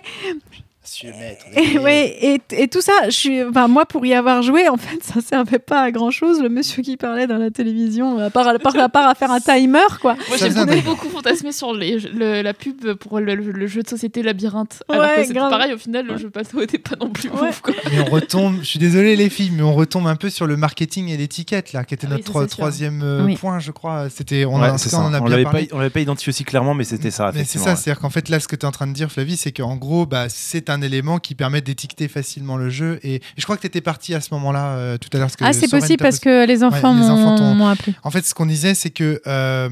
Monsieur 1.04 1.20
maître. 1.20 1.46
Et, 1.56 1.78
ouais, 1.80 2.18
et, 2.22 2.64
et 2.64 2.68
tout 2.68 2.82
ça, 2.82 2.92
je 3.06 3.12
suis, 3.12 3.44
enfin, 3.44 3.68
moi, 3.68 3.86
pour 3.86 4.06
y 4.06 4.14
avoir 4.14 4.42
joué, 4.42 4.68
en 4.68 4.78
fait, 4.78 5.04
ça 5.04 5.22
servait 5.22 5.60
pas 5.60 5.82
à 5.84 5.92
grand 5.92 6.10
chose. 6.12 6.42
Le 6.42 6.50
monsieur 6.50 6.82
qui 6.82 6.98
parlait 6.98 7.28
dans 7.28 7.38
la 7.38 7.52
télévision, 7.52 8.18
à 8.20 8.30
part, 8.30 8.48
à 8.48 8.58
part, 8.58 8.76
à, 8.80 8.90
part 8.90 9.08
à 9.08 9.14
faire 9.16 9.30
un 9.32 9.40
timer, 9.40 9.80
quoi. 10.02 10.16
Moi, 10.28 10.38
j'ai 10.38 10.50
beaucoup, 10.82 11.10
fantasmé 11.10 11.52
sur 11.52 11.74
les- 11.74 12.00
le- 12.00 12.42
la 12.42 12.54
pub 12.54 12.94
pour 12.94 13.20
le, 13.20 13.36
le- 13.36 13.52
le 13.52 13.68
jeu 13.68 13.84
de 13.84 13.88
société 13.88 14.24
Labyrinthe. 14.24 14.82
Alors 14.90 15.04
Ouais, 15.04 15.16
que 15.18 15.22
c'était 15.24 15.34
grave. 15.36 15.50
pareil, 15.52 15.74
au 15.74 15.78
final, 15.78 16.06
le 16.08 16.18
jeu 16.18 16.30
plateau 16.30 16.62
était 16.62 16.78
pas 16.80 16.96
non 17.00 17.10
plus 17.10 17.30
Ouais. 17.30 17.50
ouf. 17.50 17.62
Quoi. 17.62 17.74
Mais 17.92 18.00
on 18.00 18.06
retombe, 18.06 18.58
je 18.62 18.66
suis 18.68 18.80
désolé 18.80 19.16
les 19.16 19.30
filles, 19.30 19.52
mais 19.56 19.62
on 19.64 19.74
retombe 19.76 20.08
un 20.08 20.16
peu 20.16 20.30
sur 20.30 20.48
le 20.48 20.58
marketing 20.58 21.10
et 21.10 21.18
l'étiquette 21.18 21.74
là, 21.74 21.84
qui 21.84 21.94
était 21.94 22.08
Ah 22.10 22.16
oui, 22.16 22.24
notre 22.26 22.46
troisième 22.46 23.02
euh, 23.04 23.24
Oui. 23.26 23.36
point, 23.36 23.60
je 23.60 23.72
crois. 23.72 24.10
C'était, 24.10 24.46
on, 24.46 24.60
Ouais, 24.60 24.68
a, 24.68 24.74
en 24.74 24.78
c'est 24.78 24.90
tout 24.90 24.96
cas, 24.96 25.02
ça. 25.02 25.04
on 25.04 25.08
en 25.08 25.14
a 25.14 25.20
On 25.22 25.26
bien 25.26 25.38
l'avait 25.38 25.44
pas, 25.68 25.76
on 25.76 25.78
l'avait 25.78 25.90
pas 25.90 26.00
identifié 26.00 26.32
aussi 26.32 26.44
clairement, 26.44 26.74
mais 26.74 26.84
c'était 26.86 27.12
ça. 27.12 27.32
Mais 27.36 27.44
c'est 27.44 27.60
ça, 27.60 27.76
c'est-à-dire 27.76 28.00
qu'en 28.02 28.10
fait 28.10 28.30
là, 28.30 28.40
ce 28.40 28.48
que 28.48 28.56
tu 28.56 28.66
es 28.66 28.66
en 28.68 28.72
train 28.72 28.88
de 28.88 28.94
dire, 28.94 29.12
Flavie, 29.12 29.38
c'est 29.38 29.52
qu'en 29.52 29.76
gros, 29.76 30.06
bah, 30.06 30.26
c'est 30.30 30.70
un 30.70 30.82
élément 30.88 31.20
qui 31.20 31.36
permet 31.36 31.62
d'étiqueter 31.62 32.08
facilement 32.08 32.58
le 32.58 32.70
jeu. 32.70 33.00
Et, 33.04 33.16
et 33.16 33.22
je 33.38 33.44
crois 33.44 33.56
que 33.56 33.62
tu 33.62 33.68
étais 33.68 33.82
parti 33.82 34.16
à 34.16 34.22
ce 34.22 34.34
moment-là 34.34 34.78
euh, 34.78 34.98
tout 34.98 35.10
à 35.14 35.20
l'heure. 35.20 35.30
Ah, 35.42 35.54
c'est 35.54 35.70
possible 35.70 36.02
parce 36.02 36.20
que 36.20 36.46
les 36.48 36.64
enfants 36.64 36.94
m'ont 36.94 37.68
appelé. 37.68 37.96
En 38.04 38.12
fait, 38.12 38.26
ce 38.26 38.34
qu'on 38.34 38.46
disait, 38.46 38.74
c'est 38.74 38.90
que 38.90 39.22
euh, 39.28 39.70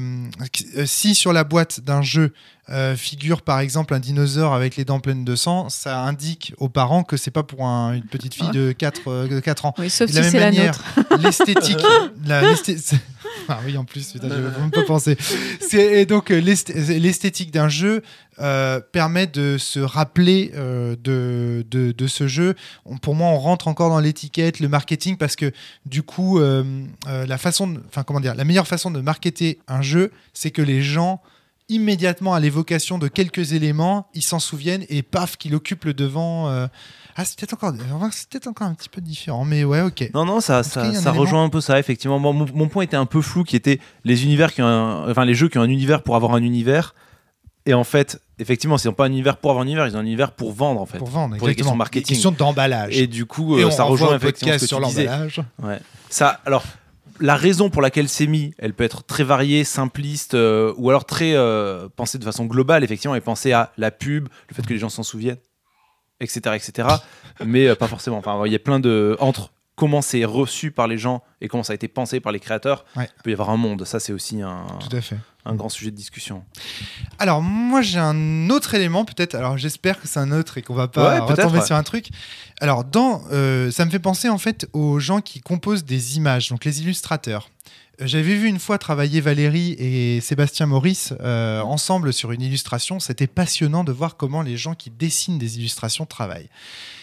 euh, 0.76 0.86
si 0.86 1.14
sur 1.14 1.32
la 1.32 1.44
boîte 1.44 1.80
d'un 1.80 2.02
jeu 2.02 2.32
euh, 2.68 2.96
figure 2.96 3.42
par 3.42 3.60
exemple 3.60 3.94
un 3.94 4.00
dinosaure 4.00 4.52
avec 4.54 4.76
les 4.76 4.84
dents 4.84 4.98
pleines 5.00 5.24
de 5.24 5.36
sang, 5.36 5.68
ça 5.68 6.00
indique 6.00 6.52
aux 6.58 6.68
parents 6.68 7.04
que 7.04 7.16
c'est 7.16 7.30
pas 7.30 7.42
pour 7.44 7.64
un- 7.66 7.92
une 7.94 8.02
petite 8.04 8.34
fille 8.34 8.50
de 8.50 8.72
4, 8.72 9.28
de 9.28 9.40
4 9.40 9.66
ans. 9.66 9.74
Oui, 9.78 9.88
sauf 9.88 10.08
De 10.08 10.12
si 10.12 10.16
la 10.18 10.22
même 10.22 10.30
c'est 10.32 10.38
la 10.40 10.46
manière, 10.46 10.78
l'esthétique. 11.20 11.78
ah 13.48 13.60
oui, 13.64 13.76
en 13.76 13.84
plus, 13.84 14.10
putain, 14.12 14.28
j'avais 14.28 14.42
même 14.60 14.70
pas 14.72 14.82
pensé. 14.84 15.16
Et 15.72 16.06
donc, 16.06 16.30
euh, 16.30 16.40
l'esth- 16.40 16.72
l'esthétique 16.98 17.52
d'un 17.52 17.68
jeu 17.68 18.02
euh, 18.40 18.80
permet 18.92 19.26
de 19.26 19.56
se 19.58 19.78
rappeler 19.80 20.50
euh, 20.56 20.96
de, 21.02 21.64
de, 21.70 21.92
de 21.92 22.06
ce 22.06 22.26
jeu. 22.26 22.54
On- 22.84 22.98
pour 22.98 23.14
moi, 23.14 23.28
on 23.28 23.38
rentre 23.38 23.68
encore 23.68 23.90
dans 23.90 24.00
l'étiquette, 24.00 24.58
le 24.60 24.68
marketing, 24.68 25.16
parce 25.16 25.36
que 25.36 25.52
du 25.86 26.02
coup, 26.02 26.38
euh, 26.40 26.64
euh, 27.08 27.26
la 27.26 27.38
façon, 27.38 27.76
enfin 27.88 28.02
comment 28.02 28.20
dire, 28.20 28.34
la 28.34 28.44
meilleure 28.44 28.66
façon 28.66 28.90
de 28.90 29.00
marketer 29.00 29.60
un 29.68 29.82
jeu, 29.82 30.10
c'est 30.34 30.50
que 30.50 30.62
les 30.62 30.82
gens 30.82 31.22
immédiatement 31.68 32.34
à 32.34 32.40
l'évocation 32.40 32.98
de 32.98 33.08
quelques 33.08 33.52
éléments, 33.52 34.08
ils 34.14 34.22
s'en 34.22 34.38
souviennent 34.38 34.84
et 34.88 35.02
paf, 35.02 35.36
qu'il 35.36 35.54
occupe 35.54 35.84
le 35.84 35.94
devant. 35.94 36.48
euh. 36.48 36.66
Ah, 37.16 37.24
c'est 37.24 37.38
peut-être 37.38 37.54
encore, 37.54 37.72
peut-être 37.72 38.46
encore 38.46 38.66
un 38.66 38.74
petit 38.74 38.88
peu 38.90 39.00
différent, 39.00 39.44
mais 39.44 39.64
ouais, 39.64 39.80
ok. 39.80 40.10
Non, 40.14 40.24
non, 40.26 40.40
ça, 40.40 40.62
ça, 40.62 40.82
un 40.82 40.92
ça 40.94 41.12
rejoint 41.12 41.42
un 41.44 41.48
peu 41.48 41.60
ça, 41.62 41.78
effectivement. 41.78 42.18
Moi, 42.18 42.32
mon, 42.32 42.46
mon 42.54 42.68
point 42.68 42.84
était 42.84 42.96
un 42.96 43.06
peu 43.06 43.22
flou, 43.22 43.42
qui 43.42 43.56
était 43.56 43.80
les 44.04 44.24
univers 44.24 44.52
qui 44.52 44.60
ont 44.62 44.66
un- 44.66 45.10
enfin 45.10 45.24
les 45.24 45.34
jeux 45.34 45.48
qui 45.48 45.56
ont 45.58 45.62
un 45.62 45.68
univers 45.70 46.02
pour 46.02 46.14
avoir 46.14 46.34
un 46.34 46.42
univers. 46.42 46.94
Et 47.68 47.74
en 47.74 47.82
fait, 47.84 48.20
effectivement, 48.38 48.76
ils 48.76 48.86
n'ont 48.86 48.92
pas 48.94 49.06
un 49.06 49.10
univers 49.10 49.38
pour 49.38 49.50
avoir 49.50 49.62
un 49.64 49.66
univers, 49.66 49.86
ils 49.88 49.96
ont 49.96 50.00
un 50.00 50.04
univers 50.04 50.32
pour 50.32 50.52
vendre, 50.52 50.80
en 50.80 50.86
fait. 50.86 50.98
Pour 50.98 51.08
vendre, 51.08 51.36
Pour 51.38 51.48
les 51.48 51.52
exactement. 51.52 51.70
questions 51.72 51.76
marketing. 51.76 52.14
Question 52.16 52.30
d'emballage. 52.32 52.96
Et 52.96 53.06
du 53.08 53.26
coup, 53.26 53.58
Et 53.58 53.64
euh, 53.64 53.70
ça 53.70 53.84
rejoint 53.84 54.14
effectivement 54.14 54.54
ce 54.54 54.58
que 54.60 54.66
sur 54.66 54.78
l'emballage. 54.78 55.40
Ouais. 55.62 55.80
Ça, 56.10 56.40
alors, 56.46 56.62
la 57.20 57.36
raison 57.36 57.70
pour 57.70 57.82
laquelle 57.82 58.08
c'est 58.08 58.26
mis, 58.26 58.54
elle 58.58 58.74
peut 58.74 58.84
être 58.84 59.04
très 59.04 59.24
variée, 59.24 59.64
simpliste, 59.64 60.34
euh, 60.34 60.72
ou 60.76 60.90
alors 60.90 61.04
très 61.04 61.34
euh, 61.34 61.88
pensée 61.94 62.18
de 62.18 62.24
façon 62.24 62.46
globale, 62.46 62.84
effectivement, 62.84 63.14
et 63.14 63.20
penser 63.20 63.52
à 63.52 63.72
la 63.76 63.90
pub, 63.90 64.28
le 64.48 64.54
fait 64.54 64.62
que 64.62 64.72
les 64.72 64.78
gens 64.78 64.88
s'en 64.88 65.02
souviennent, 65.02 65.38
etc., 66.20 66.56
etc. 66.56 66.88
mais 67.44 67.68
euh, 67.68 67.74
pas 67.74 67.88
forcément. 67.88 68.18
Enfin, 68.18 68.42
il 68.46 68.52
y 68.52 68.56
a 68.56 68.60
plein 68.60 68.80
de 68.80 69.16
entre 69.20 69.50
comment 69.76 70.02
c'est 70.02 70.24
reçu 70.24 70.70
par 70.72 70.88
les 70.88 70.98
gens 70.98 71.22
et 71.40 71.48
comment 71.48 71.62
ça 71.62 71.72
a 71.72 71.74
été 71.74 71.86
pensé 71.86 72.18
par 72.18 72.32
les 72.32 72.40
créateurs. 72.40 72.84
Ouais. 72.96 73.08
Il 73.18 73.22
peut 73.22 73.30
y 73.30 73.32
avoir 73.34 73.50
un 73.50 73.56
monde. 73.56 73.84
Ça, 73.84 74.00
c'est 74.00 74.12
aussi 74.12 74.40
un, 74.42 74.66
Tout 74.80 74.96
à 74.96 75.00
fait. 75.02 75.16
un 75.44 75.54
grand 75.54 75.68
sujet 75.68 75.90
de 75.90 75.96
discussion. 75.96 76.42
Alors 77.18 77.42
moi 77.42 77.82
j'ai 77.82 77.98
un 77.98 78.48
autre 78.50 78.74
élément 78.74 79.04
peut-être. 79.04 79.34
Alors 79.34 79.58
j'espère 79.58 80.00
que 80.00 80.08
c'est 80.08 80.18
un 80.18 80.32
autre 80.32 80.58
et 80.58 80.62
qu'on 80.62 80.74
va 80.74 80.88
pas 80.88 81.14
Ouais, 81.14 81.18
retomber 81.20 81.58
ouais. 81.58 81.66
sur 81.66 81.76
un 81.76 81.82
truc. 81.82 82.08
Alors 82.60 82.84
dans, 82.84 83.22
euh, 83.32 83.70
ça 83.70 83.84
me 83.84 83.90
fait 83.90 83.98
penser 83.98 84.28
en 84.28 84.38
fait 84.38 84.66
aux 84.72 84.98
gens 84.98 85.20
qui 85.20 85.40
composent 85.40 85.84
des 85.84 86.16
images, 86.16 86.48
donc 86.48 86.64
les 86.64 86.80
illustrateurs. 86.80 87.50
Euh, 88.00 88.06
J'avais 88.06 88.34
vu 88.34 88.48
une 88.48 88.58
fois 88.58 88.78
travailler 88.78 89.20
Valérie 89.20 89.72
et 89.78 90.20
Sébastien 90.22 90.64
Maurice 90.66 91.12
euh, 91.20 91.60
ensemble 91.60 92.12
sur 92.14 92.32
une 92.32 92.40
illustration. 92.42 92.98
C'était 92.98 93.26
passionnant 93.26 93.84
de 93.84 93.92
voir 93.92 94.16
comment 94.16 94.40
les 94.42 94.56
gens 94.56 94.74
qui 94.74 94.88
dessinent 94.90 95.38
des 95.38 95.58
illustrations 95.58 96.06
travaillent. 96.06 96.48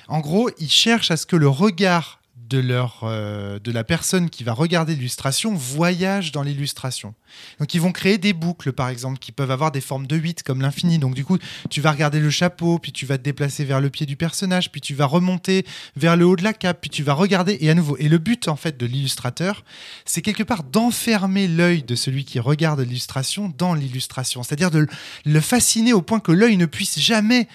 En 0.08 0.20
gros, 0.22 0.50
ils 0.60 0.70
cherchent 0.72 1.12
à 1.12 1.18
ce 1.18 1.26
que 1.28 1.36
le 1.36 1.48
regard 1.48 2.20
de, 2.54 2.60
leur, 2.60 3.00
euh, 3.04 3.58
de 3.58 3.72
la 3.72 3.84
personne 3.84 4.30
qui 4.30 4.44
va 4.44 4.54
regarder 4.54 4.94
l'illustration 4.94 5.56
voyage 5.56 6.32
dans 6.32 6.44
l'illustration. 6.44 7.16
Donc 7.60 7.74
ils 7.74 7.82
vont 7.82 7.92
créer 7.92 8.20
des 8.20 8.34
boucles, 8.34 8.74
par 8.74 8.90
exemple, 8.90 9.18
qui 9.18 9.32
peuvent 9.32 9.50
avoir 9.50 9.72
des 9.72 9.82
formes 9.82 10.06
de 10.06 10.16
8 10.16 10.44
comme 10.44 10.62
l'infini. 10.62 11.00
Donc 11.00 11.16
du 11.16 11.26
coup, 11.26 11.40
tu 11.72 11.82
vas 11.82 11.92
regarder 11.92 12.20
le 12.20 12.30
chapeau, 12.30 12.78
puis 12.78 12.92
tu 12.92 13.08
vas 13.08 13.18
te 13.18 13.24
déplacer 13.24 13.66
vers 13.66 13.82
le 13.82 13.90
pied 13.90 14.06
du 14.06 14.16
personnage, 14.16 14.72
puis 14.72 14.82
tu 14.82 14.94
vas 14.94 15.08
remonter 15.08 15.66
vers 15.96 16.16
le 16.16 16.26
haut 16.26 16.36
de 16.36 16.44
la 16.44 16.54
cape, 16.54 16.82
puis 16.82 16.92
tu 16.92 17.02
vas 17.02 17.14
regarder, 17.14 17.58
et 17.60 17.72
à 17.72 17.74
nouveau. 17.74 17.98
Et 17.98 18.08
le 18.08 18.20
but, 18.20 18.48
en 18.48 18.56
fait, 18.56 18.78
de 18.78 18.86
l'illustrateur, 18.86 19.64
c'est 20.06 20.22
quelque 20.22 20.44
part 20.44 20.64
d'enfermer 20.64 21.48
l'œil 21.48 21.82
de 21.82 21.96
celui 21.96 22.24
qui 22.24 22.40
regarde 22.40 22.82
l'illustration 22.82 23.52
dans 23.58 23.74
l'illustration. 23.74 24.44
C'est-à-dire 24.44 24.70
de 24.70 24.86
le 25.26 25.42
fasciner 25.42 25.94
au 25.94 26.04
point 26.04 26.20
que 26.20 26.32
l'œil 26.32 26.58
ne 26.58 26.68
puisse 26.68 27.00
jamais, 27.00 27.48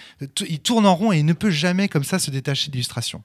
il 0.45 0.59
tourne 0.59 0.85
en 0.85 0.95
rond 0.95 1.13
et 1.13 1.19
il 1.19 1.25
ne 1.25 1.33
peut 1.33 1.51
jamais 1.51 1.87
comme 1.87 2.03
ça 2.03 2.19
se 2.19 2.31
détacher 2.31 2.67
de 2.67 2.73
l'illustration 2.73 3.23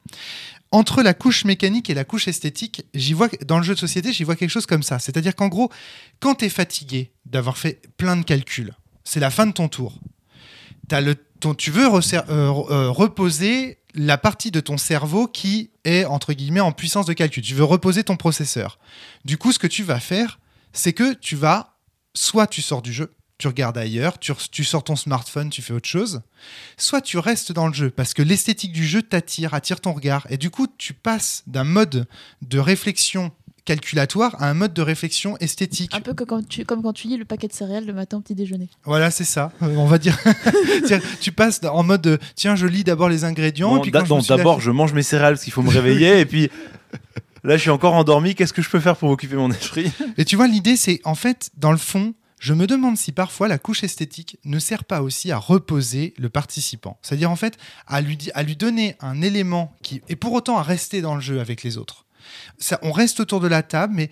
entre 0.74 1.04
la 1.04 1.14
couche 1.14 1.44
mécanique 1.44 1.88
et 1.88 1.94
la 1.94 2.02
couche 2.02 2.26
esthétique, 2.26 2.84
j'y 2.94 3.12
vois 3.12 3.28
dans 3.46 3.58
le 3.58 3.62
jeu 3.62 3.74
de 3.74 3.78
société, 3.78 4.12
j'y 4.12 4.24
vois 4.24 4.34
quelque 4.34 4.50
chose 4.50 4.66
comme 4.66 4.82
ça. 4.82 4.98
C'est-à-dire 4.98 5.36
qu'en 5.36 5.46
gros, 5.46 5.70
quand 6.18 6.34
tu 6.34 6.46
es 6.46 6.48
fatigué 6.48 7.12
d'avoir 7.26 7.58
fait 7.58 7.80
plein 7.96 8.16
de 8.16 8.24
calculs, 8.24 8.74
c'est 9.04 9.20
la 9.20 9.30
fin 9.30 9.46
de 9.46 9.52
ton 9.52 9.68
tour. 9.68 10.00
Le, 10.90 11.14
ton, 11.38 11.54
tu 11.54 11.70
veux 11.70 11.86
euh, 11.86 12.00
euh, 12.28 12.90
reposer 12.90 13.78
la 13.94 14.18
partie 14.18 14.50
de 14.50 14.58
ton 14.58 14.76
cerveau 14.76 15.28
qui 15.28 15.70
est 15.84 16.06
en 16.06 16.18
puissance 16.72 17.06
de 17.06 17.12
calcul. 17.12 17.44
Tu 17.44 17.54
veux 17.54 17.62
reposer 17.62 18.02
ton 18.02 18.16
processeur. 18.16 18.80
Du 19.24 19.38
coup, 19.38 19.52
ce 19.52 19.60
que 19.60 19.68
tu 19.68 19.84
vas 19.84 20.00
faire, 20.00 20.40
c'est 20.72 20.92
que 20.92 21.14
tu 21.14 21.36
vas 21.36 21.76
soit 22.14 22.48
tu 22.48 22.62
sors 22.62 22.82
du 22.82 22.92
jeu, 22.92 23.12
tu 23.38 23.48
regardes 23.48 23.76
ailleurs, 23.78 24.18
tu, 24.18 24.32
tu 24.50 24.64
sors 24.64 24.84
ton 24.84 24.96
smartphone, 24.96 25.50
tu 25.50 25.60
fais 25.62 25.72
autre 25.72 25.88
chose, 25.88 26.22
soit 26.76 27.00
tu 27.00 27.18
restes 27.18 27.52
dans 27.52 27.66
le 27.66 27.74
jeu 27.74 27.90
parce 27.90 28.14
que 28.14 28.22
l'esthétique 28.22 28.72
du 28.72 28.86
jeu 28.86 29.02
t'attire, 29.02 29.54
attire 29.54 29.80
ton 29.80 29.92
regard, 29.92 30.26
et 30.30 30.36
du 30.36 30.50
coup 30.50 30.66
tu 30.78 30.92
passes 30.94 31.42
d'un 31.46 31.64
mode 31.64 32.06
de 32.42 32.58
réflexion 32.58 33.32
calculatoire 33.64 34.36
à 34.42 34.50
un 34.50 34.54
mode 34.54 34.74
de 34.74 34.82
réflexion 34.82 35.36
esthétique. 35.38 35.94
Un 35.94 36.00
peu 36.00 36.12
que 36.14 36.24
quand 36.24 36.46
tu, 36.46 36.64
comme 36.64 36.82
quand 36.82 36.92
tu 36.92 37.08
lis 37.08 37.16
le 37.16 37.24
paquet 37.24 37.48
de 37.48 37.52
céréales 37.52 37.86
le 37.86 37.94
matin 37.94 38.18
au 38.18 38.20
petit 38.20 38.34
déjeuner. 38.34 38.68
Voilà, 38.84 39.10
c'est 39.10 39.24
ça. 39.24 39.52
Euh, 39.62 39.74
on 39.76 39.86
va 39.86 39.96
dire. 39.98 40.18
Tiens, 40.86 41.00
tu 41.20 41.32
passes 41.32 41.60
en 41.64 41.82
mode 41.82 42.06
euh, 42.06 42.18
tiens, 42.34 42.56
je 42.56 42.66
lis 42.66 42.84
d'abord 42.84 43.08
les 43.08 43.24
ingrédients. 43.24 43.78
Et 43.78 43.80
puis 43.80 43.88
je 43.88 44.28
d'abord, 44.28 44.58
lâché- 44.58 44.60
je 44.64 44.70
mange 44.70 44.92
mes 44.92 45.02
céréales 45.02 45.34
parce 45.34 45.44
qu'il 45.44 45.52
faut 45.52 45.62
me 45.62 45.70
réveiller, 45.70 46.20
et 46.20 46.26
puis 46.26 46.50
là, 47.42 47.56
je 47.56 47.62
suis 47.62 47.70
encore 47.70 47.94
endormi. 47.94 48.34
Qu'est-ce 48.34 48.52
que 48.52 48.60
je 48.62 48.68
peux 48.68 48.80
faire 48.80 48.96
pour 48.96 49.08
occuper 49.10 49.36
mon 49.36 49.50
esprit? 49.50 49.90
Et 50.18 50.24
tu 50.26 50.36
vois, 50.36 50.46
l'idée, 50.46 50.76
c'est 50.76 51.00
en 51.04 51.14
fait, 51.14 51.50
dans 51.56 51.72
le 51.72 51.78
fond, 51.78 52.14
je 52.44 52.52
me 52.52 52.66
demande 52.66 52.98
si 52.98 53.10
parfois 53.10 53.48
la 53.48 53.56
couche 53.56 53.84
esthétique 53.84 54.38
ne 54.44 54.58
sert 54.58 54.84
pas 54.84 55.00
aussi 55.00 55.32
à 55.32 55.38
reposer 55.38 56.12
le 56.18 56.28
participant. 56.28 56.98
C'est-à-dire, 57.00 57.30
en 57.30 57.36
fait, 57.36 57.56
à 57.86 58.02
lui, 58.02 58.18
donner 58.54 58.96
un 59.00 59.22
élément 59.22 59.74
qui. 59.82 60.02
et 60.10 60.14
pour 60.14 60.34
autant 60.34 60.58
à 60.58 60.62
rester 60.62 61.00
dans 61.00 61.14
le 61.14 61.22
jeu 61.22 61.40
avec 61.40 61.62
les 61.62 61.78
autres. 61.78 62.04
Ça, 62.58 62.78
on 62.82 62.92
reste 62.92 63.18
autour 63.20 63.40
de 63.40 63.48
la 63.48 63.62
table, 63.62 63.94
mais 63.96 64.10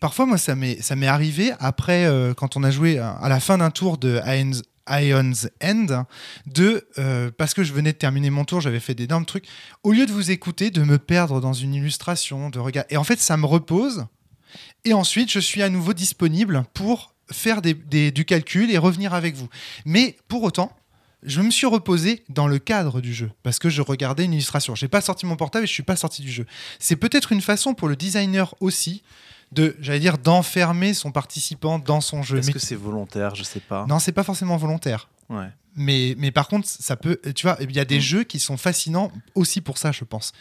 parfois, 0.00 0.26
moi, 0.26 0.38
ça 0.38 0.56
m'est 0.56 1.06
arrivé 1.06 1.52
après, 1.60 2.06
euh, 2.06 2.34
quand 2.34 2.56
on 2.56 2.64
a 2.64 2.72
joué 2.72 2.98
à, 2.98 3.12
à 3.12 3.28
la 3.28 3.38
fin 3.38 3.58
d'un 3.58 3.70
tour 3.70 3.96
de 3.96 4.20
Ion's, 4.26 5.48
End, 5.62 6.04
de, 6.46 6.88
euh, 6.98 7.30
parce 7.30 7.54
que 7.54 7.62
je 7.62 7.72
venais 7.72 7.92
de 7.92 7.98
terminer 7.98 8.30
mon 8.30 8.44
tour, 8.44 8.60
j'avais 8.60 8.80
fait 8.80 8.96
d'énormes 8.96 9.24
trucs, 9.24 9.46
au 9.84 9.92
lieu 9.92 10.04
de 10.04 10.10
vous 10.10 10.32
écouter, 10.32 10.72
de 10.72 10.82
me 10.82 10.98
perdre 10.98 11.40
dans 11.40 11.52
une 11.52 11.74
illustration, 11.74 12.50
de 12.50 12.58
regarder. 12.58 12.92
Et 12.92 12.96
en 12.96 13.04
fait, 13.04 13.20
ça 13.20 13.36
me 13.36 13.46
repose. 13.46 14.06
Et 14.84 14.94
ensuite, 14.94 15.30
je 15.30 15.38
suis 15.38 15.62
à 15.62 15.68
nouveau 15.68 15.92
disponible 15.92 16.64
pour 16.74 17.14
faire 17.30 17.62
des- 17.62 17.74
des- 17.74 18.10
du 18.10 18.24
calcul 18.24 18.70
et 18.70 18.78
revenir 18.78 19.14
avec 19.14 19.34
vous. 19.34 19.48
Mais 19.84 20.16
pour 20.28 20.42
autant, 20.42 20.72
je 21.22 21.40
me 21.40 21.50
suis 21.50 21.66
reposé 21.66 22.22
dans 22.28 22.46
le 22.46 22.58
cadre 22.58 23.00
du 23.00 23.12
jeu 23.12 23.30
parce 23.42 23.58
que 23.58 23.68
je 23.68 23.82
regardais 23.82 24.24
une 24.24 24.32
illustration. 24.34 24.74
J'ai 24.74 24.88
pas 24.88 25.00
sorti 25.00 25.26
mon 25.26 25.36
portable 25.36 25.64
et 25.64 25.66
je 25.66 25.72
suis 25.72 25.82
pas 25.82 25.96
sorti 25.96 26.22
du 26.22 26.30
jeu. 26.30 26.46
C'est 26.78 26.96
peut-être 26.96 27.32
une 27.32 27.40
façon 27.42 27.74
pour 27.74 27.88
le 27.88 27.96
designer 27.96 28.54
aussi 28.60 29.02
de, 29.50 29.76
j'allais 29.80 29.98
dire, 30.00 30.18
d'enfermer 30.18 30.94
son 30.94 31.10
participant 31.10 31.78
dans 31.78 32.00
son 32.00 32.22
jeu. 32.22 32.38
Est-ce 32.38 32.50
que 32.50 32.58
c'est 32.58 32.74
volontaire? 32.76 33.34
Je 33.34 33.42
sais 33.42 33.60
pas. 33.60 33.86
Non, 33.88 33.98
c'est 33.98 34.12
pas 34.12 34.22
forcément 34.22 34.56
volontaire. 34.56 35.08
Ouais. 35.28 35.48
Mais, 35.74 36.14
mais 36.18 36.30
par 36.30 36.48
contre, 36.48 36.68
ça 36.68 36.96
peut. 36.96 37.20
Tu 37.34 37.46
vois, 37.46 37.56
il 37.60 37.72
y 37.74 37.80
a 37.80 37.84
des 37.84 37.98
Mm. 37.98 38.00
jeux 38.00 38.24
qui 38.24 38.38
sont 38.40 38.56
fascinants 38.56 39.10
aussi 39.34 39.60
pour 39.60 39.78
ça, 39.78 39.90
je 39.92 40.04
pense. 40.04 40.32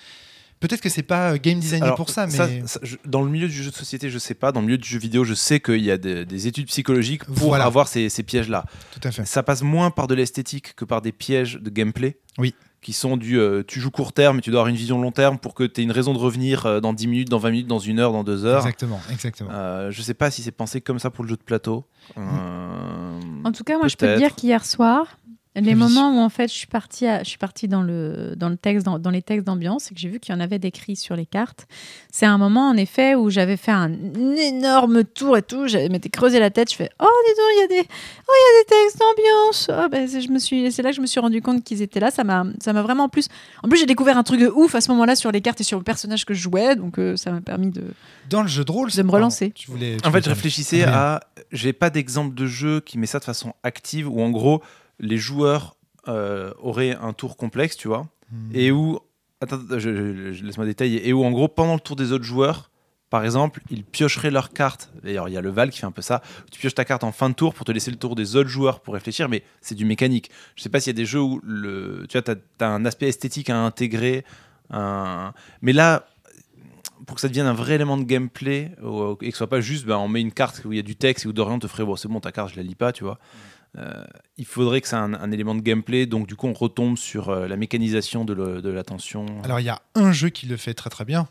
Peut-être 0.59 0.81
que 0.81 0.89
c'est 0.89 1.03
pas 1.03 1.33
euh, 1.33 1.37
game 1.41 1.59
designé 1.59 1.83
Alors, 1.83 1.95
pour 1.95 2.09
ça, 2.09 2.25
mais 2.25 2.31
ça, 2.33 2.47
ça, 2.65 2.79
je- 2.81 2.95
dans 3.05 3.21
le 3.21 3.29
milieu 3.29 3.47
du 3.47 3.53
jeu 3.53 3.69
de 3.69 3.75
société, 3.75 4.09
je 4.09 4.17
sais 4.17 4.33
pas. 4.33 4.51
Dans 4.51 4.59
le 4.61 4.65
milieu 4.65 4.77
du 4.79 4.87
jeu 4.89 4.97
vidéo, 4.99 5.23
je 5.23 5.33
sais 5.35 5.59
qu'il 5.59 5.83
y 5.83 5.91
a 5.91 5.97
des, 5.97 6.25
des 6.25 6.47
études 6.47 6.67
psychologiques 6.67 7.25
pour 7.25 7.49
Voilà. 7.49 7.65
avoir 7.65 7.87
ces, 7.87 8.09
ces 8.09 8.23
pièges-là. 8.23 8.65
tout 8.91 8.99
à 9.07 9.11
fait. 9.11 9.25
Ça 9.25 9.43
passe 9.43 9.61
moins 9.61 9.91
par 9.91 10.07
de 10.07 10.15
l'esthétique 10.15 10.73
que 10.75 10.83
par 10.85 11.01
des 11.01 11.11
pièges 11.11 11.59
de 11.61 11.69
gameplay. 11.69 12.17
Oui. 12.39 12.55
Qui 12.81 12.93
sont 12.93 13.17
du 13.17 13.39
euh, 13.39 13.63
tu 13.67 13.79
joues 13.79 13.89
court 13.91 14.13
terme, 14.13 14.35
mais 14.37 14.41
tu 14.41 14.51
dois 14.51 14.59
avoir 14.61 14.69
une 14.69 14.75
vision 14.75 15.01
long 15.01 15.11
terme 15.11 15.39
pour 15.39 15.55
que 15.55 15.63
tu 15.63 15.81
aies 15.81 15.83
une 15.83 15.91
raison 15.91 16.13
de 16.13 16.19
revenir 16.19 16.65
euh, 16.67 16.79
dans 16.79 16.93
10 16.93 17.07
minutes, 17.07 17.29
dans 17.29 17.39
20 17.39 17.49
minutes, 17.51 17.67
dans 17.67 17.79
une 17.79 17.99
heure, 17.99 18.11
dans 18.11 18.23
deux 18.23 18.45
heures. 18.45 18.59
Exactement, 18.59 19.01
exactement. 19.11 19.49
Euh, 19.51 19.89
je 19.91 20.01
sais 20.03 20.13
pas 20.13 20.29
si 20.31 20.43
c'est 20.43 20.51
pensé 20.51 20.79
comme 20.79 20.99
ça 20.99 21.09
pour 21.09 21.23
le 21.23 21.29
jeu 21.31 21.37
de 21.37 21.41
plateau. 21.43 21.85
Euh, 22.17 23.19
En 23.43 23.51
tout 23.51 23.63
cas, 23.63 23.77
moi, 23.77 23.87
je 23.87 23.95
peux 23.95 24.05
te 24.07 24.17
dire 24.17 24.35
qu'hier 24.35 24.63
soir, 24.63 25.17
les 25.61 25.75
moments 25.75 26.17
où 26.17 26.19
en 26.19 26.29
fait 26.29 26.47
je 26.47 26.53
suis 26.57 26.67
partie, 26.67 27.05
à- 27.07 27.23
je 27.23 27.29
suis 27.29 27.37
partie 27.37 27.67
dans 27.67 27.81
le 27.81 28.33
dans 28.35 28.49
le 28.49 28.57
texte, 28.57 28.85
dans, 28.85 28.99
dans 28.99 29.09
les 29.09 29.21
textes 29.21 29.45
d'ambiance, 29.45 29.91
et 29.91 29.95
que 29.95 29.99
j'ai 29.99 30.09
vu 30.09 30.19
qu'il 30.19 30.33
y 30.33 30.37
en 30.37 30.39
avait 30.41 30.59
décrits 30.59 30.95
sur 30.95 31.15
les 31.15 31.25
cartes. 31.25 31.67
C'est 32.11 32.25
un 32.25 32.37
moment 32.37 32.69
en 32.69 32.77
effet 32.77 33.15
où 33.15 33.29
j'avais 33.29 33.57
fait 33.57 33.71
un 33.71 33.91
énorme 34.37 35.03
tour 35.03 35.37
et 35.37 35.41
tout. 35.41 35.67
Je 35.67 35.77
m'étais 35.89 36.09
creusé 36.09 36.39
la 36.39 36.49
tête. 36.49 36.71
Je 36.71 36.75
fais 36.75 36.89
oh 36.99 37.05
dis 37.25 37.31
donc, 37.35 37.47
il 37.55 37.59
y 37.61 37.63
a 37.63 37.81
des 37.83 37.87
oh 38.27 38.31
il 38.33 38.43
y 38.43 38.59
a 38.59 38.63
des 38.63 38.65
textes 38.69 38.99
d'ambiance. 38.99 39.69
Ah, 39.73 39.87
ben, 39.89 40.07
c'est- 40.07 40.21
je 40.21 40.29
me 40.29 40.39
suis, 40.39 40.71
c'est 40.71 40.81
là 40.81 40.89
que 40.91 40.95
je 40.95 41.01
me 41.01 41.07
suis 41.07 41.19
rendu 41.19 41.41
compte 41.41 41.63
qu'ils 41.63 41.81
étaient 41.81 41.99
là. 41.99 42.11
Ça 42.11 42.23
m'a 42.23 42.45
ça 42.61 42.73
m'a 42.73 42.81
vraiment 42.81 43.09
plus. 43.09 43.27
En 43.63 43.69
plus, 43.69 43.77
j'ai 43.79 43.85
découvert 43.85 44.17
un 44.17 44.23
truc 44.23 44.39
de 44.39 44.47
ouf 44.47 44.75
à 44.75 44.81
ce 44.81 44.89
moment-là 44.91 45.15
sur 45.15 45.31
les 45.31 45.41
cartes 45.41 45.61
et 45.61 45.63
sur 45.63 45.77
le 45.77 45.83
personnage 45.83 46.25
que 46.25 46.33
je 46.33 46.41
jouais. 46.41 46.75
Donc 46.75 46.99
euh, 46.99 47.15
ça 47.17 47.31
m'a 47.31 47.41
permis 47.41 47.71
de. 47.71 47.83
Dans 48.29 48.41
le 48.41 48.47
jeu 48.47 48.63
de 48.65 48.71
rôle, 48.71 48.91
de 48.91 49.03
me 49.03 49.11
relancer. 49.11 49.51
Tu 49.51 49.71
voulais, 49.71 49.97
tu 50.01 50.07
En 50.07 50.11
fait, 50.11 50.23
je 50.23 50.29
réfléchissais 50.29 50.83
à. 50.83 51.21
J'ai 51.51 51.71
pas 51.73 51.89
d'exemple 51.89 52.35
de 52.35 52.45
jeu 52.45 52.81
qui 52.81 52.97
met 52.97 53.05
ça 53.05 53.19
de 53.19 53.23
façon 53.23 53.53
active 53.63 54.09
où 54.09 54.21
en 54.21 54.29
gros 54.31 54.61
les 54.99 55.17
joueurs 55.17 55.75
euh, 56.07 56.53
auraient 56.59 56.95
un 56.95 57.13
tour 57.13 57.35
complexe, 57.37 57.75
tu 57.77 57.87
vois, 57.87 58.07
Hmm. 58.31 58.49
et 58.53 58.71
où. 58.71 58.99
Attends, 59.39 59.59
je, 59.69 59.77
je- 59.79 60.33
je- 60.33 60.43
laisse-moi 60.43 60.65
détailler. 60.65 61.07
Et 61.07 61.13
où 61.13 61.23
en 61.23 61.31
gros, 61.31 61.47
pendant 61.47 61.75
le 61.75 61.79
tour 61.79 61.95
des 61.95 62.11
autres 62.11 62.23
joueurs, 62.25 62.71
par 63.09 63.23
exemple, 63.23 63.61
ils 63.69 63.83
piocheraient 63.85 64.31
leur 64.31 64.49
carte. 64.49 64.89
D'ailleurs, 65.03 65.29
il 65.29 65.33
y 65.33 65.37
a 65.37 65.41
le 65.41 65.49
Val 65.49 65.69
qui 65.69 65.79
fait 65.79 65.85
un 65.85 65.91
peu 65.91 66.01
ça. 66.01 66.21
Tu 66.51 66.59
pioches 66.59 66.73
ta 66.75 66.83
carte 66.85 67.03
en 67.05 67.11
fin 67.13 67.29
de 67.29 67.35
tour 67.35 67.53
pour 67.53 67.65
te 67.65 67.71
laisser 67.71 67.91
le 67.91 67.97
tour 67.97 68.15
des 68.15 68.35
autres 68.35 68.49
joueurs 68.49 68.79
pour 68.81 68.95
réfléchir, 68.95 69.29
mais 69.29 69.43
c'est 69.61 69.75
du 69.75 69.85
mécanique. 69.85 70.29
Je 70.55 70.63
sais 70.63 70.69
pas 70.69 70.79
s'il 70.81 70.89
y 70.91 70.95
a 70.95 70.99
des 70.99 71.05
jeux 71.05 71.21
où 71.21 71.39
le, 71.43 72.05
tu 72.09 72.17
vois, 72.19 72.35
as, 72.59 72.65
un 72.65 72.83
aspect 72.85 73.07
esthétique 73.07 73.49
à 73.49 73.57
intégrer. 73.57 74.25
un- 74.71 75.33
Mais 75.61 75.71
là, 75.71 76.05
pour 77.05 77.15
que 77.15 77.21
ça 77.21 77.27
devienne 77.29 77.45
un 77.45 77.53
vrai 77.53 77.75
élément 77.75 77.95
de 77.97 78.03
gameplay 78.03 78.71
et 79.21 79.25
que 79.27 79.31
ce 79.31 79.37
soit 79.37 79.47
pas 79.47 79.61
juste 79.61 79.85
bah, 79.85 79.97
on 79.99 80.07
met 80.09 80.19
une 80.19 80.33
carte 80.33 80.63
où 80.65 80.73
il 80.73 80.77
y 80.77 80.79
a 80.79 80.83
du 80.83 80.95
texte 80.97 81.23
et 81.25 81.27
où 81.29 81.33
Dorian 81.33 81.59
te 81.59 81.67
ferait 81.67 81.85
bon 81.85 81.95
c'est 81.95 82.07
bon 82.09 82.19
ta 82.19 82.31
carte 82.33 82.51
je 82.51 82.57
la 82.57 82.63
lis 82.63 82.75
pas 82.75 82.91
tu 82.91 83.03
vois 83.05 83.19
Euh, 83.77 84.03
il 84.37 84.45
faudrait 84.45 84.81
que 84.81 84.87
c'est 84.87 84.95
un, 84.95 85.13
un 85.13 85.31
élément 85.31 85.53
de 85.53 85.61
gameplay 85.61 86.07
donc 86.07 86.25
du 86.25 86.35
coup 86.35 86.47
on 86.47 86.53
retombe 86.53 86.97
sur 86.97 87.29
euh, 87.29 87.47
la 87.47 87.57
mécanisation 87.57 88.25
de, 88.25 88.69
l'attention 88.69 89.25
Alors, 89.43 89.59
il 89.59 89.65
y 89.65 89.69
a 89.69 89.81
un 89.93 90.11
jeu 90.11 90.29
qui 90.29 90.47
le 90.47 90.57
fait 90.57 90.73
très 90.73 90.89
très 90.89 91.05
bien, 91.05 91.27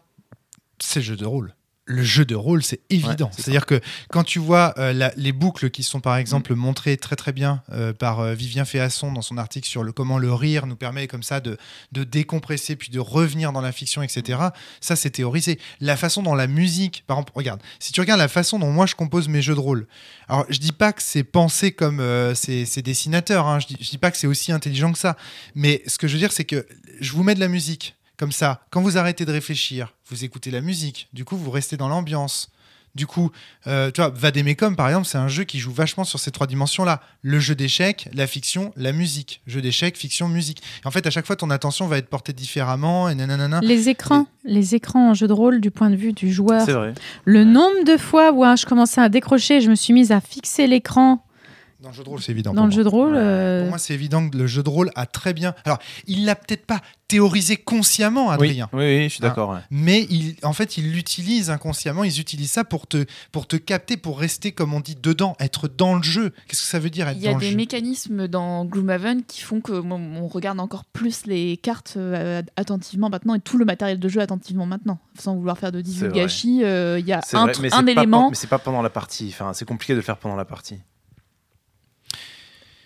c'est 0.79 1.01
le 1.01 1.05
jeu 1.05 1.17
de 1.17 1.25
rôle. 1.25 1.55
Le 1.89 2.03
jeu 2.03 2.25
de 2.25 2.35
rôle, 2.35 2.65
c'est 2.65 2.81
évident. 2.91 3.27
Ouais, 3.27 3.33
C'est-à-dire 3.37 3.65
que 3.65 3.81
quand 4.11 4.25
tu 4.25 4.41
vois 4.41 4.75
euh, 4.77 4.93
la- 4.93 5.13
les 5.17 5.31
boucles 5.31 5.71
qui 5.71 5.85
sont 5.85 6.01
par 6.01 6.17
exemple 6.17 6.53
montrées 6.57 6.97
très 6.97 7.15
très 7.15 7.33
bien 7.33 7.63
euh, 7.73 7.93
par 7.93 8.19
euh, 8.19 8.35
Vivien 8.35 8.65
Féasson 8.65 9.13
dans 9.13 9.23
son 9.23 9.39
article 9.39 9.69
sur 9.69 9.85
le 9.85 9.93
comment 9.93 10.19
le 10.19 10.33
rire 10.35 10.67
nous 10.67 10.75
permet 10.75 11.07
comme 11.07 11.23
ça 11.23 11.39
de, 11.39 11.57
de 11.93 12.03
décompresser 12.03 12.75
puis 12.75 12.91
de 12.91 12.99
revenir 12.99 13.53
dans 13.53 13.61
la 13.61 13.71
fiction, 13.71 14.03
etc. 14.03 14.41
Ça, 14.81 14.97
c'est 14.97 15.11
théorisé. 15.11 15.61
La 15.81 15.97
façon 15.97 16.25
dont 16.25 16.35
la 16.35 16.49
musique, 16.49 17.05
par 17.07 17.19
exemple, 17.19 17.33
regarde, 17.37 17.61
si 17.79 17.93
tu 17.93 18.01
regardes 18.01 18.19
la 18.21 18.27
façon 18.29 18.59
dont 18.59 18.73
moi 18.73 18.87
je 18.87 18.97
compose 18.97 19.29
mes 19.29 19.41
jeux 19.41 19.55
de 19.55 19.61
rôle, 19.61 19.87
alors 20.29 20.45
je 20.49 20.59
dis 20.59 20.73
pas 20.73 20.93
que 20.93 21.03
c'est 21.03 21.23
pensé 21.25 21.71
comme 21.71 22.03
ces, 22.35 22.65
ces 22.67 22.83
dessinateurs, 22.83 23.47
hein, 23.47 23.61
je, 23.61 23.69
dis, 23.69 23.77
je 23.81 23.91
dis 23.91 23.99
pas 23.99 24.11
que 24.11 24.17
c'est 24.19 24.27
aussi 24.27 24.51
intelligent 24.51 24.91
que 24.93 24.99
ça, 24.99 25.17
mais 25.55 25.83
ce 25.87 25.99
que 25.99 26.09
je 26.09 26.15
veux 26.15 26.19
dire, 26.19 26.33
c'est 26.33 26.45
que 26.45 26.67
je 27.01 27.13
vous 27.13 27.23
mets 27.23 27.35
de 27.37 27.41
la 27.41 27.49
musique. 27.49 27.96
Comme 28.17 28.33
ça, 28.33 28.63
quand 28.71 28.81
vous 28.81 28.99
arrêtez 28.99 29.25
de 29.25 29.33
réfléchir, 29.33 29.95
vous 30.09 30.25
écoutez 30.25 30.51
la 30.51 30.61
musique. 30.61 31.09
Du 31.13 31.25
coup, 31.25 31.37
vous 31.37 31.51
restez 31.51 31.77
dans 31.77 31.89
l'ambiance. 31.89 32.51
Du 32.97 33.07
coup, 33.07 33.31
euh, 33.67 33.91
tu 33.91 34.01
vois, 34.01 34.09
Vademecum, 34.09 34.75
par 34.75 34.89
exemple, 34.89 35.07
c'est 35.07 35.19
un 35.19 35.29
jeu 35.29 35.45
qui 35.45 35.59
joue 35.59 35.71
vachement 35.71 36.05
sur 36.05 36.19
ces 36.19 36.31
trois 36.31 36.47
dimensions-là. 36.47 37.03
Le 37.21 37.39
jeu 37.39 37.55
d'échecs, 37.55 38.09
la 38.15 38.27
fiction, 38.27 38.73
la 38.75 38.93
musique. 38.93 39.43
Jeu 39.47 39.61
d'échecs, 39.61 39.99
fiction, 39.99 40.29
musique. 40.29 40.63
Et 40.83 40.87
en 40.87 40.91
fait, 40.91 41.07
à 41.07 41.11
chaque 41.11 41.27
fois, 41.27 41.37
ton 41.37 41.51
attention 41.51 41.89
va 41.89 41.99
être 41.99 42.09
portée 42.09 42.33
différemment 42.33 43.11
et 43.11 43.15
nanana. 43.15 43.61
Les 43.63 43.91
écrans, 43.91 44.27
les 44.45 44.75
écrans 44.75 45.11
en 45.11 45.15
jeu 45.15 45.29
de 45.29 45.35
rôle 45.35 45.61
du 45.61 45.71
point 45.71 45.91
de 45.91 45.97
vue 45.97 46.15
du 46.15 46.33
joueur. 46.33 46.63
c'est 46.65 46.73
vrai 46.73 46.95
Le 47.27 47.45
nombre 47.45 47.85
de 47.85 47.99
fois 47.99 48.33
où 48.33 48.43
hein, 48.43 48.57
je 48.57 48.65
commençais 48.65 49.03
à 49.03 49.11
décrocher, 49.11 49.61
je 49.61 49.69
me 49.69 49.75
suis 49.75 49.93
mise 49.93 50.11
à 50.11 50.23
fixer 50.23 50.67
l'écran 50.67 51.23
Dans 51.81 51.91
le 51.91 51.95
jeu 51.95 52.05
de 52.05 52.09
rôle, 52.09 52.23
c'est 52.23 52.33
évident. 52.33 52.53
dans 52.55 52.63
pour 52.63 52.67
le 52.69 52.71
moi. 52.71 52.77
jeu 52.77 52.85
de 52.85 52.89
rôle. 52.89 53.15
Euh, 53.17 53.61
Pour 53.61 53.69
moi, 53.71 53.79
c'est 53.79 53.93
évident 53.93 54.29
que 54.31 54.37
le 54.39 54.47
jeu 54.47 54.63
de 54.63 54.69
rôle 54.71 54.91
a 54.95 55.05
très 55.05 55.35
bien. 55.35 55.55
Alors, 55.67 55.79
il 56.07 56.25
l'a 56.25 56.35
peut-être 56.35 56.65
pas 56.65 56.81
théorisé 57.07 57.57
consciemment, 57.59 58.31
Adrien. 58.31 58.69
oui 58.73 58.81
oui 58.85 59.03
je 59.05 59.09
suis 59.11 59.25
Hein. 59.25 59.29
d'accord 59.29 59.51
ouais. 59.51 59.61
mais 59.71 60.07
il, 60.11 60.35
en 60.43 60.53
fait, 60.55 60.77
ils 60.79 60.91
l'utilisent 60.91 61.51
inconsciemment, 61.51 62.03
ils 62.03 62.19
utilisent 62.19 62.51
ça 62.53 62.65
pour 62.65 62.87
te, 62.87 63.05
pour 63.31 63.47
te 63.47 63.57
capter, 63.57 63.97
pour 63.97 64.19
rester, 64.19 64.51
comme 64.53 64.73
on 64.75 64.81
dit, 64.81 64.97
dedans, 65.01 65.37
être 65.39 65.69
dans 65.69 65.95
le 65.97 66.03
jeu. 66.03 66.31
Qu'est-ce 66.49 66.63
que 66.63 66.67
ça 66.67 66.79
veut 66.79 66.91
dire 66.91 67.07
être 67.09 67.17
Il 67.19 67.23
y 67.23 67.29
a 67.29 67.33
dans 67.33 67.39
des 67.39 67.45
le 67.47 67.51
jeu? 67.53 67.57
mécanismes 67.59 68.27
dans 68.27 68.65
Gloomhaven 68.65 69.23
qui 69.25 69.43
font 69.43 69.61
que 69.61 69.73
on, 69.73 69.93
on 69.93 70.27
regarde 70.29 70.59
encore 70.59 70.85
plus 70.87 71.27
les 71.27 71.59
cartes 71.59 71.95
euh, 71.99 72.43
attentivement 72.57 73.11
maintenant 73.11 73.35
et 73.35 73.41
tout 73.41 73.59
le 73.59 73.65
matériel 73.67 74.01
de 74.01 74.09
jeu 74.09 74.21
attentivement 74.21 74.67
maintenant, 74.67 74.99
sans 75.19 75.37
vouloir 75.37 75.59
faire 75.59 75.73
de 75.73 75.81
divulgachie. 75.83 76.63
euh, 76.65 76.99
Il 76.99 77.07
y 77.07 77.13
a 77.13 77.21
C'est 77.25 77.37
un, 77.37 77.45
vrai, 77.45 77.53
mais 77.61 77.73
un 77.73 77.85
pas 77.85 77.91
élément. 77.93 78.21
pen- 78.23 78.31
mais 78.31 78.37
c'est 78.37 78.47
pas 78.49 78.59
pendant 78.59 78.83
la 78.83 78.91
partie 78.91 79.29
enfin 79.29 79.53
c'est 79.53 79.65
compliqué 79.67 79.93
de 79.93 79.99
le 79.99 80.03
faire 80.03 80.17
pendant 80.17 80.37
la 80.37 80.45
partie 80.47 80.79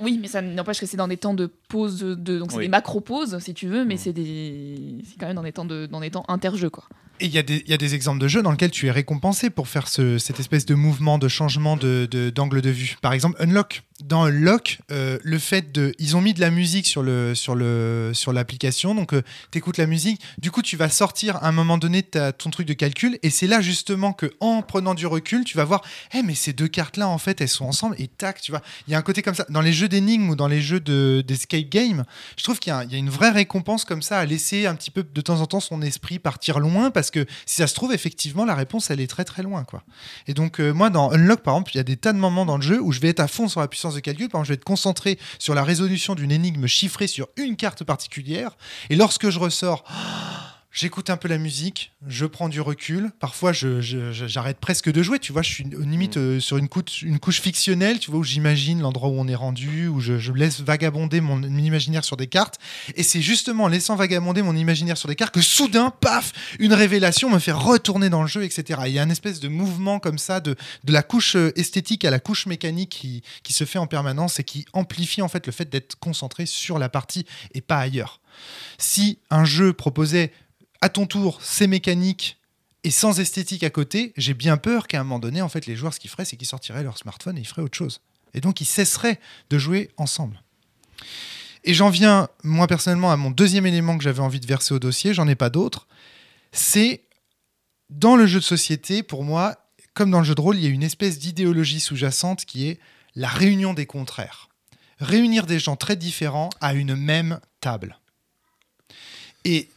Oui, 0.01 0.19
mais 0.21 0.29
ça 0.29 0.41
n'empêche 0.43 0.81
que 0.81 0.87
c'est 0.87 0.97
dans 0.97 1.09
des 1.09 1.17
temps 1.17 1.35
de 1.35 1.47
pause, 1.69 1.99
de, 2.01 2.15
de- 2.15 2.39
donc 2.39 2.51
c'est 2.53 2.59
Oui. 2.59 2.65
des 2.65 2.71
macro-pauses 2.71 3.39
si 3.39 3.55
tu 3.55 3.67
veux, 3.69 3.85
mais 3.85 3.95
Mm. 3.95 3.99
c'est 3.99 4.13
des, 4.13 4.99
c'est 5.07 5.19
quand 5.19 5.27
même 5.27 5.37
dans 5.37 5.43
des 5.43 5.53
temps 5.53 5.65
de, 5.65 5.87
dans 5.87 6.01
des 6.01 6.11
temps 6.11 6.25
interjeux 6.29 6.71
quoi. 6.71 6.85
Et 7.21 7.27
il 7.27 7.33
y, 7.33 7.71
y 7.71 7.73
a 7.75 7.77
des 7.77 7.95
exemples 7.95 8.19
de 8.21 8.29
jeux 8.29 8.43
dans 8.43 8.51
lesquels 8.51 8.71
tu 8.71 8.87
es 8.87 8.91
récompensé 8.91 9.51
pour 9.51 9.69
faire 9.69 9.89
ce- 9.89 10.19
cette 10.19 10.41
espèce 10.41 10.65
de 10.67 10.75
mouvement, 10.75 11.19
de 11.19 11.29
changement 11.29 11.77
de- 11.77 12.09
de- 12.11 12.31
d'angle 12.31 12.63
de, 12.63 12.71
vue. 12.71 12.97
Par 13.03 13.13
exemple, 13.13 13.37
Unlock. 13.43 13.83
Dans 14.05 14.25
Unlock, 14.25 14.79
euh, 14.91 15.19
le 15.23 15.39
fait 15.39 15.73
de. 15.73 15.93
Ils 15.99 16.17
ont 16.17 16.23
mis 16.23 16.33
de 16.33 16.41
la 16.41 16.51
musique 16.51 16.87
sur 16.87 17.03
le 17.03 17.35
sur 17.35 17.55
le 17.55 18.13
sur 18.15 18.33
l'application, 18.33 18.95
donc 18.95 19.13
tu 19.53 19.59
écoutes 19.59 19.77
la 19.77 19.85
musique. 19.87 20.23
Du 20.39 20.51
coup, 20.51 20.63
tu 20.63 20.79
vas 20.79 20.89
sortir 20.89 21.37
à 21.37 21.49
un 21.49 21.53
moment 21.53 21.77
donné 21.77 22.03
ton 22.03 22.49
truc 22.49 22.67
de 22.67 22.73
calcul, 22.73 23.19
et 23.23 23.29
c'est 23.29 23.47
là 23.47 23.61
justement 23.61 24.15
que 24.15 24.33
en 24.41 24.63
prenant 24.63 24.95
du 24.95 25.07
recul, 25.07 25.45
tu 25.45 25.59
vas 25.59 25.67
voir, 25.67 25.83
eh 26.15 26.23
mais 26.23 26.35
ces 26.35 26.55
deux 26.55 26.67
cartes-là, 26.67 27.09
en 27.09 27.19
fait, 27.19 27.43
elles 27.43 27.49
sont 27.51 27.67
ensemble, 27.67 27.95
et 27.99 28.09
tac, 28.09 28.41
tu 28.41 28.53
vois. 28.53 28.63
Il 28.89 28.93
y 28.93 28.95
a 28.95 28.99
un 28.99 29.03
côté 29.03 29.21
comme 29.21 29.35
ça. 29.35 29.45
Dans 29.51 29.61
les 29.61 29.75
jeux 29.75 29.89
d'énigmes 29.89 30.31
ou 30.31 30.35
dans 30.37 30.49
les 30.49 30.63
jeux 30.63 30.81
de- 30.81 31.23
d'escape 31.27 31.69
game, 31.69 32.05
je 32.39 32.43
trouve 32.43 32.59
qu'il 32.59 32.73
y, 32.73 32.93
y 32.93 32.95
a 32.95 32.99
une 32.99 33.11
vraie 33.11 33.29
récompense 33.33 33.85
comme 33.85 34.01
ça 34.01 34.19
à 34.19 34.25
laisser 34.25 34.65
un 34.65 34.77
petit 34.77 34.91
peu 34.91 35.03
de 35.05 35.21
temps 35.21 35.43
en 35.43 35.47
temps 35.47 35.61
son 35.61 35.83
esprit 35.83 36.19
partir 36.19 36.59
loin 36.59 36.91
parce 36.91 37.10
que 37.11 37.27
si 37.47 37.57
ça 37.57 37.67
se 37.67 37.75
trouve 37.75 37.93
effectivement 37.93 38.45
la 38.45 38.55
réponse 38.55 38.91
elle 38.91 39.01
est 39.01 39.07
très 39.07 39.25
très 39.25 39.43
loin 39.43 39.65
quoi. 39.65 39.83
Et 40.27 40.35
donc 40.35 40.61
euh, 40.61 40.73
moi 40.73 40.91
dans 40.91 41.11
Unlock 41.13 41.41
par 41.41 41.55
exemple 41.55 41.73
il 41.75 41.79
y 41.79 41.81
a 41.81 41.85
des 41.85 41.97
tas 41.97 42.13
de 42.13 42.19
moments 42.19 42.47
dans 42.47 42.57
le 42.57 42.63
jeu 42.63 42.81
où 42.81 42.93
je 42.93 43.01
vais 43.01 43.09
être 43.09 43.21
à 43.21 43.29
fond 43.29 43.49
sur 43.49 43.61
la 43.61 43.69
puissance 43.69 43.95
de 43.95 44.01
calcul 44.01 44.29
par 44.29 44.41
exemple 44.41 44.47
je 44.47 44.53
vais 44.53 44.57
être 44.57 44.65
concentré 44.65 45.19
sur 45.39 45.55
la 45.55 45.65
résolution 45.65 46.15
d'une 46.15 46.33
énigme 46.33 46.67
chiffrée 46.67 47.07
sur 47.07 47.29
une 47.37 47.57
carte 47.57 47.85
particulière 47.85 48.57
et 48.89 48.97
lorsque 48.97 49.31
je 49.31 49.39
ressors 49.39 49.85
J'écoute 50.73 51.11
un 51.11 51.17
peu 51.17 51.27
la 51.27 51.39
musique, 51.39 51.93
je 52.07 52.27
prends 52.27 52.49
du 52.49 52.61
recul. 52.61 53.11
Parfois, 53.19 53.53
je- 53.53 53.81
je- 53.81 54.13
je- 54.13 54.29
j'arrête 54.29 54.59
presque 54.61 54.89
de 54.91 55.03
jouer. 55.03 55.19
Tu 55.19 55.33
vois, 55.33 55.43
je 55.43 55.51
suis 55.51 55.65
limite 55.65 56.17
euh, 56.17 56.39
sur 56.39 56.59
une 56.59 56.69
couche, 56.69 57.03
une 57.03 57.19
couche 57.19 57.41
fictionnelle, 57.41 57.99
tu 57.99 58.13
vois, 58.13 58.21
où 58.21 58.25
j'imagine 58.25 58.81
l'endroit 58.81 59.09
où 59.09 59.15
on 59.19 59.27
est 59.27 59.35
rendu, 59.35 59.89
où 59.89 59.99
je, 60.01 60.19
je 60.19 60.33
laisse 60.33 60.61
vagabonder 60.61 61.21
mon 61.21 61.43
imaginaire 61.43 62.05
sur 62.05 62.17
des 62.17 62.29
cartes. 62.29 62.61
Et 62.95 63.03
c'est 63.03 63.21
justement 63.21 63.65
en 63.65 63.69
laissant 63.69 63.97
vagabonder 63.97 64.43
mon 64.43 64.55
imaginaire 64.55 64.97
sur 64.97 65.09
des 65.09 65.17
cartes 65.17 65.35
que 65.35 65.41
soudain, 65.43 65.91
paf, 65.91 66.33
une 66.61 66.73
révélation 66.73 67.29
me 67.31 67.41
fait 67.41 67.51
retourner 67.51 68.09
dans 68.09 68.23
le 68.23 68.29
jeu, 68.29 68.45
etc. 68.45 68.83
Il 68.87 68.93
y 68.93 69.01
a 69.01 69.03
un 69.03 69.11
espèce 69.11 69.41
de 69.41 69.49
mouvement 69.49 69.99
comme 69.99 70.19
ça, 70.19 70.39
de, 70.39 70.55
de 70.85 70.93
la 70.93 71.03
couche 71.03 71.35
euh, 71.35 71.51
esthétique 71.57 72.05
à 72.05 72.11
la 72.11 72.21
couche 72.21 72.47
mécanique 72.47 72.91
qui, 72.91 73.23
qui 73.43 73.53
se 73.53 73.65
fait 73.65 73.81
en 73.81 73.89
permanence 73.89 74.39
et 74.39 74.45
qui 74.45 74.67
amplifie 74.73 75.21
en 75.21 75.29
fait 75.29 75.47
le 75.47 75.53
fait 75.53 75.69
d'être 75.69 75.97
concentré 75.99 76.47
sur 76.47 76.79
la 76.79 76.89
partie 76.89 77.27
et 77.55 77.61
pas 77.61 77.79
ailleurs. 77.79 78.21
Si 78.79 79.19
un 79.31 79.45
jeu 79.45 79.73
proposait 79.73 80.33
à 80.81 80.89
ton 80.89 81.07
tour 81.07 81.41
ces 81.43 81.67
mécaniques 81.67 82.39
et 82.83 82.91
sans 82.91 83.21
esthétique 83.21 83.63
à 83.63 83.71
côté, 83.71 84.13
j'ai 84.17 84.35
bien 84.35 84.57
peur 84.57 84.87
qu'à 84.87 85.01
un 85.01 85.05
moment 85.05 85.19
donné, 85.19 85.43
en 85.43 85.49
fait, 85.49 85.67
les 85.67 85.77
joueurs, 85.77 85.93
ce 85.93 86.01
qu'ils 86.01 86.11
feraient, 86.11 86.25
c'est 86.25 86.37
qu'ils 86.37 86.49
sortiraient 86.49 86.83
leur 86.83 86.97
smartphone 86.97 87.37
et 87.37 87.41
ils 87.41 87.47
feraient 87.47 87.63
autre 87.63 87.77
chose. 87.77 88.01
Et 88.33 88.41
donc, 88.41 88.61
ils 88.61 88.67
cesseraient 88.67 89.21
de 89.51 89.59
jouer 89.59 89.91
ensemble. 89.99 90.43
Et 91.65 91.75
j'en 91.75 91.91
viens, 91.91 92.29
moi 92.43 92.67
personnellement, 92.67 93.13
à 93.13 93.17
mon 93.17 93.31
deuxième 93.31 93.67
élément 93.67 93.99
que 93.99 94.05
j'avais 94.05 94.21
envie 94.21 94.41
de 94.41 94.47
verser 94.47 94.73
au 94.73 94.79
dossier, 94.79 95.13
j'en 95.13 95.29
ai 95.29 95.35
pas 95.35 95.51
d'autre. 95.51 95.87
C'est 96.53 97.03
dans 97.91 98.17
le 98.17 98.27
jeu 98.27 98.39
de 98.39 98.45
société, 98.45 99.03
pour 99.03 99.25
moi, 99.25 99.57
comme 99.93 100.11
dans 100.11 100.21
le 100.21 100.25
jeu 100.25 100.35
de 100.35 100.41
rôle, 100.41 100.57
il 100.57 100.65
y 100.65 100.67
a 100.67 100.71
une 100.71 100.83
espèce 100.83 101.19
d'idéologie 101.19 101.81
sous-jacente 101.81 102.45
qui 102.47 102.67
est 102.69 102.79
la 103.15 103.29
réunion 103.29 103.75
des 103.75 103.87
contraires. 103.87 104.49
Réunir 105.01 105.47
des 105.47 105.59
gens 105.59 105.77
très 105.77 105.97
différents 105.97 106.51
à 106.61 106.73
une 106.73 106.95
même 106.95 107.41
table. 107.61 107.99
Et 109.45 109.69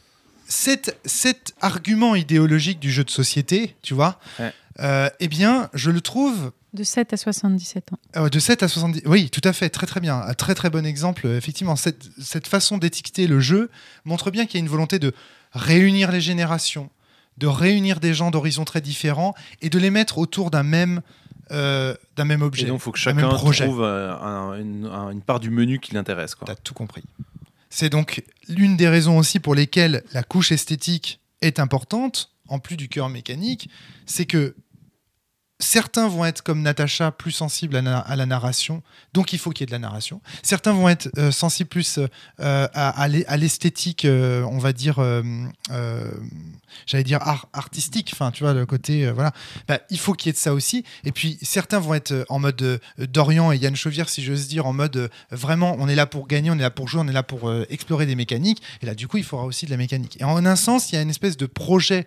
cet, 0.54 0.96
cet 1.04 1.54
argument 1.60 2.14
idéologique 2.14 2.78
du 2.78 2.90
jeu 2.92 3.02
de 3.04 3.10
société, 3.10 3.74
tu 3.82 3.92
vois, 3.94 4.18
Ouais. 4.38 4.52
euh, 4.80 5.10
eh 5.20 5.28
bien, 5.28 5.68
je 5.74 5.90
le 5.90 6.00
trouve 6.00 6.52
De 6.72 6.84
7 6.84 7.12
à 7.12 7.16
77 7.16 7.92
ans. 7.92 7.98
euh, 8.16 8.28
de 8.28 8.38
7 8.38 8.62
à 8.62 8.68
70. 8.68 9.02
Oui, 9.06 9.30
tout 9.30 9.40
à 9.44 9.52
fait, 9.52 9.68
très 9.70 9.86
très 9.86 10.00
bien. 10.00 10.20
Un 10.20 10.34
très 10.34 10.54
très 10.54 10.70
bon 10.70 10.86
exemple. 10.86 11.26
Effectivement, 11.26 11.76
cette, 11.76 12.08
cette 12.20 12.46
façon 12.46 12.78
d'étiqueter 12.78 13.26
le 13.26 13.40
jeu 13.40 13.70
montre 14.04 14.30
bien 14.30 14.46
qu'il 14.46 14.58
y 14.58 14.62
a 14.62 14.64
une 14.64 14.70
volonté 14.70 14.98
de 14.98 15.12
réunir 15.52 16.10
les 16.12 16.20
générations, 16.20 16.88
de 17.38 17.46
réunir 17.48 17.98
des 18.00 18.14
gens 18.14 18.30
d'horizons 18.30 18.64
très 18.64 18.80
différents 18.80 19.34
et 19.60 19.70
de 19.70 19.78
les 19.78 19.90
mettre 19.90 20.18
autour 20.18 20.50
d'un 20.50 20.62
même, 20.62 21.00
euh, 21.50 21.94
d'un 22.16 22.24
même 22.24 22.42
objet. 22.42 22.64
Et 22.64 22.68
donc, 22.68 22.78
il 22.80 22.82
faut 22.82 22.92
que 22.92 22.98
chacun 22.98 23.28
projet. 23.28 23.64
trouve 23.66 23.82
euh, 23.82 24.14
un- 24.14 24.54
une, 24.58 24.86
un- 24.86 25.10
une 25.10 25.20
part 25.22 25.40
du 25.40 25.50
menu 25.50 25.78
qui 25.80 25.94
l'intéresse. 25.94 26.34
quoi. 26.36 26.46
T'as 26.46 26.54
tout 26.54 26.74
compris. 26.74 27.02
C'est 27.76 27.90
donc 27.90 28.22
l'une 28.46 28.76
des 28.76 28.88
raisons 28.88 29.18
aussi 29.18 29.40
pour 29.40 29.56
lesquelles 29.56 30.04
la 30.12 30.22
couche 30.22 30.52
esthétique 30.52 31.18
est 31.40 31.58
importante, 31.58 32.30
en 32.46 32.60
plus 32.60 32.76
du 32.76 32.88
cœur 32.88 33.08
mécanique, 33.08 33.68
c'est 34.06 34.26
que 34.26 34.54
certains 35.64 36.08
vont 36.08 36.24
être 36.24 36.42
comme 36.42 36.62
Natacha 36.62 37.10
plus 37.10 37.32
sensibles 37.32 37.76
à, 37.76 38.16
la 38.16 38.26
narration, 38.26 38.82
donc 39.12 39.32
il 39.32 39.38
faut 39.38 39.50
qu'il 39.50 39.62
y 39.62 39.64
ait 39.64 39.66
de 39.66 39.72
la 39.72 39.78
narration. 39.78 40.20
Certains 40.42 40.72
vont 40.72 40.88
être 40.88 41.08
euh, 41.18 41.32
sensibles 41.32 41.68
plus 41.68 41.98
euh, 41.98 42.08
à, 42.38 42.90
à 43.02 43.08
l'e- 43.08 43.24
à 43.26 43.36
l'esthétique, 43.36 44.04
euh, 44.04 44.42
on 44.42 44.58
va 44.58 44.72
dire, 44.72 44.96
j'allais 46.86 47.04
dire 47.04 47.20
art- 47.22 47.48
artistique, 47.52 48.10
enfin 48.12 48.30
tu 48.30 48.44
vois 48.44 48.52
le 48.52 48.66
côté, 48.66 49.10
voilà. 49.10 49.32
Bah, 49.66 49.80
il 49.90 49.98
faut 49.98 50.12
qu'il 50.12 50.28
y 50.28 50.30
ait 50.30 50.32
de 50.34 50.38
ça 50.38 50.52
aussi. 50.52 50.84
Et 51.04 51.12
puis 51.12 51.38
certains 51.42 51.78
vont 51.78 51.94
être 51.94 52.24
en 52.28 52.38
mode 52.38 52.80
Dorian 52.98 53.50
et 53.52 53.56
Yann 53.56 53.74
Chauvière, 53.74 54.08
si 54.08 54.22
j'ose 54.22 54.46
dire, 54.48 54.66
en 54.66 54.72
mode 54.72 55.10
vraiment, 55.30 55.76
on 55.78 55.88
est 55.88 55.94
là 55.94 56.06
pour 56.06 56.26
gagner, 56.26 56.50
on 56.50 56.58
est 56.58 56.62
là 56.62 56.70
pour 56.70 56.88
jouer, 56.88 57.00
on 57.04 57.08
est 57.08 57.12
là 57.12 57.22
pour 57.22 57.52
explorer 57.70 58.06
des 58.06 58.16
mécaniques. 58.16 58.62
Et 58.82 58.86
là, 58.86 58.94
du 58.94 59.08
coup, 59.08 59.16
il 59.16 59.24
faudra 59.24 59.46
aussi 59.46 59.66
de 59.66 59.70
la 59.70 59.76
mécanique. 59.76 60.20
Et 60.20 60.24
en 60.24 60.44
un 60.44 60.56
sens, 60.56 60.92
il 60.92 60.96
y 60.96 60.98
a 60.98 61.02
une 61.02 61.10
espèce 61.10 61.36
de 61.36 61.46
projet 61.46 62.06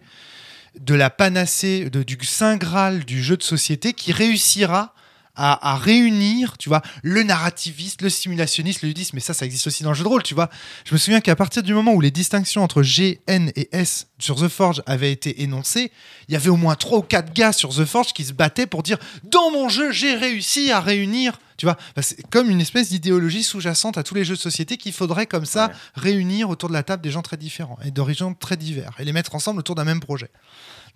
de 0.80 0.94
la 0.96 1.10
panacée, 1.10 1.90
de- 1.90 2.04
du 2.04 2.18
saint 2.24 2.58
graal 2.58 3.04
du 3.06 3.22
jeu 3.24 3.38
de 3.38 3.44
société 3.44 3.94
qui 3.94 4.12
réussira 4.12 4.94
à, 5.38 5.74
à 5.74 5.78
réunir, 5.78 6.58
tu 6.58 6.68
vois, 6.68 6.82
le 7.04 7.24
narrativiste, 7.24 8.02
le 8.02 8.10
simulationniste, 8.10 8.82
le 8.82 8.90
ludiste, 8.90 9.14
mais 9.14 9.20
ça, 9.22 9.34
ça 9.34 9.46
existe 9.46 9.68
aussi 9.68 9.84
dans 9.84 9.92
le 9.92 9.96
jeu 9.96 10.04
de 10.04 10.10
rôle, 10.10 10.24
tu 10.24 10.34
vois. 10.34 10.50
Je 10.86 10.94
me 10.94 10.98
souviens 10.98 11.22
qu'à 11.22 11.36
partir 11.36 11.64
du 11.64 11.74
moment 11.74 11.94
où 11.94 12.02
les 12.02 12.12
distinctions 12.12 12.64
entre 12.64 12.84
G, 12.84 13.22
N 13.28 13.52
et 13.56 13.70
S 13.72 14.08
sur 14.20 14.36
The 14.36 14.48
Forge 14.50 14.82
avaient 14.86 15.12
été 15.12 15.44
énoncées, 15.44 15.92
il 16.28 16.34
y 16.34 16.36
avait 16.36 16.50
au 16.50 16.58
moins 16.58 16.76
trois 16.76 16.98
ou 17.00 17.04
quatre 17.04 17.32
gars 17.34 17.54
sur 17.54 17.70
The 17.74 17.86
Forge 17.86 18.14
qui 18.14 18.26
se 18.26 18.34
battaient 18.34 18.68
pour 18.68 18.84
dire 18.84 18.98
dans 19.24 19.52
mon 19.52 19.70
jeu, 19.70 19.92
j'ai 19.92 20.16
réussi 20.16 20.72
à 20.72 20.80
réunir, 20.82 21.40
tu 21.58 21.66
vois. 21.66 21.78
Bah, 21.96 22.02
c'est 22.02 22.28
comme 22.30 22.50
une 22.50 22.62
espèce 22.62 22.90
d'idéologie 22.90 23.44
sous-jacente 23.44 23.98
à 23.98 24.04
tous 24.04 24.16
les 24.16 24.26
jeux 24.26 24.36
de 24.36 24.40
société 24.40 24.78
qu'il 24.78 24.94
faudrait 24.94 25.28
comme 25.28 25.46
ça 25.46 25.68
Ouais. 25.68 25.74
réunir 25.96 26.50
autour 26.50 26.70
de 26.70 26.74
la 26.74 26.84
table 26.84 27.02
des 27.04 27.12
gens 27.12 27.22
très 27.22 27.38
différents 27.38 27.78
et 27.86 27.92
d'horizons 27.92 28.34
très 28.34 28.58
divers 28.58 28.92
et 29.00 29.06
les 29.06 29.14
mettre 29.14 29.36
ensemble 29.36 29.60
autour 29.60 29.76
d'un 29.76 29.84
même 29.86 30.00
projet. 30.00 30.30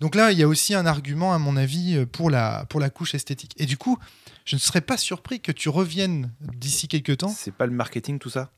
Donc 0.00 0.14
là, 0.14 0.32
il 0.32 0.38
y 0.38 0.42
a 0.42 0.48
aussi 0.48 0.74
un 0.74 0.86
argument, 0.86 1.32
à 1.32 1.38
mon 1.38 1.56
avis, 1.56 1.96
euh, 1.96 2.06
pour 2.06 2.28
la, 2.30 2.64
pour 2.68 2.80
la 2.80 2.90
couche 2.90 3.14
esthétique. 3.14 3.52
Et 3.58 3.66
du 3.66 3.76
coup, 3.76 3.98
je 4.44 4.56
ne 4.56 4.60
serais 4.60 4.80
pas 4.80 4.96
surpris 4.96 5.40
que 5.40 5.52
tu 5.52 5.68
reviennes 5.68 6.32
d'ici 6.56 6.88
quelques 6.88 7.18
temps. 7.18 7.28
C'est 7.36 7.54
pas 7.54 7.66
le 7.66 7.72
marketing, 7.72 8.18
tout 8.18 8.30
ça? 8.30 8.50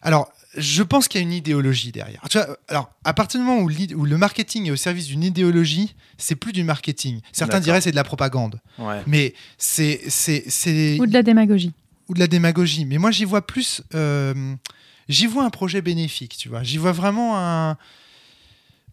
Alors, 0.00 0.30
je 0.56 0.82
pense 0.84 1.08
qu'il 1.08 1.20
y 1.20 1.24
a 1.24 1.26
une 1.26 1.32
idéologie 1.32 1.90
derrière. 1.90 2.20
Tu 2.30 2.38
vois, 2.38 2.56
alors, 2.68 2.92
à 3.04 3.12
partir 3.14 3.40
du 3.40 3.46
moment 3.46 3.60
où, 3.62 3.68
le 3.68 4.16
marketing 4.16 4.66
est 4.66 4.70
au 4.70 4.76
service 4.76 5.06
d'une 5.06 5.24
idéologie, 5.24 5.96
c'est 6.18 6.36
plus 6.36 6.52
du 6.52 6.62
marketing. 6.62 7.20
Certains 7.32 7.58
diraient 7.60 7.80
c'est 7.80 7.90
de 7.90 7.96
la 7.96 8.04
propagande. 8.04 8.60
Ouais. 8.78 9.02
Mais 9.06 9.34
c'est 9.58 10.00
c'est 10.08 10.44
c'est 10.48 10.98
Ou 11.00 11.06
de 11.06 11.12
la 11.12 11.22
démagogie. 11.24 11.72
ou 12.08 12.14
de 12.14 12.20
la 12.20 12.28
démagogie. 12.28 12.84
Mais 12.84 12.98
moi, 12.98 13.10
j'y 13.10 13.24
vois 13.24 13.44
plus. 13.46 13.82
euh, 13.94 14.54
j'y 15.08 15.26
vois 15.26 15.44
un 15.44 15.50
projet 15.50 15.82
bénéfique, 15.82 16.36
tu 16.36 16.48
vois. 16.48 16.62
J'y 16.62 16.78
vois 16.78 16.92
vraiment 16.92 17.36
un. 17.36 17.76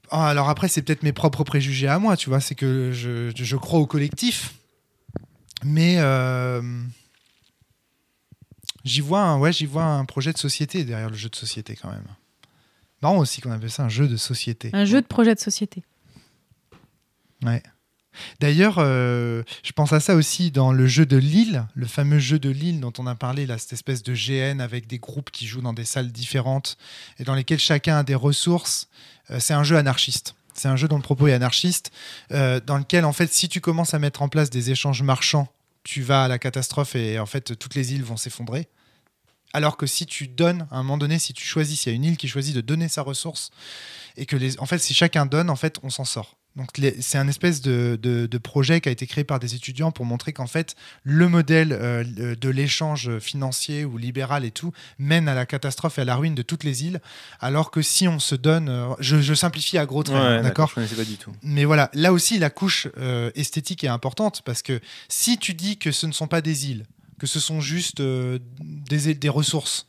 Ah, 0.10 0.28
alors 0.30 0.49
après, 0.49 0.68
c'est 0.68 0.82
peut-être 0.82 1.03
mes 1.03 1.14
propres 1.14 1.44
préjugés 1.44 1.88
à 1.88 1.99
moi, 1.99 2.18
tu 2.18 2.30
vois. 2.30 2.40
C'est 2.40 2.56
que 2.56 2.91
je, 2.94 3.32
je 3.36 3.56
crois 3.57 3.80
au 3.80 3.86
collectif. 3.86 4.56
Mais. 5.64 5.95
euh, 5.99 6.61
J'y 8.84 9.02
vois, 9.02 9.22
un, 9.22 9.40
ouais, 9.40 9.52
j'y 9.52 9.65
vois 9.65 9.84
un 9.84 10.06
projet 10.06 10.32
de 10.32 10.38
société 10.38 10.84
derrière 10.84 11.10
le 11.10 11.15
jeu 11.15 11.27
de 11.27 11.36
société 11.36 11.76
quand 11.76 11.90
même. 11.90 12.06
Marrant 13.02 13.18
aussi 13.18 13.41
qu'on 13.41 13.49
appelle 13.52 13.72
ça 13.72 13.84
un 13.84 13.90
jeu 13.90 14.07
de 14.07 14.15
société. 14.15 14.69
Un 14.73 14.86
jeu 14.86 15.02
de 15.02 15.07
projet 15.07 15.34
de 15.34 15.40
société. 15.40 15.84
Ouais. 17.44 17.64
D'ailleurs, 18.40 18.76
euh, 18.77 19.41
je 19.64 19.72
pense 19.72 19.91
à 19.91 19.99
ça 19.99 20.15
aussi 20.15 20.52
dans 20.52 20.72
le 20.72 20.86
jeu 20.86 21.07
de 21.07 21.18
Lille, 21.18 21.65
le 21.73 21.88
fameux 21.88 22.19
jeu 22.19 22.38
de 22.38 22.49
Lille 22.49 22.80
dont 22.80 22.94
on 22.99 23.07
a 23.07 23.15
parlé, 23.15 23.48
là, 23.48 23.57
cette 23.57 23.73
espèce 23.73 24.03
de 24.03 24.14
GN 24.14 24.61
avec 24.61 24.86
des 24.86 24.99
groupes 24.99 25.32
qui 25.32 25.48
jouent 25.48 25.61
dans 25.64 25.73
des 25.73 25.84
salles 25.84 26.11
différentes 26.11 26.77
et 27.18 27.23
dans 27.23 27.34
lesquelles 27.34 27.60
chacun 27.60 27.98
a 27.98 28.03
des 28.03 28.15
ressources. 28.15 28.88
Euh, 29.32 29.40
c'est 29.40 29.53
un 29.56 29.64
jeu 29.64 29.77
anarchiste. 29.77 30.36
C'est 30.56 30.68
un 30.68 30.76
jeu 30.76 30.88
dont 30.88 30.95
le 30.95 31.03
propos 31.03 31.27
est 31.27 31.34
anarchiste, 31.34 31.91
euh, 32.32 32.60
dans 32.60 32.77
lequel, 32.77 33.06
en 33.06 33.14
fait, 33.14 33.32
si 33.32 33.49
tu 33.49 33.61
commences 33.61 33.94
à 33.94 33.99
mettre 33.99 34.22
en 34.22 34.30
place 34.30 34.49
des 34.49 34.72
échanges 34.72 35.03
marchands, 35.03 35.48
tu 35.84 36.02
vas 36.02 36.23
à 36.23 36.27
la 36.27 36.40
catastrophe 36.40 36.95
et 36.95 37.19
en 37.19 37.26
fait, 37.26 37.57
toutes 37.60 37.76
les 37.76 37.94
îles 37.94 38.03
vont 38.03 38.18
s'effondrer. 38.18 38.69
Alors 39.53 39.77
que 39.77 39.86
si 39.86 40.06
tu 40.06 40.27
donnes, 40.27 40.68
à 40.72 40.77
un 40.77 40.84
moment 40.84 40.98
donné, 40.98 41.19
si 41.19 41.34
tu 41.34 41.45
choisis, 41.45 41.82
s'il 41.82 41.91
y 41.91 41.94
a 41.94 41.95
une 41.95 42.03
île 42.03 42.18
qui 42.18 42.27
choisit 42.27 42.56
de 42.56 42.61
donner 42.61 42.88
sa 42.88 43.02
ressource, 43.02 43.52
et 44.18 44.26
que 44.26 44.36
en 44.60 44.65
fait, 44.65 44.80
si 44.80 44.94
chacun 44.94 45.26
donne, 45.26 45.49
en 45.49 45.56
fait, 45.56 45.80
on 45.84 45.90
s'en 45.90 46.06
sort. 46.06 46.36
Donc 46.56 46.69
c'est 47.02 47.18
un 47.18 47.27
espèce 47.27 47.61
de, 47.61 47.99
de- 48.02 48.27
de 48.27 48.38
projet 48.38 48.80
qui 48.80 48.88
a 48.88 48.91
été 48.91 49.06
créé 49.07 49.23
par 49.26 49.40
des 49.40 49.56
étudiants 49.56 49.91
pour 49.91 50.06
montrer 50.06 50.32
qu'en 50.32 50.48
fait 50.48 50.76
le 51.03 51.27
modèle 51.27 51.73
euh, 51.73 52.03
de 52.36 52.49
l'échange 52.49 53.19
financier 53.19 53.84
ou 53.84 53.98
libéral 53.98 54.45
et 54.45 54.52
tout 54.52 54.72
mène 54.98 55.27
à 55.27 55.34
la 55.36 55.45
catastrophe 55.45 55.98
et 55.98 56.02
à 56.02 56.06
la 56.06 56.15
ruine 56.15 56.34
de 56.34 56.41
toutes 56.44 56.64
les 56.64 56.86
îles, 56.86 57.02
alors 57.41 57.72
que 57.72 57.82
si 57.82 58.07
on 58.07 58.19
se 58.19 58.36
donne, 58.36 58.69
euh, 58.69 58.88
je, 58.99 59.22
je 59.22 59.34
simplifie 59.34 59.77
à 59.77 59.86
gros 59.86 60.03
traits, 60.03 60.15
hein, 60.18 60.41
d'accord 60.44 60.69
Je 60.69 60.76
connaissais 60.76 60.95
pas 60.95 61.03
du 61.03 61.18
tout. 61.18 61.34
mais 61.44 61.65
voilà, 61.65 61.90
là 61.94 62.14
aussi, 62.14 62.40
la 62.40 62.49
couche 62.49 62.88
euh, 62.98 63.32
esthétique 63.36 63.84
est 63.84 63.88
importante 63.90 64.41
parce 64.45 64.61
que 64.61 64.80
si 65.10 65.38
tu 65.38 65.53
dis 65.56 65.77
que 65.77 65.91
ce 65.91 66.07
ne 66.07 66.14
sont 66.14 66.27
pas 66.27 66.40
des 66.41 66.69
îles, 66.69 66.86
que 67.19 67.27
ce 67.27 67.40
sont 67.41 67.60
juste 67.60 68.02
des, 68.02 69.14
des 69.15 69.30
ressources, 69.30 69.88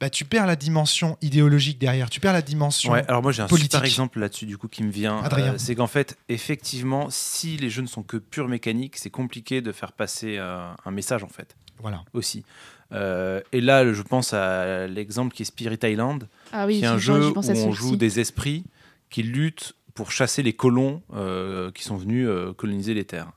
bah, 0.00 0.10
tu 0.10 0.24
perds 0.24 0.46
la 0.46 0.56
dimension 0.56 1.16
idéologique 1.22 1.78
derrière, 1.78 2.10
tu 2.10 2.20
perds 2.20 2.32
la 2.34 2.42
dimension. 2.42 2.92
Ouais, 2.92 3.04
alors 3.08 3.22
moi 3.22 3.32
j'ai 3.32 3.42
un 3.42 3.46
politique. 3.46 3.72
super 3.72 3.84
exemple 3.84 4.20
là-dessus 4.20 4.46
du 4.46 4.58
coup 4.58 4.68
qui 4.68 4.82
me 4.82 4.90
vient. 4.90 5.22
Euh, 5.24 5.54
c'est 5.56 5.74
qu'en 5.74 5.86
fait, 5.86 6.16
effectivement, 6.28 7.08
si 7.10 7.56
les 7.56 7.70
jeux 7.70 7.82
ne 7.82 7.86
sont 7.86 8.02
que 8.02 8.16
pure 8.16 8.48
mécanique, 8.48 8.96
c'est 8.96 9.10
compliqué 9.10 9.60
de 9.62 9.72
faire 9.72 9.92
passer 9.92 10.36
euh, 10.38 10.68
un 10.84 10.90
message 10.90 11.24
en 11.24 11.28
fait 11.28 11.56
Voilà. 11.80 12.04
aussi. 12.12 12.44
Euh, 12.92 13.40
et 13.52 13.60
là, 13.60 13.92
je 13.92 14.02
pense 14.02 14.32
à 14.32 14.86
l'exemple 14.86 15.34
qui 15.34 15.42
est 15.42 15.46
Spirit 15.46 15.78
Island, 15.82 16.28
Ah 16.52 16.66
oui, 16.66 16.78
qui 16.78 16.84
est 16.84 16.88
un 16.88 16.98
jeu 16.98 17.30
où 17.30 17.34
on 17.38 17.72
joue 17.72 17.96
des 17.96 18.20
esprits 18.20 18.64
qui 19.10 19.22
luttent 19.22 19.74
pour 19.94 20.12
chasser 20.12 20.42
les 20.42 20.52
colons 20.52 21.02
euh, 21.14 21.70
qui 21.72 21.82
sont 21.82 21.96
venus 21.96 22.26
euh, 22.28 22.52
coloniser 22.52 22.94
les 22.94 23.04
terres. 23.04 23.32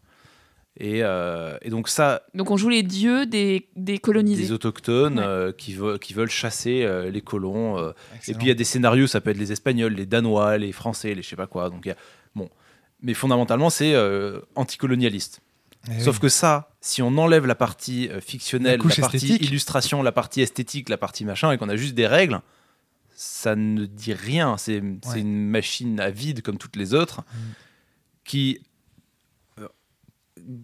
Et, 0.81 1.03
euh, 1.03 1.57
et 1.61 1.69
donc 1.69 1.89
ça, 1.89 2.21
Donc 2.33 2.51
on 2.51 2.57
joue 2.57 2.69
les 2.69 2.83
dieux 2.83 3.25
des, 3.25 3.67
des 3.75 3.97
colonisés. 3.97 4.43
des 4.43 4.51
autochtones 4.53 5.19
Ouais. 5.19 5.25
euh, 5.25 5.51
qui, 5.51 5.73
veulent, 5.73 5.99
qui 5.99 6.13
veulent 6.13 6.29
chasser 6.29 6.83
euh, 6.83 7.11
les 7.11 7.21
colons. 7.21 7.77
euh, 7.77 7.91
et 8.29 8.33
puis 8.33 8.45
il 8.45 8.47
y 8.47 8.51
a 8.51 8.53
des 8.55 8.63
scénarios, 8.63 9.05
ça 9.07 9.19
peut 9.19 9.31
être 9.31 9.37
les 9.37 9.51
Espagnols, 9.51 9.93
les 9.93 10.05
Danois, 10.05 10.57
les 10.57 10.71
Français, 10.71 11.13
les 11.13 11.21
je 11.21 11.27
sais 11.27 11.35
pas 11.35 11.47
quoi. 11.47 11.69
Donc 11.69 11.81
il 11.85 11.89
y 11.89 11.91
a- 11.91 11.97
bon, 12.33 12.49
mais 13.01 13.13
fondamentalement 13.13 13.69
c'est 13.69 13.93
euh, 13.93 14.39
anticolonialiste. 14.55 15.41
Eh 15.91 15.99
Sauf 15.99 16.15
oui. 16.15 16.21
que 16.21 16.29
ça, 16.29 16.71
si 16.81 17.01
on 17.01 17.17
enlève 17.17 17.45
la 17.45 17.55
partie 17.55 18.07
euh, 18.09 18.21
fictionnelle, 18.21 18.79
La 18.81 18.95
partie 18.95 19.17
esthétique. 19.17 19.47
illustration, 19.49 20.01
la 20.01 20.11
partie 20.13 20.41
esthétique, 20.41 20.87
la 20.89 20.97
partie 20.97 21.25
machin, 21.25 21.51
et 21.51 21.57
qu'on 21.57 21.69
a 21.69 21.75
juste 21.75 21.93
des 21.95 22.07
règles, 22.07 22.39
ça 23.15 23.55
ne 23.57 23.85
dit 23.85 24.13
rien. 24.13 24.55
C'est 24.57 24.81
Ouais. 24.81 25.19
une 25.19 25.49
machine 25.49 25.99
à 25.99 26.09
vide 26.09 26.41
comme 26.41 26.57
toutes 26.57 26.75
les 26.77 26.93
autres, 26.93 27.21
qui 28.25 28.59
euh, 28.59 28.63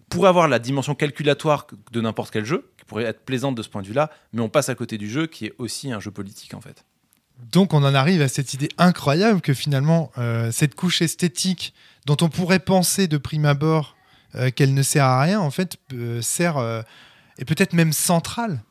pourrait 0.08 0.28
avoir 0.28 0.48
la 0.48 0.58
dimension 0.58 0.94
calculatoire 0.94 1.66
de 1.92 2.00
n'importe 2.00 2.30
quel 2.32 2.44
jeu, 2.44 2.70
qui 2.78 2.84
pourrait 2.84 3.04
être 3.04 3.20
plaisante 3.24 3.54
de 3.54 3.62
ce 3.62 3.68
point 3.68 3.82
de 3.82 3.86
vue-là, 3.86 4.10
mais 4.32 4.40
on 4.40 4.48
passe 4.48 4.68
à 4.68 4.74
côté 4.74 4.98
du 4.98 5.08
jeu 5.08 5.26
qui 5.26 5.46
est 5.46 5.54
aussi 5.58 5.92
un 5.92 6.00
jeu 6.00 6.10
politique 6.10 6.54
en 6.54 6.60
fait. 6.60 6.84
Donc 7.52 7.74
on 7.74 7.84
en 7.84 7.94
arrive 7.94 8.22
à 8.22 8.28
cette 8.28 8.54
idée 8.54 8.68
incroyable 8.78 9.40
que 9.42 9.52
finalement 9.54 10.10
euh, 10.18 10.50
cette 10.52 10.74
couche 10.74 11.02
esthétique 11.02 11.74
dont 12.06 12.16
on 12.22 12.28
pourrait 12.28 12.58
penser 12.60 13.08
de 13.08 13.18
prime 13.18 13.44
abord 13.44 13.94
euh, 14.36 14.50
qu'elle 14.50 14.72
ne 14.74 14.82
sert 14.82 15.04
à 15.04 15.20
rien, 15.20 15.40
en 15.40 15.50
fait 15.50 15.76
euh, 15.92 16.20
sert 16.22 16.56
euh, 16.56 16.82
et 17.38 17.44
peut-être 17.44 17.74
même 17.74 17.92
centrale. 17.92 18.62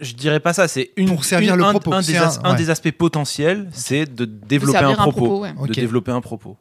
Je 0.00 0.12
dirais 0.14 0.40
pas 0.40 0.52
ça, 0.52 0.68
c'est 0.68 0.90
une 0.96 1.08
Pour 1.08 1.24
servir 1.24 1.54
une- 1.54 1.60
le 1.60 1.64
un, 1.66 1.70
propos. 1.70 1.92
un 1.92 2.02
C'est 2.02 2.12
des, 2.12 2.18
un- 2.18 2.22
as- 2.28 2.40
un 2.44 2.50
ouais. 2.52 2.56
des 2.56 2.70
aspects 2.70 2.90
potentiels, 2.92 3.68
c'est 3.72 4.04
de 4.06 4.24
De 4.24 4.46
développer 4.46 4.78
un 4.78 4.94
propos, 4.94 5.40
ouais. 5.40 5.52
De 5.52 5.72
développer 5.72 6.12
un 6.12 6.20
propos. 6.20 6.56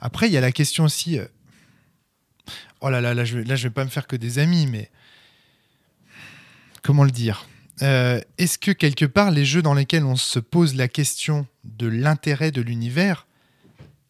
Après, 0.00 0.26
il 0.28 0.32
y 0.32 0.36
a 0.36 0.42
la 0.42 0.52
question 0.52 0.84
aussi. 0.84 1.18
Oh 2.80 2.90
là 2.90 3.00
là, 3.00 3.14
là 3.14 3.24
je, 3.24 3.38
là, 3.38 3.56
je 3.56 3.64
vais 3.68 3.72
pas 3.74 3.84
me 3.84 3.90
faire 3.90 4.06
que 4.06 4.16
des 4.16 4.38
amis, 4.38 4.66
mais. 4.66 4.90
Comment 6.82 7.04
le 7.04 7.10
dire? 7.10 7.46
Euh, 7.82 8.20
Est-ce 8.38 8.58
que 8.58 8.70
quelque 8.70 9.04
part, 9.04 9.30
les 9.30 9.44
jeux 9.44 9.62
dans 9.62 9.74
lesquels 9.74 10.04
on 10.04 10.16
se 10.16 10.38
pose 10.38 10.74
la 10.76 10.88
question 10.88 11.46
de 11.64 11.86
l'intérêt 11.86 12.50
de 12.52 12.62
l'univers, 12.62 13.26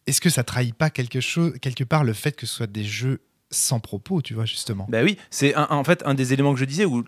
est-ce 0.05 0.21
que 0.21 0.29
ça 0.29 0.43
trahit 0.43 0.73
pas 0.75 0.89
quelque, 0.89 1.19
chose, 1.19 1.53
quelque 1.61 1.83
part 1.83 2.03
le 2.03 2.13
fait 2.13 2.33
que 2.35 2.45
ce 2.45 2.53
soit 2.55 2.67
des 2.67 2.83
jeux 2.85 3.19
sans 3.49 3.79
propos, 3.79 4.21
tu 4.21 4.33
vois, 4.33 4.45
justement? 4.45 4.85
Bah 4.89 5.01
oui, 5.03 5.17
c'est 5.31 5.55
un- 5.55 5.67
en 5.69 5.83
fait 5.83 6.03
un 6.05 6.13
des 6.13 6.33
éléments 6.33 6.53
que 6.53 6.59
je 6.59 6.65
disais 6.65 6.85
où 6.85 7.03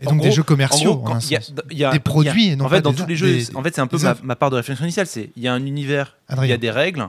Et 0.00 0.06
en 0.06 0.12
donc 0.12 0.22
des 0.22 0.30
jeux 0.30 0.42
commerciaux, 0.42 1.02
en 1.04 1.18
y 1.20 1.34
a- 1.36 1.40
y 1.40 1.52
Des 1.52 1.62
il 1.72 1.78
y 1.78 1.84
a- 1.84 2.00
produits 2.00 2.48
et 2.48 2.56
non 2.56 2.64
en 2.66 2.68
fait 2.68 2.76
pas 2.76 2.80
dans 2.82 2.90
des 2.92 2.96
tous 2.96 3.06
les 3.06 3.16
jeux, 3.16 3.36
des- 3.36 3.54
en 3.56 3.62
fait 3.62 3.74
c'est 3.74 3.80
un 3.82 3.86
peu 3.86 3.98
ma, 3.98 4.14
ma 4.22 4.36
part 4.36 4.48
de 4.50 4.56
réflexion 4.56 4.84
initiale, 4.86 5.06
c'est 5.06 5.30
il 5.36 5.42
y 5.42 5.48
a 5.48 5.52
un 5.52 5.64
univers, 5.66 6.16
il 6.30 6.46
y 6.48 6.52
a 6.52 6.56
des 6.56 6.70
règles. 6.70 7.06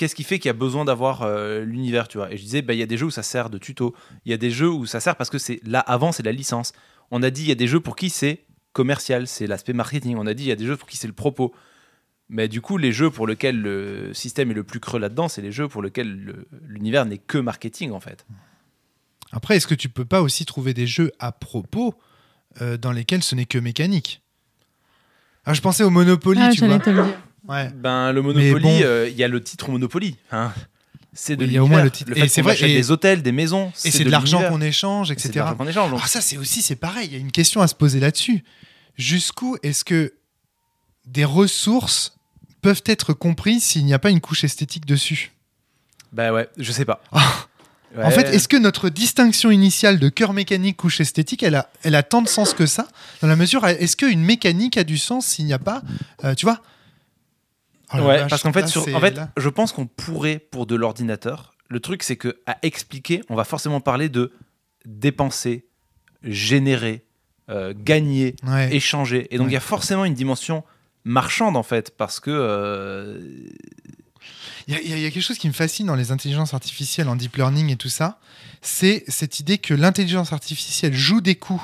Qu'est-ce 0.00 0.14
qui 0.14 0.24
fait 0.24 0.38
qu'il 0.38 0.48
y 0.48 0.50
a 0.50 0.54
besoin 0.54 0.86
d'avoir 0.86 1.20
euh, 1.22 1.62
l'univers, 1.62 2.08
tu 2.08 2.16
vois 2.16 2.32
Et 2.32 2.38
je 2.38 2.42
disais, 2.42 2.62
bah, 2.62 2.72
il 2.72 2.78
y 2.78 2.82
a 2.82 2.86
des 2.86 2.96
jeux 2.96 3.04
où 3.04 3.10
ça 3.10 3.22
sert 3.22 3.50
de 3.50 3.58
tuto. 3.58 3.94
Il 4.24 4.30
y 4.30 4.32
a 4.32 4.38
des 4.38 4.50
jeux 4.50 4.70
où 4.70 4.86
ça 4.86 4.98
sert 4.98 5.14
parce 5.14 5.28
que 5.28 5.36
c'est 5.36 5.60
là 5.66 5.80
avant, 5.80 6.10
c'est 6.10 6.22
la 6.22 6.32
licence. 6.32 6.72
On 7.10 7.22
a 7.22 7.28
dit, 7.28 7.42
il 7.42 7.48
y 7.48 7.52
a 7.52 7.54
des 7.54 7.66
jeux 7.66 7.80
pour 7.80 7.96
qui 7.96 8.08
c'est 8.08 8.46
commercial, 8.72 9.26
c'est 9.26 9.46
l'aspect 9.46 9.74
marketing. 9.74 10.16
On 10.16 10.26
a 10.26 10.32
dit, 10.32 10.44
il 10.44 10.48
y 10.48 10.52
a 10.52 10.56
des 10.56 10.64
jeux 10.64 10.78
pour 10.78 10.88
qui 10.88 10.96
c'est 10.96 11.06
le 11.06 11.12
propos. 11.12 11.54
Mais 12.30 12.48
du 12.48 12.62
coup, 12.62 12.78
les 12.78 12.92
jeux 12.92 13.10
pour 13.10 13.26
lesquels 13.26 13.60
le 13.60 14.14
système 14.14 14.50
est 14.50 14.54
le 14.54 14.64
plus 14.64 14.80
creux 14.80 14.98
là-dedans, 14.98 15.28
c'est 15.28 15.42
les 15.42 15.52
jeux 15.52 15.68
pour 15.68 15.82
lesquels 15.82 16.10
le- 16.24 16.48
l'univers 16.66 17.04
n'est 17.04 17.18
que 17.18 17.36
marketing 17.36 17.90
en 17.90 18.00
fait. 18.00 18.24
Après, 19.32 19.56
est-ce 19.56 19.66
que 19.66 19.74
tu 19.74 19.90
peux 19.90 20.06
pas 20.06 20.22
aussi 20.22 20.46
trouver 20.46 20.72
des 20.72 20.86
jeux 20.86 21.12
à 21.18 21.30
propos 21.30 21.94
euh, 22.62 22.76
dans 22.78 22.92
lesquels 22.92 23.22
ce 23.22 23.34
n'est 23.34 23.44
que 23.44 23.58
mécanique? 23.58 24.22
Ah, 25.44 25.52
Je 25.54 25.60
pensais 25.60 25.84
au 25.84 25.90
Monopoly, 25.90 26.40
Ah, 26.42 26.50
tu 26.52 26.60
vois. 26.60 26.68
j'allais 26.68 26.80
te 26.82 26.90
le 26.90 27.02
dire. 27.04 27.20
Ouais. 27.50 27.70
Ben, 27.74 28.12
le 28.12 28.22
Monopoly, 28.22 28.82
euh, 28.84 29.08
il 29.08 29.14
bon. 29.14 29.18
y 29.20 29.24
a 29.24 29.28
le 29.28 29.42
titre 29.42 29.70
Monopoly. 29.70 30.16
hein. 30.32 30.52
C'est 31.12 31.34
de 31.34 31.42
Oui, 31.44 31.50
il 31.50 31.54
y 31.54 31.58
a 31.58 31.64
au 31.64 31.66
moins 31.66 31.82
le 31.82 31.90
titre. 31.90 32.14
fait 32.14 32.20
Et 32.20 32.28
c'est 32.28 32.40
vrai, 32.42 32.56
et- 32.60 32.74
des 32.76 32.90
hôtels, 32.92 33.22
des 33.22 33.32
maisons. 33.32 33.72
Et 33.84 33.90
c'est 33.90 34.04
de 34.04 34.10
l'argent 34.10 34.42
qu'on 34.48 34.60
échange, 34.60 35.10
etc. 35.10 35.30
échange. 35.68 35.90
donc. 35.90 36.00
Ah, 36.02 36.06
ça, 36.06 36.20
c'est 36.20 36.36
aussi, 36.36 36.62
c'est 36.62 36.76
pareil. 36.76 37.08
Il 37.08 37.12
y 37.12 37.16
a 37.16 37.18
une 37.18 37.32
question 37.32 37.60
à 37.60 37.66
se 37.66 37.74
poser 37.74 37.98
là-dessus. 37.98 38.44
Jusqu'où 38.96 39.56
est-ce 39.64 39.84
que 39.84 40.14
des 41.06 41.24
ressources 41.24 42.16
peuvent 42.62 42.82
être 42.86 43.12
comprises 43.12 43.64
s'il 43.64 43.84
n'y 43.84 43.92
a 43.94 43.98
pas 43.98 44.10
une 44.10 44.20
couche 44.20 44.44
esthétique 44.44 44.86
dessus? 44.86 45.32
Bah 46.12 46.32
ouais, 46.32 46.48
je 46.56 46.70
sais 46.72 46.84
pas. 46.84 47.02
En 48.00 48.10
fait, 48.12 48.32
est-ce 48.32 48.46
que 48.46 48.56
notre 48.56 48.88
distinction 48.88 49.50
initiale 49.50 49.98
de 49.98 50.08
cœur 50.08 50.32
mécanique, 50.32 50.76
couche 50.76 51.00
esthétique, 51.00 51.42
elle 51.42 51.56
a, 51.56 51.70
elle 51.82 51.96
a 51.96 52.04
tant 52.04 52.22
de 52.22 52.28
sens 52.28 52.54
que 52.54 52.64
ça? 52.64 52.86
Dans 53.20 53.26
la 53.26 53.34
mesure, 53.34 53.66
est-ce 53.66 53.96
qu'une 53.96 54.22
mécanique 54.22 54.76
a 54.76 54.84
du 54.84 54.96
sens 54.96 55.26
s'il 55.26 55.44
n'y 55.46 55.52
a 55.52 55.58
pas, 55.58 55.82
euh, 56.22 56.36
tu 56.36 56.46
vois 56.46 56.60
Oh 57.92 57.96
Ouais, 57.98 58.18
vache, 58.18 58.30
parce 58.30 58.42
qu'en 58.42 58.52
fait, 58.52 58.66
sur- 58.68 58.82
en 58.94 59.00
fait 59.00 59.16
là- 59.16 59.30
je 59.36 59.48
pense 59.48 59.72
qu'on 59.72 59.86
pourrait, 59.86 60.38
pour 60.38 60.66
de 60.66 60.74
l'ordinateur, 60.76 61.54
le 61.68 61.80
truc, 61.80 62.02
c'est 62.02 62.16
que 62.16 62.40
à 62.46 62.56
expliquer, 62.62 63.22
on 63.28 63.34
va 63.34 63.44
forcément 63.44 63.80
parler 63.80 64.08
de 64.08 64.32
dépenser, 64.84 65.66
générer, 66.22 67.04
euh, 67.48 67.74
gagner, 67.76 68.36
Ouais. 68.44 68.74
échanger. 68.74 69.26
Et 69.34 69.38
donc, 69.38 69.46
il 69.46 69.48
Ouais. 69.48 69.54
y 69.54 69.56
a 69.56 69.60
forcément 69.60 70.04
une 70.04 70.14
dimension 70.14 70.64
marchande, 71.04 71.56
en 71.56 71.62
fait, 71.62 71.96
parce 71.96 72.20
que. 72.20 72.30
euh, 72.30 73.20
Il 74.68 74.74
y, 74.74 74.92
a- 74.92 74.98
y 74.98 75.10
quelque 75.10 75.22
chose 75.22 75.38
qui 75.38 75.48
me 75.48 75.52
fascine 75.52 75.86
dans 75.86 75.96
les 75.96 76.12
intelligences 76.12 76.52
artificielles 76.54 77.08
en 77.08 77.16
deep 77.16 77.36
learning 77.36 77.70
et 77.70 77.76
tout 77.76 77.88
ça, 77.88 78.20
c'est 78.60 79.02
cette 79.08 79.40
idée 79.40 79.58
que 79.58 79.72
l'intelligence 79.74 80.32
artificielle 80.32 80.92
joue 80.94 81.20
des 81.22 81.34
coups 81.34 81.62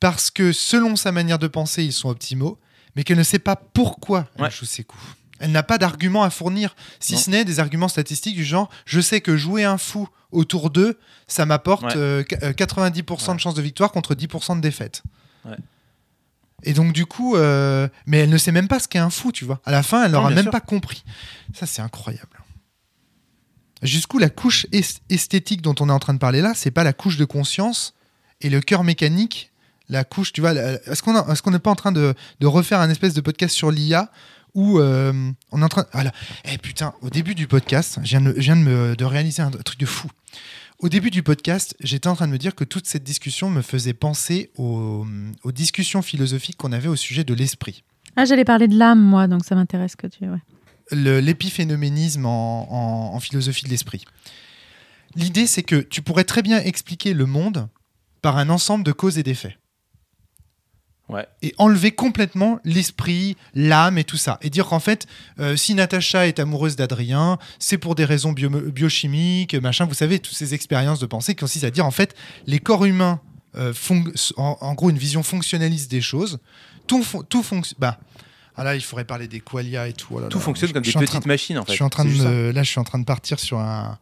parce 0.00 0.30
que 0.30 0.50
selon 0.52 0.96
sa 0.96 1.12
manière 1.12 1.38
de 1.38 1.46
penser, 1.46 1.84
ils 1.84 1.92
sont 1.92 2.08
optimaux, 2.08 2.58
mais 2.96 3.04
qu'elle 3.04 3.18
ne 3.18 3.22
sait 3.22 3.38
pas 3.38 3.54
pourquoi 3.56 4.26
elle 4.36 4.44
Ouais. 4.44 4.50
joue 4.50 4.64
ces 4.64 4.82
coups. 4.82 5.02
Elle 5.40 5.52
n'a 5.52 5.62
pas 5.62 5.78
d'arguments 5.78 6.22
à 6.24 6.30
fournir, 6.30 6.74
si 7.00 7.14
Non. 7.14 7.18
ce 7.20 7.30
n'est 7.30 7.44
des 7.44 7.60
arguments 7.60 7.88
statistiques 7.88 8.34
du 8.36 8.44
genre 8.44 8.68
je 8.86 9.00
sais 9.00 9.20
que 9.20 9.36
jouer 9.36 9.64
un 9.64 9.78
fou 9.78 10.08
autour 10.32 10.70
d'eux, 10.70 10.98
ça 11.26 11.46
m'apporte 11.46 11.84
Ouais. 11.84 11.96
euh, 11.96 12.22
qu- 12.22 12.36
euh, 12.42 12.52
90% 12.52 13.34
de 13.34 13.40
chances 13.40 13.54
de 13.54 13.62
victoire 13.62 13.92
contre 13.92 14.14
10% 14.14 14.56
de 14.56 14.60
défaite. 14.60 15.02
Ouais. 15.44 15.56
Et 16.64 16.72
donc 16.72 16.92
du 16.92 17.06
coup, 17.06 17.36
euh, 17.36 17.88
mais 18.06 18.18
elle 18.18 18.30
ne 18.30 18.36
sait 18.38 18.50
même 18.52 18.66
pas 18.68 18.80
ce 18.80 18.88
qu'est 18.88 18.98
un 18.98 19.10
fou, 19.10 19.30
tu 19.32 19.44
vois. 19.44 19.60
À 19.64 19.70
la 19.70 19.82
fin, 19.84 20.04
elle 20.04 20.10
n'aura 20.12 20.30
même 20.30 20.42
sûr. 20.42 20.50
pas 20.50 20.60
compris. 20.60 21.04
Ça, 21.54 21.66
c'est 21.66 21.80
incroyable. 21.82 22.42
Jusqu'où 23.82 24.18
la 24.18 24.28
couche 24.28 24.66
es- 24.72 24.82
esthétique 25.08 25.62
dont 25.62 25.74
on 25.78 25.88
est 25.88 25.92
en 25.92 26.00
train 26.00 26.14
de 26.14 26.18
parler 26.18 26.40
là, 26.42 26.52
c'est 26.54 26.72
pas 26.72 26.82
la 26.82 26.92
couche 26.92 27.16
de 27.16 27.24
conscience 27.24 27.94
et 28.40 28.50
le 28.50 28.60
cœur 28.60 28.82
mécanique, 28.82 29.52
la 29.88 30.02
couche, 30.02 30.32
tu 30.32 30.40
vois. 30.40 30.52
qu'on 30.52 31.30
est-ce 31.32 31.42
qu'on 31.42 31.50
n'est 31.52 31.58
pas 31.60 31.70
en 31.70 31.76
train 31.76 31.92
de, 31.92 32.14
de 32.40 32.46
refaire 32.48 32.80
un 32.80 32.90
espèce 32.90 33.14
de 33.14 33.20
podcast 33.20 33.54
sur 33.54 33.70
l'IA 33.70 34.10
où 34.58 34.78
euh, 34.80 35.12
on 35.52 35.60
est 35.60 35.64
en 35.64 35.68
train. 35.68 35.86
Voilà. 35.92 36.12
Eh 36.44 36.58
putain, 36.58 36.92
au 37.00 37.10
début 37.10 37.34
du 37.34 37.46
podcast, 37.46 37.98
je 38.02 38.08
viens 38.08 38.20
de, 38.20 38.34
je 38.36 38.40
viens 38.40 38.56
de, 38.56 38.62
me- 38.62 38.96
de 38.96 39.04
réaliser 39.04 39.40
un 39.42 39.50
truc 39.50 39.78
de 39.78 39.86
fou. 39.86 40.08
Au 40.80 40.88
début 40.88 41.10
du 41.10 41.22
podcast, 41.22 41.76
j'étais 41.80 42.08
en 42.08 42.14
train 42.14 42.26
de 42.26 42.32
me 42.32 42.38
dire 42.38 42.54
que 42.54 42.64
toute 42.64 42.86
cette 42.86 43.04
discussion 43.04 43.50
me 43.50 43.62
faisait 43.62 43.94
penser 43.94 44.50
aux, 44.56 45.04
aux 45.44 45.52
discussions 45.52 46.02
philosophiques 46.02 46.56
qu'on 46.56 46.72
avait 46.72 46.88
au 46.88 46.96
sujet 46.96 47.24
de 47.24 47.34
l'esprit. 47.34 47.82
Ah, 48.16 48.24
j'allais 48.24 48.44
parler 48.44 48.68
de 48.68 48.76
l'âme, 48.78 49.00
moi, 49.02 49.26
donc 49.28 49.44
ça 49.44 49.54
m'intéresse 49.54 49.94
que 49.96 50.06
tu. 50.08 50.24
Ouais. 50.28 50.38
L'épiphénoménisme 51.20 52.26
en, 52.26 52.68
en- 53.12 53.14
en 53.14 53.20
philosophie 53.20 53.64
de 53.64 53.70
l'esprit. 53.70 54.04
L'idée, 55.16 55.46
c'est 55.46 55.62
que 55.62 55.76
tu 55.76 56.00
pourrais 56.02 56.24
très 56.24 56.42
bien 56.42 56.58
expliquer 56.60 57.12
le 57.14 57.26
monde 57.26 57.68
par 58.22 58.36
un 58.38 58.48
ensemble 58.48 58.84
de 58.84 58.92
causes 58.92 59.18
et 59.18 59.22
d'effets. 59.22 59.57
Ouais. 61.08 61.26
Et 61.40 61.54
enlever 61.56 61.92
complètement 61.92 62.60
l'esprit, 62.64 63.36
l'âme 63.54 63.96
et 63.96 64.04
tout 64.04 64.18
ça. 64.18 64.38
Et 64.42 64.50
dire 64.50 64.66
qu'en 64.66 64.78
fait, 64.80 65.06
euh, 65.40 65.56
si 65.56 65.74
Natacha 65.74 66.26
est 66.26 66.38
amoureuse 66.38 66.76
d'Adrien, 66.76 67.38
c'est 67.58 67.78
pour 67.78 67.94
des 67.94 68.04
raisons 68.04 68.32
bio- 68.32 68.50
biochimiques, 68.50 69.54
machin. 69.54 69.86
Vous 69.86 69.94
savez, 69.94 70.18
toutes 70.18 70.36
ces 70.36 70.52
expériences 70.54 70.98
de 71.00 71.06
pensée 71.06 71.34
qui 71.34 71.40
consistent 71.40 71.64
à 71.64 71.70
dire, 71.70 71.86
en 71.86 71.90
fait, 71.90 72.14
les 72.46 72.58
corps 72.58 72.84
humains, 72.84 73.20
euh, 73.56 73.72
fon- 73.72 74.04
en, 74.36 74.58
en 74.60 74.74
gros, 74.74 74.90
une 74.90 74.98
vision 74.98 75.22
fonctionnaliste 75.22 75.90
des 75.90 76.02
choses. 76.02 76.38
Tout, 76.86 77.02
fon- 77.02 77.22
tout 77.22 77.42
fonctionne. 77.42 77.78
Bah, 77.78 77.98
ah 78.56 78.64
là, 78.64 78.74
il 78.74 78.82
faudrait 78.82 79.04
parler 79.04 79.28
des 79.28 79.40
qualia 79.40 79.88
et 79.88 79.92
tout. 79.94 80.08
oh 80.10 80.20
là 80.20 80.28
Tout 80.28 80.38
là. 80.38 80.44
fonctionne 80.44 80.72
comme 80.72 80.82
des 80.82 80.92
petites 80.92 81.22
de- 81.22 81.28
machines, 81.28 81.58
en 81.58 81.64
fait. 81.64 81.72
je 81.72 81.76
suis 81.76 81.84
en 81.84 81.88
train 81.88 82.04
de 82.04 82.08
C'est 82.10 82.14
juste 82.16 82.26
ça. 82.26 82.32
me- 82.34 82.50
là, 82.50 82.62
je 82.62 82.68
suis 82.70 82.80
en 82.80 82.84
train 82.84 82.98
de 82.98 83.04
partir 83.04 83.38
sur 83.40 83.58
un. 83.60 83.98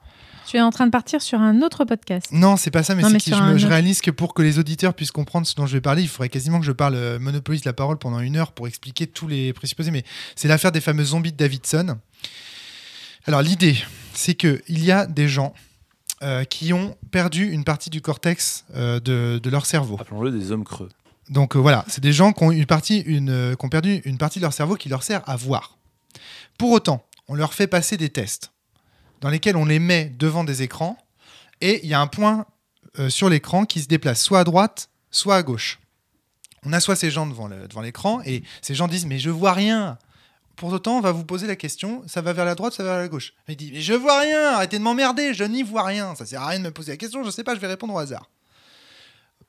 Tu 0.46 0.56
es 0.56 0.60
en 0.60 0.70
train 0.70 0.86
de 0.86 0.90
partir 0.90 1.20
sur 1.22 1.40
un 1.40 1.60
autre 1.62 1.84
podcast. 1.84 2.26
Non, 2.30 2.56
c'est 2.56 2.70
pas 2.70 2.82
ça, 2.82 2.94
mais 2.94 3.02
Non, 3.02 3.08
c'est 3.08 3.14
mais 3.14 3.20
que 3.20 3.34
je, 3.36 3.52
me- 3.52 3.58
je 3.58 3.66
réalise 3.66 4.00
que 4.00 4.10
pour 4.10 4.32
que 4.34 4.42
les 4.42 4.58
auditeurs 4.58 4.94
puissent 4.94 5.10
comprendre 5.10 5.46
ce 5.46 5.54
dont 5.56 5.66
je 5.66 5.72
vais 5.72 5.80
parler, 5.80 6.02
il 6.02 6.08
faudrait 6.08 6.28
quasiment 6.28 6.60
que 6.60 6.66
je 6.66 6.72
parle 6.72 6.94
euh, 6.94 7.18
monopolise 7.18 7.64
la 7.64 7.72
parole 7.72 7.98
pendant 7.98 8.20
une 8.20 8.36
heure 8.36 8.52
pour 8.52 8.68
expliquer 8.68 9.06
tous 9.06 9.26
les 9.28 9.52
présupposés. 9.52 9.90
Mais 9.90 10.04
c'est 10.36 10.48
l'affaire 10.48 10.72
des 10.72 10.80
fameux 10.80 11.04
zombies 11.04 11.32
de 11.32 11.36
Davidson. 11.36 11.98
Alors 13.26 13.42
l'idée, 13.42 13.76
c'est 14.14 14.34
que 14.34 14.62
il 14.68 14.84
y 14.84 14.92
a 14.92 15.06
des 15.06 15.28
gens 15.28 15.52
euh, 16.22 16.44
qui 16.44 16.72
ont 16.72 16.96
perdu 17.10 17.50
une 17.50 17.64
partie 17.64 17.90
du 17.90 18.00
cortex 18.00 18.64
euh, 18.76 19.00
de, 19.00 19.40
de 19.42 19.50
leur 19.50 19.66
cerveau. 19.66 19.96
Appelons-le 20.00 20.30
des 20.30 20.52
hommes 20.52 20.64
creux. 20.64 20.88
Donc 21.28 21.56
euh, 21.56 21.58
voilà, 21.58 21.84
c'est 21.88 22.00
des 22.00 22.12
gens 22.12 22.32
qui 22.32 22.44
ont, 22.44 22.52
une 22.52 22.66
partie, 22.66 23.00
une, 23.00 23.30
euh, 23.30 23.54
qui 23.56 23.64
ont 23.66 23.68
perdu 23.68 24.00
une 24.04 24.16
partie 24.16 24.38
de 24.38 24.44
leur 24.44 24.52
cerveau 24.52 24.76
qui 24.76 24.88
leur 24.88 25.02
sert 25.02 25.28
à 25.28 25.34
voir. 25.34 25.76
Pour 26.56 26.70
autant, 26.70 27.04
on 27.26 27.34
leur 27.34 27.52
fait 27.52 27.66
passer 27.66 27.96
des 27.96 28.10
tests 28.10 28.52
dans 29.20 29.28
lesquels 29.30 29.56
on 29.56 29.64
les 29.64 29.78
met 29.78 30.12
devant 30.18 30.44
des 30.44 30.62
écrans 30.62 30.98
et 31.60 31.80
il 31.84 31.88
y 31.88 31.94
a 31.94 32.00
un 32.00 32.06
point 32.06 32.46
euh, 32.98 33.08
sur 33.08 33.28
l'écran 33.28 33.64
qui 33.64 33.80
se 33.80 33.88
déplace 33.88 34.22
soit 34.22 34.40
à 34.40 34.44
droite, 34.44 34.90
soit 35.10 35.36
à 35.36 35.42
gauche. 35.42 35.78
On 36.64 36.72
assoit 36.72 36.96
ces 36.96 37.10
gens 37.10 37.26
devant 37.26 37.80
l'écran 37.80 38.20
et 38.24 38.42
ces 38.60 38.74
gens 38.74 38.88
disent 38.88 39.06
mais 39.06 39.18
je 39.18 39.30
vois 39.30 39.52
rien. 39.52 39.98
Pour 40.56 40.72
autant, 40.72 40.96
on 40.96 41.00
va 41.00 41.12
vous 41.12 41.24
poser 41.24 41.46
la 41.46 41.54
question, 41.54 42.02
ça 42.06 42.22
va 42.22 42.32
vers 42.32 42.46
la 42.46 42.54
droite, 42.54 42.72
ça 42.72 42.82
va 42.82 42.92
vers 42.92 42.98
la 43.00 43.08
gauche. 43.08 43.34
Il 43.46 43.56
dit 43.56 43.70
mais 43.72 43.80
je 43.80 43.92
vois 43.92 44.20
rien, 44.20 44.54
arrêtez 44.54 44.78
de 44.78 44.82
m'emmerder, 44.82 45.34
je 45.34 45.44
n'y 45.44 45.62
vois 45.62 45.84
rien. 45.84 46.14
Ça 46.14 46.26
sert 46.26 46.42
à 46.42 46.48
rien 46.48 46.58
de 46.58 46.64
me 46.64 46.70
poser 46.70 46.92
la 46.92 46.96
question, 46.96 47.22
je 47.24 47.30
sais 47.30 47.44
pas, 47.44 47.54
je 47.54 47.60
vais 47.60 47.66
répondre 47.66 47.94
au 47.94 47.98
hasard. 47.98 48.28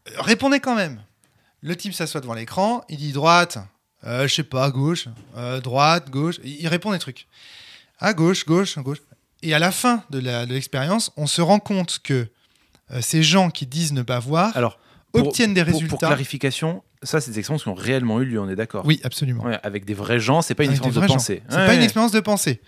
Euh, 0.09 0.21
Répondez 0.21 0.59
quand 0.59 0.75
même. 0.75 1.01
Le 1.61 1.75
type 1.75 1.93
s'assoit 1.93 2.21
devant 2.21 2.35
l'écran, 2.35 2.83
il 2.89 2.97
dit 2.97 3.13
droite, 3.13 3.57
euh, 4.03 4.27
je 4.27 4.35
sais 4.35 4.43
pas, 4.43 4.69
gauche, 4.69 5.07
euh, 5.35 5.59
droite, 5.59 6.09
gauche. 6.11 6.39
Il, 6.43 6.61
il 6.61 6.67
répond 6.67 6.91
des 6.91 6.99
trucs. 6.99 7.27
À 7.99 8.13
gauche, 8.13 8.45
gauche, 8.45 8.77
gauche. 8.77 8.99
Et 9.43 9.53
à 9.53 9.59
la 9.59 9.71
fin 9.71 10.03
de 10.09 10.19
l'expérience, 10.51 11.11
on 11.17 11.27
se 11.27 11.41
rend 11.41 11.59
compte 11.59 11.99
que 12.03 12.27
euh, 12.91 13.01
ces 13.01 13.21
gens 13.23 13.49
qui 13.49 13.65
disent 13.65 13.93
ne 13.93 14.01
pas 14.01 14.19
voir 14.19 14.55
Alors, 14.57 14.79
pour- 15.11 15.27
obtiennent 15.27 15.53
des 15.53 15.63
pour, 15.63 15.73
résultats. 15.73 15.89
pour 15.89 15.99
clarification, 15.99 16.83
ça, 17.03 17.21
c'est 17.21 17.31
des 17.31 17.39
expériences 17.39 17.63
qui 17.63 17.69
ont 17.69 17.75
réellement 17.75 18.19
eu 18.21 18.25
lieu, 18.25 18.39
on 18.41 18.49
est 18.49 18.55
d'accord 18.55 18.83
Oui, 18.85 18.99
absolument. 19.03 19.43
Ouais, 19.43 19.59
avec 19.61 19.85
des 19.85 19.93
vrais 19.93 20.19
gens, 20.19 20.41
c'est 20.41 20.55
pas 20.55 20.63
une 20.63 20.69
Avec 20.71 20.79
expérience 20.79 21.03
de 21.03 21.07
gens. 21.07 21.13
pensée. 21.15 21.43
C'est 21.49 21.55
Ouais, 21.57 21.65
pas 21.67 21.75
une 21.75 21.83
expérience 21.83 22.11
de 22.11 22.19
pensée. 22.19 22.61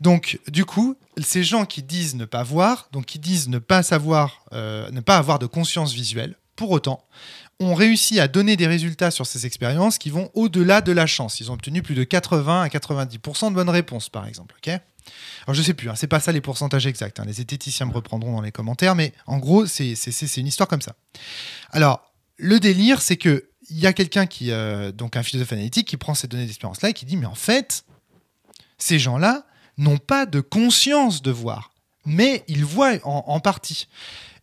Donc, 0.00 0.38
du 0.48 0.64
coup, 0.64 0.96
ces 1.20 1.42
gens 1.44 1.66
qui 1.66 1.82
disent 1.82 2.14
ne 2.14 2.24
pas 2.24 2.42
voir, 2.42 2.88
donc 2.92 3.04
qui 3.04 3.18
disent 3.18 3.48
ne 3.48 3.58
pas 3.58 3.82
savoir, 3.82 4.44
euh, 4.54 4.90
ne 4.92 5.00
pas 5.00 5.18
avoir 5.18 5.38
de 5.38 5.46
conscience 5.46 5.92
visuelle, 5.92 6.36
pour 6.56 6.70
autant, 6.70 7.04
ont 7.60 7.74
réussi 7.74 8.20
à 8.20 8.28
donner 8.28 8.56
des 8.56 8.66
résultats 8.68 9.10
sur 9.10 9.26
ces 9.26 9.44
expériences 9.44 9.98
qui 9.98 10.10
vont 10.10 10.30
au-delà 10.34 10.80
de 10.80 10.92
la 10.92 11.06
chance. 11.06 11.40
Ils 11.40 11.50
ont 11.50 11.54
obtenu 11.54 11.82
plus 11.82 11.94
de 11.96 12.04
80 12.04 12.62
à 12.62 12.68
90% 12.68 13.50
de 13.50 13.54
bonnes 13.54 13.68
réponses, 13.68 14.08
par 14.08 14.26
exemple. 14.26 14.54
ok? 14.64 14.80
Alors 15.46 15.54
je 15.54 15.62
sais 15.62 15.74
plus, 15.74 15.88
hein, 15.88 15.94
c'est 15.96 16.06
pas 16.06 16.20
ça 16.20 16.32
les 16.32 16.40
pourcentages 16.40 16.86
exacts. 16.86 17.20
hein, 17.20 17.24
les 17.26 17.34
zététiciens 17.34 17.86
me 17.86 17.92
reprendront 17.92 18.32
dans 18.32 18.42
les 18.42 18.52
commentaires, 18.52 18.94
mais 18.94 19.12
en 19.26 19.38
gros 19.38 19.66
c'est 19.66 19.94
une 20.36 20.46
histoire 20.46 20.68
comme 20.68 20.82
ça. 20.82 20.94
Alors 21.70 22.12
le 22.36 22.60
délire, 22.60 23.02
c'est 23.02 23.16
que 23.16 23.48
il 23.70 23.78
y 23.78 23.86
a 23.86 23.92
quelqu'un 23.92 24.26
qui, 24.26 24.50
euh, 24.50 24.92
donc 24.92 25.16
un 25.16 25.22
philosophe 25.22 25.52
analytique, 25.52 25.88
qui 25.88 25.98
prend 25.98 26.14
ces 26.14 26.26
données 26.26 26.46
d'expérience 26.46 26.80
là 26.80 26.88
et 26.88 26.92
qui 26.94 27.04
dit 27.04 27.16
mais 27.16 27.26
en 27.26 27.34
fait 27.34 27.84
ces 28.78 28.98
gens-là 28.98 29.44
n'ont 29.76 29.98
pas 29.98 30.26
de 30.26 30.40
conscience 30.40 31.22
de 31.22 31.30
voir, 31.30 31.72
mais 32.06 32.44
ils 32.48 32.64
voient 32.64 32.94
en, 33.04 33.40
partie. 33.40 33.88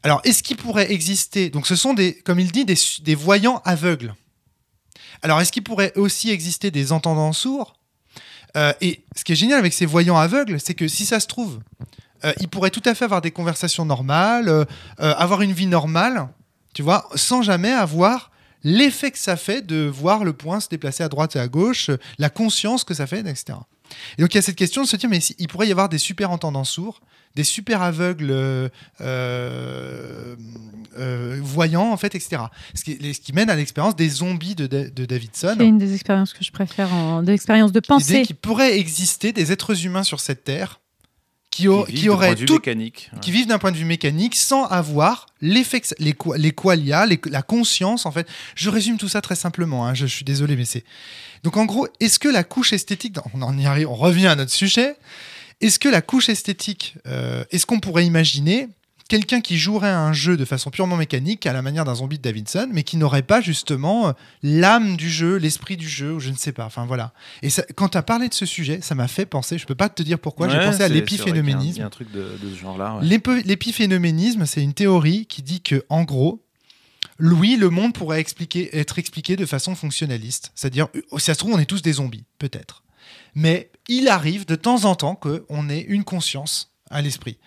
Alors, 0.03 0.21
est-ce 0.23 0.43
qu'il 0.43 0.57
pourrait 0.57 0.91
exister 0.91 1.49
Donc, 1.49 1.67
ce 1.67 1.75
sont 1.75 1.93
des, 1.93 2.13
comme 2.21 2.39
il 2.39 2.51
dit, 2.51 2.65
des 2.65 3.15
voyants 3.15 3.61
aveugles. 3.65 4.13
Alors, 5.21 5.41
est-ce 5.41 5.51
qu'il 5.51 5.63
pourrait 5.63 5.93
aussi 5.95 6.29
exister 6.29 6.69
des 6.71 6.91
entendants 6.91 7.33
sourds? 7.33 7.79
Euh, 8.56 8.73
Et 8.82 9.03
ce 9.15 9.23
qui 9.23 9.34
est 9.34 9.36
génial 9.36 9.60
avec 9.60 9.73
ces 9.73 9.86
voyants 9.86 10.18
aveugles, 10.18 10.60
c'est 10.60 10.73
que 10.73 10.88
si 10.88 11.06
ça 11.06 11.19
se 11.19 11.27
trouve, 11.27 11.60
euh, 12.23 12.34
ils 12.40 12.48
pourraient 12.48 12.69
tout 12.69 12.84
à 12.86 12.95
fait 12.95 13.06
avoir 13.06 13.22
des 13.22 13.32
conversations 13.32 13.86
normales, 13.86 14.48
euh, 14.49 14.65
avoir 14.98 15.41
une 15.41 15.52
vie 15.52 15.68
normale, 15.68 16.27
tu 16.73 16.82
vois, 16.82 17.10
sans 17.15 17.41
jamais 17.41 17.72
avoir 17.72 18.32
l'effet 18.64 19.11
que 19.11 19.19
ça 19.19 19.36
fait 19.36 19.61
de 19.61 19.86
voir 19.86 20.23
le 20.23 20.34
point 20.34 20.60
se 20.60 20.69
déplacer 20.69 21.03
à 21.03 21.10
droite 21.10 21.36
et 21.36 21.40
à 21.40 21.48
gauche, 21.48 21.91
la 22.18 22.30
conscience 22.30 22.84
que 22.84 22.94
ça 22.94 23.07
fait, 23.07 23.19
etc. 23.19 23.60
Et 24.18 24.22
donc 24.22 24.34
il 24.34 24.38
y 24.38 24.40
a 24.40 24.41
cette 24.41 24.56
question 24.56 24.84
de 24.84 24.88
se 24.88 24.95
dire, 24.95 25.10
mais 25.10 25.20
si- 25.20 25.36
il 25.40 25.48
pourrait 25.48 25.68
y 25.68 25.72
avoir 25.72 25.90
des 25.90 25.98
super 25.98 26.32
entendants 26.32 26.64
sourds, 26.64 27.02
des 27.36 27.44
super 27.44 27.82
aveugles 27.82 28.30
euh, 28.32 28.70
euh, 29.02 30.36
euh, 30.98 31.40
voyants, 31.41 31.91
en 31.91 31.98
fait, 31.98 32.16
etc. 32.16 32.44
Ce 32.74 32.84
qui, 32.84 32.98
ce 33.14 33.20
qui 33.20 33.34
mène 33.34 33.49
à 33.49 33.56
l'expérience 33.56 33.95
des 33.95 34.07
zombies 34.10 34.56
de, 34.56 34.68
Da- 34.68 34.90
de 34.90 35.06
Davidson. 35.06 35.56
C'est 35.57 35.68
une 35.68 35.78
des 35.78 35.94
expériences 35.94 36.34
que 36.34 36.44
je 36.44 36.52
préfère, 36.52 36.94
en... 36.94 37.22
de 37.24 37.32
l'expérience 37.32 37.72
de 37.72 37.80
L'idée 37.80 37.88
pensée. 37.88 38.22
qu'il 38.24 38.36
pourrait 38.38 38.78
exister 38.80 39.34
des 39.34 39.52
êtres 39.52 39.86
humains 39.86 40.03
sur 40.03 40.20
cette 40.20 40.44
Terre 40.45 40.80
qui, 41.52 41.68
auraient 41.70 42.36
tout, 42.36 42.56
mécanique. 42.56 43.10
qui 43.22 43.32
vivent 43.32 43.48
d'un 43.48 43.60
point 43.60 43.72
de 43.72 43.78
vue 43.78 43.86
mécanique 43.86 44.36
sans 44.36 44.66
avoir 44.66 45.26
l'effet 45.40 45.82
les, 45.99 46.14
les 46.36 46.52
qualia, 46.52 47.06
les- 47.06 47.20
la 47.30 47.41
conscience 47.44 48.06
en 48.06 48.12
fait. 48.12 48.28
Je 48.56 48.70
résume 48.70 48.98
tout 48.98 49.07
ça 49.07 49.22
très 49.22 49.36
simplement, 49.36 49.86
hein, 49.88 49.94
je, 49.94 50.06
je 50.06 50.14
suis 50.14 50.26
désolé 50.26 50.57
mais 50.57 50.66
c'est... 50.66 50.84
Donc 51.45 51.55
en 51.57 51.65
gros, 51.65 51.88
est-ce 51.99 52.17
que 52.19 52.27
la 52.27 52.43
couche 52.43 52.73
esthétique, 52.73 53.15
on 53.35 53.41
en 53.43 53.57
y 53.57 53.65
arrive, 53.67 53.88
on 53.88 53.93
revient 53.95 54.27
à 54.27 54.35
notre 54.35 54.51
sujet, 54.51 54.95
est-ce 55.61 55.77
que 55.80 55.88
la 55.88 56.01
couche 56.01 56.27
esthétique, 56.27 56.95
euh, 57.07 57.45
est-ce 57.51 57.65
qu'on 57.67 57.80
pourrait 57.80 58.05
imaginer 58.05 58.67
quelqu'un 59.07 59.39
qui 59.39 59.59
jouerait 59.59 59.89
à 59.89 59.99
un 59.99 60.13
jeu 60.13 60.35
de 60.38 60.43
façon 60.45 60.72
purement 60.72 60.97
mécanique 60.97 61.45
à 61.45 61.53
la 61.53 61.61
manière 61.61 61.85
d'un 61.85 61.93
zombie 61.93 62.17
de 62.17 62.23
Davidson, 62.23 62.67
mais 62.73 62.81
qui 62.81 62.97
n'aurait 62.97 63.22
pas 63.22 63.39
justement 63.39 64.07
euh, 64.07 64.11
l'âme 64.41 64.97
du 64.97 65.07
jeu, 65.11 65.35
l'esprit 65.38 65.77
du 65.77 65.88
jeu, 65.88 66.13
ou 66.13 66.19
je 66.19 66.31
ne 66.31 66.35
sais 66.35 66.51
pas, 66.51 66.65
enfin 66.65 66.85
voilà. 66.88 67.13
Et 67.43 67.51
ça- 67.51 67.63
quand 67.76 67.89
tu 67.89 67.97
as 67.99 68.01
parlé 68.01 68.27
de 68.27 68.34
ce 68.34 68.47
sujet, 68.47 68.80
ça 68.81 68.95
m'a 68.95 69.07
fait 69.07 69.27
penser, 69.27 69.59
je 69.59 69.67
peux 69.67 69.76
pas 69.76 69.89
te 69.89 70.01
dire 70.01 70.17
pourquoi, 70.17 70.49
j'ai 70.49 70.57
pensé 70.65 70.81
à 70.81 70.88
l'épiphénoménisme. 70.95 71.76
Il 71.76 71.80
y 71.80 71.84
a 71.84 71.85
un 71.85 71.89
truc 71.91 72.11
de, 72.11 72.22
de 72.41 72.49
ce 72.51 72.59
genre-là. 72.59 72.95
ouais. 72.97 73.05
L'épiphénoménisme, 73.45 74.45
c'est 74.47 74.63
une 74.63 74.73
théorie 74.73 75.27
qui 75.27 75.43
dit 75.43 75.61
que, 75.61 75.85
en 75.89 76.03
gros, 76.03 76.41
Louis, 77.17 77.55
le 77.55 77.69
monde 77.69 77.93
pourrait 77.93 78.19
expliquer, 78.19 78.77
être 78.77 78.99
expliqué 78.99 79.35
de 79.35 79.45
façon 79.45 79.75
fonctionnaliste. 79.75 80.51
C'est-à-dire, 80.55 80.87
euh, 80.95 81.01
si 81.17 81.25
ça 81.25 81.33
se 81.33 81.39
trouve, 81.39 81.53
on 81.53 81.59
est 81.59 81.65
tous 81.65 81.81
des 81.81 81.93
zombies, 81.93 82.25
peut-être. 82.39 82.83
Mais 83.35 83.69
il 83.87 84.07
arrive 84.07 84.45
de 84.45 84.55
temps 84.55 84.85
en 84.85 84.95
temps 84.95 85.15
qu'on 85.15 85.69
ait 85.69 85.81
une 85.81 86.03
conscience 86.03 86.71
à 86.89 87.01
l'esprit. 87.01 87.37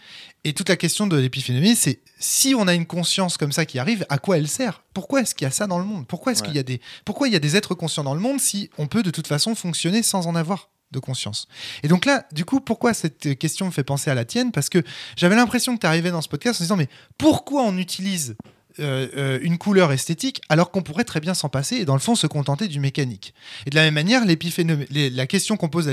Et 0.44 0.52
toute 0.52 0.68
la 0.68 0.76
question 0.76 1.06
de 1.06 1.16
l'épiphénoménisme, 1.16 1.80
c'est 1.82 2.00
si 2.18 2.54
on 2.56 2.66
a 2.66 2.74
une 2.74 2.86
conscience 2.86 3.36
comme 3.36 3.52
ça 3.52 3.66
qui 3.66 3.78
arrive, 3.78 4.04
à 4.08 4.18
quoi 4.18 4.38
elle 4.38 4.48
sert? 4.48 4.82
Pourquoi 4.94 5.20
est-ce 5.20 5.34
qu'il 5.34 5.44
y 5.44 5.48
a 5.48 5.52
ça 5.52 5.66
dans 5.66 5.78
le 5.78 5.84
monde? 5.84 6.06
Pourquoi 6.06 6.32
est-ce 6.32 6.42
Ouais. 6.42 6.48
qu'il 6.48 6.56
y 6.56 6.60
a 6.60 6.64
des 6.64 6.80
pourquoi 7.04 7.28
il 7.28 7.32
y 7.32 7.36
a 7.36 7.40
des 7.40 7.54
êtres 7.56 7.74
conscients 7.74 8.04
dans 8.04 8.14
le 8.14 8.20
monde 8.20 8.40
si 8.40 8.70
on 8.78 8.86
peut 8.86 9.02
de 9.02 9.10
toute 9.10 9.26
façon 9.26 9.54
fonctionner 9.54 10.02
sans 10.02 10.26
en 10.26 10.34
avoir 10.34 10.70
de 10.90 10.98
conscience? 10.98 11.46
Et 11.82 11.88
donc 11.88 12.04
là, 12.04 12.26
du 12.32 12.44
coup, 12.44 12.60
pourquoi 12.60 12.94
cette 12.94 13.38
question 13.38 13.66
me 13.66 13.70
fait 13.70 13.84
penser 13.84 14.10
à 14.10 14.14
la 14.14 14.24
tienne? 14.24 14.50
Parce 14.50 14.68
que 14.68 14.82
j'avais 15.16 15.36
l'impression 15.36 15.74
que 15.76 15.80
tu 15.80 15.86
arrivais 15.86 16.10
dans 16.10 16.22
ce 16.22 16.28
podcast 16.28 16.60
en 16.60 16.64
disant 16.64 16.76
mais 16.76 16.88
pourquoi 17.16 17.62
on 17.62 17.76
utilise 17.78 18.36
euh, 18.80 19.08
euh, 19.16 19.38
une 19.42 19.58
couleur 19.58 19.92
esthétique 19.92 20.40
alors 20.48 20.70
qu'on 20.70 20.82
pourrait 20.82 21.04
très 21.04 21.20
bien 21.20 21.34
s'en 21.34 21.48
passer 21.48 21.76
et 21.76 21.84
dans 21.84 21.94
le 21.94 22.00
fond 22.00 22.14
se 22.14 22.26
contenter 22.26 22.68
du 22.68 22.80
mécanique. 22.80 23.34
Et 23.66 23.70
de 23.70 23.74
la 23.74 23.82
même 23.82 23.94
manière, 23.94 24.24
les- 24.24 25.10
la 25.10 25.26
question 25.26 25.56
qu'on 25.56 25.68
pose 25.68 25.88
à 25.88 25.92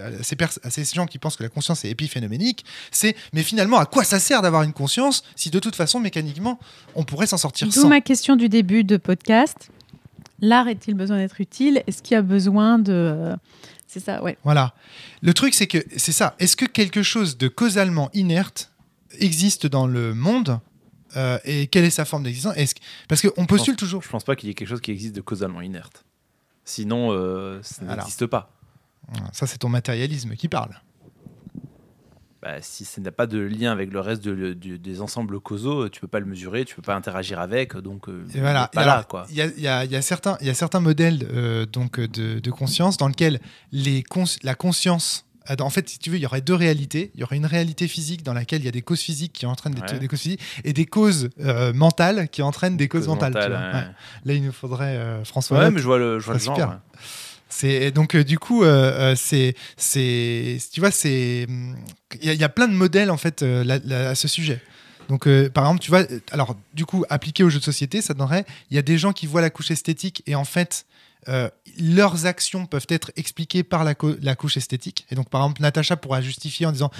à, 0.00 0.22
ces 0.22 0.36
à 0.62 0.70
ces 0.70 0.84
gens 0.94 1.06
qui 1.06 1.18
pensent 1.18 1.36
que 1.36 1.42
la 1.42 1.48
conscience 1.48 1.84
est 1.84 1.90
épiphénoménique, 1.90 2.64
c'est 2.90 3.16
mais 3.32 3.42
finalement 3.42 3.78
à 3.78 3.86
quoi 3.86 4.04
ça 4.04 4.18
sert 4.18 4.42
d'avoir 4.42 4.62
une 4.62 4.72
conscience 4.72 5.22
si 5.36 5.50
de 5.50 5.58
toute 5.58 5.76
façon 5.76 6.00
mécaniquement 6.00 6.58
on 6.94 7.04
pourrait 7.04 7.26
s'en 7.26 7.38
sortir 7.38 7.66
D'où 7.68 7.72
sans 7.72 7.88
ma 7.88 8.00
question 8.00 8.36
du 8.36 8.48
début 8.48 8.84
de 8.84 8.96
podcast. 8.96 9.70
L'art 10.40 10.68
est-il 10.68 10.94
besoin 10.94 11.18
d'être 11.18 11.40
utile? 11.40 11.82
Est-ce 11.86 12.02
qu'il 12.02 12.14
y 12.14 12.18
a 12.18 12.22
besoin 12.22 12.78
de... 12.78 12.92
euh, 12.92 13.36
C'est 13.86 14.00
ça, 14.00 14.22
ouais. 14.22 14.38
Voilà. 14.42 14.72
Le 15.20 15.34
truc, 15.34 15.52
c'est 15.54 15.66
que 15.66 15.84
c'est 15.96 16.12
ça. 16.12 16.34
Est-ce 16.38 16.56
que 16.56 16.64
quelque 16.64 17.02
chose 17.02 17.36
de 17.36 17.46
causalement 17.48 18.08
inerte 18.14 18.72
existe 19.18 19.66
dans 19.66 19.86
le 19.86 20.14
monde? 20.14 20.58
Euh, 21.16 21.38
et 21.44 21.66
quelle 21.66 21.84
est 21.84 21.90
sa 21.90 22.04
forme 22.04 22.22
d'existence 22.24 22.54
Parce 23.08 23.22
qu'on 23.26 23.46
postule 23.46 23.76
toujours. 23.76 24.02
Je 24.02 24.08
pense 24.08 24.24
pas 24.24 24.36
qu'il 24.36 24.48
y 24.48 24.52
ait 24.52 24.54
quelque 24.54 24.68
chose 24.68 24.80
qui 24.80 24.90
existe 24.90 25.14
de 25.14 25.20
causalement 25.20 25.60
inerte. 25.60 26.04
Sinon, 26.64 27.12
euh, 27.12 27.60
ça 27.62 27.84
n'existe 27.84 28.26
pas. 28.26 28.50
Ça, 29.32 29.46
c'est 29.46 29.58
ton 29.58 29.68
matérialisme 29.68 30.34
qui 30.36 30.48
parle. 30.48 30.80
Bah, 32.42 32.62
si 32.62 32.86
ça 32.86 33.02
n'a 33.02 33.10
pas 33.12 33.26
de 33.26 33.38
lien 33.38 33.70
avec 33.70 33.92
le 33.92 34.00
reste 34.00 34.22
de- 34.22 34.54
des 34.54 35.00
ensembles 35.02 35.40
causaux, 35.40 35.90
tu 35.90 36.00
peux 36.00 36.06
pas 36.08 36.20
le 36.20 36.24
mesurer, 36.26 36.64
tu 36.64 36.74
peux 36.74 36.80
pas 36.80 36.94
interagir 36.94 37.38
avec, 37.38 37.76
donc 37.76 38.08
euh, 38.08 38.24
Et 38.34 38.40
voilà. 38.40 38.60
il 38.60 38.64
est 38.64 38.76
pas 38.76 38.82
Et 38.82 38.86
là 38.86 38.92
alors, 38.94 39.06
quoi. 39.08 39.26
Il 39.28 39.36
y 39.36 39.42
a, 39.42 39.46
il 39.46 39.60
y 39.60 39.68
a- 39.68 39.84
il 39.84 39.90
y 39.90 39.96
a 39.96 40.00
certains, 40.00 40.38
il 40.40 40.46
y 40.46 40.50
a 40.50 40.54
certains 40.54 40.80
modèles 40.80 41.28
euh, 41.30 41.66
donc 41.66 42.00
de, 42.00 42.38
de 42.38 42.50
conscience 42.50 42.96
dans 42.96 43.08
lesquels 43.08 43.40
les 43.72 44.02
cons- 44.02 44.24
la 44.42 44.54
conscience 44.54 45.26
euh, 45.26 45.29
en 45.58 45.70
fait, 45.70 45.88
si 45.88 45.98
tu 45.98 46.10
veux, 46.10 46.16
il 46.16 46.22
y 46.22 46.26
aurait 46.26 46.40
deux 46.40 46.54
réalités. 46.54 47.10
Il 47.14 47.20
y 47.20 47.24
aurait 47.24 47.36
une 47.36 47.46
réalité 47.46 47.88
physique 47.88 48.22
dans 48.22 48.32
laquelle 48.34 48.60
il 48.62 48.64
y 48.64 48.68
a 48.68 48.72
des 48.72 48.82
causes 48.82 49.00
physiques 49.00 49.32
qui 49.32 49.46
entraînent 49.46 49.74
des, 49.74 49.80
Ouais. 49.80 49.98
des 49.98 50.08
causes 50.08 50.20
physiques 50.20 50.40
et 50.64 50.72
des 50.72 50.86
causes 50.86 51.30
euh, 51.40 51.72
mentales 51.72 52.28
qui 52.28 52.42
entraînent 52.42 52.76
des 52.76 52.88
causes, 52.88 53.00
Cause 53.06 53.08
mentales. 53.08 53.34
ouais. 53.34 53.40
Ouais. 53.48 53.84
Là, 54.24 54.34
il 54.34 54.42
nous 54.44 54.52
faudrait 54.52 54.96
euh, 54.96 55.24
François. 55.24 55.58
Ouais, 55.58 55.70
mais 55.70 55.80
je 55.80 55.84
vois 55.84 55.98
le, 55.98 56.18
je 56.20 56.24
vois 56.26 56.34
le 56.34 56.40
genre. 56.40 56.54
super. 56.54 56.68
ouais. 56.70 56.74
C'est 57.48 57.90
donc 57.90 58.14
euh, 58.14 58.22
du 58.22 58.38
coup, 58.38 58.62
euh, 58.62 59.14
c'est, 59.16 59.54
c'est, 59.76 60.58
tu 60.72 60.78
vois, 60.80 60.92
c'est, 60.92 61.46
il 62.20 62.24
y, 62.24 62.30
a- 62.30 62.34
il 62.34 62.40
y 62.40 62.44
a 62.44 62.48
plein 62.48 62.68
de 62.68 62.74
modèles 62.74 63.10
en 63.10 63.16
fait 63.16 63.42
euh, 63.42 64.08
à 64.08 64.14
ce 64.14 64.28
sujet. 64.28 64.60
Donc, 65.08 65.26
par 65.48 65.64
exemple, 65.64 65.80
tu 65.80 65.90
vois, 65.90 66.04
alors 66.30 66.54
du 66.72 66.86
coup, 66.86 67.04
appliqué 67.10 67.42
aux 67.42 67.50
jeux 67.50 67.58
de 67.58 67.64
société, 67.64 68.00
ça 68.00 68.14
donnerait, 68.14 68.44
il 68.70 68.76
y 68.76 68.78
a 68.78 68.82
des 68.82 68.96
gens 68.96 69.12
qui 69.12 69.26
voient 69.26 69.40
la 69.40 69.50
couche 69.50 69.72
esthétique 69.72 70.22
et 70.28 70.36
en 70.36 70.44
fait, 70.44 70.86
euh, 71.28 71.48
leurs 71.78 72.26
actions 72.26 72.66
peuvent 72.66 72.86
être 72.88 73.12
expliquées 73.16 73.62
par 73.62 73.84
la, 73.84 73.94
co- 73.94 74.16
la 74.22 74.34
couche 74.34 74.56
esthétique. 74.56 75.06
Et 75.10 75.14
donc, 75.14 75.28
par 75.28 75.42
exemple, 75.42 75.62
Natacha 75.62 75.96
pourra 75.96 76.20
justifier 76.20 76.66
en 76.66 76.72
disant, 76.72 76.90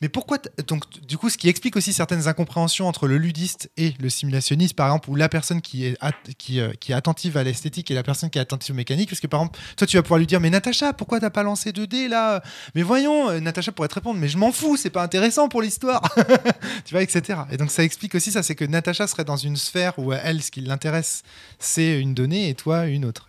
mais 0.00 0.08
pourquoi 0.08 0.38
donc 0.66 0.84
du 1.06 1.16
coup, 1.18 1.30
ce 1.30 1.38
qui 1.38 1.48
explique 1.48 1.76
aussi 1.76 1.92
certaines 1.92 2.28
incompréhensions 2.28 2.86
entre 2.86 3.06
le 3.08 3.16
ludiste 3.16 3.70
et 3.76 3.94
le 4.00 4.10
simulationniste, 4.10 4.74
par 4.74 4.86
exemple, 4.88 5.10
ou 5.10 5.16
la 5.16 5.28
personne 5.28 5.60
qui 5.60 5.86
est 5.86 5.96
euh, 6.02 6.72
qui 6.78 6.92
est 6.92 6.94
attentive 6.94 7.36
à 7.36 7.42
l'esthétique 7.44 7.90
et 7.90 7.94
la 7.94 8.02
personne 8.02 8.30
qui 8.30 8.38
est 8.38 8.42
attentive 8.42 8.74
au 8.74 8.76
mécanique, 8.76 9.08
parce 9.08 9.20
que 9.20 9.26
par 9.26 9.40
exemple, 9.40 9.58
toi, 9.76 9.86
tu 9.86 9.96
vas 9.96 10.02
pouvoir 10.02 10.18
lui 10.18 10.26
dire, 10.26 10.40
mais 10.40 10.50
Natacha, 10.50 10.92
pourquoi 10.92 11.20
t'as 11.20 11.30
pas 11.30 11.42
lancé 11.42 11.70
2D 11.72 12.08
là? 12.08 12.42
Mais 12.74 12.82
voyons, 12.82 13.30
euh, 13.30 13.40
Natacha 13.40 13.72
pourrait 13.72 13.88
te 13.88 13.94
répondre, 13.94 14.20
mais 14.20 14.28
je 14.28 14.38
m'en 14.38 14.52
fous, 14.52 14.76
c'est 14.76 14.90
pas 14.90 15.02
intéressant 15.02 15.48
pour 15.48 15.62
l'histoire, 15.62 16.02
tu 16.84 16.92
vois, 16.94 17.02
etc. 17.02 17.40
Et 17.50 17.56
donc 17.56 17.70
ça 17.70 17.82
explique 17.84 18.14
aussi 18.14 18.30
ça, 18.32 18.42
c'est 18.42 18.54
que 18.54 18.64
Natacha 18.64 19.06
serait 19.06 19.24
dans 19.24 19.36
une 19.36 19.56
sphère 19.56 19.98
où 19.98 20.12
elle, 20.12 20.42
ce 20.42 20.50
qui 20.50 20.60
l'intéresse, 20.60 21.22
c'est 21.58 21.98
une 22.00 22.14
donnée 22.14 22.48
et 22.48 22.54
toi 22.54 22.86
une 22.86 23.04
autre. 23.04 23.28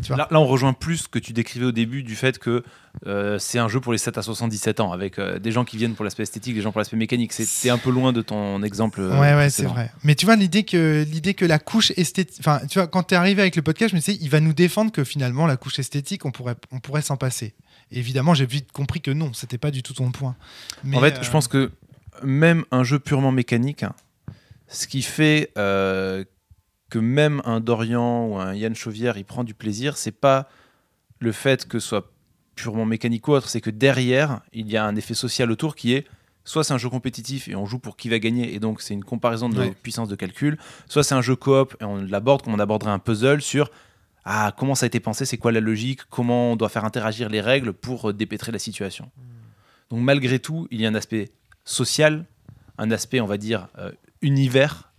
Tu 0.00 0.08
vois. 0.08 0.16
Là, 0.16 0.28
là, 0.30 0.40
on 0.40 0.46
rejoint 0.46 0.72
plus 0.72 0.98
ce 0.98 1.08
que 1.08 1.18
tu 1.18 1.32
décrivais 1.32 1.66
au 1.66 1.72
début 1.72 2.02
du 2.02 2.14
fait 2.16 2.38
que 2.38 2.62
euh, 3.06 3.38
c'est 3.38 3.58
un 3.58 3.68
jeu 3.68 3.80
pour 3.80 3.92
les 3.92 3.98
7 3.98 4.16
à 4.18 4.22
77 4.22 4.80
ans, 4.80 4.92
avec 4.92 5.18
euh, 5.18 5.38
des 5.38 5.50
gens 5.52 5.64
qui 5.64 5.76
viennent 5.76 5.94
pour 5.94 6.04
l'aspect 6.04 6.22
esthétique, 6.22 6.54
des 6.54 6.60
gens 6.62 6.72
pour 6.72 6.78
l'aspect 6.78 6.96
mécanique. 6.96 7.32
C'est- 7.32 7.68
un 7.70 7.78
peu 7.78 7.90
loin 7.90 8.12
de 8.12 8.22
ton 8.22 8.62
exemple. 8.62 9.00
euh, 9.00 9.18
Ouais, 9.20 9.34
ouais, 9.34 9.50
c'est 9.50 9.64
vrai. 9.64 9.90
Mais 10.04 10.14
tu 10.14 10.26
vois, 10.26 10.36
l'idée 10.36 10.62
que, 10.64 11.04
que 11.32 11.44
la 11.44 11.58
couche 11.58 11.92
esthétique. 11.96 12.36
Enfin, 12.40 12.60
tu 12.70 12.78
vois, 12.78 12.86
quand 12.86 13.02
t'es 13.02 13.16
arrivé 13.16 13.42
avec 13.42 13.56
le 13.56 13.62
podcast, 13.62 13.90
je 13.90 13.96
me 13.96 14.00
disais, 14.00 14.18
il 14.20 14.28
va 14.30 14.40
nous 14.40 14.52
défendre 14.52 14.92
que 14.92 15.04
finalement, 15.04 15.46
la 15.46 15.56
couche 15.56 15.78
esthétique, 15.78 16.24
on 16.24 16.30
pourrait, 16.30 16.56
on 16.70 16.80
pourrait 16.80 17.02
s'en 17.02 17.16
passer. 17.16 17.54
Et 17.90 17.98
évidemment, 17.98 18.34
j'ai 18.34 18.46
vite 18.46 18.72
compris 18.72 19.00
que 19.00 19.10
non, 19.10 19.32
c'était 19.34 19.58
pas 19.58 19.70
du 19.70 19.82
tout 19.82 19.92
ton 19.94 20.10
point. 20.10 20.34
Mais, 20.84 20.96
en 20.96 21.00
fait, 21.00 21.22
je 21.22 21.30
pense 21.30 21.48
que 21.48 21.70
même 22.22 22.64
un 22.70 22.84
jeu 22.84 22.98
purement 22.98 23.32
mécanique, 23.32 23.82
hein, 23.82 23.94
ce 24.68 24.86
qui 24.86 25.02
fait 25.02 25.50
euh, 25.58 26.24
que 26.92 26.98
même 26.98 27.40
un 27.46 27.60
Dorian 27.60 28.26
ou 28.26 28.36
un 28.36 28.52
Yann 28.54 28.74
Chauvière, 28.74 29.16
il 29.16 29.24
prend 29.24 29.44
du 29.44 29.54
plaisir, 29.54 29.96
c'est 29.96 30.12
pas 30.12 30.46
le 31.20 31.32
fait 31.32 31.66
que 31.66 31.78
ce 31.78 31.88
soit 31.88 32.12
purement 32.54 32.84
mécanique 32.84 33.26
ou 33.28 33.32
autre, 33.32 33.48
c'est 33.48 33.62
que 33.62 33.70
derrière, 33.70 34.42
il 34.52 34.70
y 34.70 34.76
a 34.76 34.84
un 34.84 34.94
effet 34.94 35.14
social 35.14 35.50
autour 35.50 35.74
qui 35.74 35.94
est 35.94 36.06
soit 36.44 36.64
c'est 36.64 36.74
un 36.74 36.78
jeu 36.78 36.90
compétitif 36.90 37.48
et 37.48 37.56
on 37.56 37.64
joue 37.64 37.78
pour 37.78 37.96
qui 37.96 38.10
va 38.10 38.18
gagner 38.18 38.52
et 38.54 38.58
donc 38.60 38.82
c'est 38.82 38.92
une 38.92 39.04
comparaison 39.04 39.48
de 39.48 39.56
Ouais. 39.58 39.68
nos 39.68 39.72
puissances 39.72 40.10
de 40.10 40.16
calcul, 40.16 40.58
soit 40.86 41.02
c'est 41.02 41.14
un 41.14 41.22
jeu 41.22 41.34
coop 41.34 41.74
et 41.80 41.84
on 41.84 41.96
l'aborde 42.02 42.42
comme 42.42 42.52
on 42.52 42.58
aborderait 42.58 42.90
un 42.92 42.98
puzzle 42.98 43.40
sur 43.40 43.70
ah, 44.26 44.52
comment 44.58 44.74
ça 44.74 44.84
a 44.84 44.88
été 44.88 45.00
pensé, 45.00 45.24
c'est 45.24 45.38
quoi 45.38 45.50
la 45.50 45.60
logique, 45.60 46.00
comment 46.10 46.52
on 46.52 46.56
doit 46.56 46.68
faire 46.68 46.84
interagir 46.84 47.30
les 47.30 47.40
règles 47.40 47.72
pour 47.72 48.10
euh, 48.10 48.12
dépêtrer 48.12 48.52
la 48.52 48.58
situation. 48.58 49.10
Donc 49.88 50.00
malgré 50.02 50.38
tout, 50.40 50.68
il 50.70 50.80
y 50.82 50.84
a 50.84 50.90
un 50.90 50.94
aspect 50.94 51.30
social, 51.64 52.26
un 52.76 52.90
aspect, 52.90 53.20
on 53.20 53.26
va 53.26 53.38
dire, 53.38 53.68
euh, 53.78 53.90
univers, 54.20 54.91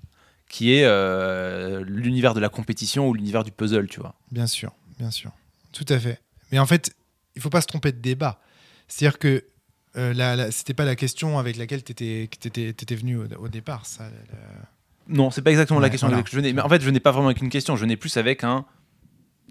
qui 0.53 0.71
est 0.75 0.83
euh, 0.85 1.83
l'univers 1.87 2.35
de 2.35 2.39
la 2.39 2.47
compétition 2.47 3.07
ou 3.09 3.15
l'univers 3.15 3.43
du 3.43 3.51
puzzle, 3.51 3.87
tu 3.87 3.99
vois. 3.99 4.13
Bien 4.31 4.45
sûr, 4.45 4.71
bien 4.99 5.09
sûr. 5.09 5.31
Tout 5.71 5.85
à 5.89 5.97
fait. 5.97 6.21
Mais 6.51 6.59
en 6.59 6.67
fait, 6.67 6.93
il 7.35 7.41
faut 7.41 7.49
pas 7.49 7.61
se 7.61 7.65
tromper 7.65 7.91
de 7.91 7.97
débat. 7.97 8.39
C'est-à-dire 8.87 9.17
que 9.17 9.43
euh, 9.97 10.47
c'était 10.51 10.75
pas 10.75 10.85
la 10.85 10.95
question 10.95 11.39
avec 11.39 11.57
laquelle 11.57 11.83
tu 11.83 11.91
étais, 11.91 12.95
venu 12.95 13.17
au, 13.17 13.25
au 13.39 13.47
départ. 13.47 13.87
Ça, 13.87 14.03
la- 14.03 14.37
Non, 15.07 15.31
c'est 15.31 15.41
pas 15.41 15.49
exactement 15.49 15.79
la 15.79 15.89
question 15.89 16.05
voilà. 16.07 16.17
avec 16.17 16.27
laquelle 16.27 16.39
je 16.39 16.43
venais. 16.45 16.53
Mais 16.53 16.61
en 16.61 16.69
fait, 16.69 16.83
je 16.83 16.89
n'ai 16.91 16.99
pas 16.99 17.09
vraiment 17.11 17.29
avec 17.29 17.41
une 17.41 17.49
question, 17.49 17.75
je 17.75 17.85
n'ai 17.85 17.97
plus 17.97 18.15
avec 18.17 18.43
un. 18.43 18.63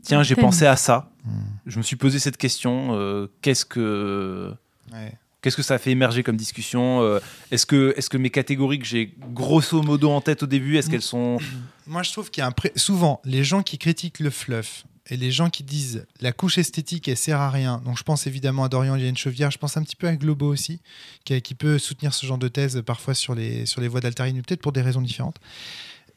Tiens, 0.05 0.23
j'ai 0.23 0.37
pensé 0.37 0.67
à 0.67 0.77
ça. 0.77 1.11
Hmm. 1.25 1.31
Je 1.67 1.79
me 1.79 1.83
suis 1.83 1.97
posé 1.97 2.21
cette 2.21 2.37
question. 2.37 2.95
euh, 2.95 3.27
qu'est-ce 3.41 3.65
que 3.65 4.55
Ouais. 4.93 5.13
Qu'est-ce 5.43 5.57
que 5.57 5.63
ça 5.63 5.75
a 5.75 5.79
fait 5.79 5.91
émerger 5.91 6.23
comme 6.23 6.37
discussion 6.37 7.03
Euh, 7.03 7.19
Est-ce 7.51 7.67
que, 7.67 8.17
mes 8.17 8.31
catégories 8.31 8.79
que 8.79 8.87
j'ai 8.87 9.15
grosso 9.35 9.83
modo 9.83 10.11
en 10.11 10.21
tête 10.21 10.43
au 10.45 10.47
début, 10.47 10.77
est-ce 10.77 10.89
qu'elles 10.89 11.03
sont 11.03 11.39
Moi, 11.87 12.03
je 12.05 12.13
trouve 12.13 12.31
qu'il 12.31 12.41
y 12.41 12.45
a 12.45 12.47
un 12.47 12.53
pré- 12.53 12.73
souvent 12.77 13.21
les 13.25 13.43
gens 13.43 13.63
qui 13.65 13.77
critiquent 13.77 14.21
le 14.21 14.31
fluff 14.31 14.85
et 15.11 15.17
les 15.17 15.33
gens 15.33 15.51
qui 15.51 15.65
disent 15.65 16.07
la 16.21 16.31
couche 16.31 16.59
esthétique 16.59 17.09
elle 17.09 17.17
sert 17.17 17.41
à 17.41 17.51
rien. 17.51 17.83
Donc 17.85 17.99
je 17.99 18.05
pense 18.05 18.29
évidemment 18.29 18.63
à 18.63 18.69
Dorian 18.69 18.95
Liane 18.95 19.17
Chevière, 19.17 19.51
je 19.51 19.59
pense 19.59 19.77
un 19.77 19.83
petit 19.83 19.97
peu 19.97 20.07
à 20.07 20.15
Globo 20.15 20.47
aussi, 20.47 20.81
qui, 21.25 21.55
peut 21.57 21.77
soutenir 21.81 22.15
ce 22.15 22.25
genre 22.25 22.39
de 22.39 22.47
thèse 22.47 22.81
parfois 22.87 23.15
sur 23.15 23.35
les 23.35 23.65
voies 23.89 24.01
d'Altarini, 24.01 24.43
peut-être 24.43 24.63
pour 24.63 24.71
des 24.71 24.81
raisons 24.81 25.01
différentes. 25.03 25.41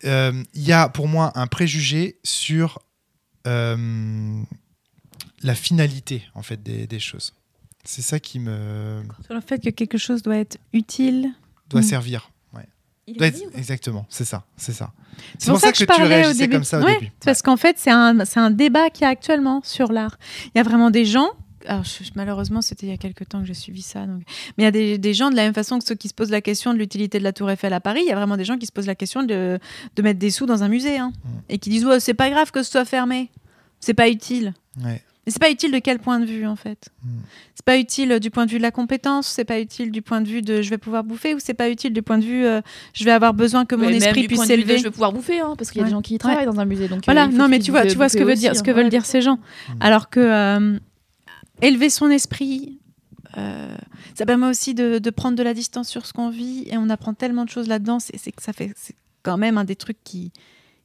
euh, 0.04 0.44
il 0.54 0.62
y 0.62 0.72
a 0.72 0.88
pour 0.88 1.08
moi 1.08 1.32
un 1.34 1.48
préjugé 1.48 2.20
sur 2.24 2.78
euh, 3.48 4.44
la 5.42 5.56
finalité 5.56 6.22
en 6.36 6.44
fait 6.44 6.62
des 6.62 7.00
choses. 7.00 7.34
C'est 7.86 8.02
ça 8.02 8.20
qui 8.20 8.40
me 8.40 9.02
Sur 9.26 9.36
le 9.36 9.42
fait 9.42 9.60
que 9.60 9.70
quelque 9.70 9.98
chose 9.98 10.22
doit 10.24 10.38
être 10.38 10.58
utile. 10.74 11.30
doit 11.70 11.82
Mm. 11.82 11.84
servir. 11.84 12.30
Ouais. 12.54 12.66
Il 13.08 13.18
Doit 13.18 13.28
est 13.28 13.30
être- 13.30 13.36
dit 13.38 13.46
ou 13.46 13.52
pas 13.52 13.58
exactement, 13.58 14.06
c'est 14.10 14.26
ça, 14.26 14.44
c'est 14.58 14.74
ça. 14.74 14.92
C'est 15.38 15.50
pour 15.52 15.60
ça 15.60 15.72
que, 15.72 15.78
je 15.78 15.84
tu 15.84 15.86
parlais 15.88 16.04
au 16.06 16.08
réagissais 16.08 16.40
début. 16.40 16.54
comme 16.54 16.64
ça 16.64 16.80
au 16.80 16.84
Ouais, 16.84 17.00
début. 17.00 17.12
Parce 17.24 17.42
qu'en 17.42 17.58
fait, 17.58 17.78
c'est 17.80 17.92
un, 17.92 18.26
c'est 18.26 18.40
un 18.40 18.52
débat 18.52 18.90
qu'il 18.90 19.04
y 19.04 19.06
a 19.06 19.10
actuellement 19.10 19.62
sur 19.64 19.92
l'art. 19.92 20.18
Il 20.48 20.58
y 20.58 20.60
a 20.60 20.64
vraiment 20.64 20.90
des 20.92 21.06
gens. 21.06 21.30
Alors, 21.68 21.84
je- 21.84 22.04
malheureusement, 22.16 22.62
c'était 22.62 22.86
il 22.86 22.90
y 22.90 22.94
a 22.94 22.98
quelques 22.98 23.28
temps 23.28 23.40
que 23.42 23.48
j'ai 23.48 23.54
suivi 23.56 23.82
ça. 23.82 24.06
Donc... 24.06 24.22
Mais 24.58 24.64
il 24.64 24.66
y 24.66 24.68
a 24.68 24.72
des, 24.72 24.98
des 25.00 25.14
gens, 25.16 25.32
de 25.32 25.36
la 25.36 25.44
même 25.44 25.54
façon 25.56 25.80
que 25.80 25.86
ceux 25.86 25.96
qui 25.96 26.08
se 26.10 26.14
posent 26.14 26.30
la 26.30 26.42
question 26.42 26.74
de 26.74 26.78
l'utilité 26.80 27.18
de 27.18 27.24
la 27.24 27.34
Tour 27.34 27.50
Eiffel 27.50 27.74
à 27.74 27.80
Paris, 27.80 28.02
il 28.04 28.08
y 28.08 28.12
a 28.12 28.16
vraiment 28.16 28.38
des 28.38 28.46
gens 28.46 28.58
qui 28.58 28.66
se 28.68 28.72
posent 28.72 28.86
la 28.88 28.94
question 28.96 29.24
de, 29.24 29.60
de 29.96 30.02
mettre 30.04 30.20
des 30.20 30.30
sous 30.30 30.46
dans 30.46 30.62
un 30.64 30.68
musée. 30.68 30.98
hein. 31.00 31.12
Mm. 31.24 31.30
Et 31.50 31.58
qui 31.58 31.70
disent 31.72 31.86
ouais, 31.86 32.00
c'est 32.00 32.14
pas 32.14 32.30
grave 32.30 32.52
que 32.52 32.62
ce 32.62 32.70
soit 32.72 32.86
fermé. 32.86 33.32
C'est 33.80 33.94
pas 33.96 34.10
utile. 34.10 34.54
Ouais. 34.84 35.02
Mais 35.26 35.32
c'est 35.32 35.40
pas 35.42 35.50
utile 35.50 35.72
de 35.72 35.80
quel 35.80 36.00
point 36.00 36.20
de 36.20 36.26
vue, 36.26 36.46
en 36.46 36.56
fait 36.56 36.90
Mm. 37.04 37.08
C'est 37.56 37.66
pas 37.66 37.78
utile 37.78 38.12
euh, 38.12 38.20
du 38.20 38.30
point 38.32 38.46
de 38.46 38.52
vue 38.52 38.58
de 38.58 38.62
la 38.64 38.72
compétence, 38.72 39.28
c'est 39.28 39.46
pas 39.46 39.60
utile 39.60 39.92
du 39.92 40.02
point 40.02 40.22
de 40.22 40.28
vue 40.28 40.42
de 40.42 40.62
je 40.62 40.70
vais 40.70 40.78
pouvoir 40.78 41.04
bouffer, 41.04 41.34
ou 41.34 41.40
c'est 41.40 41.54
pas 41.54 41.70
utile 41.70 41.94
du 41.94 42.02
point 42.02 42.18
de 42.18 42.26
vue 42.26 42.46
euh, 42.46 42.62
je 42.94 43.04
vais 43.06 43.12
avoir 43.12 43.34
besoin 43.34 43.66
que 43.66 43.76
mon 43.76 43.86
Ouais, 43.88 43.96
esprit 43.96 44.22
du 44.22 44.28
puisse 44.28 44.38
point 44.40 44.46
de 44.48 44.52
vue 44.54 44.58
de 44.58 44.62
s'élever. 44.68 44.78
Je 44.80 44.84
vais 44.84 44.92
pouvoir 44.92 45.14
bouffer, 45.14 45.40
hein, 45.40 45.56
parce 45.58 45.72
qu'il 45.72 45.80
y 45.80 45.82
a 45.82 45.84
Ouais. 45.86 45.90
des 45.90 45.96
gens 45.96 46.02
qui 46.02 46.16
y 46.16 46.18
travaillent 46.18 46.46
dans 46.46 46.60
un 46.60 46.66
musée. 46.66 46.88
Donc, 46.88 47.00
euh, 47.00 47.02
Voilà, 47.06 47.28
non, 47.28 47.48
mais 47.48 47.60
tu 47.60 47.72
vois, 47.72 47.86
tu 47.86 47.96
vois 47.96 48.10
ce 48.10 48.18
que, 48.18 48.24
veut 48.24 48.36
dire, 48.36 48.52
aussi, 48.52 48.60
ce 48.60 48.64
que 48.64 48.72
hein. 48.72 48.74
veulent 48.74 48.84
Ouais. 48.86 48.90
dire 48.90 49.06
ces 49.06 49.22
gens. 49.22 49.40
Alors 49.80 50.10
que 50.10 50.20
euh, 50.20 50.78
élever 51.62 51.90
son 51.90 52.10
esprit, 52.10 52.80
euh, 53.38 53.76
ça 54.14 54.26
permet 54.26 54.48
aussi 54.48 54.74
de, 54.74 55.00
de 55.00 55.10
prendre 55.10 55.36
de 55.38 55.44
la 55.44 55.54
distance 55.54 55.90
sur 55.90 56.06
ce 56.06 56.14
qu'on 56.14 56.30
vit 56.30 56.66
et 56.70 56.78
on 56.78 56.90
apprend 56.90 57.14
tellement 57.14 57.46
de 57.46 57.50
choses 57.50 57.68
là-dedans. 57.68 58.00
C'est 58.00 58.18
c'est 58.18 58.32
que 58.32 58.42
ça 58.44 58.54
fait 58.54 58.74
c'est 58.76 58.96
quand 59.24 59.38
même 59.38 59.58
un 59.58 59.64
des 59.66 59.76
trucs 59.76 60.02
qui 60.04 60.32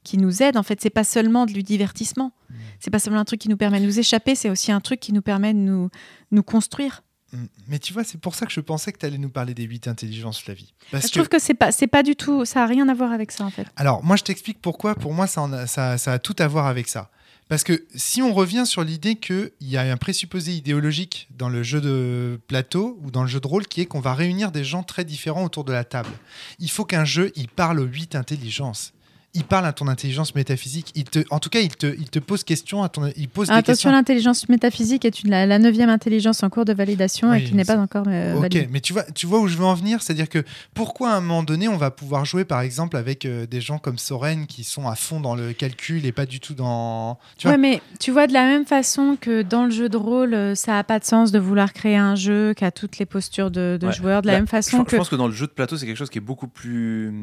qui 0.03 0.17
nous 0.17 0.41
aide. 0.41 0.57
En 0.57 0.63
fait, 0.63 0.79
c'est 0.81 0.89
pas 0.89 1.03
seulement 1.03 1.45
du 1.45 1.63
divertissement. 1.63 2.33
C'est 2.79 2.91
pas 2.91 2.99
seulement 2.99 3.19
un 3.19 3.25
truc 3.25 3.39
qui 3.39 3.49
nous 3.49 3.57
permet 3.57 3.79
de 3.79 3.85
nous 3.85 3.99
échapper. 3.99 4.35
C'est 4.35 4.49
aussi 4.49 4.71
un 4.71 4.81
truc 4.81 4.99
qui 4.99 5.13
nous 5.13 5.21
permet 5.21 5.53
de 5.53 5.59
nous 5.59 5.89
nous 6.31 6.43
construire. 6.43 7.03
Mm. 7.31 7.45
Mais 7.67 7.79
tu 7.79 7.93
vois, 7.93 8.03
c'est 8.03 8.19
pour 8.19 8.35
ça 8.35 8.45
que 8.45 8.51
je 8.51 8.59
pensais 8.59 8.91
que 8.91 8.97
tu 8.97 9.05
allais 9.05 9.17
nous 9.17 9.29
parler 9.29 9.53
des 9.53 9.63
huit 9.63 9.87
intelligences, 9.87 10.39
Flavie. 10.39 10.73
Parce 10.91 11.05
je 11.05 11.09
que 11.09 11.13
trouve 11.13 11.29
que 11.29 11.39
c'est 11.39 11.53
pas 11.53 11.71
c'est 11.71 11.87
pas 11.87 12.03
du 12.03 12.15
tout. 12.15 12.45
Ça 12.45 12.63
a 12.63 12.65
rien 12.65 12.89
à 12.89 12.93
voir 12.93 13.11
avec 13.11 13.31
ça 13.31 13.45
en 13.45 13.51
fait. 13.51 13.67
Alors, 13.75 14.03
moi, 14.03 14.15
je 14.15 14.23
t'explique 14.23 14.61
pourquoi. 14.61 14.95
Pour 14.95 15.13
moi, 15.13 15.27
ça, 15.27 15.41
en 15.41 15.53
a, 15.53 15.67
ça, 15.67 15.97
ça 15.97 16.13
a 16.13 16.19
tout 16.19 16.35
à 16.39 16.47
voir 16.47 16.67
avec 16.67 16.87
ça. 16.87 17.09
Parce 17.51 17.65
que 17.65 17.85
si 17.93 18.21
on 18.21 18.33
revient 18.33 18.65
sur 18.65 18.81
l'idée 18.81 19.15
qu'il 19.15 19.51
y 19.59 19.75
a 19.75 19.81
un 19.81 19.97
présupposé 19.97 20.53
idéologique 20.53 21.27
dans 21.37 21.49
le 21.49 21.63
jeu 21.63 21.81
de 21.81 22.39
plateau 22.47 22.97
ou 23.03 23.11
dans 23.11 23.23
le 23.23 23.27
jeu 23.27 23.41
de 23.41 23.47
rôle 23.47 23.67
qui 23.67 23.81
est 23.81 23.85
qu'on 23.85 23.99
va 23.99 24.13
réunir 24.13 24.53
des 24.53 24.63
gens 24.63 24.83
très 24.83 25.03
différents 25.03 25.43
autour 25.43 25.65
de 25.65 25.73
la 25.73 25.83
table, 25.83 26.11
il 26.59 26.71
faut 26.71 26.85
qu'un 26.85 27.03
jeu, 27.03 27.33
il 27.35 27.49
parle 27.49 27.81
aux 27.81 27.85
huit 27.85 28.15
intelligences. 28.15 28.93
Il 29.33 29.45
parle 29.45 29.65
à 29.65 29.71
ton 29.71 29.87
intelligence 29.87 30.35
métaphysique. 30.35 30.91
Il 30.93 31.05
te, 31.05 31.19
en 31.29 31.39
tout 31.39 31.49
cas, 31.49 31.61
il 31.61 31.69
te, 31.69 31.85
il 31.87 32.09
te 32.09 32.19
pose 32.19 32.43
question 32.43 32.83
à 32.83 32.89
ton, 32.89 33.09
il 33.15 33.29
pose 33.29 33.47
des 33.47 33.53
Attention, 33.53 33.71
questions. 33.73 33.91
l'intelligence 33.91 34.49
métaphysique 34.49 35.05
est 35.05 35.23
une, 35.23 35.29
la, 35.29 35.45
la 35.45 35.57
neuvième 35.57 35.89
intelligence 35.89 36.43
en 36.43 36.49
cours 36.49 36.65
de 36.65 36.73
validation 36.73 37.33
et 37.33 37.41
qui 37.43 37.55
n'est 37.55 37.63
pas 37.63 37.77
encore 37.77 38.03
euh, 38.09 38.33
Ok, 38.35 38.41
validée. 38.41 38.67
mais 38.71 38.81
tu 38.81 38.91
vois, 38.91 39.03
tu 39.03 39.27
vois 39.27 39.39
où 39.39 39.47
je 39.47 39.55
veux 39.55 39.63
en 39.63 39.73
venir, 39.73 40.03
c'est-à-dire 40.03 40.27
que 40.27 40.43
pourquoi 40.73 41.11
à 41.11 41.15
un 41.15 41.21
moment 41.21 41.43
donné 41.43 41.69
on 41.69 41.77
va 41.77 41.91
pouvoir 41.91 42.25
jouer 42.25 42.43
par 42.43 42.59
exemple 42.59 42.97
avec 42.97 43.25
euh, 43.25 43.45
des 43.45 43.61
gens 43.61 43.77
comme 43.77 43.97
Soren 43.97 44.47
qui 44.47 44.65
sont 44.65 44.87
à 44.89 44.95
fond 44.95 45.21
dans 45.21 45.35
le 45.35 45.53
calcul 45.53 46.05
et 46.05 46.11
pas 46.11 46.25
du 46.25 46.41
tout 46.41 46.53
dans. 46.53 47.17
Tu 47.37 47.47
vois? 47.47 47.55
Ouais, 47.55 47.57
mais 47.61 47.81
tu 48.01 48.11
vois, 48.11 48.27
de 48.27 48.33
la 48.33 48.43
même 48.45 48.65
façon 48.65 49.17
que 49.19 49.43
dans 49.43 49.63
le 49.63 49.71
jeu 49.71 49.87
de 49.87 49.95
rôle, 49.95 50.33
euh, 50.33 50.55
ça 50.55 50.73
n'a 50.73 50.83
pas 50.83 50.99
de 50.99 51.05
sens 51.05 51.31
de 51.31 51.39
vouloir 51.39 51.71
créer 51.71 51.95
un 51.95 52.15
jeu 52.15 52.53
qui 52.53 52.65
a 52.65 52.71
toutes 52.71 52.97
les 52.97 53.05
postures 53.05 53.49
de, 53.49 53.77
de 53.79 53.87
Ouais. 53.87 53.93
joueurs, 53.93 54.21
de 54.23 54.27
la 54.27 54.33
Bah, 54.33 54.39
même 54.39 54.45
Je, 54.47 54.51
façon 54.51 54.79
je 54.79 54.83
que. 54.83 54.95
pense 54.97 55.07
que 55.07 55.15
dans 55.15 55.27
le 55.27 55.33
jeu 55.33 55.47
de 55.47 55.51
plateau, 55.53 55.77
c'est 55.77 55.85
quelque 55.85 55.95
chose 55.97 56.09
qui 56.09 56.17
est 56.17 56.21
beaucoup 56.21 56.47
plus 56.49 57.13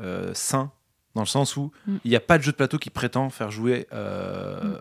euh, 0.00 0.30
sain, 0.34 0.70
dans 1.14 1.22
le 1.22 1.26
sens 1.26 1.56
où 1.56 1.70
Mm. 1.86 1.96
il 2.04 2.10
n'y 2.10 2.16
a 2.16 2.20
pas 2.20 2.38
de 2.38 2.42
jeu 2.42 2.52
de 2.52 2.56
plateau 2.56 2.78
qui 2.78 2.90
prétend 2.90 3.30
faire 3.30 3.50
jouer 3.50 3.86
euh, 3.92 4.60
Mm. 4.62 4.76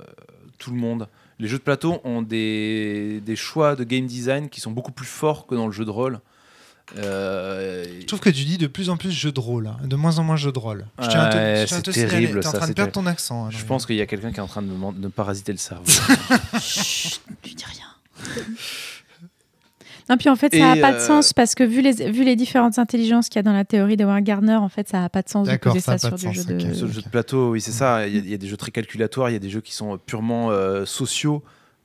tout 0.59 0.71
le 0.71 0.77
monde. 0.77 1.07
Les 1.39 1.47
jeux 1.47 1.57
de 1.59 1.63
plateau 1.63 1.99
ont 2.03 2.21
des, 2.23 3.21
des 3.25 3.35
choix 3.35 3.75
de 3.75 3.83
game 3.83 4.05
design 4.07 4.49
qui 4.49 4.59
sont 4.59 4.71
beaucoup 4.71 4.91
plus 4.91 5.05
forts 5.05 5.45
que 5.45 5.53
dans 5.55 5.67
le 5.67 5.71
jeu 5.73 5.85
de 5.85 5.91
rôle. 5.91 6.19
Euh, 6.97 7.83
Je 7.99 8.05
trouve 8.05 8.21
que 8.21 8.29
tu 8.29 8.45
dis 8.45 8.57
de 8.57 8.65
plus 8.67 8.89
en 8.89 8.95
plus 8.97 9.11
jeu 9.11 9.31
de 9.31 9.39
rôle, 9.39 9.67
hein, 9.67 9.77
de 9.83 9.95
moins 9.97 10.19
en 10.19 10.23
moins 10.23 10.37
jeu 10.37 10.51
de 10.53 10.57
rôle. 10.59 10.85
Je 10.99 11.07
tiens 11.07 11.19
à 11.21 11.29
te- 11.29 11.35
Ouais, 11.37 11.59
à 11.61 11.67
c'est 11.67 11.81
te 11.81 11.91
terrible, 11.91 12.39
T'es 12.39 12.47
en 12.47 12.51
ça, 12.51 12.57
train 12.59 12.67
de 12.69 12.73
perdre 12.73 12.93
ton 12.93 13.05
accent. 13.05 13.45
hein, 13.45 13.49
je 13.51 13.63
pense 13.65 13.85
qu'il 13.85 13.97
y 13.97 14.01
a 14.01 14.05
quelqu'un 14.05 14.31
qui 14.31 14.37
est 14.37 14.41
en 14.41 14.47
train 14.47 14.61
de 14.61 14.67
me, 14.67 14.91
de 14.93 14.99
me 14.99 15.09
parasiter 15.09 15.51
le 15.51 15.57
cerveau. 15.57 15.83
Chut, 16.61 17.21
tu 17.41 17.53
dis 17.55 17.65
rien. 17.65 18.25
Non, 20.09 20.17
puis 20.17 20.29
en 20.29 20.35
fait, 20.35 20.53
ça 20.55 20.75
n'a 20.75 20.81
pas 20.81 20.91
de 20.93 20.97
euh, 20.97 21.05
sens 21.07 21.33
parce 21.33 21.53
que 21.55 21.63
vu 21.63 21.81
les, 21.81 22.09
vu 22.11 22.23
les 22.23 22.35
différentes 22.35 22.79
intelligences 22.79 23.27
qu'il 23.29 23.37
y 23.37 23.39
a 23.39 23.43
dans 23.43 23.53
la 23.53 23.65
théorie 23.65 23.97
de 23.97 24.03
Howard 24.03 24.23
Gardner, 24.23 24.55
en 24.55 24.69
fait, 24.69 24.87
ça 24.87 25.01
n'a 25.01 25.09
pas 25.09 25.21
de 25.21 25.29
sens 25.29 25.47
de 25.47 25.55
poser 25.57 25.79
ça 25.79 25.97
ça, 25.97 26.07
sur 26.09 26.11
de 26.11 26.15
du 26.17 26.25
sens, 26.27 26.35
jeu 26.35 26.43
de. 26.55 26.67
ok. 26.67 26.75
Sur 26.75 26.85
le 26.87 26.91
jeu 26.93 27.01
de 27.01 27.09
plateau, 27.09 27.51
oui, 27.51 27.61
c'est 27.61 27.71
ça. 27.71 28.07
Il 28.07 28.15
y, 28.15 28.17
a, 28.17 28.21
il 28.21 28.29
y 28.29 28.33
a 28.33 28.37
des 28.37 28.47
jeux 28.47 28.57
très 28.57 28.71
calculatoires, 28.71 29.29
il 29.29 29.33
y 29.33 29.35
a 29.35 29.39
des 29.39 29.49
jeux 29.49 29.61
qui 29.61 29.73
sont 29.73 29.97
purement 29.97 30.49
euh, 30.51 30.85
sociaux. 30.85 31.43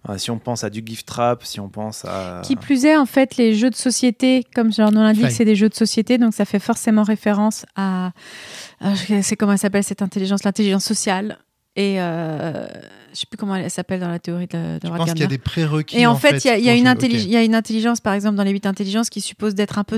Ah, 0.08 0.18
si 0.18 0.32
on 0.32 0.38
pense 0.40 0.64
à 0.64 0.70
du 0.70 0.82
gift 0.84 1.06
trap, 1.06 1.44
si 1.44 1.60
on 1.60 1.68
pense 1.68 2.04
à. 2.04 2.40
Qui 2.44 2.56
plus 2.56 2.84
est, 2.84 2.96
en 2.96 3.06
fait, 3.06 3.36
les 3.36 3.54
jeux 3.54 3.70
de 3.70 3.76
société, 3.76 4.44
comme 4.52 4.70
leur 4.76 4.90
nom 4.90 5.02
l'indique, 5.02 5.30
c'est 5.30 5.44
des 5.44 5.54
jeux 5.54 5.68
de 5.68 5.74
société, 5.74 6.18
donc 6.18 6.34
ça 6.34 6.44
fait 6.44 6.58
forcément 6.58 7.04
référence 7.04 7.66
à. 7.76 8.10
à- 8.80 8.94
c'est 9.22 9.36
comment 9.36 9.52
elle 9.52 9.58
s'appelle 9.58 9.84
cette 9.84 10.02
intelligence 10.02 10.42
L'intelligence 10.42 10.84
sociale. 10.84 11.38
Et 11.74 12.02
euh, 12.02 12.66
je 13.14 13.20
sais 13.20 13.26
plus 13.26 13.38
comment 13.38 13.56
elle 13.56 13.70
s'appelle 13.70 14.00
dans 14.00 14.08
la 14.10 14.18
théorie 14.18 14.46
de, 14.46 14.78
de 14.78 14.80
Je 14.84 14.88
pense 14.90 15.10
qu'il 15.12 15.20
y 15.22 15.24
a 15.24 15.26
des 15.26 15.38
prérequis. 15.38 15.96
Et 15.98 16.06
en 16.06 16.16
fait, 16.16 16.44
il 16.44 16.48
y 16.48 16.50
a- 16.50 16.58
y, 16.58 16.78
une 16.78 16.84
jouer. 16.86 16.94
intelli- 16.94 17.16
Ok. 17.16 17.24
il 17.24 17.30
y 17.30 17.36
a 17.36 17.42
une 17.42 17.54
intelligence, 17.54 18.00
par 18.00 18.12
exemple, 18.12 18.36
dans 18.36 18.42
les 18.42 18.50
huit 18.50 18.66
intelligences, 18.66 19.08
qui 19.08 19.22
suppose 19.22 19.54
d'être 19.54 19.78
un 19.78 19.84
peu 19.84 19.96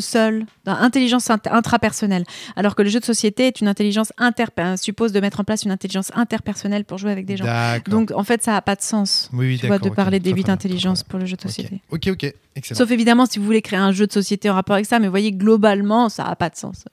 dans- 0.64 0.72
intelligence 0.76 1.28
int- 1.30 1.50
intrapersonnelle. 1.50 2.24
Alors 2.54 2.76
que 2.76 2.82
le 2.82 2.90
jeu 2.90 3.00
de 3.00 3.04
société 3.04 3.48
est 3.48 3.60
une 3.60 3.66
intelligence 3.66 4.12
inter 4.18 4.44
euh, 4.60 4.76
suppose 4.76 5.10
de 5.10 5.18
mettre 5.18 5.40
en 5.40 5.44
place 5.44 5.64
une 5.64 5.72
intelligence 5.72 6.12
interpersonnelle 6.14 6.84
pour 6.84 6.98
jouer 6.98 7.10
avec 7.10 7.26
des 7.26 7.36
gens. 7.36 7.44
Donc, 7.88 8.12
en 8.14 8.22
fait, 8.22 8.40
ça 8.44 8.52
n'a 8.52 8.62
pas 8.62 8.76
de 8.76 8.82
sens. 8.82 9.28
oui, 9.32 9.46
oui, 9.46 9.58
Tu 9.58 9.66
vois, 9.66 9.78
de 9.80 9.88
parler 9.90 10.20
des 10.20 10.30
huit 10.32 10.48
intelligences 10.48 11.02
pour 11.02 11.18
le 11.18 11.26
jeu 11.26 11.34
de 11.36 11.42
société. 11.42 11.80
Ok, 11.90 12.06
ok, 12.06 12.12
ok, 12.24 12.34
excellent. 12.54 12.78
Sauf 12.78 12.90
évidemment 12.92 13.26
si 13.26 13.40
vous 13.40 13.44
voulez 13.44 13.62
créer 13.62 13.80
un 13.80 13.90
jeu 13.90 14.06
de 14.06 14.12
société 14.12 14.48
en 14.48 14.54
rapport 14.54 14.74
avec 14.74 14.86
ça, 14.86 15.00
mais 15.00 15.06
vous 15.08 15.12
voyez, 15.12 15.32
globalement, 15.32 16.08
ça 16.08 16.22
n'a 16.24 16.36
pas 16.36 16.50
de 16.50 16.56
sens. 16.56 16.84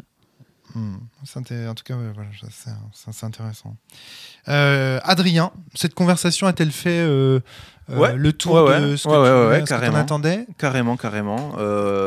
Inté- 1.35 1.67
En 1.67 1.73
tout 1.75 1.83
cas, 1.83 1.95
ouais, 1.95 2.11
voilà, 2.13 2.29
c'est 2.93 3.25
intéressant. 3.25 3.75
Euh, 4.47 4.99
Adrien, 5.03 5.51
cette 5.75 5.93
conversation 5.93 6.47
a-t-elle 6.47 6.71
fait 6.71 6.89
euh, 7.01 7.39
euh, 7.89 8.13
le 8.15 8.33
tour 8.33 8.53
Ouais, 8.63 8.81
de 8.81 8.95
ce 8.95 9.03
que 9.03 9.09
tu 9.65 9.73
attendais? 10.01 10.47
Carrément, 10.57 10.97
carrément. 10.97 11.53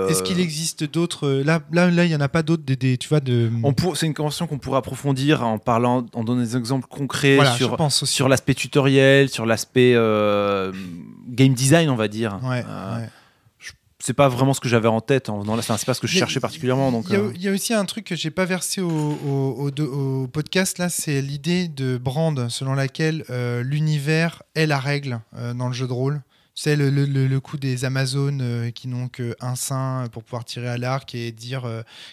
Est-ce 0.09 0.23
qu'il 0.23 0.41
existe 0.41 0.85
d'autres 0.85 1.29
Là, 1.29 1.61
là, 1.73 1.91
là, 1.91 2.05
il 2.05 2.11
y 2.11 2.17
en 2.17 2.21
a 2.21 2.29
pas 2.29 2.43
d'autres. 2.43 2.63
Des, 2.65 2.77
des- 2.77 2.97
tu 2.99 3.09
vois, 3.09 3.21
de. 3.21 3.51
on 3.63 3.73
pour- 3.73 3.97
C'est 3.97 4.07
une 4.07 4.15
conversation 4.15 4.47
qu'on 4.47 4.59
pourrait 4.59 4.79
approfondir 4.79 5.47
en 5.47 5.59
parlant, 5.59 6.07
en 6.15 6.25
donnant 6.25 6.41
des 6.41 6.57
exemples 6.57 6.87
concrets 6.89 7.37
voilà, 7.37 7.53
sur, 7.53 7.77
sur 7.91 8.29
l'aspect 8.29 8.55
tutoriel, 8.55 9.29
sur 9.29 9.47
l'aspect 9.47 9.93
game 11.29 11.55
design, 11.55 11.89
on 11.91 11.97
va 11.97 12.09
dire. 12.09 12.39
Ouais, 12.43 12.65
ouais. 12.65 13.09
C'est 14.07 14.13
pas 14.13 14.29
vraiment 14.29 14.53
ce 14.53 14.61
que 14.61 14.69
j'avais 14.69 14.89
en 14.89 15.01
tête. 15.01 15.31
En 15.31 15.39
venant 15.41 15.57
là. 15.57 15.63
C'est 15.63 15.87
pas 15.87 15.95
ce 15.95 16.01
que 16.01 16.07
je 16.07 16.13
cherchais 16.19 16.39
particulièrement. 16.39 16.93
Donc, 16.93 17.07
Il 17.09 17.15
y, 17.15 17.17
a, 17.17 17.21
euh, 17.21 17.33
il 17.35 17.41
y 17.43 17.49
a 17.49 17.53
aussi 17.53 17.73
un 17.73 17.87
truc 17.87 18.05
que 18.05 18.15
j'ai 18.15 18.31
pas 18.31 18.45
versé 18.45 18.83
au, 18.83 18.91
au- 18.91 19.55
au- 19.59 19.71
de- 19.71 19.83
au 19.83 20.27
podcast 20.27 20.77
là, 20.77 20.91
c'est 20.91 21.23
l'idée 21.23 21.69
de 21.69 21.97
Brand 21.97 22.51
selon 22.51 22.75
laquelle 22.75 23.25
euh, 23.31 23.63
l'univers 23.63 24.43
est 24.55 24.67
la 24.67 24.79
règle 24.79 25.21
euh, 25.39 25.55
dans 25.55 25.69
le 25.69 25.73
jeu 25.73 25.87
de 25.87 25.93
rôle. 25.95 26.21
C'est 26.55 26.77
le, 26.77 26.91
le- 26.91 27.07
le- 27.07 27.41
coup 27.41 27.57
des 27.57 27.87
Amazones 27.87 28.71
qui 28.75 28.89
n'ont 28.89 29.09
qu'un 29.09 29.57
sein 29.57 30.07
pour 30.13 30.23
pouvoir 30.23 30.45
tirer 30.45 30.69
à 30.69 30.77
l'arc 30.77 31.15
et 31.15 31.33
dire 31.33 31.63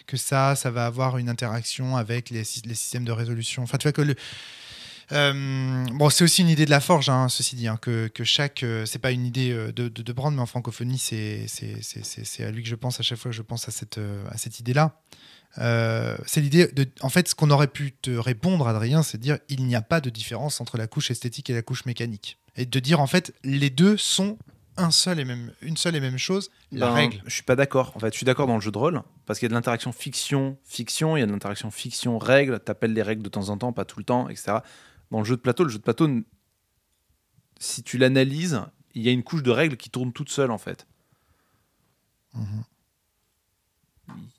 que 0.06 0.16
ça, 0.16 0.56
ça 0.56 0.70
va 0.70 0.86
avoir 0.86 1.18
une 1.18 1.28
interaction 1.28 1.96
avec 1.98 2.30
les, 2.30 2.42
les 2.64 2.74
systèmes 2.74 3.04
de 3.04 3.12
résolution. 3.12 3.62
Enfin, 3.62 3.76
tu 3.78 3.84
vois 3.86 3.92
que 3.92 4.02
le, 4.02 4.14
euh, 5.10 5.84
bon, 5.92 6.08
c'est 6.10 6.24
aussi 6.24 6.42
une 6.42 6.48
idée 6.48 6.64
de 6.64 6.70
la 6.70 6.80
forge, 6.80 7.08
hein, 7.08 7.28
ceci 7.28 7.56
dit, 7.56 7.66
hein, 7.68 7.76
que, 7.80 8.08
que 8.08 8.24
chaque. 8.24 8.62
euh, 8.62 8.86
c'est 8.86 8.98
pas 8.98 9.10
une 9.10 9.26
idée 9.26 9.50
euh, 9.52 9.72
de, 9.72 9.88
de, 9.88 10.02
de 10.02 10.12
Brand, 10.12 10.34
mais 10.34 10.40
en 10.40 10.46
francophonie, 10.46 10.98
c'est 10.98 11.46
c'est- 11.48 11.82
c'est- 11.82 12.04
c'est- 12.04 12.24
c'est 12.24 12.44
à 12.44 12.50
lui 12.50 12.62
que 12.62 12.68
je 12.68 12.74
pense 12.74 13.00
à 13.00 13.02
chaque 13.02 13.18
fois 13.18 13.30
que 13.30 13.36
je 13.36 13.42
pense 13.42 13.68
à 13.68 13.72
cette, 13.72 13.98
à 14.30 14.38
cette 14.38 14.60
idée-là. 14.60 15.00
Euh, 15.58 16.16
c'est 16.26 16.40
l'idée 16.40 16.68
de. 16.68 16.86
En 17.02 17.08
fait, 17.10 17.28
ce 17.28 17.34
qu'on 17.34 17.50
aurait 17.50 17.66
pu 17.66 17.92
te 17.92 18.10
répondre, 18.10 18.66
Adrien, 18.66 19.02
c'est 19.02 19.18
de 19.18 19.22
dire 19.22 19.38
il 19.48 19.64
n'y 19.66 19.74
a 19.74 19.82
pas 19.82 20.00
de 20.00 20.08
différence 20.08 20.60
entre 20.60 20.78
la 20.78 20.86
couche 20.86 21.10
esthétique 21.10 21.50
et 21.50 21.54
la 21.54 21.62
couche 21.62 21.84
mécanique. 21.84 22.38
Et 22.56 22.64
de 22.64 22.80
dire, 22.80 23.00
en 23.00 23.06
fait, 23.06 23.34
les 23.44 23.70
deux 23.70 23.96
sont 23.96 24.38
un 24.78 24.90
seul 24.90 25.20
et 25.20 25.26
même, 25.26 25.52
une 25.60 25.76
seule 25.76 25.94
et 25.96 26.00
même 26.00 26.16
chose, 26.16 26.50
la 26.70 26.86
Ben, 26.86 26.94
règle. 26.94 27.22
Je 27.26 27.34
suis 27.34 27.42
pas 27.42 27.56
d'accord. 27.56 27.92
En 27.94 27.98
fait, 27.98 28.10
je 28.12 28.16
suis 28.16 28.24
d'accord 28.24 28.46
dans 28.46 28.54
le 28.54 28.62
jeu 28.62 28.70
de 28.70 28.78
rôle 28.78 29.02
parce 29.26 29.38
qu'il 29.38 29.44
y 29.44 29.48
a 29.48 29.50
de 29.50 29.54
l'interaction 29.54 29.92
fiction, 29.92 30.56
fiction, 30.64 31.14
il 31.18 31.20
y 31.20 31.22
a 31.22 31.26
de 31.26 31.32
l'interaction 31.32 31.70
fiction, 31.70 32.18
règle. 32.18 32.58
T'appelles 32.58 32.94
les 32.94 33.02
règles 33.02 33.22
de 33.22 33.28
temps 33.28 33.50
en 33.50 33.58
temps, 33.58 33.74
pas 33.74 33.84
tout 33.84 33.98
le 33.98 34.04
temps, 34.06 34.30
etc. 34.30 34.58
Dans 35.12 35.18
le 35.20 35.24
jeu 35.24 35.36
de 35.36 35.40
plateau, 35.40 35.62
le 35.62 35.70
jeu 35.70 35.78
de 35.78 35.82
plateau, 35.84 36.08
si 37.60 37.82
tu 37.84 37.98
l'analyses, 37.98 38.60
il 38.94 39.02
y 39.02 39.08
a 39.08 39.12
une 39.12 39.22
couche 39.22 39.44
de 39.44 39.50
règles 39.52 39.76
qui 39.76 39.90
tourne 39.90 40.12
toute 40.12 40.30
seule 40.30 40.50
en 40.50 40.58
fait. 40.58 40.86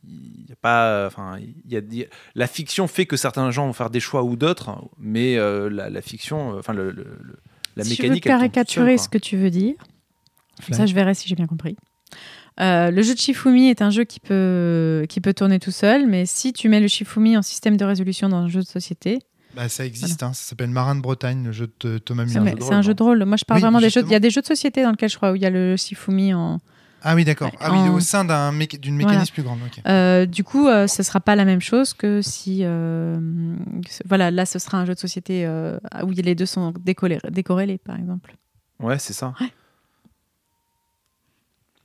Il 0.06 0.46
y 0.50 0.52
a 0.52 0.56
pas, 0.56 1.08
enfin, 1.08 1.38
il 1.40 1.72
y 1.72 1.78
a, 1.78 1.80
il 1.80 1.94
y 1.96 2.04
a- 2.04 2.08
la 2.36 2.48
fiction 2.48 2.88
fait 2.88 3.06
que 3.06 3.16
certains 3.18 3.50
gens 3.52 3.66
vont 3.68 3.74
faire 3.74 3.90
des 3.90 4.00
choix 4.00 4.24
ou 4.24 4.36
d'autres, 4.36 4.78
mais 5.00 5.38
euh, 5.38 5.70
la, 5.70 5.90
la 5.90 6.02
fiction, 6.02 6.56
euh, 6.56 6.60
enfin, 6.60 6.74
le, 6.74 6.92
le- 6.92 7.04
le- 7.22 7.40
la 7.76 7.84
si 7.84 7.92
mécanique. 7.92 8.24
tu 8.24 8.30
veux 8.30 8.36
caricaturer 8.36 8.98
seule, 8.98 9.04
ce 9.06 9.10
que 9.10 9.18
tu 9.18 9.38
veux 9.38 9.50
dire, 9.50 9.76
ça 10.72 10.86
je 10.86 10.94
verrai 10.94 11.14
si 11.14 11.28
j'ai 11.30 11.36
bien 11.36 11.48
compris. 11.48 11.78
Euh, 12.60 12.92
le 12.92 13.02
jeu 13.02 13.16
de 13.16 13.20
Shifumi 13.20 13.70
est 13.70 13.82
un 13.82 13.90
jeu 13.90 14.04
qui 14.04 14.20
peut, 14.20 15.06
qui 15.10 15.22
peut 15.22 15.34
tourner 15.34 15.60
tout 15.60 15.72
seul, 15.72 16.06
mais 16.08 16.26
si 16.28 16.54
tu 16.54 16.70
mets 16.70 16.80
le 16.82 16.88
Shifumi 16.88 17.36
en 17.38 17.42
système 17.42 17.78
de 17.78 17.86
résolution 17.86 18.30
dans 18.30 18.38
un 18.38 18.48
jeu 18.50 18.60
de 18.62 18.68
société, 18.68 19.20
Bah, 19.56 19.70
ça 19.70 19.86
existe, 19.86 20.24
hein, 20.24 20.34
ça 20.34 20.44
s'appelle 20.50 20.70
Marin 20.70 20.96
de 20.96 21.02
Bretagne, 21.02 21.44
le 21.46 21.52
jeu 21.52 21.70
de 21.82 21.98
Thomas 22.00 22.26
de 22.26 22.30
c'est 22.30 22.74
un 22.74 22.82
jeu 22.82 22.94
de 22.94 23.04
rôle. 23.04 23.24
Moi, 23.26 23.38
je 23.38 23.46
parle 23.46 23.60
Oui, 23.60 23.62
vraiment 23.62 23.80
des 23.80 23.90
jeux. 23.90 24.02
Il 24.06 24.12
y 24.12 24.16
a 24.16 24.20
des 24.20 24.30
jeux 24.32 24.42
de 24.42 24.46
société 24.48 24.84
dans 24.84 24.92
lesquels 24.92 25.10
je 25.10 25.18
crois 25.18 25.32
où 25.32 25.36
il 25.36 25.42
y 25.42 25.46
a 25.46 25.50
le 25.50 25.76
Shifumi 25.78 26.34
en. 26.34 26.60
Ah 27.06 27.16
oui, 27.16 27.26
d'accord. 27.26 27.52
Ah 27.60 27.72
oui, 27.72 27.90
au 27.90 28.00
sein 28.00 28.24
d'un 28.24 28.52
méca- 28.54 28.80
d'une 28.80 28.96
mécanisme 28.96 29.34
plus 29.34 29.44
grande. 29.44 29.60
ok. 29.66 29.82
Euh, 29.86 30.26
du 30.26 30.44
coup, 30.44 30.68
euh, 30.68 30.88
ce 30.88 31.04
sera 31.04 31.20
pas 31.20 31.36
la 31.36 31.44
même 31.46 31.60
chose 31.62 31.94
que 31.94 32.22
si, 32.22 32.60
euh, 32.64 33.20
voilà, 34.08 34.32
là, 34.32 34.46
ce 34.46 34.58
sera 34.58 34.78
un 34.80 34.86
jeu 34.86 34.94
de 34.96 35.00
société 35.00 35.46
euh, 35.46 35.78
où 36.04 36.12
les 36.12 36.34
deux 36.34 36.46
sont 36.46 36.74
décorrélés, 36.80 37.78
par 37.78 37.98
exemple. 37.98 38.36
Ouais, 38.80 38.98
c'est 39.00 39.14
ça. 39.14 39.34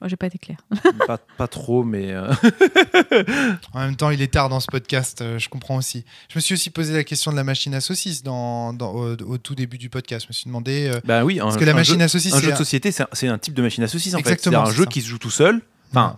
Moi, 0.01 0.07
j'ai 0.09 0.17
pas 0.17 0.27
été 0.29 0.39
clair. 0.39 0.59
pas, 1.09 1.19
pas 1.19 1.49
trop, 1.49 1.83
mais. 1.83 2.13
euh, 2.13 2.33
En 3.73 3.81
même 3.81 3.97
temps, 3.97 4.11
il 4.11 4.23
est 4.23 4.33
tard 4.33 4.49
dans 4.49 4.61
ce 4.61 4.67
podcast, 4.67 5.23
euh, 5.23 5.39
je 5.39 5.49
comprends 5.49 5.77
aussi. 5.77 6.05
Je 6.31 6.39
me 6.39 6.41
suis 6.41 6.55
aussi 6.55 6.71
posé 6.71 6.93
la 6.95 7.05
question 7.05 7.31
de 7.33 7.37
la 7.37 7.45
machine 7.45 7.75
à 7.75 7.81
saucisses 7.81 8.23
dans, 8.23 8.73
dans- 8.73 8.93
au, 8.95 9.13
au 9.17 9.39
tout 9.39 9.55
début 9.55 9.79
du 9.79 9.91
podcast. 9.91 10.25
Je 10.27 10.29
me 10.31 10.33
suis 10.35 10.47
demandé. 10.47 10.89
euh, 10.93 11.01
Bah 11.05 11.25
oui, 11.25 11.41
un, 11.41 11.45
parce 11.45 11.57
que 11.57 11.65
la 11.65 11.73
un 11.73 11.75
machine 11.75 11.99
jeu, 11.99 12.05
à 12.05 12.09
saucisses, 12.09 12.33
un 12.35 12.37
jeu 12.41 12.47
c'est 12.47 12.53
de 12.53 12.57
société, 12.57 12.93
c'est 12.93 13.29
un, 13.29 13.39
type 13.39 13.55
de 13.55 13.63
machine 13.63 13.83
à 13.85 13.89
saucisses 13.89 14.15
en 14.15 14.19
fait. 14.19 14.31
Exactement, 14.31 14.65
C'est 14.67 14.71
un 14.71 14.75
jeu 14.75 14.85
ça. 14.85 14.91
qui 14.91 15.01
se 15.03 15.09
joue 15.09 15.19
tout 15.19 15.31
seul. 15.31 15.61
Enfin, 15.91 16.17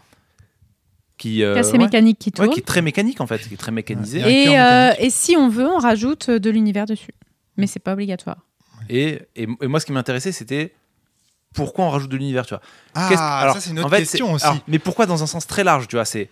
qui. 1.17 1.43
euh, 1.43 1.55
Il 1.55 1.57
y 1.57 1.61
a 1.61 1.63
ces 1.63 1.73
ouais. 1.73 1.79
mécaniques 1.79 2.19
qui 2.19 2.29
Ouais, 2.31 2.33
tournent. 2.37 2.51
qui 2.51 2.61
est 2.61 2.65
très 2.67 2.83
mécanique 2.83 3.21
en 3.21 3.27
fait, 3.27 3.39
qui 3.47 3.55
est 3.55 3.57
très 3.57 3.73
mécanisé. 3.73 4.19
Et, 4.21 4.59
euh, 4.59 4.91
mécanique. 4.91 5.11
si 5.13 5.37
on 5.37 5.49
veut, 5.49 5.67
on 5.69 5.79
rajoute 5.79 6.29
de 6.31 6.51
l'univers 6.51 6.87
dessus. 6.87 7.15
Mais 7.57 7.67
c'est 7.67 7.81
pas 7.81 7.93
obligatoire. 7.95 8.39
Et, 8.89 9.21
et, 9.37 9.47
et 9.61 9.67
moi, 9.69 9.81
ce 9.81 9.87
qui 9.87 9.93
m'intéressait, 9.93 10.33
c'était 10.33 10.73
pourquoi 11.55 11.85
on 11.85 11.91
rajoute 11.91 12.11
de 12.11 12.17
l'univers, 12.17 12.47
tu 12.47 12.55
vois. 12.55 12.63
Ah, 12.95 13.41
alors, 13.41 13.55
ça, 13.55 13.61
c'est 13.61 13.71
une 13.71 13.81
en 13.81 13.83
autre 13.83 13.91
fait, 13.91 14.03
question 14.03 14.33
aussi. 14.33 14.45
alors, 14.45 14.59
mais 14.69 14.79
pourquoi 14.79 15.07
dans 15.07 15.23
un 15.23 15.27
sens 15.27 15.47
très 15.47 15.65
large, 15.65 15.89
tu 15.89 15.97
vois 15.97 16.05
C'est 16.05 16.31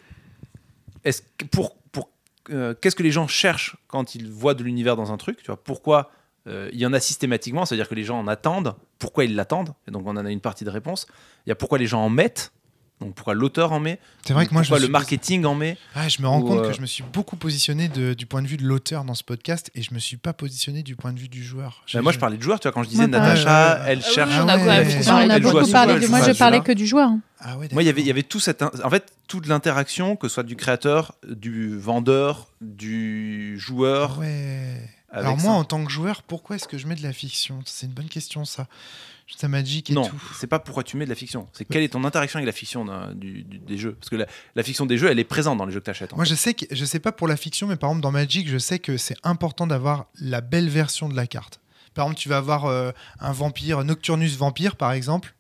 est-ce 1.05 1.23
que 1.37 1.45
pour 1.47 1.77
pour 1.93 2.11
euh, 2.51 2.75
qu'est-ce 2.81 2.97
que 2.97 3.03
les 3.03 3.11
gens 3.11 3.27
cherchent 3.27 3.77
quand 3.89 4.15
ils 4.15 4.31
voient 4.31 4.55
de 4.55 4.63
l'univers 4.63 4.97
dans 4.97 5.13
un 5.13 5.17
truc, 5.17 5.39
tu 5.39 5.47
vois 5.47 5.63
Pourquoi 5.63 6.11
euh, 6.47 6.71
il 6.73 6.79
y 6.79 6.87
en 6.87 6.93
a 6.93 7.01
systématiquement, 7.01 7.67
c'est-à-dire 7.67 7.89
que 7.89 7.95
les 7.95 8.05
gens 8.05 8.19
en 8.19 8.27
attendent. 8.27 8.75
Pourquoi 8.99 9.25
ils 9.25 9.35
l'attendent 9.35 9.75
Et 9.87 9.91
donc 9.91 10.07
on 10.07 10.17
en 10.17 10.25
a 10.25 10.31
une 10.31 10.41
partie 10.41 10.65
de 10.65 10.71
réponse. 10.71 11.07
Il 11.47 11.51
y 11.51 11.53
a 11.53 11.55
pourquoi 11.55 11.79
les 11.79 11.87
gens 11.87 12.03
en 12.03 12.09
mettent. 12.09 12.53
Donc 13.01 13.15
pourquoi 13.15 13.35
l'auteur 13.35 13.71
en 13.73 13.79
met 13.79 14.01
C'est 14.27 14.33
vrai 14.33 14.47
que 14.47 14.53
moi, 14.53 14.63
je 14.65 14.73
le 14.75 14.81
suis 14.81 14.89
marketing 14.91 15.45
en 15.45 15.55
met 15.55 15.79
Ah, 15.95 16.09
je 16.09 16.21
me 16.21 16.27
rends 16.27 16.41
Ou, 16.41 16.47
compte 16.49 16.59
euh, 16.65 16.69
que 16.71 16.75
je 16.77 16.81
me 16.81 16.87
suis 16.87 17.05
beaucoup 17.13 17.37
positionné 17.37 17.89
de- 17.89 18.13
du 18.15 18.27
point 18.27 18.43
de 18.43 18.49
vue 18.49 18.57
de 18.57 18.65
l'auteur 18.65 19.05
dans 19.05 19.15
ce 19.15 19.23
podcast 19.23 19.71
et 19.77 19.83
je 19.83 19.95
me 19.95 20.01
suis 20.01 20.17
pas 20.17 20.33
positionné 20.33 20.83
du 20.83 20.97
point 20.97 21.13
de 21.13 21.21
vue 21.21 21.29
du 21.29 21.45
joueur. 21.45 21.85
Bah, 21.95 22.03
moi, 22.03 22.11
je 22.11 22.19
parlais 22.19 22.37
de 22.37 22.43
joueurs, 22.43 22.59
tu 22.59 22.65
vois, 22.67 22.73
quand 22.73 22.83
je 22.83 22.89
disais. 22.89 23.07
Natacha, 23.07 23.75
Ouais, 23.77 23.81
ouais. 23.83 23.87
elle 23.93 24.01
Ah 24.03 24.07
oui, 24.09 24.15
cherche. 24.15 24.35
on 24.43 24.49
a 24.49 24.59
quand 24.59 24.65
même 24.65 24.69
ouais. 24.69 24.85
beaucoup 24.93 25.03
Ça, 25.05 25.11
parlé 25.13 25.27
on 25.27 25.31
a 25.31 25.39
beaucoup 25.39 25.71
parlé. 25.71 26.01
de- 26.01 26.07
Moi, 26.09 26.23
je 26.33 26.33
parlais 26.39 26.61
que 26.61 26.73
du 26.73 26.87
joueur. 26.89 27.09
hein. 27.09 27.21
Ah 27.41 27.57
ouais, 27.57 27.69
Moi, 27.71 27.85
il 27.85 27.87
y 27.87 27.89
avait, 27.89 28.01
il 28.01 28.07
y 28.07 28.11
avait 28.11 28.25
tout 28.25 28.41
cette, 28.41 28.63
en 28.63 28.91
fait, 28.91 29.13
toute 29.29 29.47
l'interaction, 29.47 30.17
que 30.17 30.27
ce 30.27 30.35
soit 30.35 30.43
du 30.43 30.57
créateur, 30.57 31.15
du 31.29 31.79
vendeur, 31.79 32.49
du 32.61 33.57
joueur. 33.61 34.19
Ah 35.11 35.19
Alors 35.19 35.37
ça. 35.41 35.47
moi, 35.47 35.53
en 35.55 35.65
tant 35.65 35.85
que 35.85 35.91
joueur, 35.91 36.23
pourquoi 36.23 36.57
est-ce 36.57 36.67
que 36.69 36.77
je 36.79 36.87
mets 36.89 36.97
de 36.97 37.03
la 37.03 37.13
fiction? 37.13 37.61
C'est 37.65 37.87
une 37.87 37.93
bonne 37.93 38.09
question, 38.09 38.45
ça. 38.45 38.67
Ça 39.37 39.47
Magic 39.49 39.91
et 39.91 39.93
non, 39.93 40.05
tout. 40.09 40.17
c'est 40.39 40.47
pas 40.47 40.59
pourquoi 40.59 40.83
tu 40.83 40.97
mets 40.97 41.05
de 41.05 41.11
la 41.11 41.15
fiction. 41.15 41.49
C'est 41.53 41.65
quelle 41.67 41.83
est 41.83 41.89
ton 41.91 42.05
interaction 42.05 42.39
avec 42.39 42.47
la 42.47 42.53
fiction 42.53 42.85
d'un- 42.85 43.13
du- 43.15 43.43
du- 43.45 43.59
des 43.59 43.77
jeux. 43.79 43.93
Parce 43.93 44.09
que 44.09 44.17
la, 44.17 44.27
la 44.57 44.63
fiction 44.63 44.87
des 44.87 44.97
jeux, 44.99 45.09
elle 45.11 45.19
est 45.19 45.25
présente 45.25 45.59
dans 45.59 45.67
les 45.67 45.73
jeux 45.73 45.81
que 45.81 45.85
tu 45.85 45.91
achètes. 45.91 46.15
Moi, 46.17 46.25
je 46.25 46.35
sais 46.35 46.55
que 46.55 46.65
je 46.71 46.85
sais 46.85 46.99
pas 46.99 47.13
pour 47.13 47.29
la 47.29 47.37
fiction, 47.37 47.67
mais 47.69 47.77
par 47.77 47.91
exemple 47.91 48.03
dans 48.03 48.11
Magic, 48.13 48.49
je 48.49 48.59
sais 48.59 48.79
que 48.79 48.97
c'est 48.97 49.17
important 49.25 49.67
d'avoir 49.67 50.07
la 50.21 50.41
belle 50.41 50.69
version 50.69 51.09
de 51.09 51.15
la 51.17 51.27
carte. 51.27 51.61
Par 51.95 52.05
exemple, 52.07 52.21
tu 52.21 52.29
vas 52.29 52.37
avoir 52.39 52.67
euh, 52.67 52.91
un 53.21 53.33
vampire, 53.33 53.83
Nocturnus 53.85 54.37
vampire, 54.37 54.77
par 54.77 54.93
exemple. 54.93 55.35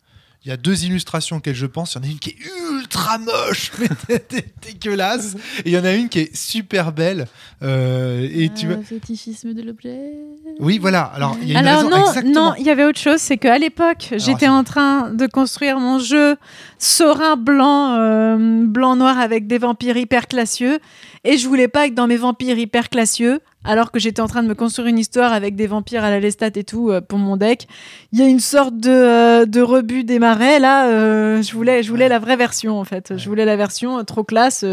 Il 0.44 0.48
y 0.50 0.52
a 0.52 0.56
deux 0.56 0.84
illustrations 0.84 1.36
auxquelles 1.36 1.54
je 1.56 1.66
pense. 1.66 1.94
Il 1.94 1.98
y 1.98 2.00
en 2.00 2.08
a 2.08 2.12
une 2.12 2.18
qui 2.20 2.30
est 2.30 2.36
ultra 2.72 3.18
moche, 3.18 3.72
mais 3.78 3.88
dé- 4.08 4.22
dé- 4.30 4.44
dégueulasse, 4.62 5.34
et 5.58 5.62
il 5.66 5.72
y 5.72 5.78
en 5.78 5.84
a 5.84 5.92
une 5.92 6.08
qui 6.08 6.20
est 6.20 6.36
super 6.36 6.92
belle. 6.92 7.26
Euh, 7.62 8.26
et 8.32 8.48
tu 8.54 8.66
Ah, 8.70 8.74
vois. 8.76 8.84
fétichisme 8.84 9.52
de 9.52 9.62
l'objet. 9.62 10.12
Oui, 10.60 10.78
voilà. 10.78 11.02
Alors, 11.02 11.36
il 11.42 11.48
y 11.48 11.56
a 11.56 11.60
une 11.60 11.66
Alors 11.66 11.82
raison 11.82 11.90
non, 11.90 12.06
exactement. 12.08 12.34
non, 12.50 12.54
il 12.58 12.64
y 12.64 12.70
avait 12.70 12.84
autre 12.84 13.00
chose, 13.00 13.18
c'est 13.18 13.36
qu'à 13.36 13.58
l'époque, 13.58 14.10
j'étais 14.16 14.48
en 14.48 14.62
train 14.64 15.10
de 15.10 15.26
construire 15.26 15.80
mon 15.80 15.98
jeu 15.98 16.36
Sorin 16.78 17.36
blanc, 17.36 17.94
euh, 17.98 18.64
blanc 18.64 18.94
noir 18.96 19.18
avec 19.18 19.48
des 19.48 19.58
vampires 19.58 19.96
hyper 19.96 20.28
classieux, 20.28 20.78
et 21.24 21.36
je 21.36 21.48
voulais 21.48 21.68
pas 21.68 21.88
que 21.88 21.94
dans 21.94 22.06
mes 22.06 22.16
vampires 22.16 22.58
hyper 22.58 22.88
classieux, 22.88 23.40
alors 23.68 23.92
que 23.92 23.98
j'étais 24.00 24.20
en 24.22 24.26
train 24.26 24.42
de 24.42 24.48
me 24.48 24.54
construire 24.54 24.88
une 24.88 24.98
histoire 24.98 25.32
avec 25.32 25.54
des 25.54 25.66
vampires 25.68 26.02
à 26.02 26.10
la 26.10 26.18
lestat 26.20 26.50
et 26.56 26.64
tout 26.64 26.90
euh, 26.90 27.00
pour 27.00 27.18
mon 27.18 27.36
deck, 27.36 27.68
il 28.12 28.18
y 28.18 28.22
a 28.22 28.26
une 28.26 28.40
sorte 28.40 28.76
de, 28.78 28.90
euh, 28.90 29.44
de 29.46 29.60
rebut 29.60 30.02
des 30.04 30.18
marais 30.18 30.58
là. 30.58 30.88
euh, 30.88 31.42
je 31.42 31.52
voulais, 31.52 31.82
je 31.82 31.90
voulais 31.90 32.08
la 32.08 32.18
vraie 32.18 32.36
version 32.36 32.80
en 32.80 32.84
fait. 32.84 33.12
Je 33.16 33.28
voulais 33.28 33.44
la 33.44 33.56
version 33.56 34.02
trop 34.04 34.24
classe. 34.24 34.64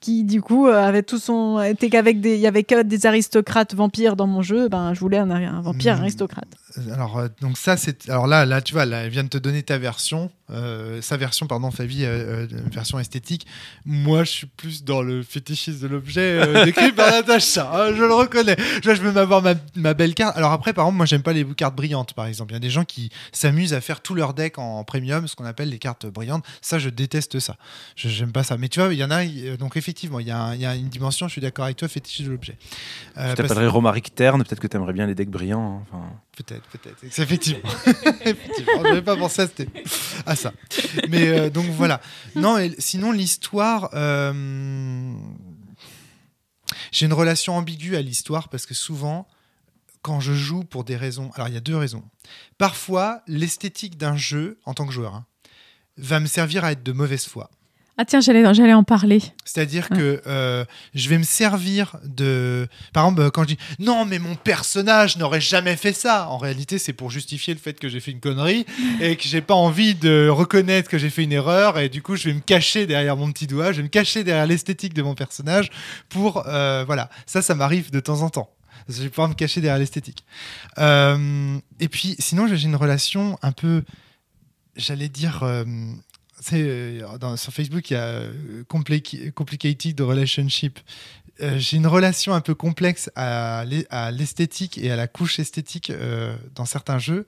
qui 0.00 0.24
du 0.24 0.40
coup 0.42 0.66
avait 0.66 1.02
tout 1.02 1.18
son 1.18 1.60
était 1.62 1.88
qu'avec 1.88 2.20
des 2.20 2.34
il 2.36 2.40
y 2.40 2.46
avait 2.46 2.64
que 2.64 2.82
des 2.82 3.06
aristocrates 3.06 3.74
vampires 3.74 4.14
dans 4.14 4.26
mon 4.26 4.42
jeu 4.42 4.68
ben 4.68 4.92
je 4.94 5.00
voulais 5.00 5.18
un, 5.18 5.30
un 5.30 5.60
vampire 5.62 5.96
Hmm. 5.96 6.00
aristocrate 6.02 6.48
Alors, 6.92 7.18
euh, 7.18 7.28
donc 7.40 7.56
ça, 7.58 7.76
c'est. 7.76 8.08
Alors 8.08 8.26
là, 8.26 8.44
là, 8.46 8.60
tu 8.60 8.72
vois, 8.74 8.84
là, 8.84 9.04
elle 9.04 9.10
vient 9.10 9.24
de 9.24 9.28
te 9.28 9.38
donner 9.38 9.62
ta 9.62 9.78
version, 9.78 10.30
euh, 10.50 11.00
sa 11.00 11.16
version, 11.16 11.46
pardon, 11.46 11.70
Fabi, 11.70 12.04
euh, 12.04 12.44
euh, 12.44 12.46
version 12.72 12.98
esthétique. 12.98 13.46
Moi, 13.84 14.24
je 14.24 14.30
suis 14.30 14.46
plus 14.46 14.84
dans 14.84 15.02
le 15.02 15.22
fétichisme 15.22 15.80
de 15.80 15.86
l'objet 15.88 16.64
décrit 16.64 16.92
par 16.92 17.10
Natacha. 17.10 17.70
hein, 17.72 17.94
je 17.96 18.02
le 18.02 18.12
reconnais. 18.12 18.56
Je, 18.84 18.94
je 18.94 19.00
veux 19.02 19.12
m'avoir 19.12 19.42
ma, 19.42 19.54
ma 19.74 19.94
belle 19.94 20.14
carte. 20.14 20.36
Alors 20.36 20.52
après, 20.52 20.72
par 20.72 20.84
exemple, 20.84 20.96
moi, 20.98 21.06
j'aime 21.06 21.22
pas 21.22 21.32
les 21.32 21.44
cartes 21.44 21.74
brillantes, 21.76 22.12
par 22.14 22.26
exemple. 22.26 22.52
Il 22.52 22.54
y 22.54 22.58
a 22.58 22.60
des 22.60 22.70
gens 22.70 22.84
qui 22.84 23.10
s'amusent 23.32 23.72
à 23.74 23.80
faire 23.80 24.00
tout 24.00 24.14
leur 24.14 24.34
deck 24.34 24.58
en 24.58 24.84
premium, 24.84 25.26
ce 25.28 25.34
qu'on 25.36 25.44
appelle 25.46 25.70
les 25.70 25.78
cartes 25.78 26.06
brillantes. 26.06 26.44
Ça, 26.60 26.78
je 26.78 26.88
déteste 26.90 27.38
ça. 27.40 27.56
Je 27.96 28.08
j'aime 28.08 28.32
pas 28.32 28.42
ça. 28.42 28.56
Mais 28.58 28.68
tu 28.68 28.80
vois, 28.80 28.92
il 28.92 28.98
y 28.98 29.04
en 29.04 29.10
a. 29.10 29.24
Donc 29.56 29.76
effectivement, 29.76 30.20
il 30.20 30.26
y, 30.26 30.30
a 30.30 30.54
il 30.54 30.60
y 30.60 30.66
a 30.66 30.74
une 30.74 30.88
dimension. 30.88 31.26
Je 31.28 31.32
suis 31.32 31.40
d'accord 31.40 31.64
avec 31.64 31.76
toi, 31.78 31.88
fétichisme 31.88 32.26
de 32.28 32.32
l'objet. 32.32 32.56
Parce- 33.14 33.34
t'appellerais 33.36 33.66
Romaric 33.66 34.14
Terne, 34.14 34.42
peut-être 34.44 34.60
que 34.60 34.66
tu 34.66 34.76
aimerais 34.76 34.92
bien 34.92 35.06
les 35.06 35.14
decks 35.14 35.30
brillants. 35.30 35.82
hein, 35.92 35.98
Peut-être, 36.36 36.65
peut-être. 36.72 37.04
Effectivement. 37.18 37.68
Effectivement. 38.24 38.78
Je 38.78 38.82
n'avais 38.82 39.02
pas 39.02 39.16
pensé 39.16 39.46
à, 40.26 40.36
ça. 40.36 40.52
Mais 41.08 41.28
euh, 41.28 41.50
donc 41.50 41.66
voilà. 41.66 42.00
Non, 42.34 42.56
sinon, 42.78 43.12
l'histoire. 43.12 43.90
euh, 43.94 45.12
J'ai 46.92 47.06
une 47.06 47.12
relation 47.12 47.56
ambiguë 47.56 47.96
à 47.96 48.02
l'histoire 48.02 48.48
parce 48.48 48.66
que 48.66 48.74
souvent, 48.74 49.26
quand 50.02 50.20
je 50.20 50.34
joue 50.34 50.62
pour 50.62 50.84
des 50.84 50.96
raisons. 50.96 51.30
Alors, 51.34 51.48
il 51.48 51.54
y 51.54 51.56
a 51.56 51.60
deux 51.60 51.76
raisons. 51.76 52.04
Parfois, 52.58 53.22
l'esthétique 53.26 53.96
d'un 53.98 54.16
jeu, 54.16 54.58
en 54.64 54.72
tant 54.72 54.86
que 54.86 54.92
joueur, 54.92 55.14
hein, 55.16 55.26
va 55.96 56.20
me 56.20 56.26
servir 56.26 56.64
à 56.64 56.72
être 56.72 56.82
de 56.84 56.92
mauvaise 56.92 57.26
foi. 57.26 57.50
Ah 57.98 58.04
tiens 58.04 58.20
j'allais 58.20 58.54
j'allais 58.54 58.72
en 58.74 58.82
parler 58.84 59.22
C'est-à-dire 59.44 59.86
Ouais. 59.90 59.96
que 59.96 60.22
euh, 60.26 60.64
je 60.94 61.08
vais 61.08 61.18
me 61.18 61.22
servir 61.22 61.96
de... 62.04 62.68
Par 62.92 63.04
exemple, 63.04 63.30
quand 63.30 63.42
je 63.42 63.48
dis 63.48 63.58
«Non, 63.78 64.04
mais 64.04 64.18
mon 64.18 64.34
personnage 64.34 65.16
n'aurait 65.16 65.40
jamais 65.40 65.76
fait 65.76 65.92
ça», 65.92 66.28
en 66.30 66.36
réalité, 66.38 66.78
c'est 66.78 66.92
pour 66.92 67.10
justifier 67.10 67.54
le 67.54 67.60
fait 67.60 67.78
que 67.78 67.88
j'ai 67.88 68.00
fait 68.00 68.10
une 68.10 68.20
connerie 68.20 68.66
et 69.00 69.16
que 69.16 69.22
j'ai 69.24 69.40
pas 69.40 69.54
envie 69.54 69.94
de 69.94 70.28
reconnaître 70.28 70.88
que 70.90 70.98
j'ai 70.98 71.10
fait 71.10 71.24
une 71.24 71.32
erreur 71.32 71.78
et 71.78 71.88
du 71.88 72.02
coup, 72.02 72.16
je 72.16 72.24
vais 72.24 72.34
me 72.34 72.40
cacher 72.40 72.86
derrière 72.86 73.16
mon 73.16 73.30
petit 73.32 73.46
doigt, 73.46 73.72
je 73.72 73.78
vais 73.78 73.82
me 73.84 73.88
cacher 73.88 74.24
derrière 74.24 74.46
l'esthétique 74.46 74.92
de 74.94 75.02
mon 75.02 75.14
personnage 75.14 75.70
pour... 76.08 76.46
euh, 76.46 76.84
voilà, 76.86 77.08
ça, 77.26 77.40
ça 77.42 77.54
m'arrive 77.54 77.90
de 77.90 78.00
temps 78.00 78.22
en 78.22 78.30
temps. 78.30 78.50
Je 78.88 79.02
vais 79.02 79.08
pouvoir 79.08 79.28
me 79.28 79.34
cacher 79.34 79.60
derrière 79.60 79.78
l'esthétique. 79.80 80.24
Euh, 80.78 81.58
et 81.80 81.88
puis, 81.88 82.14
sinon, 82.18 82.46
j'ai 82.46 82.62
une 82.62 82.76
relation 82.76 83.36
un 83.42 83.50
peu, 83.52 83.82
j'allais 84.76 85.08
dire, 85.08 85.42
euh, 85.42 85.64
c'est 86.40 86.60
euh, 86.62 87.18
dans- 87.18 87.36
sur 87.36 87.52
Facebook, 87.52 87.90
il 87.90 87.94
y 87.94 87.96
a 87.96 88.04
euh, 88.04 88.62
compli- 88.68 89.30
complicated 89.32 90.00
relationship. 90.00 90.78
Euh, 91.42 91.58
j'ai 91.58 91.76
une 91.76 91.86
relation 91.86 92.32
un 92.34 92.40
peu 92.40 92.54
complexe 92.54 93.10
à 93.14 93.64
l'e- 93.66 93.86
à 93.90 94.10
l'esthétique 94.10 94.78
et 94.78 94.90
à 94.90 94.96
la 94.96 95.06
couche 95.06 95.38
esthétique 95.38 95.90
euh, 95.90 96.34
dans 96.54 96.64
certains 96.64 96.98
jeux 96.98 97.26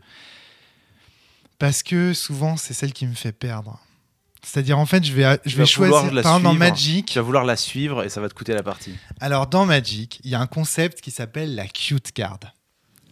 parce 1.59 1.82
que 1.82 2.14
souvent 2.14 2.56
c'est 2.56 2.74
celle 2.74 2.93
qui 2.93 3.06
me 3.06 3.14
fait 3.14 3.32
perdre. 3.32 3.78
C'est-à-dire 4.43 4.78
en 4.78 4.86
fait, 4.86 5.05
je 5.05 5.12
vais, 5.12 5.39
je 5.44 5.56
vais 5.56 5.66
choisir 5.66 6.12
la 6.12 6.22
par 6.22 6.36
exemple 6.36 6.44
dans 6.44 6.51
suivre. 6.52 6.59
Magic. 6.70 7.06
tu 7.06 7.18
vas 7.18 7.22
vouloir 7.22 7.44
la 7.44 7.56
suivre 7.56 8.05
et 8.05 8.09
ça 8.09 8.20
va 8.20 8.28
te 8.28 8.35
coûter 8.35 8.55
la 8.55 8.62
partie. 8.62 8.94
Alors, 9.20 9.48
dans 9.48 9.66
Magic, 9.66 10.20
il 10.22 10.30
y 10.30 10.35
a 10.36 10.40
un 10.40 10.47
concept 10.47 11.01
qui 11.01 11.10
s'appelle 11.10 11.55
la 11.56 11.66
cute 11.66 12.12
card. 12.12 12.39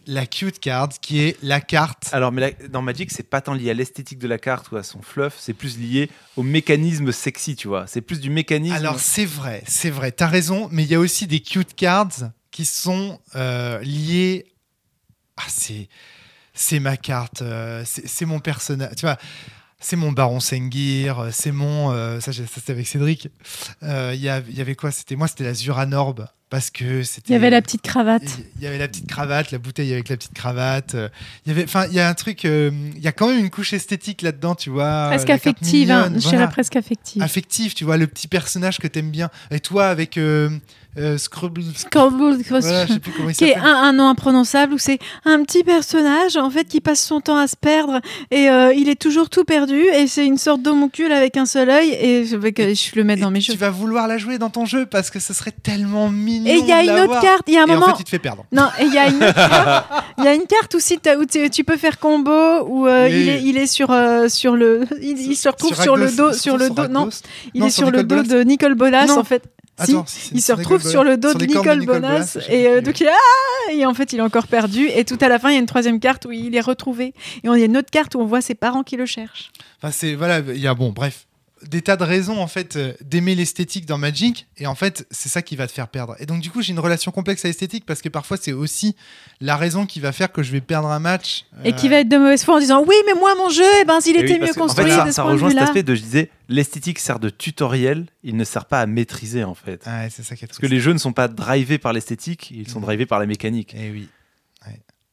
La 0.06 0.24
cute 0.26 0.60
card, 0.60 0.88
qui 1.00 1.20
est 1.20 1.36
la 1.42 1.60
carte. 1.60 2.08
Alors, 2.12 2.30
mais 2.30 2.40
la- 2.40 2.68
dans 2.68 2.80
Magic, 2.82 3.10
c'est 3.10 3.28
pas 3.28 3.40
tant 3.40 3.54
lié 3.54 3.70
à 3.70 3.74
l'esthétique 3.74 4.18
de 4.18 4.28
la 4.28 4.38
carte 4.38 4.70
ou 4.70 4.76
à 4.76 4.82
son 4.84 5.02
fluff, 5.02 5.34
c'est 5.38 5.52
plus 5.54 5.78
lié 5.78 6.08
au 6.36 6.42
mécanisme 6.44 7.10
sexy, 7.10 7.56
tu 7.56 7.66
vois. 7.66 7.86
C'est 7.88 8.00
plus 8.02 8.20
du 8.20 8.30
mécanisme. 8.30 8.74
Alors, 8.76 9.00
c'est 9.00 9.24
vrai, 9.24 9.64
c'est 9.66 9.90
vrai, 9.90 10.12
t'as 10.12 10.28
raison, 10.28 10.68
mais 10.70 10.84
il 10.84 10.90
y 10.90 10.94
a 10.94 11.00
aussi 11.00 11.26
des 11.26 11.40
cute 11.40 11.74
cards 11.74 12.30
qui 12.52 12.64
sont 12.64 13.20
euh, 13.34 13.80
liés. 13.80 14.46
Ah, 15.36 15.42
c'est. 15.48 15.88
C'est 16.54 16.80
ma 16.80 16.96
carte, 16.96 17.42
euh, 17.42 17.82
c'est 17.84 18.24
mon 18.24 18.38
personnage. 18.40 18.92
Tu 18.96 19.02
vois, 19.04 19.18
c'est 19.78 19.96
mon 19.96 20.10
Baron 20.12 20.40
Sengir, 20.40 21.18
euh, 21.18 21.30
c'est 21.32 21.52
mon. 21.52 21.90
euh, 21.92 22.18
ça, 22.20 22.32
c'était 22.32 22.72
avec 22.72 22.86
Cédric. 22.86 23.28
Euh, 23.82 24.12
Il 24.14 24.22
y, 24.22 24.28
avait 24.30 24.74
quoi? 24.74 24.90
C'était 24.90 25.16
moi, 25.16 25.28
c'était 25.28 25.44
la 25.44 25.52
Zuranorb. 25.52 26.26
Parce 26.48 26.70
que 26.70 27.02
c'était. 27.02 27.30
Il 27.30 27.32
y 27.32 27.36
avait 27.36 27.50
la 27.50 27.60
petite 27.62 27.82
cravate. 27.82 28.22
Il 28.56 28.62
y 28.62 28.66
avait 28.66 28.78
la 28.78 28.88
petite 28.88 29.06
cravate, 29.08 29.50
la 29.50 29.58
bouteille 29.58 29.92
avec 29.92 30.08
la 30.08 30.16
petite 30.16 30.32
cravate. 30.34 30.94
euh, 30.94 31.08
Il 31.44 31.50
y 31.50 31.52
avait, 31.52 31.64
enfin, 31.64 31.86
il 31.88 31.94
y 31.94 32.00
a 32.00 32.08
un 32.08 32.14
truc. 32.14 32.44
euh, 32.44 32.70
Il 32.96 33.02
y 33.02 33.08
a 33.08 33.12
quand 33.12 33.28
même 33.28 33.38
une 33.40 33.50
couche 33.50 33.72
esthétique 33.72 34.22
là-dedans, 34.22 34.54
tu 34.54 34.70
vois. 34.70 35.06
Presque 35.08 35.28
la 35.28 35.38
carte 35.38 35.46
affective, 35.48 35.90
hein, 35.90 36.12
je 36.14 36.28
dirais 36.28 36.48
presque 36.48 36.76
affective. 36.76 37.22
Affective, 37.22 37.74
tu 37.74 37.84
vois, 37.84 37.96
le 37.96 38.06
petit 38.06 38.28
personnage 38.28 38.78
que 38.78 38.86
t'aimes 38.86 39.10
bien. 39.10 39.30
Et 39.50 39.60
toi, 39.60 39.88
avec 39.88 40.16
euh, 40.18 40.50
euh, 40.98 41.18
Scrubble. 41.18 41.62
Scrabble, 41.76 42.38
Voilà, 42.48 42.86
je 42.86 42.92
sais 42.94 42.98
plus 43.00 43.12
comment 43.12 43.28
il 43.28 43.34
qui 43.36 43.44
est 43.44 43.56
un, 43.56 43.64
un 43.64 43.92
nom 43.92 44.08
imprononçable 44.08 44.74
où 44.74 44.78
c'est 44.78 44.98
un 45.24 45.42
petit 45.42 45.62
personnage 45.64 46.36
en 46.36 46.48
fait 46.50 46.64
qui 46.64 46.80
passe 46.80 47.04
son 47.04 47.20
temps 47.20 47.36
à 47.36 47.46
se 47.46 47.56
perdre 47.56 48.00
et 48.30 48.48
euh, 48.48 48.72
il 48.74 48.88
est 48.88 49.00
toujours 49.00 49.28
tout 49.28 49.44
perdu 49.44 49.80
et 49.94 50.06
c'est 50.06 50.24
une 50.26 50.38
sorte 50.38 50.62
d'homoncule 50.62 51.12
avec 51.12 51.36
un 51.36 51.46
seul 51.46 51.68
œil 51.70 51.90
et 52.00 52.24
je 52.24 52.36
veux 52.36 52.50
que 52.50 52.74
je 52.74 52.90
le 52.96 53.04
mette 53.04 53.20
dans 53.20 53.30
mes 53.30 53.40
jeux. 53.40 53.52
Tu 53.52 53.58
vas 53.58 53.70
vouloir 53.70 54.08
la 54.08 54.18
jouer 54.18 54.38
dans 54.38 54.50
ton 54.50 54.64
jeu 54.64 54.86
parce 54.86 55.10
que 55.10 55.20
ce 55.20 55.34
serait 55.34 55.52
tellement 55.62 56.08
mignon. 56.08 56.46
Et 56.50 56.56
il 56.58 56.66
y 56.66 56.72
a 56.72 56.82
une 56.82 57.04
autre 57.04 57.20
carte, 57.20 57.42
il 57.46 57.54
y 57.54 57.58
a 57.58 57.62
un 57.62 57.66
Et 57.66 57.72
moment 57.74 57.86
en 57.86 57.88
fait, 57.90 58.00
il 58.00 58.04
te 58.04 58.10
fait 58.10 58.18
perdre. 58.18 58.44
Non, 58.52 58.68
il 58.80 58.92
y 58.92 58.98
a 58.98 59.08
une 59.08 59.18
carte, 59.18 59.84
il 60.18 60.24
y 60.24 60.28
a 60.28 60.34
une 60.34 60.46
carte 60.46 60.74
aussi 60.74 60.98
t'as- 60.98 61.16
où 61.16 61.24
tu 61.26 61.64
peux 61.64 61.76
faire 61.76 61.98
combo 61.98 62.30
où 62.66 62.86
euh, 62.86 63.08
il, 63.08 63.28
est, 63.28 63.42
il 63.42 63.56
est 63.58 63.66
sur 63.66 63.94
sur 64.28 64.56
le 64.56 64.84
il, 65.02 65.18
il 65.20 65.36
se 65.36 65.48
retrouve 65.48 65.74
sur, 65.80 65.96
le 65.96 66.10
dos 66.10 66.32
sur 66.32 66.56
le 66.56 66.70
dos 66.70 66.88
non 66.88 67.08
il 67.54 67.60
Non, 67.60 67.66
est 67.66 67.70
sur 67.70 67.90
le 67.90 68.02
dos 68.02 68.16
Bolas. 68.16 68.28
de 68.28 68.42
Nicole 68.42 68.74
Bolas 68.74 69.06
Non. 69.06 69.18
en 69.18 69.24
fait. 69.24 69.42
Attends, 69.78 70.04
si, 70.06 70.32
il 70.34 70.40
se 70.40 70.52
retrouve 70.52 70.78
Nicole 70.78 70.90
sur 70.90 71.04
le 71.04 71.16
dos 71.18 71.30
Sur 71.30 71.38
de 71.38 71.44
Nicole 71.44 71.84
Bonas 71.84 72.38
et 72.48 72.66
euh, 72.66 72.80
donc 72.80 72.98
il 73.00 73.06
est 73.06 73.10
ah 73.10 73.72
et 73.72 73.84
en 73.84 73.92
fait 73.92 74.12
il 74.12 74.18
est 74.20 74.22
encore 74.22 74.46
perdu. 74.46 74.88
Et 74.88 75.04
tout 75.04 75.18
à 75.20 75.28
la 75.28 75.38
fin 75.38 75.50
il 75.50 75.54
y 75.54 75.56
a 75.56 75.60
une 75.60 75.66
troisième 75.66 76.00
carte 76.00 76.24
où 76.24 76.32
il 76.32 76.54
est 76.56 76.60
retrouvé. 76.60 77.12
Et 77.44 77.48
on 77.48 77.54
il 77.54 77.60
y 77.60 77.62
a 77.62 77.66
une 77.66 77.76
autre 77.76 77.90
carte 77.90 78.14
où 78.14 78.20
on 78.20 78.26
voit 78.26 78.40
ses 78.40 78.54
parents 78.54 78.82
qui 78.82 78.96
le 78.96 79.04
cherchent. 79.04 79.50
Enfin, 79.78 79.92
c'est 79.92 80.14
voilà, 80.14 80.38
il 80.38 80.60
y 80.60 80.66
a 80.66 80.74
bon, 80.74 80.92
bref, 80.92 81.26
des 81.68 81.82
tas 81.82 81.96
de 81.96 82.04
raisons 82.04 82.40
en 82.40 82.46
fait 82.46 82.76
euh, 82.76 82.92
d'aimer 83.02 83.34
l'esthétique 83.34 83.86
dans 83.86 83.98
Magic 83.98 84.46
et 84.58 84.66
en 84.66 84.74
fait 84.74 85.06
c'est 85.10 85.28
ça 85.28 85.42
qui 85.42 85.56
va 85.56 85.66
te 85.66 85.72
faire 85.72 85.88
perdre. 85.88 86.16
Et 86.18 86.26
donc 86.26 86.40
du 86.40 86.50
coup 86.50 86.62
j'ai 86.62 86.72
une 86.72 86.78
relation 86.80 87.10
complexe 87.12 87.44
à 87.44 87.48
l'esthétique 87.48 87.84
parce 87.86 88.02
que 88.02 88.08
parfois 88.08 88.36
c'est 88.40 88.52
aussi 88.52 88.96
la 89.40 89.56
raison 89.56 89.86
qui 89.86 90.00
va 90.00 90.12
faire 90.12 90.32
que 90.32 90.42
je 90.42 90.52
vais 90.52 90.60
perdre 90.60 90.88
un 90.88 90.98
match. 90.98 91.44
Et 91.64 91.68
euh, 91.70 91.72
qui 91.72 91.88
va 91.88 91.96
être 92.00 92.08
de 92.08 92.16
mauvaise 92.16 92.44
foi 92.44 92.56
en 92.56 92.60
disant 92.60 92.84
oui 92.86 92.94
mais 93.06 93.14
moi 93.14 93.34
mon 93.36 93.48
jeu 93.50 93.64
eh 93.80 93.84
ben 93.84 94.00
s'il 94.00 94.16
Et 94.16 94.20
était 94.20 94.34
oui, 94.34 94.40
mieux 94.40 94.50
en 94.50 94.54
construit 94.66 94.86
fait, 94.86 94.96
ça, 94.96 95.02
de 95.04 95.08
ce 95.10 95.14
ça 95.14 95.22
point 95.22 95.30
de 95.32 95.34
rejoint 95.34 95.50
cet 95.50 95.58
aspect 95.60 95.82
de 95.82 95.94
je 95.94 96.02
disais 96.02 96.30
l'esthétique 96.48 96.98
sert 96.98 97.18
de 97.18 97.28
tutoriel, 97.28 98.06
il 98.22 98.36
ne 98.36 98.44
sert 98.44 98.66
pas 98.66 98.80
à 98.80 98.86
maîtriser 98.86 99.42
en 99.44 99.54
fait. 99.54 99.84
Ouais, 99.86 100.08
c'est 100.10 100.22
ça 100.24 100.36
qui 100.36 100.44
est 100.44 100.48
Parce 100.48 100.58
que 100.58 100.66
les 100.66 100.78
jeux 100.80 100.92
ne 100.92 100.98
sont 100.98 101.12
pas 101.12 101.26
drivés 101.28 101.78
par 101.78 101.92
l'esthétique, 101.92 102.50
ils 102.52 102.68
sont 102.68 102.78
Mhm. 102.78 102.84
drivés 102.84 103.06
par 103.06 103.18
la 103.18 103.26
mécanique. 103.26 103.74
Eh 103.76 103.90
oui. 103.90 104.08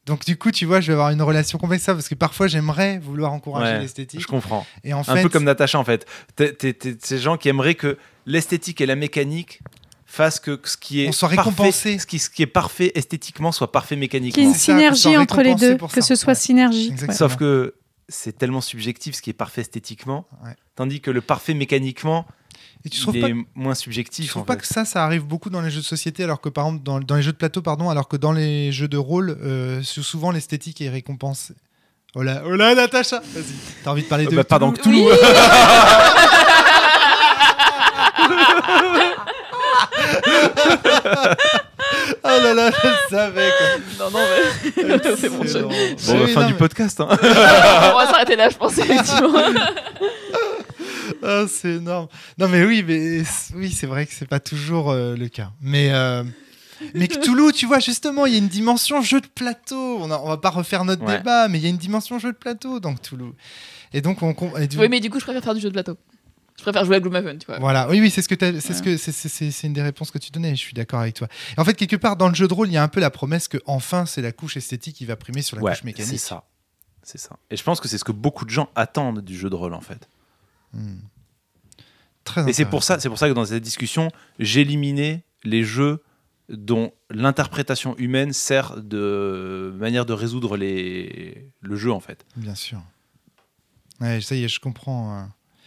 Donc 0.06 0.26
du 0.26 0.38
coup, 0.38 0.52
tu 0.52 0.66
vois, 0.66 0.82
je 0.82 0.88
vais 0.88 0.94
avoir 0.94 1.12
une 1.12 1.22
relation 1.22 1.58
complexe 1.58 1.86
parce 1.86 2.10
que 2.10 2.16
parfois 2.16 2.48
j'aimerais 2.48 3.00
vouloir 3.00 3.32
encourager 3.32 3.74
Ouais, 3.74 3.80
l'esthétique 3.80 4.20
Je 4.20 4.28
comprends. 4.28 4.66
et 4.84 4.94
en 4.94 5.00
Un 5.00 5.04
fait 5.04 5.24
peu 5.24 5.30
comme 5.30 5.46
Natacha 5.46 5.80
en 5.80 5.86
fait. 5.86 6.06
T'es- 6.36 6.52
t'es- 6.54 6.74
t'es- 6.74 6.98
Ces 7.02 7.20
gens 7.20 7.38
qui 7.38 7.48
aimeraient 7.50 7.76
que 7.76 7.98
l'esthétique 8.26 8.82
et 8.82 8.86
la 8.86 8.96
mécanique 8.96 9.62
fassent 10.06 10.40
que 10.42 10.60
ce 10.66 10.76
qui 10.78 11.02
est 11.04 11.08
On 11.10 11.12
soit 11.14 11.30
parfait- 11.30 11.42
récompensé. 11.50 12.00
ce 12.00 12.06
qui, 12.06 12.20
ce 12.20 12.30
qui 12.30 12.44
est 12.44 12.48
parfait 12.48 12.92
esthétiquement 12.96 13.52
soit 13.54 13.72
parfait 13.72 13.96
Qu'il 13.96 14.02
y 14.04 14.06
ait 14.06 14.08
mécaniquement. 14.20 14.44
une 14.44 14.54
ça, 14.54 14.60
synergie 14.60 15.18
entre 15.18 15.42
les 15.42 15.56
deux, 15.56 15.78
pour 15.78 15.90
que 15.92 16.02
ça. 16.02 16.08
ce 16.08 16.16
soit 16.16 16.34
Ouais. 16.34 16.86
Exactement. 16.88 17.18
Sauf 17.18 17.38
que 17.38 17.76
c'est 18.10 18.38
tellement 18.38 18.62
subjectif 18.62 19.16
ce 19.16 19.22
qui 19.22 19.30
est 19.30 19.34
parfait 19.34 19.62
esthétiquement, 19.62 20.28
Ouais. 20.44 20.52
tandis 20.76 21.00
que 21.00 21.10
le 21.12 21.22
parfait 21.22 21.54
mécaniquement, 21.54 22.26
et 22.86 22.90
tu 22.90 22.98
il 22.98 23.02
trouves 23.02 23.16
est 23.18 23.22
pas 23.22 23.28
moins 23.56 23.74
Tu 23.74 23.82
subjectif. 23.84 24.30
trouves 24.30 24.42
en 24.42 24.46
pas 24.46 24.54
fait. 24.54 24.60
que 24.62 24.68
ça, 24.68 24.84
ça 24.86 25.04
arrive 25.06 25.24
beaucoup 25.24 25.50
dans 25.50 25.62
les 25.62 25.72
jeux 25.72 25.80
de 25.82 25.86
société, 25.86 26.24
alors 26.24 26.42
que 26.42 26.50
par 26.50 26.66
exemple 26.68 26.84
dans, 26.84 27.00
dans 27.00 27.16
les 27.16 27.22
jeux 27.22 27.32
de 27.32 27.38
plateau, 27.38 27.62
pardon, 27.62 27.90
alors 27.90 28.08
que 28.08 28.18
dans 28.18 28.32
les 28.34 28.72
jeux 28.72 28.88
de 28.88 28.98
rôle, 28.98 29.38
euh, 29.44 29.82
sou- 29.84 30.04
souvent 30.04 30.32
l'esthétique 30.32 30.82
est 30.82 30.90
récompensée. 30.90 31.54
Oh 32.16 32.22
là, 32.22 32.44
oh 32.46 32.52
là, 32.56 32.76
Natacha, 32.76 33.22
vas-y. 33.34 33.44
T'as 33.84 33.90
envie 33.92 34.04
de 34.04 34.08
parler 34.08 34.26
Euh, 34.28 34.30
de 34.30 34.36
bah, 34.36 34.44
pas 34.44 34.60
dans 34.60 34.72
Cthulhu 34.72 35.02
Cthulhu. 35.04 35.18
Oh 42.26 42.28
là 42.44 42.54
là, 42.54 42.72
je 42.72 42.88
le 42.88 42.94
savais. 43.10 43.50
quoi. 43.58 44.06
Non, 44.06 44.12
non, 44.12 44.20
mais 44.78 45.16
c'est 45.18 45.30
bon. 45.30 45.44
je-. 45.44 45.60
Bon, 45.60 45.70
Oui, 46.24 46.32
fin 46.34 46.42
non, 46.42 46.48
du 46.48 46.54
mais- 46.54 46.60
podcast. 46.60 47.00
hein. 47.02 47.08
On 47.22 47.98
va 47.98 48.08
s'arrêter 48.10 48.36
là, 48.36 48.50
je 48.50 48.58
pense, 48.58 48.78
effectivement. 48.78 49.34
Ah, 51.28 51.46
c'est 51.48 51.76
énorme. 51.76 52.08
Non, 52.38 52.48
mais 52.50 52.64
oui, 52.66 52.84
mais 52.86 53.24
oui, 53.56 53.72
c'est 53.72 53.88
vrai 53.88 54.06
que 54.06 54.14
c'est 54.14 54.28
pas 54.28 54.40
toujours 54.40 54.92
euh, 54.92 55.16
le 55.16 55.28
cas. 55.30 55.52
Mais 55.62 55.92
euh, 55.92 56.24
mais 56.94 57.08
Cthulhu, 57.08 57.52
tu 57.54 57.66
vois, 57.66 57.80
justement, 57.80 58.26
il 58.26 58.34
y 58.34 58.36
a 58.36 58.40
une 58.40 58.48
dimension 58.50 59.02
jeu 59.02 59.22
de 59.22 59.28
plateau. 59.28 60.00
On, 60.02 60.12
a- 60.12 60.18
on 60.20 60.28
va 60.28 60.38
pas 60.38 60.50
refaire 60.50 60.84
notre 60.84 61.04
Ouais. 61.06 61.18
débat, 61.18 61.48
mais 61.48 61.60
il 61.60 61.64
y 61.64 61.68
a 61.68 61.70
une 61.70 61.78
dimension 61.78 62.20
jeu 62.20 62.32
de 62.34 62.38
plateau 62.38 62.80
dans 62.80 62.94
Cthulhu. 62.94 63.32
Et 63.94 64.02
donc 64.02 64.22
on, 64.22 64.34
com- 64.34 64.52
et 64.60 64.68
du- 64.68 64.78
Oui, 64.80 64.90
mais 64.90 65.00
du 65.00 65.10
coup, 65.10 65.20
je 65.20 65.24
préfère 65.24 65.44
faire 65.44 65.54
du 65.56 65.62
jeu 65.62 65.70
de 65.70 65.74
plateau. 65.74 65.98
Je 66.58 66.62
préfère 66.64 66.84
jouer 66.86 66.98
à 66.98 67.00
Gloomhaven, 67.00 67.38
tu 67.40 67.46
vois. 67.48 67.58
Voilà, 67.60 67.90
oui, 67.90 68.00
oui, 68.02 68.10
c'est 68.12 68.22
ce 68.22 68.28
que 68.30 68.36
c'est 68.40 68.54
Ouais. 68.54 68.60
ce 68.60 68.82
que 68.84 68.98
c'est- 68.98 69.12
c'est 69.12 69.30
c'est- 69.30 69.52
c'est 69.52 69.68
une 69.68 69.74
des 69.74 69.82
réponses 69.82 70.12
que 70.12 70.18
tu 70.20 70.30
donnais. 70.32 70.52
Je 70.56 70.60
suis 70.60 70.74
d'accord 70.74 71.00
avec 71.00 71.16
toi. 71.16 71.28
Et 71.58 71.60
en 71.60 71.66
fait, 71.66 71.74
quelque 71.74 71.96
part 71.96 72.16
dans 72.18 72.28
le 72.28 72.36
jeu 72.36 72.48
de 72.48 72.54
rôle, 72.54 72.68
il 72.68 72.74
y 72.74 72.78
a 72.78 72.84
un 72.84 72.88
peu 72.90 73.00
la 73.00 73.10
promesse 73.10 73.48
que 73.48 73.58
enfin, 73.66 74.06
c'est 74.06 74.22
la 74.22 74.32
couche 74.32 74.58
esthétique 74.58 74.96
qui 74.98 75.06
va 75.06 75.16
primer 75.16 75.42
sur 75.42 75.56
la 75.58 75.64
Ouais, 75.64 75.72
couche 75.72 75.80
c'est 75.80 75.86
mécanique. 75.86 76.20
ça. 76.20 76.44
C'est 77.02 77.18
ça. 77.18 77.38
Et 77.50 77.58
je 77.58 77.64
pense 77.64 77.80
que 77.82 77.88
c'est 77.88 77.98
ce 77.98 78.04
que 78.06 78.12
beaucoup 78.14 78.46
de 78.46 78.50
gens 78.50 78.70
attendent 78.76 79.20
du 79.22 79.38
jeu 79.38 79.50
de 79.50 79.56
rôle 79.56 79.74
en 79.74 79.82
fait. 79.82 80.08
Hmm. 80.74 81.00
Très 82.24 82.50
Et 82.50 82.54
c'est 82.54 82.66
pour 82.66 82.84
ça, 82.84 83.00
c'est 83.00 83.10
pour 83.10 83.18
ça 83.20 83.28
que 83.28 83.34
dans 83.34 83.46
cette 83.46 83.64
discussion, 83.64 84.10
j'éliminais 84.40 85.24
les 85.44 85.64
jeux 85.64 86.02
dont 86.50 86.92
l'interprétation 87.10 87.96
humaine 87.98 88.32
sert 88.34 88.82
de 88.82 89.74
manière 89.78 90.06
de 90.06 90.14
résoudre 90.14 90.56
les... 90.58 91.52
le 91.62 91.76
jeu 91.76 91.92
en 91.92 92.00
fait. 92.00 92.26
Bien 92.38 92.56
sûr. 92.56 92.82
Ouais, 94.00 94.22
ça 94.22 94.36
y 94.36 94.44
est, 94.44 94.48
je 94.48 94.60
comprends. 94.60 95.18
euh. 95.20 95.24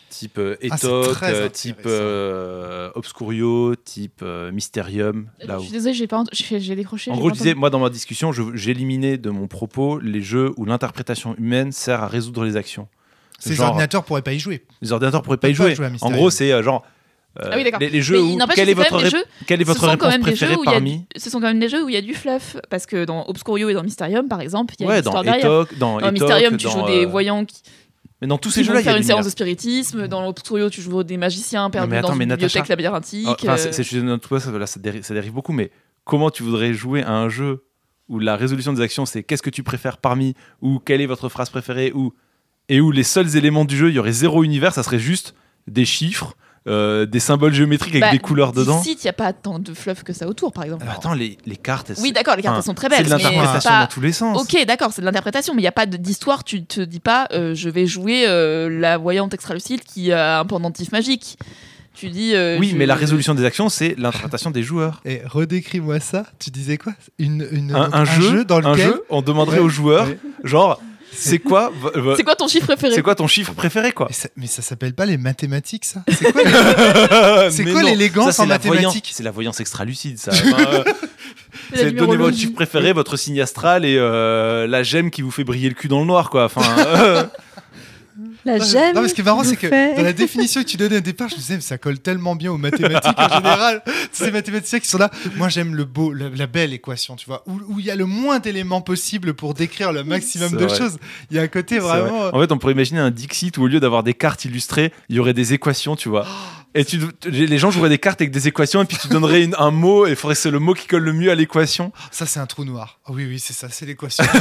Type 0.09 0.39
euh, 0.39 0.57
Ah, 0.71 0.77
Etoc, 0.77 1.23
euh, 1.25 1.49
type 1.51 1.83
euh, 1.85 2.91
Obscurio, 2.95 3.75
type 3.77 4.21
euh, 4.23 4.51
Mysterium. 4.53 5.29
Là 5.41 5.55
Je 5.55 5.59
où... 5.59 5.63
suis 5.65 5.73
désolée, 5.73 5.95
j'ai 5.95 6.07
pas 6.07 6.21
ent- 6.21 6.25
j'ai 6.33 6.59
j'ai 6.61 6.77
décroché. 6.77 7.11
En 7.11 7.17
gros, 7.19 7.29
je 7.31 7.35
disais, 7.35 7.55
moi 7.55 7.69
dans 7.71 7.81
ma 7.81 7.91
discussion, 7.91 8.33
je- 8.33 8.55
j'éliminais 8.57 9.19
de 9.19 9.29
mon 9.31 9.47
propos 9.47 9.99
les 9.99 10.23
jeux 10.23 10.53
où 10.57 10.65
l'interprétation 10.65 11.35
humaine 11.37 11.71
sert 11.73 12.03
à 12.03 12.09
résoudre 12.09 12.45
les 12.45 12.57
actions. 12.57 12.89
Ces 13.39 13.55
Genre- 13.55 13.69
ordinateurs 13.69 14.05
pourraient 14.05 14.23
pas 14.23 14.33
y 14.33 14.39
jouer. 14.39 14.65
Les 14.83 14.93
ordinateurs 14.93 15.23
pourraient 15.23 15.37
pas 15.37 15.49
y 15.49 15.55
pas 15.55 15.75
jouer. 15.75 15.89
en 16.01 16.11
gros, 16.11 16.31
c'est 16.31 16.53
euh, 16.53 16.63
genre 16.63 16.85
euh, 17.39 17.51
Ah 17.53 17.57
oui, 17.57 17.65
d'accord. 17.65 17.81
les, 17.81 17.91
les 17.91 18.01
jeux 18.01 18.23
où 18.23 18.29
il 18.31 18.37
n'empêche 18.39 18.57
quelle 18.57 18.67
que 18.67 18.71
est 18.71 18.75
votre 18.75 18.99
jeux- 19.11 19.25
quelle 19.47 19.61
est 19.61 19.65
Ce 19.65 19.69
votre 19.69 19.81
sont 19.81 19.87
quand 19.87 19.91
réponse 19.93 20.09
même 20.13 20.21
des 20.23 20.31
préférée 20.31 20.53
jeux 20.55 20.59
où 20.59 20.63
il 20.63 20.67
y 20.67 20.69
a 20.69 20.73
parmi 20.73 20.99
du- 21.01 21.07
Ce 21.21 21.29
sont 21.29 21.39
quand 21.41 21.47
même 21.49 21.61
des 21.61 21.69
jeux 21.69 21.85
où 21.85 21.89
il 21.91 21.95
y 21.95 21.99
a 21.99 22.01
du 22.01 22.15
fluff. 22.15 22.57
Parce 22.71 22.87
que 22.87 23.05
dans 23.05 23.27
Obscurio 23.29 23.69
et 23.69 23.75
dans 23.75 23.83
Mysterium, 23.83 24.27
par 24.27 24.41
exemple, 24.41 24.75
il 24.79 24.83
y 24.83 24.87
a 24.87 24.89
ouais, 24.89 24.95
une 24.95 24.99
histoire 25.01 25.17
dans 25.17 25.23
derrière. 25.23 25.45
Etoc, 25.45 25.77
dans, 25.79 25.93
Dans 25.95 25.99
Etoc, 25.99 26.13
Mysterium, 26.13 26.57
tu 26.57 26.65
dans, 26.65 26.71
joues 26.73 26.87
des 26.87 27.05
euh, 27.05 27.09
voyants 27.09 27.45
qui, 27.45 27.61
Mais 28.23 28.27
dans 28.27 28.39
tous 28.39 28.51
ces 28.51 28.65
jeux-là, 28.65 28.81
il 28.81 28.85
y 28.87 28.89
a 28.89 28.93
faire 28.93 28.97
une 28.99 29.03
séance 29.07 29.27
de 29.27 29.31
spiritisme. 29.31 30.09
Dans 30.09 30.27
Obscurio, 30.29 30.71
tu 30.71 30.81
joues 30.81 31.03
des 31.03 31.19
magiciens 31.19 31.69
perdus 31.69 31.91
mais 31.91 31.99
attends, 31.99 32.09
dans 32.09 32.15
une 32.15 32.21
mais 32.21 32.27
bibliothèque 32.27 32.69
labyrinthique. 32.69 33.27
Ah, 33.29 33.37
Enfin, 33.43 33.57
c'est- 33.59 35.03
ça 35.03 35.15
dérive 35.15 35.33
beaucoup, 35.35 35.53
mais 35.53 35.71
comment 36.05 36.31
tu 36.31 36.43
voudrais 36.43 36.73
jouer 36.73 37.03
à 37.03 37.13
un 37.13 37.29
jeu 37.29 37.65
où 38.09 38.19
la 38.19 38.37
résolution 38.37 38.73
des 38.73 38.81
actions 38.81 39.05
c'est 39.05 39.23
qu'est-ce 39.25 39.43
que 39.43 39.51
tu 39.51 39.63
préfères 39.63 39.99
parmi 39.99 40.35
ou 40.63 40.79
quelle 40.79 41.01
est 41.03 41.07
votre 41.07 41.29
phrase 41.29 41.51
préférée 41.51 41.93
ou 41.95 42.15
et 42.69 42.81
où 42.81 42.91
les 42.91 43.05
seuls 43.05 43.37
éléments 43.37 43.65
du 43.65 43.77
jeu, 43.77 43.91
il 43.91 43.95
y 43.95 43.99
aurait 43.99 44.13
zéro 44.13 44.43
univers, 44.45 44.73
ça 44.73 44.83
serait 44.83 44.99
juste 44.99 45.35
des 45.69 45.85
chiffres, 45.85 46.35
euh, 46.69 47.07
des 47.07 47.21
symboles 47.21 47.53
géométriques 47.55 47.95
avec 47.95 48.03
bah, 48.03 48.11
des 48.11 48.19
couleurs 48.19 48.53
dedans. 48.53 48.79
D'ici, 48.79 48.97
il 49.01 49.05
n'y 49.05 49.09
a 49.09 49.13
pas 49.13 49.33
tant 49.33 49.61
de 49.61 49.73
fluff 49.73 50.03
que 50.03 50.13
ça 50.13 50.27
autour, 50.27 50.53
par 50.53 50.65
exemple. 50.65 50.83
Alors, 50.83 50.97
attends, 50.97 51.15
les, 51.15 51.39
les 51.47 51.57
cartes, 51.57 51.91
elles- 51.91 51.97
oui, 52.01 52.11
d'accord, 52.11 52.35
les 52.35 52.43
cartes 52.43 52.57
elles 52.57 52.63
sont 52.65 52.75
très 52.75 52.89
c'est 52.89 52.97
belles. 52.97 53.05
de 53.05 53.09
c'est 53.11 53.23
l'interprétation 53.23 53.71
pas- 53.71 53.81
dans 53.83 53.87
tous 53.87 54.01
les 54.01 54.13
sens. 54.13 54.41
Ok, 54.43 54.65
d'accord, 54.67 54.93
c'est 54.93 55.01
de 55.01 55.07
l'interprétation, 55.07 55.55
mais 55.55 55.61
il 55.61 55.65
n'y 55.65 55.69
a 55.69 55.73
pas 55.73 55.87
de- 55.87 55.97
d'histoire. 55.97 56.43
Tu 56.43 56.65
te 56.65 56.81
dis 56.81 56.99
pas, 56.99 57.29
euh, 57.33 57.55
je 57.55 57.69
vais 57.69 57.87
jouer 57.87 58.25
euh, 58.27 58.69
la 58.69 58.99
voyante 58.99 59.33
extralucide 59.33 59.85
qui 59.85 60.11
a 60.11 60.41
un 60.41 60.45
pendentif 60.45 60.91
magique. 60.91 61.39
Tu 61.95 62.11
dis. 62.11 62.35
euh, 62.35 62.59
Oui, 62.59 62.71
je- 62.73 62.77
mais 62.77 62.85
la 62.87 62.95
résolution 62.97 63.35
des 63.35 63.45
actions, 63.45 63.69
c'est 63.69 63.95
l'interprétation 63.97 64.51
des 64.51 64.63
joueurs. 64.65 65.01
Et 65.05 65.21
redécris-moi 65.25 66.01
ça. 66.01 66.27
Tu 66.41 66.51
disais 66.51 66.79
quoi? 66.79 66.93
Une, 67.21 67.47
une- 67.53 67.75
Un, 67.77 67.91
un 67.93 68.05
jeu, 68.05 68.45
dans 68.45 68.57
un 68.59 68.73
lequel 68.73 68.87
jeu, 68.89 69.05
on 69.09 69.23
demanderait 69.23 69.59
Ouais, 69.59 69.65
aux 69.65 69.69
joueurs, 69.69 70.07
ouais. 70.09 70.19
genre, 70.45 70.81
c'est 71.17 71.39
quoi, 71.39 71.73
C'est 72.17 72.23
quoi 72.23 72.37
ton 72.37 72.49
chiffre 72.49 72.67
préféré 72.67 72.95
c'est 72.95 73.03
quoi 73.03 73.15
ton 73.15 73.27
chiffre 73.27 73.53
préféré, 73.53 73.93
quoi 73.93 74.09
Mais 74.37 74.47
ça, 74.47 74.63
s'appelle 74.63 74.95
pas 74.95 75.07
les 75.07 75.17
mathématiques, 75.17 75.85
ça 75.85 76.05
C'est 76.09 76.33
quoi, 77.73 77.83
l'élégance 77.83 78.39
en 78.39 78.47
mathématiques 78.47 79.11
C'est 79.13 79.23
la 79.23 79.31
voyance 79.31 79.61
extralucide, 79.61 80.19
ça. 80.19 80.33
Enfin, 81.73 81.85
euh, 81.85 81.91
donner 81.91 82.17
votre 82.17 82.37
chiffre 82.37 82.55
préféré, 82.55 82.93
votre 82.93 83.17
signe 83.17 83.41
astral 83.41 83.85
et 83.85 83.97
euh, 83.99 84.67
la 84.67 84.83
gemme 84.83 85.11
qui 85.11 85.23
vous 85.23 85.31
fait 85.31 85.45
briller 85.45 85.69
le 85.69 85.75
cul 85.75 85.89
dans 85.89 86.01
le 86.01 86.07
noir, 86.07 86.31
quoi. 86.31 86.45
Enfin, 86.45 86.63
euh, 86.79 87.25
La 88.47 88.59
Non, 88.59 88.65
gemme. 88.65 88.95
Non, 88.95 89.03
mais 89.03 89.09
ce 89.09 89.15
qui 89.15 89.21
est 89.21 89.25
marrant, 89.25 89.45
c'est 89.45 89.57
que 89.57 89.67
dans 89.97 90.03
la 90.03 90.13
définition 90.13 90.63
que 90.63 90.67
tu 90.69 90.77
donnais 90.77 90.99
au 90.99 91.01
départ, 91.01 91.29
je 91.29 91.35
me 91.35 91.41
disais, 91.41 91.57
mais 91.57 91.61
ça 91.61 91.77
colle 91.79 91.99
tellement 91.99 92.35
bien 92.37 92.53
aux 92.53 92.57
mathématiques 92.59 93.19
en 93.19 93.29
général. 93.29 93.83
Ces 94.13 94.31
mathématiciens 94.31 94.79
qui 94.79 94.89
sont 94.89 94.99
là. 94.99 95.11
Moi, 95.37 95.49
j'aime 95.49 95.75
le 95.75 95.85
beau, 95.85 96.13
la, 96.13 96.29
la 96.31 96.47
belle 96.47 96.73
équation, 96.73 97.17
tu 97.17 97.27
vois, 97.27 97.43
où 97.47 97.61
où 97.69 97.81
il 97.81 97.87
y 97.87 97.91
a 97.91 97.97
le 97.97 98.07
moins 98.07 98.39
d'éléments 98.39 98.81
possibles 98.81 99.35
pour 99.35 99.53
décrire 99.55 99.93
le 99.93 100.05
maximum 100.05 100.53
de 100.53 100.65
vrai. 100.65 100.79
choses. 100.79 100.97
Il 101.31 101.37
y 101.37 101.41
a 101.41 101.43
un 101.43 101.49
côté 101.49 101.79
vrai. 101.81 102.01
vraiment. 102.03 102.23
euh, 102.27 102.31
En 102.33 102.41
fait, 102.41 102.53
on 102.53 102.59
pourrait 102.59 102.73
imaginer 102.75 103.01
un 103.01 103.11
Dixit 103.11 103.59
où 103.59 103.63
au 103.65 103.67
lieu 103.67 103.81
d'avoir 103.81 104.03
des 104.05 104.15
cartes 104.15 104.45
illustrées, 104.45 104.93
il 105.09 105.17
y 105.17 105.19
aurait 105.19 105.35
des 105.35 105.53
équations, 105.53 105.97
tu 105.97 106.09
vois. 106.09 106.27
Et 106.79 106.85
tu, 106.85 107.01
les 107.25 107.57
gens 107.59 107.71
joueraient 107.71 107.89
des 107.89 107.97
cartes 107.99 108.21
avec 108.21 108.31
des 108.31 108.49
équations 108.49 108.83
et 108.83 108.85
puis 108.85 108.99
tu 109.01 109.09
donnerais 109.09 109.43
une- 109.43 109.55
un 109.59 109.71
mot 109.71 110.07
et 110.07 110.11
il 110.11 110.17
faudrait 110.17 110.35
que 110.35 110.41
c'est 110.43 110.51
le 110.51 110.59
mot 110.59 110.75
qui 110.75 110.87
colle 110.87 111.05
le 111.05 111.15
mieux 111.15 111.31
à 111.31 111.35
l'équation. 111.35 111.91
Ça, 112.11 112.27
c'est 112.27 112.39
un 112.39 112.45
trou 112.45 112.65
noir. 112.65 112.99
Ah 113.07 113.13
oui, 113.15 113.25
oui, 113.27 113.41
c'est 113.41 113.55
ça, 113.55 113.69
c'est 113.71 113.87
l'équation. 113.87 114.23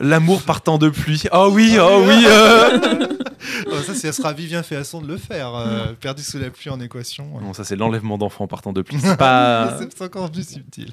L'amour 0.00 0.42
partant 0.42 0.78
de 0.78 0.88
pluie. 0.88 1.22
Oh 1.32 1.48
oui, 1.52 1.76
oh 1.80 2.04
oui. 2.06 2.24
euh. 2.26 3.08
Oh, 3.66 3.74
ça, 3.86 3.94
ça 3.94 4.10
sera 4.12 4.32
Vivien 4.32 4.62
Féasson 4.62 5.02
de 5.02 5.06
le 5.06 5.18
faire. 5.18 5.54
euh, 5.54 5.92
perdu 6.00 6.22
sous 6.22 6.38
la 6.38 6.48
pluie 6.48 6.70
en 6.70 6.80
équation. 6.80 7.28
Non, 7.42 7.52
ça 7.52 7.62
c'est 7.62 7.76
l'enlèvement 7.76 8.16
d'enfants 8.16 8.46
partant 8.46 8.72
de 8.72 8.80
pli. 8.80 8.96
C'est 8.98 9.18
pas. 9.18 9.78
C'est 9.96 10.02
encore 10.02 10.30
plus 10.30 10.48
subtil. 10.48 10.90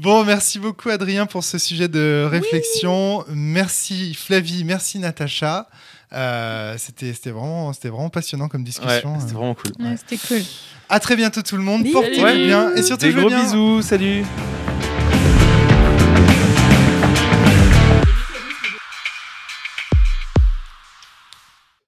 Bon, 0.00 0.24
merci 0.24 0.58
beaucoup 0.58 0.88
Adrien 0.88 1.26
pour 1.26 1.44
ce 1.44 1.58
sujet 1.58 1.88
de 1.88 2.26
réflexion. 2.30 3.22
Merci 3.28 4.14
Flavie, 4.14 4.64
merci 4.64 4.98
Natacha. 4.98 5.68
Euh, 6.12 6.74
c'était 6.78 7.12
c'était 7.12 7.30
vraiment, 7.30 7.72
c'était 7.72 7.88
vraiment 7.88 8.08
passionnant 8.10 8.48
comme 8.48 8.60
Ouais, 8.62 8.66
discussion. 8.66 9.18
c'était 9.20 9.32
vraiment 9.34 9.54
cool. 9.54 9.72
Ouais, 9.84 9.96
C'était 9.96 10.16
cool. 10.28 10.42
À 10.88 11.00
très 11.00 11.16
bientôt 11.16 11.42
tout 11.42 11.56
le 11.56 11.62
monde. 11.62 11.84
Portez-vous 11.92 12.44
bien 12.46 12.74
et 12.74 12.82
surtout 12.82 13.06
Des 13.06 13.12
gros 13.12 13.28
bien. 13.28 13.42
bisous, 13.42 13.82
salut. 13.82 14.24